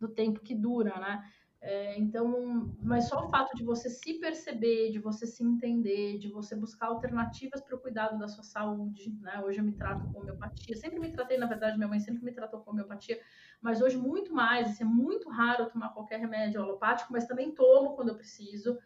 do 0.00 0.08
tempo 0.08 0.40
que 0.40 0.54
dura, 0.54 0.98
né? 0.98 1.22
É, 1.62 1.98
então, 1.98 2.74
mas 2.78 3.08
só 3.08 3.26
o 3.26 3.28
fato 3.28 3.54
de 3.54 3.62
você 3.62 3.90
se 3.90 4.14
perceber, 4.14 4.90
de 4.90 4.98
você 4.98 5.26
se 5.26 5.44
entender, 5.44 6.16
de 6.18 6.28
você 6.30 6.56
buscar 6.56 6.86
alternativas 6.86 7.60
para 7.60 7.76
o 7.76 7.78
cuidado 7.78 8.18
da 8.18 8.28
sua 8.28 8.42
saúde, 8.42 9.14
né? 9.20 9.42
Hoje 9.44 9.58
eu 9.58 9.64
me 9.64 9.72
trato 9.72 10.10
com 10.10 10.20
homeopatia, 10.20 10.74
sempre 10.74 10.98
me 10.98 11.10
tratei, 11.10 11.36
na 11.36 11.46
verdade, 11.46 11.76
minha 11.76 11.86
mãe 11.88 12.00
sempre 12.00 12.24
me 12.24 12.32
tratou 12.32 12.60
com 12.60 12.70
homeopatia, 12.70 13.20
mas 13.60 13.82
hoje 13.82 13.98
muito 13.98 14.32
mais, 14.32 14.68
assim, 14.68 14.84
é 14.84 14.86
muito 14.86 15.28
raro 15.28 15.68
tomar 15.68 15.90
qualquer 15.90 16.18
remédio 16.18 16.62
alopático, 16.62 17.12
mas 17.12 17.26
também 17.26 17.54
tomo 17.54 17.94
quando 17.94 18.08
eu 18.08 18.16
preciso, 18.16 18.78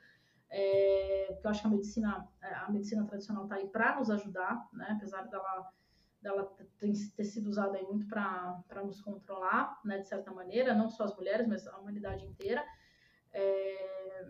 é, 0.51 1.29
porque 1.31 1.47
eu 1.47 1.51
acho 1.53 1.61
que 1.61 1.67
a 1.69 1.71
medicina, 1.71 2.29
a 2.43 2.73
medicina 2.73 3.07
tradicional 3.07 3.45
está 3.45 3.55
aí 3.55 3.69
para 3.69 3.97
nos 3.97 4.11
ajudar, 4.11 4.69
né? 4.73 4.89
Apesar 4.97 5.23
dela 5.29 5.71
dela 6.25 6.51
ter 6.81 7.25
sido 7.25 7.49
usada 7.49 7.77
aí 7.77 7.85
muito 7.85 8.09
para 8.09 8.83
nos 8.83 9.01
controlar, 9.03 9.79
né, 9.85 9.99
de 9.99 10.09
certa 10.09 10.33
maneira, 10.33 10.75
não 10.75 10.89
só 10.89 11.05
as 11.05 11.15
mulheres, 11.15 11.47
mas 11.47 11.67
a 11.67 11.79
humanidade 11.79 12.25
inteira. 12.25 12.65
É... 13.33 14.27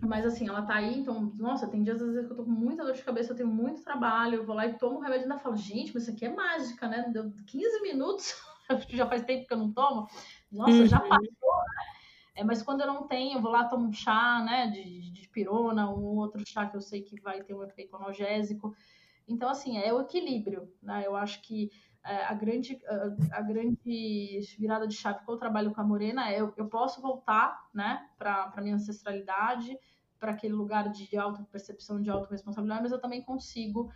Mas 0.00 0.24
assim, 0.24 0.46
ela 0.48 0.62
tá 0.62 0.74
aí, 0.74 1.00
então, 1.00 1.32
nossa, 1.36 1.66
tem 1.66 1.82
dias 1.82 2.00
às 2.00 2.12
vezes 2.12 2.26
que 2.26 2.32
eu 2.32 2.36
tô 2.36 2.44
com 2.44 2.50
muita 2.50 2.84
dor 2.84 2.92
de 2.92 3.02
cabeça, 3.02 3.32
eu 3.32 3.36
tenho 3.36 3.48
muito 3.48 3.82
trabalho, 3.82 4.36
eu 4.36 4.46
vou 4.46 4.54
lá 4.54 4.66
e 4.66 4.78
tomo 4.78 4.98
o 4.98 5.00
remédio 5.00 5.22
e 5.22 5.24
ainda 5.24 5.38
falo, 5.38 5.56
gente, 5.56 5.92
mas 5.92 6.04
isso 6.04 6.12
aqui 6.12 6.26
é 6.26 6.32
mágica, 6.32 6.86
né? 6.86 7.10
Deu 7.12 7.32
15 7.46 7.82
minutos, 7.82 8.40
já 8.90 9.06
faz 9.08 9.24
tempo 9.24 9.48
que 9.48 9.52
eu 9.52 9.58
não 9.58 9.72
tomo. 9.72 10.06
Nossa, 10.52 10.72
uhum. 10.72 10.86
já 10.86 11.00
passou, 11.00 11.18
né? 11.18 11.84
É, 12.36 12.44
mas 12.44 12.62
quando 12.62 12.82
eu 12.82 12.86
não 12.86 13.08
tenho, 13.08 13.38
eu 13.38 13.42
vou 13.42 13.50
lá, 13.50 13.64
tomo 13.64 13.88
um 13.88 13.92
chá, 13.92 14.40
né, 14.44 14.68
de, 14.68 15.10
de 15.10 15.28
pirona, 15.30 15.90
um 15.90 16.18
outro 16.18 16.40
chá 16.46 16.66
que 16.66 16.76
eu 16.76 16.80
sei 16.80 17.02
que 17.02 17.20
vai 17.20 17.42
ter 17.42 17.54
um 17.54 17.64
efeito 17.64 17.96
analgésico. 17.96 18.76
Então, 19.28 19.48
assim, 19.48 19.78
é 19.78 19.92
o 19.92 20.00
equilíbrio, 20.00 20.72
né? 20.82 21.04
Eu 21.06 21.14
acho 21.14 21.42
que 21.42 21.70
é, 22.04 22.24
a, 22.24 22.32
grande, 22.32 22.78
a, 22.86 23.38
a, 23.38 23.42
grande 23.42 24.40
virada 24.58 24.88
de 24.88 24.94
chave 24.94 25.24
que 25.24 25.30
eu 25.30 25.36
trabalho 25.36 25.72
com 25.72 25.80
a 25.80 25.84
Morena 25.84 26.30
é 26.30 26.40
eu, 26.40 26.54
eu 26.56 26.66
posso 26.66 27.02
voltar, 27.02 27.68
né, 27.74 28.08
para 28.16 28.52
a 28.56 28.60
minha 28.62 28.76
ancestralidade, 28.76 29.76
para 30.18 30.32
aquele 30.32 30.54
lugar 30.54 30.88
de 30.88 31.16
auto-percepção, 31.16 32.00
de 32.00 32.10
auto-responsabilidade, 32.10 32.82
mas 32.82 32.92
eu 32.92 33.00
também 33.00 33.22
consigo 33.22 33.92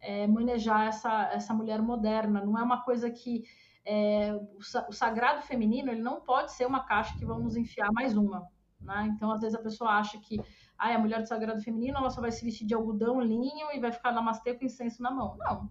é, 0.00 0.26
manejar 0.26 0.86
essa, 0.86 1.30
essa 1.32 1.52
mulher 1.52 1.82
moderna. 1.82 2.44
Não 2.44 2.56
é 2.56 2.62
uma 2.62 2.82
coisa 2.82 3.10
que 3.10 3.44
é, 3.84 4.32
o, 4.32 4.58
o, 4.88 4.92
sagrado 4.92 5.42
feminino 5.42 5.90
ele 5.90 6.02
não 6.02 6.20
pode 6.20 6.52
ser 6.52 6.66
uma 6.66 6.84
caixa 6.84 7.16
que 7.18 7.24
vamos 7.24 7.56
enfiar 7.56 7.90
mais 7.92 8.16
uma. 8.16 8.48
Né? 8.80 9.12
Então, 9.14 9.30
às 9.30 9.40
vezes, 9.40 9.56
a 9.56 9.62
pessoa 9.62 9.90
acha 9.90 10.18
que 10.18 10.40
ah, 10.78 10.94
a 10.94 10.98
mulher 10.98 11.20
do 11.20 11.28
sagrado 11.28 11.62
feminino 11.62 11.96
ela 11.96 12.10
só 12.10 12.20
vai 12.20 12.30
se 12.30 12.44
vestir 12.44 12.66
de 12.66 12.74
algodão, 12.74 13.20
linho 13.20 13.72
e 13.72 13.80
vai 13.80 13.92
ficar 13.92 14.12
namastê 14.12 14.54
com 14.54 14.64
incenso 14.64 15.02
na 15.02 15.10
mão. 15.10 15.36
Não. 15.38 15.70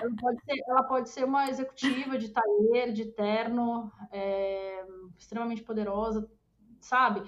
ela, 0.00 0.16
pode 0.20 0.44
ser, 0.44 0.64
ela 0.68 0.82
pode 0.82 1.08
ser 1.10 1.24
uma 1.24 1.48
executiva 1.48 2.18
de 2.18 2.30
taller, 2.30 2.92
de 2.92 3.06
terno, 3.06 3.90
é, 4.10 4.84
extremamente 5.16 5.62
poderosa, 5.62 6.28
sabe? 6.80 7.22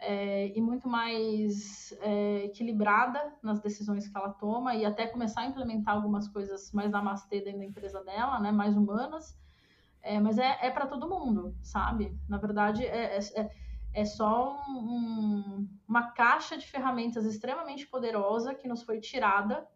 É, 0.00 0.56
e 0.56 0.60
muito 0.60 0.88
mais 0.88 1.92
é, 2.00 2.44
equilibrada 2.44 3.34
nas 3.42 3.60
decisões 3.60 4.08
que 4.08 4.16
ela 4.16 4.30
toma 4.30 4.76
e 4.76 4.84
até 4.84 5.08
começar 5.08 5.40
a 5.40 5.46
implementar 5.46 5.96
algumas 5.96 6.28
coisas 6.28 6.72
mais 6.72 6.90
namastê 6.90 7.40
dentro 7.40 7.58
da 7.58 7.66
empresa 7.66 8.02
dela, 8.04 8.38
né? 8.38 8.52
Mais 8.52 8.76
humanas. 8.76 9.36
É, 10.00 10.20
mas 10.20 10.38
é, 10.38 10.56
é 10.62 10.70
para 10.70 10.86
todo 10.86 11.08
mundo, 11.08 11.54
sabe? 11.60 12.16
Na 12.28 12.38
verdade, 12.38 12.86
é, 12.86 13.18
é, 13.92 14.00
é 14.00 14.02
é 14.02 14.04
só 14.04 14.60
um, 14.68 14.78
um, 14.78 15.68
uma 15.86 16.10
caixa 16.12 16.56
de 16.56 16.66
ferramentas 16.66 17.24
extremamente 17.24 17.86
poderosa 17.86 18.54
que 18.54 18.68
nos 18.68 18.82
foi 18.82 19.00
tirada 19.00 19.66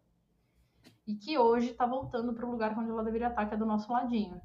e 1.05 1.15
que 1.15 1.37
hoje 1.37 1.71
está 1.71 1.85
voltando 1.85 2.33
para 2.33 2.45
o 2.45 2.51
lugar 2.51 2.77
onde 2.77 2.89
ela 2.89 3.03
deveria 3.03 3.27
estar, 3.27 3.45
que 3.45 3.53
é 3.53 3.57
do 3.57 3.65
nosso 3.65 3.91
ladinho. 3.91 4.41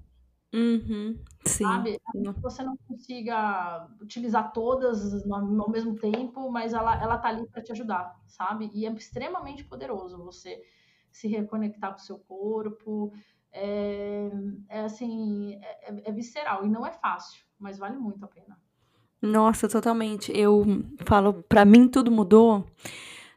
Uhum, 0.53 1.23
sim. 1.45 1.64
Sabe? 1.64 2.01
Que 2.11 2.41
você 2.41 2.62
não 2.62 2.77
consiga 2.77 3.87
utilizar 4.01 4.53
todas 4.53 5.23
ao 5.31 5.71
mesmo 5.71 5.95
tempo, 5.95 6.51
mas 6.51 6.73
ela, 6.73 7.01
ela 7.01 7.19
tá 7.19 7.29
ali 7.29 7.47
para 7.47 7.62
te 7.62 7.73
ajudar, 7.73 8.19
sabe? 8.27 8.71
E 8.73 8.87
é 8.87 8.93
extremamente 8.93 9.62
poderoso 9.64 10.25
você 10.25 10.62
se 11.12 11.29
reconectar 11.29 11.93
com 11.93 11.99
o 11.99 12.03
seu 12.03 12.19
corpo. 12.19 13.12
É, 13.53 14.31
é 14.69 14.81
assim, 14.81 15.61
é, 15.62 16.09
é 16.09 16.12
visceral 16.12 16.64
e 16.64 16.69
não 16.69 16.87
é 16.87 16.93
fácil, 16.93 17.45
mas 17.59 17.79
vale 17.79 17.97
muito 17.97 18.25
a 18.25 18.29
pena. 18.29 18.59
Nossa, 19.21 19.69
totalmente. 19.69 20.33
Eu 20.35 20.64
falo, 21.05 21.43
para 21.49 21.64
mim 21.64 21.89
tudo 21.89 22.11
mudou 22.11 22.64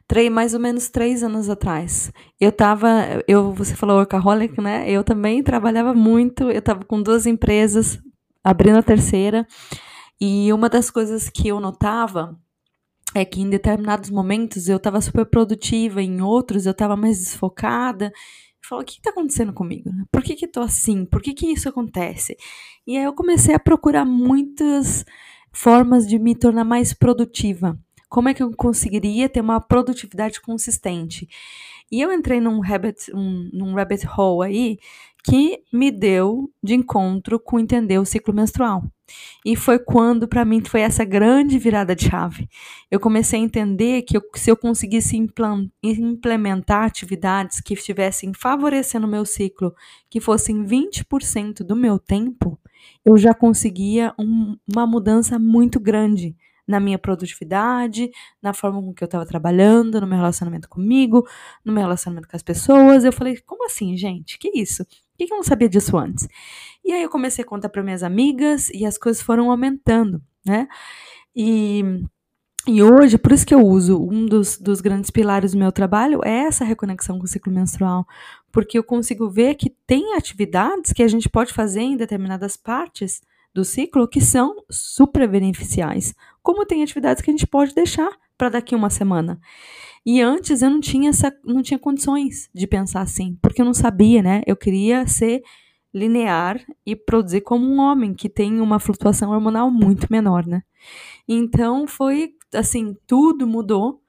três, 0.06 0.30
mais 0.30 0.54
ou 0.54 0.60
menos 0.60 0.88
três 0.88 1.22
anos 1.22 1.48
atrás. 1.48 2.12
Eu 2.40 2.52
tava, 2.52 2.88
eu, 3.26 3.52
você 3.52 3.74
falou 3.74 3.96
workaholic, 3.96 4.60
né? 4.60 4.88
Eu 4.90 5.02
também 5.02 5.42
trabalhava 5.42 5.94
muito, 5.94 6.50
eu 6.50 6.62
tava 6.62 6.84
com 6.84 7.02
duas 7.02 7.26
empresas, 7.26 7.98
abrindo 8.44 8.78
a 8.78 8.82
terceira, 8.82 9.46
e 10.20 10.52
uma 10.52 10.68
das 10.68 10.90
coisas 10.90 11.28
que 11.28 11.48
eu 11.48 11.60
notava 11.60 12.38
é 13.14 13.24
que 13.24 13.40
em 13.40 13.50
determinados 13.50 14.10
momentos 14.10 14.68
eu 14.68 14.76
estava 14.78 15.00
super 15.00 15.26
produtiva, 15.26 16.02
em 16.02 16.22
outros 16.22 16.66
eu 16.66 16.72
estava 16.72 16.96
mais 16.96 17.18
desfocada. 17.18 18.06
Eu 18.06 18.68
falo, 18.68 18.82
o 18.82 18.84
que 18.84 18.92
está 18.94 19.10
acontecendo 19.10 19.52
comigo? 19.52 19.90
Por 20.12 20.22
que 20.22 20.34
que 20.36 20.46
tô 20.48 20.60
assim? 20.60 21.04
Por 21.04 21.20
que 21.20 21.34
que 21.34 21.46
isso 21.46 21.68
acontece? 21.68 22.36
E 22.86 22.96
aí 22.96 23.04
eu 23.04 23.12
comecei 23.14 23.54
a 23.54 23.58
procurar 23.58 24.04
muitas 24.04 25.04
formas 25.52 26.06
de 26.06 26.18
me 26.18 26.34
tornar 26.34 26.64
mais 26.64 26.92
produtiva. 26.92 27.78
Como 28.08 28.28
é 28.28 28.34
que 28.34 28.42
eu 28.42 28.50
conseguiria 28.54 29.28
ter 29.28 29.40
uma 29.40 29.60
produtividade 29.60 30.40
consistente? 30.40 31.28
E 31.90 32.00
eu 32.00 32.12
entrei 32.12 32.40
num 32.40 32.60
rabbit, 32.60 33.14
um, 33.14 33.50
num 33.52 33.74
rabbit 33.74 34.06
hole 34.06 34.46
aí 34.48 34.78
que 35.24 35.62
me 35.72 35.90
deu 35.90 36.50
de 36.62 36.74
encontro 36.74 37.38
com 37.38 37.58
entender 37.58 37.98
o 37.98 38.04
ciclo 38.04 38.34
menstrual. 38.34 38.82
E 39.44 39.54
foi 39.54 39.78
quando, 39.78 40.26
para 40.26 40.44
mim, 40.44 40.62
foi 40.64 40.80
essa 40.80 41.04
grande 41.04 41.58
virada 41.58 41.94
de 41.94 42.08
chave. 42.08 42.48
Eu 42.90 42.98
comecei 42.98 43.38
a 43.38 43.42
entender 43.42 44.02
que 44.02 44.16
eu, 44.16 44.22
se 44.34 44.50
eu 44.50 44.56
conseguisse 44.56 45.16
implementar 45.82 46.84
atividades 46.84 47.60
que 47.60 47.74
estivessem 47.74 48.32
favorecendo 48.34 49.06
o 49.06 49.10
meu 49.10 49.24
ciclo, 49.24 49.74
que 50.10 50.20
fossem 50.20 50.64
20% 50.64 51.62
do 51.62 51.76
meu 51.76 51.98
tempo, 51.98 52.58
eu 53.04 53.16
já 53.16 53.34
conseguia 53.34 54.14
um, 54.18 54.56
uma 54.70 54.86
mudança 54.86 55.38
muito 55.38 55.80
grande 55.80 56.36
na 56.66 56.78
minha 56.78 56.98
produtividade, 56.98 58.10
na 58.40 58.52
forma 58.52 58.80
com 58.80 58.94
que 58.94 59.02
eu 59.02 59.06
estava 59.06 59.26
trabalhando, 59.26 60.00
no 60.00 60.06
meu 60.06 60.16
relacionamento 60.16 60.68
comigo, 60.68 61.26
no 61.64 61.72
meu 61.72 61.82
relacionamento 61.82 62.28
com 62.28 62.36
as 62.36 62.42
pessoas. 62.42 63.04
Eu 63.04 63.12
falei, 63.12 63.38
como 63.40 63.66
assim, 63.66 63.96
gente? 63.96 64.38
Que 64.38 64.50
isso? 64.54 64.84
Por 64.84 65.26
que 65.26 65.32
eu 65.32 65.36
não 65.36 65.42
sabia 65.42 65.68
disso 65.68 65.96
antes? 65.96 66.28
E 66.84 66.92
aí 66.92 67.02
eu 67.02 67.10
comecei 67.10 67.44
a 67.44 67.46
contar 67.46 67.68
para 67.68 67.82
minhas 67.82 68.02
amigas 68.02 68.70
e 68.70 68.86
as 68.86 68.96
coisas 68.96 69.22
foram 69.22 69.50
aumentando, 69.50 70.22
né? 70.44 70.68
E 71.34 72.04
e 72.64 72.80
hoje, 72.80 73.18
por 73.18 73.32
isso 73.32 73.44
que 73.44 73.54
eu 73.54 73.60
uso, 73.60 74.00
um 74.00 74.24
dos, 74.24 74.56
dos 74.56 74.80
grandes 74.80 75.10
pilares 75.10 75.50
do 75.50 75.58
meu 75.58 75.72
trabalho 75.72 76.20
é 76.24 76.44
essa 76.44 76.64
reconexão 76.64 77.18
com 77.18 77.24
o 77.24 77.28
ciclo 77.28 77.52
menstrual, 77.52 78.06
porque 78.52 78.78
eu 78.78 78.84
consigo 78.84 79.28
ver 79.30 79.54
que 79.54 79.70
tem 79.86 80.14
atividades 80.14 80.92
que 80.92 81.02
a 81.02 81.08
gente 81.08 81.28
pode 81.28 81.52
fazer 81.52 81.80
em 81.80 81.96
determinadas 81.96 82.56
partes 82.56 83.20
do 83.54 83.64
ciclo 83.64 84.08
que 84.08 84.20
são 84.20 84.56
super 84.70 85.28
beneficiais, 85.28 86.14
como 86.42 86.64
tem 86.64 86.82
atividades 86.82 87.22
que 87.22 87.30
a 87.30 87.32
gente 87.32 87.46
pode 87.46 87.74
deixar 87.74 88.10
para 88.36 88.50
daqui 88.50 88.74
uma 88.74 88.90
semana. 88.90 89.40
E 90.04 90.20
antes 90.20 90.62
eu 90.62 90.70
não 90.70 90.80
tinha 90.80 91.10
essa, 91.10 91.32
não 91.44 91.62
tinha 91.62 91.78
condições 91.78 92.48
de 92.54 92.66
pensar 92.66 93.02
assim, 93.02 93.38
porque 93.40 93.60
eu 93.60 93.66
não 93.66 93.74
sabia, 93.74 94.22
né? 94.22 94.42
Eu 94.46 94.56
queria 94.56 95.06
ser 95.06 95.42
linear 95.94 96.60
e 96.84 96.96
produzir 96.96 97.42
como 97.42 97.66
um 97.66 97.78
homem 97.78 98.14
que 98.14 98.28
tem 98.28 98.60
uma 98.60 98.80
flutuação 98.80 99.30
hormonal 99.30 99.70
muito 99.70 100.06
menor, 100.10 100.46
né? 100.46 100.62
Então 101.28 101.86
foi 101.86 102.34
assim, 102.54 102.96
tudo 103.06 103.46
mudou, 103.46 104.01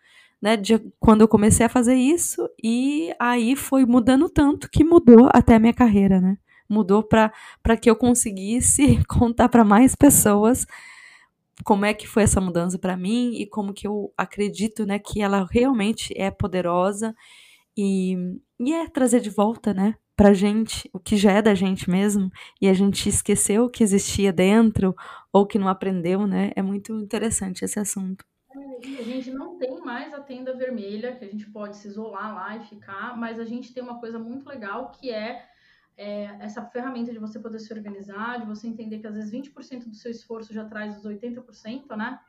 né, 0.43 0.57
de 0.57 0.77
quando 0.99 1.21
eu 1.21 1.27
comecei 1.27 1.65
a 1.65 1.69
fazer 1.69 1.95
isso 1.95 2.49
e 2.61 3.15
aí 3.17 3.55
foi 3.55 3.85
mudando 3.85 4.29
tanto 4.29 4.69
que 4.69 4.83
mudou 4.83 5.29
até 5.33 5.55
a 5.55 5.59
minha 5.59 5.73
carreira, 5.73 6.19
né? 6.19 6.37
Mudou 6.69 7.01
para 7.01 7.31
que 7.81 7.89
eu 7.89 7.95
conseguisse 7.95 9.01
contar 9.07 9.47
para 9.47 9.63
mais 9.63 9.95
pessoas 9.95 10.67
como 11.63 11.85
é 11.85 11.93
que 11.93 12.05
foi 12.05 12.23
essa 12.23 12.41
mudança 12.41 12.77
para 12.77 12.97
mim 12.97 13.35
e 13.35 13.47
como 13.47 13.73
que 13.73 13.87
eu 13.87 14.11
acredito, 14.17 14.85
né, 14.85 14.99
que 14.99 15.21
ela 15.21 15.47
realmente 15.49 16.13
é 16.17 16.29
poderosa 16.29 17.15
e, 17.77 18.17
e 18.59 18.73
é 18.73 18.89
trazer 18.89 19.21
de 19.21 19.29
volta, 19.29 19.73
né, 19.73 19.95
pra 20.13 20.33
gente 20.33 20.89
o 20.93 20.99
que 20.99 21.15
já 21.15 21.31
é 21.31 21.41
da 21.41 21.55
gente 21.55 21.89
mesmo 21.89 22.29
e 22.61 22.67
a 22.67 22.73
gente 22.73 23.07
esqueceu 23.07 23.69
que 23.69 23.81
existia 23.81 24.33
dentro 24.33 24.93
ou 25.31 25.47
que 25.47 25.57
não 25.57 25.69
aprendeu, 25.69 26.27
né? 26.27 26.51
É 26.53 26.61
muito 26.61 26.93
interessante 26.99 27.63
esse 27.63 27.79
assunto. 27.79 28.25
E 28.55 28.99
a 28.99 29.03
gente 29.03 29.31
não 29.31 29.57
tem 29.57 29.79
mais 29.81 30.13
a 30.13 30.19
tenda 30.19 30.55
vermelha, 30.55 31.15
que 31.15 31.25
a 31.25 31.27
gente 31.27 31.49
pode 31.49 31.77
se 31.77 31.87
isolar 31.87 32.33
lá 32.33 32.57
e 32.57 32.65
ficar, 32.65 33.17
mas 33.17 33.39
a 33.39 33.45
gente 33.45 33.73
tem 33.73 33.81
uma 33.81 33.99
coisa 33.99 34.19
muito 34.19 34.47
legal 34.47 34.91
que 34.91 35.09
é, 35.09 35.45
é 35.97 36.37
essa 36.39 36.61
ferramenta 36.61 37.11
de 37.11 37.19
você 37.19 37.39
poder 37.39 37.59
se 37.59 37.73
organizar, 37.73 38.39
de 38.39 38.45
você 38.45 38.67
entender 38.67 38.99
que 38.99 39.07
às 39.07 39.15
vezes 39.15 39.31
20% 39.31 39.89
do 39.89 39.95
seu 39.95 40.11
esforço 40.11 40.53
já 40.53 40.65
traz 40.65 40.97
os 40.97 41.05
80%, 41.05 41.95
né? 41.95 42.19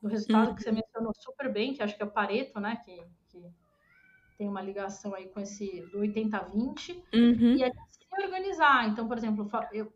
Do 0.00 0.08
resultado 0.08 0.48
uhum. 0.48 0.54
que 0.54 0.62
você 0.62 0.70
uhum. 0.70 0.76
mencionou 0.76 1.12
super 1.14 1.52
bem, 1.52 1.74
que 1.74 1.82
acho 1.82 1.96
que 1.96 2.02
é 2.02 2.06
o 2.06 2.10
Pareto, 2.10 2.58
né? 2.60 2.76
Que, 2.84 3.02
que 3.28 3.44
tem 4.36 4.48
uma 4.48 4.60
ligação 4.60 5.14
aí 5.14 5.28
com 5.28 5.40
esse 5.40 5.82
do 5.92 6.00
80-20, 6.00 7.02
uhum. 7.14 7.56
e 7.56 7.62
é 7.62 7.70
se 7.70 8.24
organizar. 8.24 8.88
Então, 8.88 9.06
por 9.06 9.16
exemplo, 9.16 9.48
eu, 9.72 9.92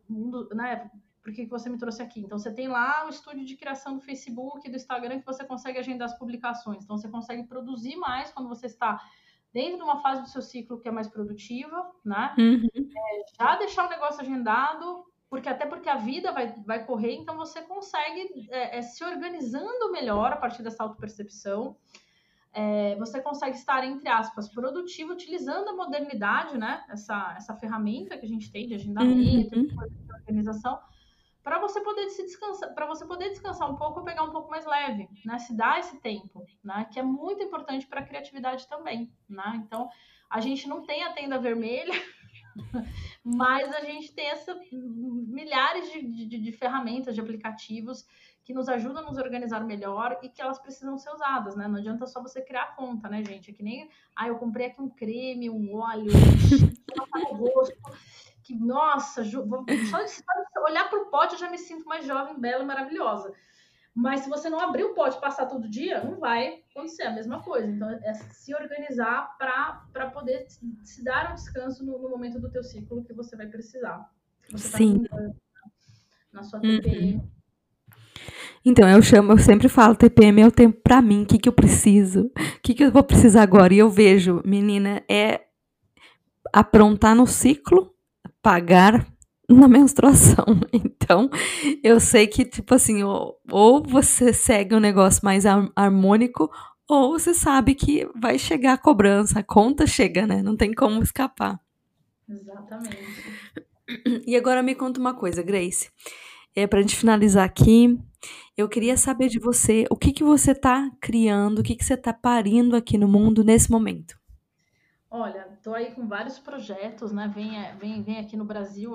né, 0.53 0.89
por 1.27 1.33
que 1.33 1.45
você 1.45 1.69
me 1.69 1.77
trouxe 1.77 2.01
aqui? 2.01 2.21
Então, 2.21 2.39
você 2.39 2.49
tem 2.49 2.69
lá 2.69 3.05
o 3.05 3.09
estúdio 3.09 3.43
de 3.43 3.57
criação 3.57 3.95
do 3.95 4.01
Facebook 4.01 4.69
do 4.69 4.77
Instagram 4.77 5.19
que 5.19 5.25
você 5.25 5.43
consegue 5.43 5.77
agendar 5.77 6.05
as 6.05 6.17
publicações. 6.17 6.85
Então, 6.85 6.97
você 6.97 7.09
consegue 7.09 7.43
produzir 7.43 7.97
mais 7.97 8.31
quando 8.31 8.47
você 8.47 8.67
está 8.67 8.97
dentro 9.51 9.75
de 9.75 9.83
uma 9.83 9.97
fase 9.97 10.21
do 10.21 10.29
seu 10.29 10.41
ciclo 10.41 10.79
que 10.79 10.87
é 10.87 10.91
mais 10.91 11.09
produtiva, 11.09 11.91
né? 12.05 12.33
Uhum. 12.37 12.69
É, 12.73 13.23
já 13.37 13.57
deixar 13.57 13.87
o 13.87 13.89
negócio 13.89 14.21
agendado, 14.21 15.03
porque 15.29 15.49
até 15.49 15.65
porque 15.65 15.89
a 15.89 15.97
vida 15.97 16.31
vai, 16.31 16.53
vai 16.65 16.85
correr, 16.85 17.15
então 17.15 17.35
você 17.35 17.61
consegue 17.61 18.47
é, 18.49 18.77
é, 18.77 18.81
se 18.81 19.03
organizando 19.03 19.91
melhor 19.91 20.31
a 20.31 20.37
partir 20.37 20.63
dessa 20.63 20.81
autopercepção. 20.81 21.73
percepção 21.73 22.07
é, 22.57 22.95
você 22.95 23.21
consegue 23.21 23.55
estar, 23.55 23.85
entre 23.85 24.09
aspas, 24.09 24.49
produtivo, 24.49 25.13
utilizando 25.13 25.69
a 25.69 25.75
modernidade, 25.75 26.57
né? 26.57 26.83
Essa, 26.89 27.35
essa 27.37 27.53
ferramenta 27.53 28.17
que 28.17 28.25
a 28.25 28.29
gente 28.29 28.51
tem 28.51 28.67
de 28.67 28.73
agendamento, 28.73 29.55
uhum. 29.55 29.67
de 29.67 30.13
organização, 30.13 30.79
para 31.47 31.59
você 31.59 31.79
poder 31.79 32.09
se 32.09 32.23
descansar, 32.23 32.73
para 32.73 32.85
você 32.85 33.05
poder 33.05 33.29
descansar 33.29 33.71
um 33.71 33.77
pouco 33.77 33.99
ou 33.99 34.05
pegar 34.05 34.21
um 34.23 34.31
pouco 34.31 34.49
mais 34.49 34.65
leve, 34.65 35.07
né? 35.23 35.39
Se 35.39 35.55
dar 35.55 35.79
esse 35.79 35.97
tempo, 36.01 36.45
né? 36.61 36.85
Que 36.91 36.99
é 36.99 37.01
muito 37.01 37.41
importante 37.41 37.87
para 37.87 38.01
a 38.01 38.05
criatividade 38.05 38.67
também, 38.67 39.09
né? 39.29 39.53
Então, 39.55 39.87
a 40.29 40.41
gente 40.41 40.67
não 40.67 40.85
tem 40.85 41.03
a 41.03 41.13
tenda 41.13 41.39
vermelha, 41.39 41.93
mas 43.23 43.73
a 43.73 43.79
gente 43.79 44.11
tem 44.11 44.27
essa 44.27 44.59
milhares 44.73 45.89
de, 45.89 46.27
de, 46.27 46.37
de 46.37 46.51
ferramentas, 46.51 47.15
de 47.15 47.21
aplicativos 47.21 48.05
que 48.43 48.53
nos 48.53 48.67
ajudam 48.67 49.03
a 49.03 49.05
nos 49.05 49.17
organizar 49.17 49.63
melhor 49.63 50.19
e 50.21 50.27
que 50.27 50.41
elas 50.41 50.59
precisam 50.59 50.97
ser 50.97 51.11
usadas, 51.11 51.55
né? 51.55 51.65
Não 51.65 51.77
adianta 51.77 52.05
só 52.07 52.21
você 52.21 52.41
criar 52.41 52.75
conta, 52.75 53.07
né, 53.07 53.23
gente? 53.23 53.51
É 53.51 53.53
que 53.53 53.63
nem, 53.63 53.89
ah, 54.13 54.27
eu 54.27 54.35
comprei 54.35 54.67
aqui 54.67 54.81
um 54.81 54.89
creme, 54.89 55.49
um 55.49 55.73
óleo, 55.77 56.11
um 57.31 57.35
rosto, 57.37 57.77
que, 58.47 58.55
nossa, 58.55 59.23
só 59.23 60.03
de 60.03 60.59
olhar 60.65 60.89
para 60.89 61.01
o 61.01 61.05
pote 61.07 61.33
eu 61.33 61.39
já 61.39 61.49
me 61.49 61.57
sinto 61.57 61.85
mais 61.85 62.05
jovem, 62.05 62.39
bela 62.39 62.63
e 62.63 62.65
maravilhosa. 62.65 63.33
Mas 63.93 64.21
se 64.21 64.29
você 64.29 64.49
não 64.49 64.59
abrir 64.59 64.83
o 64.83 64.93
pote 64.93 65.17
e 65.17 65.21
passar 65.21 65.47
todo 65.47 65.67
dia, 65.67 66.03
não 66.03 66.19
vai 66.19 66.63
acontecer 66.71 67.03
a 67.03 67.11
mesma 67.11 67.41
coisa. 67.41 67.67
Então, 67.67 67.89
é 67.89 68.13
se 68.13 68.53
organizar 68.55 69.35
para 69.37 70.09
poder 70.11 70.45
se 70.83 71.03
dar 71.03 71.31
um 71.31 71.35
descanso 71.35 71.83
no, 71.83 71.97
no, 71.99 72.09
momento 72.09 72.39
do 72.39 72.49
teu 72.49 72.63
ciclo 72.63 73.03
que 73.03 73.13
você 73.13 73.35
vai 73.35 73.47
precisar. 73.47 74.09
Você 74.51 74.71
tá 74.71 74.77
Sim. 74.77 75.03
na 76.31 76.43
sua 76.43 76.59
TPM. 76.59 77.15
Uhum 77.15 77.37
então, 78.63 78.89
eu 78.89 79.01
chamo, 79.01 79.31
eu 79.31 79.37
sempre 79.37 79.69
falo, 79.69 79.95
TPM 79.95 80.41
é 80.41 80.47
o 80.47 80.51
tempo 80.51 80.81
para 80.83 81.01
mim, 81.01 81.23
o 81.23 81.25
que, 81.25 81.37
que 81.37 81.47
eu 81.47 81.53
preciso? 81.53 82.25
O 82.25 82.61
que, 82.61 82.73
que 82.73 82.83
eu 82.83 82.91
vou 82.91 83.01
precisar 83.03 83.43
agora? 83.43 83.73
E 83.73 83.77
eu 83.77 83.89
vejo, 83.89 84.41
menina, 84.43 85.01
é 85.09 85.45
aprontar 86.51 87.15
no 87.15 87.25
ciclo, 87.25 87.93
pagar 88.47 89.05
na 89.49 89.67
menstruação. 89.67 90.45
Então, 90.71 91.29
eu 91.81 92.01
sei 92.01 92.27
que, 92.27 92.43
tipo 92.43 92.75
assim, 92.75 93.01
ou, 93.01 93.39
ou 93.49 93.81
você 93.81 94.33
segue 94.33 94.75
um 94.75 94.79
negócio 94.79 95.23
mais 95.23 95.45
harmônico, 95.45 96.51
ou 96.85 97.17
você 97.17 97.33
sabe 97.33 97.73
que 97.73 98.05
vai 98.13 98.37
chegar 98.37 98.73
a 98.73 98.77
cobrança, 98.77 99.39
a 99.39 99.43
conta 99.43 99.87
chega, 99.87 100.27
né? 100.27 100.41
Não 100.41 100.57
tem 100.57 100.73
como 100.73 101.01
escapar. 101.01 101.57
Exatamente. 102.27 102.97
E 104.25 104.35
agora 104.35 104.61
me 104.61 104.75
conta 104.75 104.99
uma 104.99 105.13
coisa, 105.13 105.41
Grace. 105.41 105.89
É, 106.53 106.67
para 106.67 106.79
a 106.79 106.81
gente 106.81 106.97
finalizar 106.97 107.45
aqui, 107.45 107.97
eu 108.57 108.67
queria 108.67 108.97
saber 108.97 109.29
de 109.29 109.39
você 109.39 109.85
o 109.89 109.95
que, 109.95 110.11
que 110.11 110.25
você 110.25 110.51
está 110.51 110.91
criando, 110.99 111.59
o 111.59 111.63
que, 111.63 111.75
que 111.75 111.85
você 111.85 111.93
está 111.93 112.11
parindo 112.11 112.75
aqui 112.75 112.97
no 112.97 113.07
mundo 113.07 113.45
nesse 113.45 113.71
momento. 113.71 114.16
Olha, 115.09 115.47
estou 115.53 115.73
aí 115.73 115.93
com 115.95 116.05
vários 116.05 116.37
projetos, 116.37 117.13
né? 117.13 117.31
Vem, 117.33 117.57
é, 117.57 117.75
vem, 117.75 118.03
vem 118.03 118.19
aqui 118.19 118.35
no 118.35 118.43
Brasil 118.43 118.93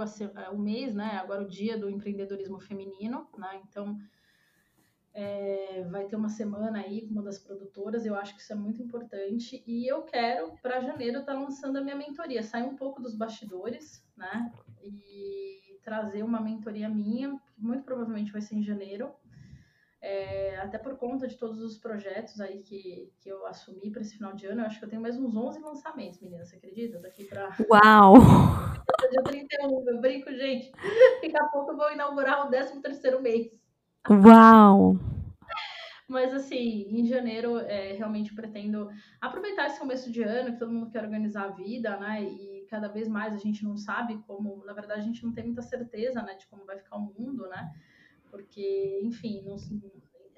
o 0.52 0.58
mês, 0.58 0.94
né? 0.94 1.18
Agora 1.22 1.42
o 1.42 1.48
dia 1.48 1.78
do 1.78 1.88
empreendedorismo 1.88 2.60
feminino, 2.60 3.26
né? 3.38 3.62
Então 3.66 3.98
é, 5.14 5.86
vai 5.90 6.06
ter 6.06 6.16
uma 6.16 6.28
semana 6.28 6.80
aí 6.80 7.06
com 7.06 7.12
uma 7.12 7.22
das 7.22 7.38
produtoras, 7.38 8.06
eu 8.06 8.14
acho 8.14 8.34
que 8.34 8.40
isso 8.40 8.52
é 8.52 8.56
muito 8.56 8.82
importante. 8.82 9.62
E 9.66 9.90
eu 9.90 10.02
quero, 10.02 10.54
para 10.62 10.80
janeiro, 10.80 11.20
estar 11.20 11.32
tá 11.32 11.38
lançando 11.38 11.76
a 11.76 11.82
minha 11.82 11.96
mentoria, 11.96 12.42
sair 12.42 12.64
um 12.64 12.76
pouco 12.76 13.00
dos 13.00 13.14
bastidores, 13.14 14.06
né? 14.16 14.52
E 14.82 15.78
trazer 15.82 16.22
uma 16.22 16.40
mentoria 16.40 16.88
minha, 16.88 17.38
que 17.54 17.60
muito 17.60 17.84
provavelmente 17.84 18.32
vai 18.32 18.40
ser 18.40 18.54
em 18.56 18.62
janeiro, 18.62 19.12
é, 20.02 20.56
até 20.56 20.78
por 20.78 20.96
conta 20.96 21.28
de 21.28 21.36
todos 21.36 21.62
os 21.62 21.78
projetos 21.78 22.40
aí 22.40 22.60
que, 22.64 23.12
que 23.20 23.28
eu 23.28 23.46
assumi 23.46 23.88
para 23.92 24.02
esse 24.02 24.16
final 24.16 24.34
de 24.34 24.46
ano, 24.46 24.62
eu 24.62 24.66
acho 24.66 24.80
que 24.80 24.84
eu 24.84 24.88
tenho 24.88 25.00
mais 25.00 25.16
uns 25.16 25.36
11 25.36 25.60
lançamentos, 25.60 26.20
menina, 26.20 26.44
você 26.44 26.56
acredita? 26.56 26.98
Daqui 26.98 27.24
para. 27.24 27.56
Uau! 27.70 28.14
Dia 29.10 29.22
31, 29.22 29.88
eu 29.88 30.00
brinco, 30.00 30.32
gente. 30.32 30.72
Daqui 31.22 31.36
a 31.36 31.44
pouco 31.44 31.70
eu 31.70 31.76
vou 31.76 31.92
inaugurar 31.92 32.44
o 32.44 32.50
13 32.50 32.80
mês. 33.20 33.52
Uau! 34.10 34.96
Mas, 36.08 36.34
assim, 36.34 36.88
em 36.90 37.06
janeiro, 37.06 37.58
é, 37.58 37.92
realmente 37.92 38.34
pretendo 38.34 38.90
aproveitar 39.20 39.66
esse 39.66 39.78
começo 39.78 40.10
de 40.10 40.22
ano, 40.22 40.52
que 40.52 40.58
todo 40.58 40.72
mundo 40.72 40.90
quer 40.90 41.04
organizar 41.04 41.44
a 41.44 41.52
vida, 41.52 41.96
né? 41.96 42.22
E 42.24 42.66
cada 42.68 42.88
vez 42.88 43.06
mais 43.06 43.32
a 43.34 43.38
gente 43.38 43.64
não 43.64 43.76
sabe 43.76 44.18
como, 44.26 44.64
na 44.64 44.72
verdade, 44.72 45.00
a 45.00 45.04
gente 45.04 45.24
não 45.24 45.32
tem 45.32 45.44
muita 45.44 45.62
certeza, 45.62 46.20
né, 46.22 46.34
de 46.34 46.46
como 46.48 46.66
vai 46.66 46.76
ficar 46.78 46.96
o 46.96 47.00
mundo, 47.00 47.46
né? 47.48 47.72
Porque, 48.32 49.00
enfim, 49.04 49.44
não, 49.44 49.56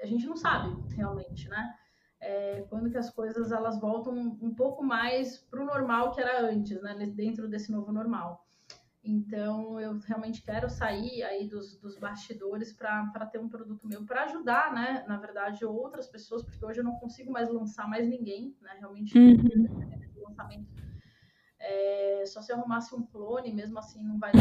a 0.03 0.07
gente 0.07 0.27
não 0.27 0.37
sabe 0.37 0.77
realmente, 0.97 1.49
né? 1.49 1.75
É, 2.21 2.63
quando 2.69 2.91
que 2.91 2.99
as 2.99 3.09
coisas 3.09 3.53
elas 3.53 3.81
voltam 3.81 4.13
um 4.19 4.53
pouco 4.53 4.83
mais 4.83 5.39
para 5.39 5.63
o 5.63 5.65
normal 5.65 6.11
que 6.11 6.21
era 6.21 6.45
antes, 6.45 6.83
né? 6.83 6.95
Dentro 7.15 7.49
desse 7.49 7.71
novo 7.71 7.93
normal. 7.93 8.45
Então, 9.05 9.79
eu 9.79 9.99
realmente 10.01 10.43
quero 10.43 10.69
sair 10.69 11.23
aí 11.23 11.47
dos, 11.47 11.77
dos 11.77 11.97
bastidores 11.97 12.73
para 12.73 13.27
ter 13.27 13.39
um 13.39 13.49
produto 13.49 13.87
meu 13.87 14.05
para 14.05 14.25
ajudar, 14.25 14.75
né? 14.75 15.05
Na 15.07 15.19
verdade, 15.19 15.65
outras 15.65 16.09
pessoas, 16.09 16.43
porque 16.43 16.65
hoje 16.65 16.81
eu 16.81 16.85
não 16.85 16.97
consigo 16.97 17.31
mais 17.31 17.49
lançar 17.49 17.87
mais 17.87 18.09
ninguém, 18.09 18.57
né? 18.61 18.77
Realmente, 18.81 19.17
uhum. 19.17 19.93
lançamento. 20.27 20.67
É, 21.61 22.25
só 22.27 22.43
se 22.43 22.51
eu 22.51 22.57
arrumasse 22.57 22.95
um 22.95 23.03
clone, 23.07 23.53
mesmo 23.53 23.79
assim, 23.79 24.03
não 24.03 24.19
vai 24.19 24.33
dar. 24.33 24.41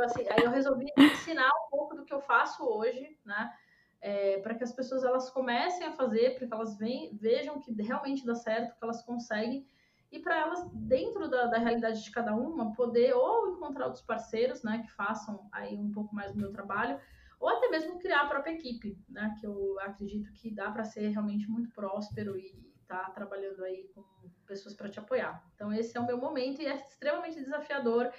Então, 0.00 0.06
assim, 0.06 0.26
aí 0.30 0.44
eu 0.44 0.50
resolvi 0.50 0.86
ensinar 0.96 1.48
um 1.48 1.70
pouco 1.70 1.94
do 1.94 2.04
que 2.06 2.14
eu 2.14 2.22
faço 2.22 2.64
hoje, 2.64 3.18
né? 3.24 3.52
É, 4.00 4.38
para 4.38 4.54
que 4.54 4.64
as 4.64 4.72
pessoas 4.72 5.04
elas 5.04 5.28
comecem 5.28 5.86
a 5.86 5.92
fazer, 5.92 6.36
para 6.36 6.46
que 6.46 6.54
elas 6.54 6.78
vejam 6.78 7.60
que 7.60 7.70
realmente 7.82 8.24
dá 8.24 8.34
certo, 8.34 8.78
que 8.78 8.82
elas 8.82 9.02
conseguem, 9.02 9.68
e 10.10 10.18
para 10.18 10.38
elas, 10.38 10.66
dentro 10.72 11.28
da, 11.28 11.46
da, 11.46 11.58
realidade 11.58 12.02
de 12.02 12.10
cada 12.10 12.34
uma, 12.34 12.72
poder 12.72 13.12
ou 13.12 13.50
encontrar 13.50 13.84
outros 13.84 14.02
parceiros, 14.02 14.62
né, 14.62 14.82
que 14.82 14.90
façam 14.92 15.46
aí 15.52 15.76
um 15.76 15.92
pouco 15.92 16.14
mais 16.14 16.32
do 16.32 16.38
meu 16.38 16.50
trabalho, 16.50 16.98
ou 17.38 17.50
até 17.50 17.68
mesmo 17.68 17.98
criar 17.98 18.22
a 18.22 18.28
própria 18.28 18.52
equipe, 18.52 18.98
né, 19.06 19.36
que 19.38 19.46
eu 19.46 19.78
acredito 19.80 20.32
que 20.32 20.50
dá 20.50 20.70
para 20.70 20.82
ser 20.82 21.10
realmente 21.10 21.46
muito 21.48 21.70
próspero 21.72 22.38
e 22.38 22.58
estar 22.80 23.04
tá 23.04 23.10
trabalhando 23.10 23.62
aí 23.64 23.86
com 23.94 24.02
pessoas 24.46 24.74
para 24.74 24.88
te 24.88 24.98
apoiar. 24.98 25.44
Então, 25.54 25.70
esse 25.70 25.94
é 25.96 26.00
o 26.00 26.06
meu 26.06 26.16
momento 26.16 26.62
e 26.62 26.66
é 26.66 26.74
extremamente 26.74 27.38
desafiador 27.38 28.10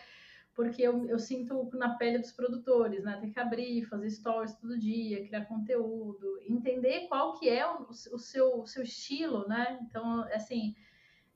porque 0.61 0.83
eu, 0.83 1.09
eu 1.09 1.17
sinto 1.17 1.71
na 1.73 1.95
pele 1.95 2.19
dos 2.19 2.31
produtores, 2.31 3.03
né? 3.03 3.17
Tem 3.19 3.31
que 3.31 3.39
abrir, 3.39 3.83
fazer 3.85 4.11
stories 4.11 4.53
todo 4.53 4.77
dia, 4.77 5.25
criar 5.25 5.45
conteúdo, 5.45 6.39
entender 6.47 7.07
qual 7.07 7.33
que 7.33 7.49
é 7.49 7.65
o, 7.67 7.88
o 7.89 8.19
seu, 8.19 8.61
o 8.61 8.67
seu 8.67 8.83
estilo, 8.83 9.47
né? 9.47 9.79
Então, 9.81 10.21
assim, 10.31 10.75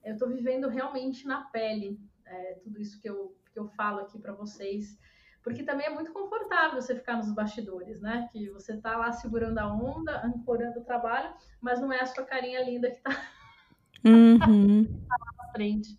eu 0.04 0.12
estou 0.12 0.28
vivendo 0.28 0.68
realmente 0.68 1.26
na 1.26 1.40
pele 1.46 1.98
é, 2.24 2.52
tudo 2.62 2.80
isso 2.80 3.00
que 3.00 3.10
eu, 3.10 3.36
que 3.52 3.58
eu 3.58 3.66
falo 3.66 3.98
aqui 3.98 4.16
para 4.16 4.32
vocês 4.32 4.96
porque 5.42 5.62
também 5.62 5.86
é 5.86 5.90
muito 5.90 6.12
confortável 6.12 6.80
você 6.80 6.94
ficar 6.96 7.16
nos 7.16 7.32
bastidores, 7.32 8.00
né? 8.00 8.28
Que 8.32 8.48
você 8.50 8.76
tá 8.78 8.96
lá 8.96 9.12
segurando 9.12 9.58
a 9.58 9.72
onda, 9.72 10.24
ancorando 10.24 10.80
o 10.80 10.84
trabalho, 10.84 11.32
mas 11.60 11.80
não 11.80 11.92
é 11.92 12.00
a 12.00 12.06
sua 12.06 12.24
carinha 12.24 12.64
linda 12.64 12.90
que 12.90 13.00
tá, 13.00 13.10
uhum. 14.04 14.84
tá 15.08 15.16
lá 15.20 15.44
na 15.44 15.52
frente. 15.52 15.96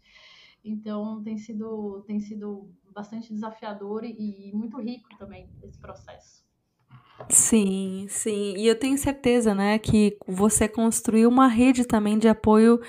Então 0.66 1.24
tem 1.24 1.38
sido, 1.38 2.04
tem 2.06 2.20
sido 2.20 2.70
bastante 2.98 3.32
desafiador 3.34 4.04
e, 4.04 4.52
muito 4.54 4.78
rico 4.82 5.08
também 5.20 5.48
esse 5.64 5.78
processo. 5.80 6.44
Sim, 7.30 8.08
sim. 8.10 8.56
E 8.58 8.68
eu 8.68 8.78
tenho 8.78 8.98
certeza, 8.98 9.54
né, 9.54 9.78
que 9.80 10.18
você 10.28 10.68
construiu 10.68 11.30
uma 11.30 11.48
rede 11.48 11.86
também 11.86 12.18
de 12.18 12.28
apoio 12.28 12.80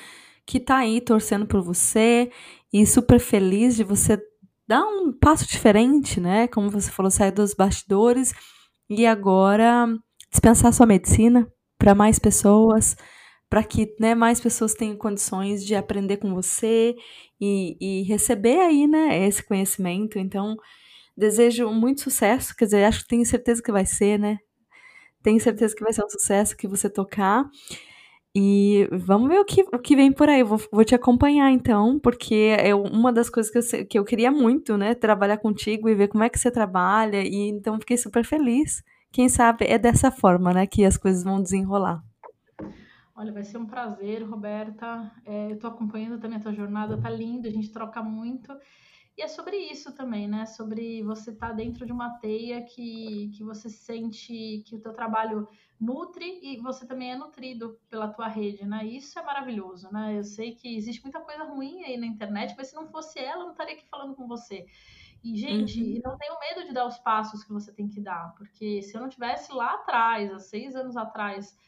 que 0.47 0.61
tá 0.61 0.79
aí 0.79 1.01
torcendo 1.01 1.47
por 1.47 1.63
você 1.63 2.31
e 2.73 2.87
super 2.87 3.21
feliz 3.21 3.77
de 3.77 3.85
você 3.85 4.21
dar 4.69 4.83
um 4.85 5.13
passo 5.13 5.47
diferente, 5.47 6.21
né? 6.21 6.49
Como 6.49 6.71
você 6.71 6.91
falou, 6.91 7.11
sair 7.11 7.33
dos 7.33 7.55
bastidores 7.55 8.35
e 8.91 9.07
agora 9.07 9.87
dispensar 10.31 10.73
sua 10.73 10.87
medicina 10.87 11.51
para 11.79 11.95
mais 11.95 12.19
pessoas, 12.19 12.97
para 13.49 13.65
que 13.65 13.95
né, 13.99 14.15
mais 14.15 14.41
pessoas 14.41 14.75
tenham 14.75 14.97
condições 14.97 15.65
de 15.65 15.75
aprender 15.75 16.19
com 16.19 16.35
você 16.35 16.95
e, 17.41 17.77
e, 17.81 18.03
receber 18.03 18.59
aí, 18.61 18.87
né, 18.87 19.27
esse 19.27 19.43
conhecimento. 19.43 20.19
Então, 20.19 20.57
desejo 21.17 21.71
muito 21.71 22.03
sucesso, 22.03 22.55
quer 22.57 22.67
dizer, 22.67 22.85
acho 22.85 23.03
que 23.03 23.09
tenho 23.09 23.25
certeza 23.25 23.63
que 23.63 23.73
vai 23.73 23.87
ser, 23.87 24.19
né? 24.19 24.39
Tenho 25.23 25.41
certeza 25.41 25.75
que 25.75 25.83
vai 25.83 25.93
ser 25.93 26.05
um 26.05 26.09
sucesso 26.09 26.57
que 26.57 26.69
você 26.69 26.89
tocar. 26.89 27.45
E 28.35 28.89
vamos 28.93 29.29
ver 29.29 29.41
o 29.41 29.45
que, 29.45 29.63
o 29.63 29.79
que 29.79 29.97
vem 29.97 30.13
por 30.13 30.29
aí. 30.29 30.41
Eu 30.41 30.47
vou, 30.47 30.61
vou 30.71 30.85
te 30.85 30.95
acompanhar 30.95 31.51
então, 31.51 31.99
porque 31.99 32.57
é 32.59 32.75
uma 32.75 33.13
das 33.13 33.29
coisas 33.29 33.51
que 33.51 33.59
eu, 33.59 33.87
que 33.87 33.99
eu 33.99 34.05
queria 34.05 34.31
muito, 34.31 34.77
né? 34.77 34.95
Trabalhar 34.95 35.39
contigo 35.39 35.89
e 35.89 35.95
ver 35.95 36.09
como 36.09 36.25
é 36.25 36.29
que 36.29 36.39
você 36.39 36.51
trabalha. 36.51 37.23
E 37.23 37.49
então 37.49 37.81
fiquei 37.81 37.97
super 37.97 38.25
feliz. 38.25 38.83
Quem 39.13 39.29
sabe 39.29 39.65
é 39.67 39.79
dessa 39.79 40.11
forma, 40.11 40.53
né, 40.53 40.67
que 40.67 40.85
as 40.85 40.97
coisas 40.97 41.25
vão 41.25 41.43
desenrolar. 41.43 42.03
Olha, 43.19 43.33
vai 43.33 43.43
ser 43.43 43.59
um 43.59 43.67
prazer, 43.67 44.23
Roberta. 44.23 45.11
É, 45.27 45.51
eu 45.51 45.57
estou 45.57 45.69
acompanhando 45.69 46.21
também 46.21 46.39
a 46.39 46.41
tua 46.41 46.53
jornada, 46.53 47.03
tá 47.03 47.11
lindo, 47.11 47.49
a 47.49 47.51
gente 47.51 47.69
troca 47.73 48.01
muito. 48.01 48.57
E 49.17 49.23
é 49.23 49.27
sobre 49.27 49.57
isso 49.57 49.93
também, 49.93 50.29
né? 50.29 50.47
Sobre 50.47 51.03
você 51.03 51.33
estar 51.33 51.49
tá 51.49 51.53
dentro 51.53 51.85
de 51.85 51.91
uma 51.91 52.11
teia 52.21 52.63
que, 52.63 53.33
que 53.37 53.43
você 53.43 53.69
sente 53.69 54.63
que 54.65 54.77
o 54.77 54.81
teu 54.81 54.93
trabalho 54.93 55.49
nutre 55.81 56.39
e 56.41 56.59
você 56.59 56.87
também 56.87 57.11
é 57.11 57.17
nutrido 57.17 57.77
pela 57.91 58.07
tua 58.07 58.29
rede, 58.29 58.65
né? 58.65 58.87
Isso 58.87 59.19
é 59.19 59.23
maravilhoso, 59.25 59.93
né? 59.93 60.17
Eu 60.17 60.23
sei 60.23 60.55
que 60.55 60.77
existe 60.77 61.03
muita 61.03 61.19
coisa 61.19 61.43
ruim 61.43 61.83
aí 61.83 61.97
na 61.97 62.07
internet, 62.07 62.55
mas 62.57 62.69
se 62.69 62.77
não 62.77 62.87
fosse 62.87 63.19
ela, 63.19 63.41
eu 63.41 63.47
não 63.47 63.51
estaria 63.51 63.75
aqui 63.75 63.89
falando 63.91 64.15
com 64.15 64.29
você. 64.29 64.65
E, 65.25 65.35
gente, 65.35 65.83
uhum. 65.83 66.01
não 66.05 66.17
tenho 66.17 66.39
medo 66.39 66.69
de 66.69 66.73
dar 66.73 66.87
os 66.87 66.99
passos 66.99 67.43
que 67.43 67.53
você 67.53 67.73
tem 67.73 67.89
que 67.89 68.01
dar, 68.01 68.33
porque 68.37 68.81
se 68.81 68.97
eu 68.97 69.01
não 69.01 69.09
tivesse 69.09 69.53
lá 69.53 69.75
atrás, 69.75 70.33
há 70.33 70.39
seis 70.39 70.77
anos 70.77 70.97
atrás, 70.97 71.59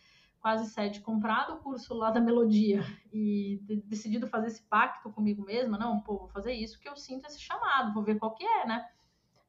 quase 0.40 0.70
sete, 0.70 1.00
comprado 1.00 1.54
o 1.54 1.58
curso 1.58 1.94
lá 1.94 2.10
da 2.10 2.20
Melodia 2.20 2.82
e 3.12 3.60
decidido 3.84 4.26
fazer 4.26 4.46
esse 4.46 4.62
pacto 4.62 5.10
comigo 5.10 5.44
mesma, 5.44 5.76
não, 5.76 6.00
pô, 6.00 6.18
vou 6.18 6.28
fazer 6.28 6.52
isso 6.52 6.76
porque 6.76 6.88
eu 6.88 6.96
sinto 6.96 7.26
esse 7.26 7.40
chamado, 7.40 7.92
vou 7.92 8.02
ver 8.02 8.18
qual 8.18 8.34
que 8.34 8.44
é, 8.44 8.66
né? 8.66 8.88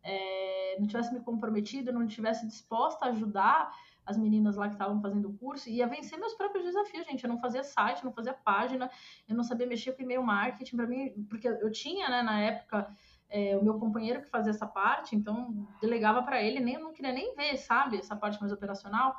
É, 0.04 0.78
não 0.80 0.88
tivesse 0.88 1.14
me 1.14 1.20
comprometido, 1.20 1.94
não 1.94 2.06
tivesse 2.08 2.46
disposta 2.48 3.06
a 3.06 3.10
ajudar 3.10 3.72
as 4.06 4.18
meninas 4.18 4.56
lá 4.58 4.68
que 4.68 4.74
estavam 4.74 5.00
fazendo 5.00 5.30
o 5.30 5.38
curso 5.38 5.70
e 5.70 5.82
a 5.82 5.88
vencer 5.88 6.20
meus 6.20 6.34
próprios 6.34 6.66
desafios, 6.66 7.06
gente. 7.06 7.24
Eu 7.24 7.30
não 7.30 7.40
fazia 7.40 7.64
site, 7.64 8.04
não 8.04 8.12
fazia 8.12 8.34
página, 8.34 8.90
eu 9.28 9.36
não 9.36 9.44
sabia 9.44 9.68
mexer 9.68 9.94
com 9.94 10.02
e-mail 10.02 10.24
marketing 10.24 10.76
para 10.76 10.88
mim, 10.88 11.26
porque 11.30 11.48
eu 11.48 11.72
tinha, 11.72 12.10
né, 12.10 12.22
na 12.24 12.40
época, 12.42 12.94
é, 13.30 13.56
o 13.56 13.64
meu 13.64 13.80
companheiro 13.80 14.22
que 14.22 14.30
fazia 14.30 14.50
essa 14.50 14.68
parte, 14.68 15.16
então 15.16 15.68
delegava 15.80 16.24
para 16.24 16.42
ele, 16.42 16.60
nem 16.60 16.80
não 16.80 16.92
queria 16.92 17.14
nem 17.14 17.36
ver, 17.36 17.56
sabe, 17.58 17.98
essa 17.98 18.16
parte 18.16 18.40
mais 18.40 18.52
operacional. 18.52 19.16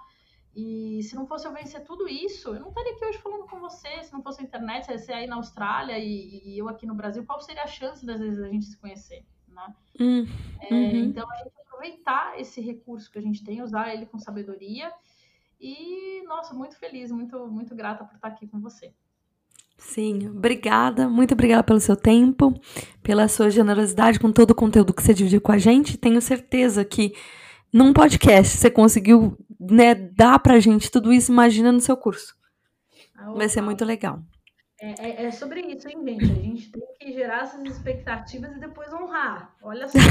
E 0.55 1.03
se 1.03 1.15
não 1.15 1.27
fosse 1.27 1.47
eu 1.47 1.53
vencer 1.53 1.83
tudo 1.83 2.07
isso, 2.07 2.55
eu 2.55 2.61
não 2.61 2.69
estaria 2.69 2.93
aqui 2.93 3.05
hoje 3.05 3.19
falando 3.19 3.45
com 3.45 3.59
você. 3.59 4.03
Se 4.03 4.13
não 4.13 4.23
fosse 4.23 4.43
a 4.43 4.45
internet, 4.45 4.85
se 4.85 4.99
você 4.99 5.13
aí 5.13 5.27
na 5.27 5.37
Austrália 5.37 5.99
e, 5.99 6.43
e, 6.45 6.59
eu 6.59 6.69
aqui 6.69 6.87
no 6.87 6.95
Brasil, 6.95 7.25
qual 7.25 7.41
seria 7.41 7.63
a 7.63 7.67
chance 7.67 8.05
das 8.05 8.21
vezes 8.21 8.43
a 8.43 8.49
gente 8.49 8.67
se 8.67 8.77
conhecer? 8.77 9.25
Né? 9.49 9.75
Hum, 9.99 10.27
é, 10.61 10.75
uhum. 10.75 11.05
Então 11.05 11.31
a 11.31 11.37
gente 11.37 11.53
aproveitar 11.61 12.39
esse 12.39 12.61
recurso 12.61 13.11
que 13.11 13.19
a 13.19 13.23
gente 13.23 13.43
tem, 13.43 13.63
usar 13.63 13.95
ele 13.95 14.05
com 14.05 14.19
sabedoria. 14.19 14.93
E, 15.59 16.23
nossa, 16.27 16.55
muito 16.55 16.77
feliz, 16.77 17.11
muito, 17.11 17.47
muito 17.47 17.75
grata 17.75 18.05
por 18.05 18.17
estar 18.17 18.29
aqui 18.29 18.47
com 18.47 18.61
você. 18.61 18.93
Sim, 19.79 20.29
obrigada, 20.29 21.09
muito 21.09 21.35
obrigada 21.35 21.63
pelo 21.65 21.81
seu 21.81 21.97
tempo, 21.97 22.55
pela 23.03 23.27
sua 23.27 23.51
generosidade 23.51 24.21
com 24.21 24.31
todo 24.31 24.53
o 24.53 24.55
conteúdo 24.55 24.93
que 24.93 25.03
você 25.03 25.13
dividiu 25.13 25.41
com 25.41 25.51
a 25.51 25.59
gente. 25.59 25.97
Tenho 25.97 26.21
certeza 26.21 26.85
que 26.85 27.15
num 27.73 27.93
podcast 27.93 28.59
você 28.59 28.71
conseguiu 28.71 29.37
né, 29.59 29.95
dar 29.95 30.39
pra 30.39 30.61
gente 30.61 30.91
tudo 30.91 31.13
isso, 31.13 31.33
imagina 31.33 31.73
no 31.73 31.81
seu 31.81 31.97
curso. 31.97 32.35
Ah, 33.17 33.33
Vai 33.33 33.49
ser 33.49 33.63
muito 33.63 33.85
legal. 33.85 34.21
É, 34.81 34.95
é, 34.99 35.27
é, 35.27 35.31
sobre 35.31 35.61
isso, 35.61 35.89
hein, 35.89 36.05
gente? 36.05 36.25
A 36.25 36.35
gente 36.35 36.73
tem 36.73 36.83
que 36.99 37.13
gerar 37.13 37.45
essas 37.45 37.63
expectativas 37.65 38.57
e 38.57 38.59
depois 38.59 38.93
honrar. 38.93 39.55
Olha 39.63 39.87
só. 39.87 39.97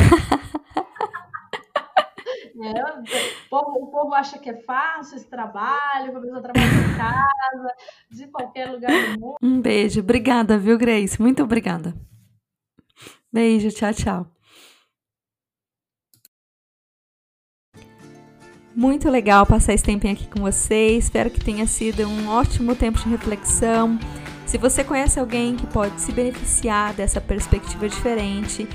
é, 2.63 2.83
o, 2.83 3.49
povo, 3.49 3.83
o, 3.83 3.88
povo, 3.88 4.13
acha 4.13 4.39
que 4.39 4.49
é 4.49 4.61
fácil 4.61 5.17
esse 5.17 5.29
trabalho, 5.29 6.17
a 6.17 6.21
pessoa 6.21 6.41
trabalha 6.41 6.65
em 6.65 6.97
casa, 6.97 7.75
de 8.09 8.27
qualquer 8.27 8.71
lugar 8.71 8.91
do 8.91 9.19
mundo. 9.19 9.35
Um 9.41 9.59
beijo. 9.59 9.99
Obrigada, 9.99 10.57
viu, 10.57 10.77
Grace? 10.77 11.21
Muito 11.21 11.43
obrigada. 11.43 11.93
Beijo, 13.31 13.69
tchau, 13.71 13.93
tchau. 13.93 14.25
Muito 18.76 19.10
legal 19.10 19.45
passar 19.45 19.73
esse 19.73 19.84
tempinho 19.84 20.14
aqui 20.14 20.27
com 20.27 20.41
vocês. 20.41 21.06
Espero 21.06 21.30
que 21.30 21.43
tenha 21.43 21.68
sido 21.68 22.07
um 22.07 22.30
ótimo 22.30 22.73
tempo 22.76 22.99
de 22.99 23.10
reflexão. 23.10 23.99
Se 24.45 24.57
você 24.57 24.84
conhece 24.84 25.19
alguém 25.19 25.56
que 25.56 25.68
pode 25.68 25.99
se 25.99 26.11
beneficiar 26.11 26.93
dessa 26.93 27.19
perspectiva 27.19 27.88
diferente, 27.88 28.68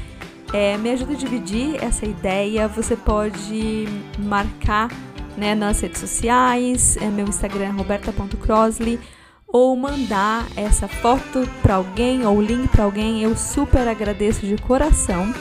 é, 0.52 0.76
me 0.76 0.90
ajuda 0.90 1.12
a 1.12 1.16
dividir 1.16 1.82
essa 1.82 2.04
ideia. 2.04 2.68
Você 2.68 2.94
pode 2.94 3.86
marcar 4.18 4.90
né, 5.36 5.54
nas 5.54 5.80
redes 5.80 6.00
sociais, 6.00 6.96
é, 6.98 7.06
meu 7.06 7.26
Instagram 7.26 7.66
é 7.66 7.70
roberta.crosley, 7.70 8.98
ou 9.46 9.76
mandar 9.76 10.46
essa 10.56 10.88
foto 10.88 11.48
para 11.62 11.76
alguém 11.76 12.26
ou 12.26 12.36
o 12.36 12.42
link 12.42 12.68
para 12.68 12.84
alguém. 12.84 13.22
Eu 13.22 13.36
super 13.36 13.88
agradeço 13.88 14.46
de 14.46 14.56
coração. 14.56 15.32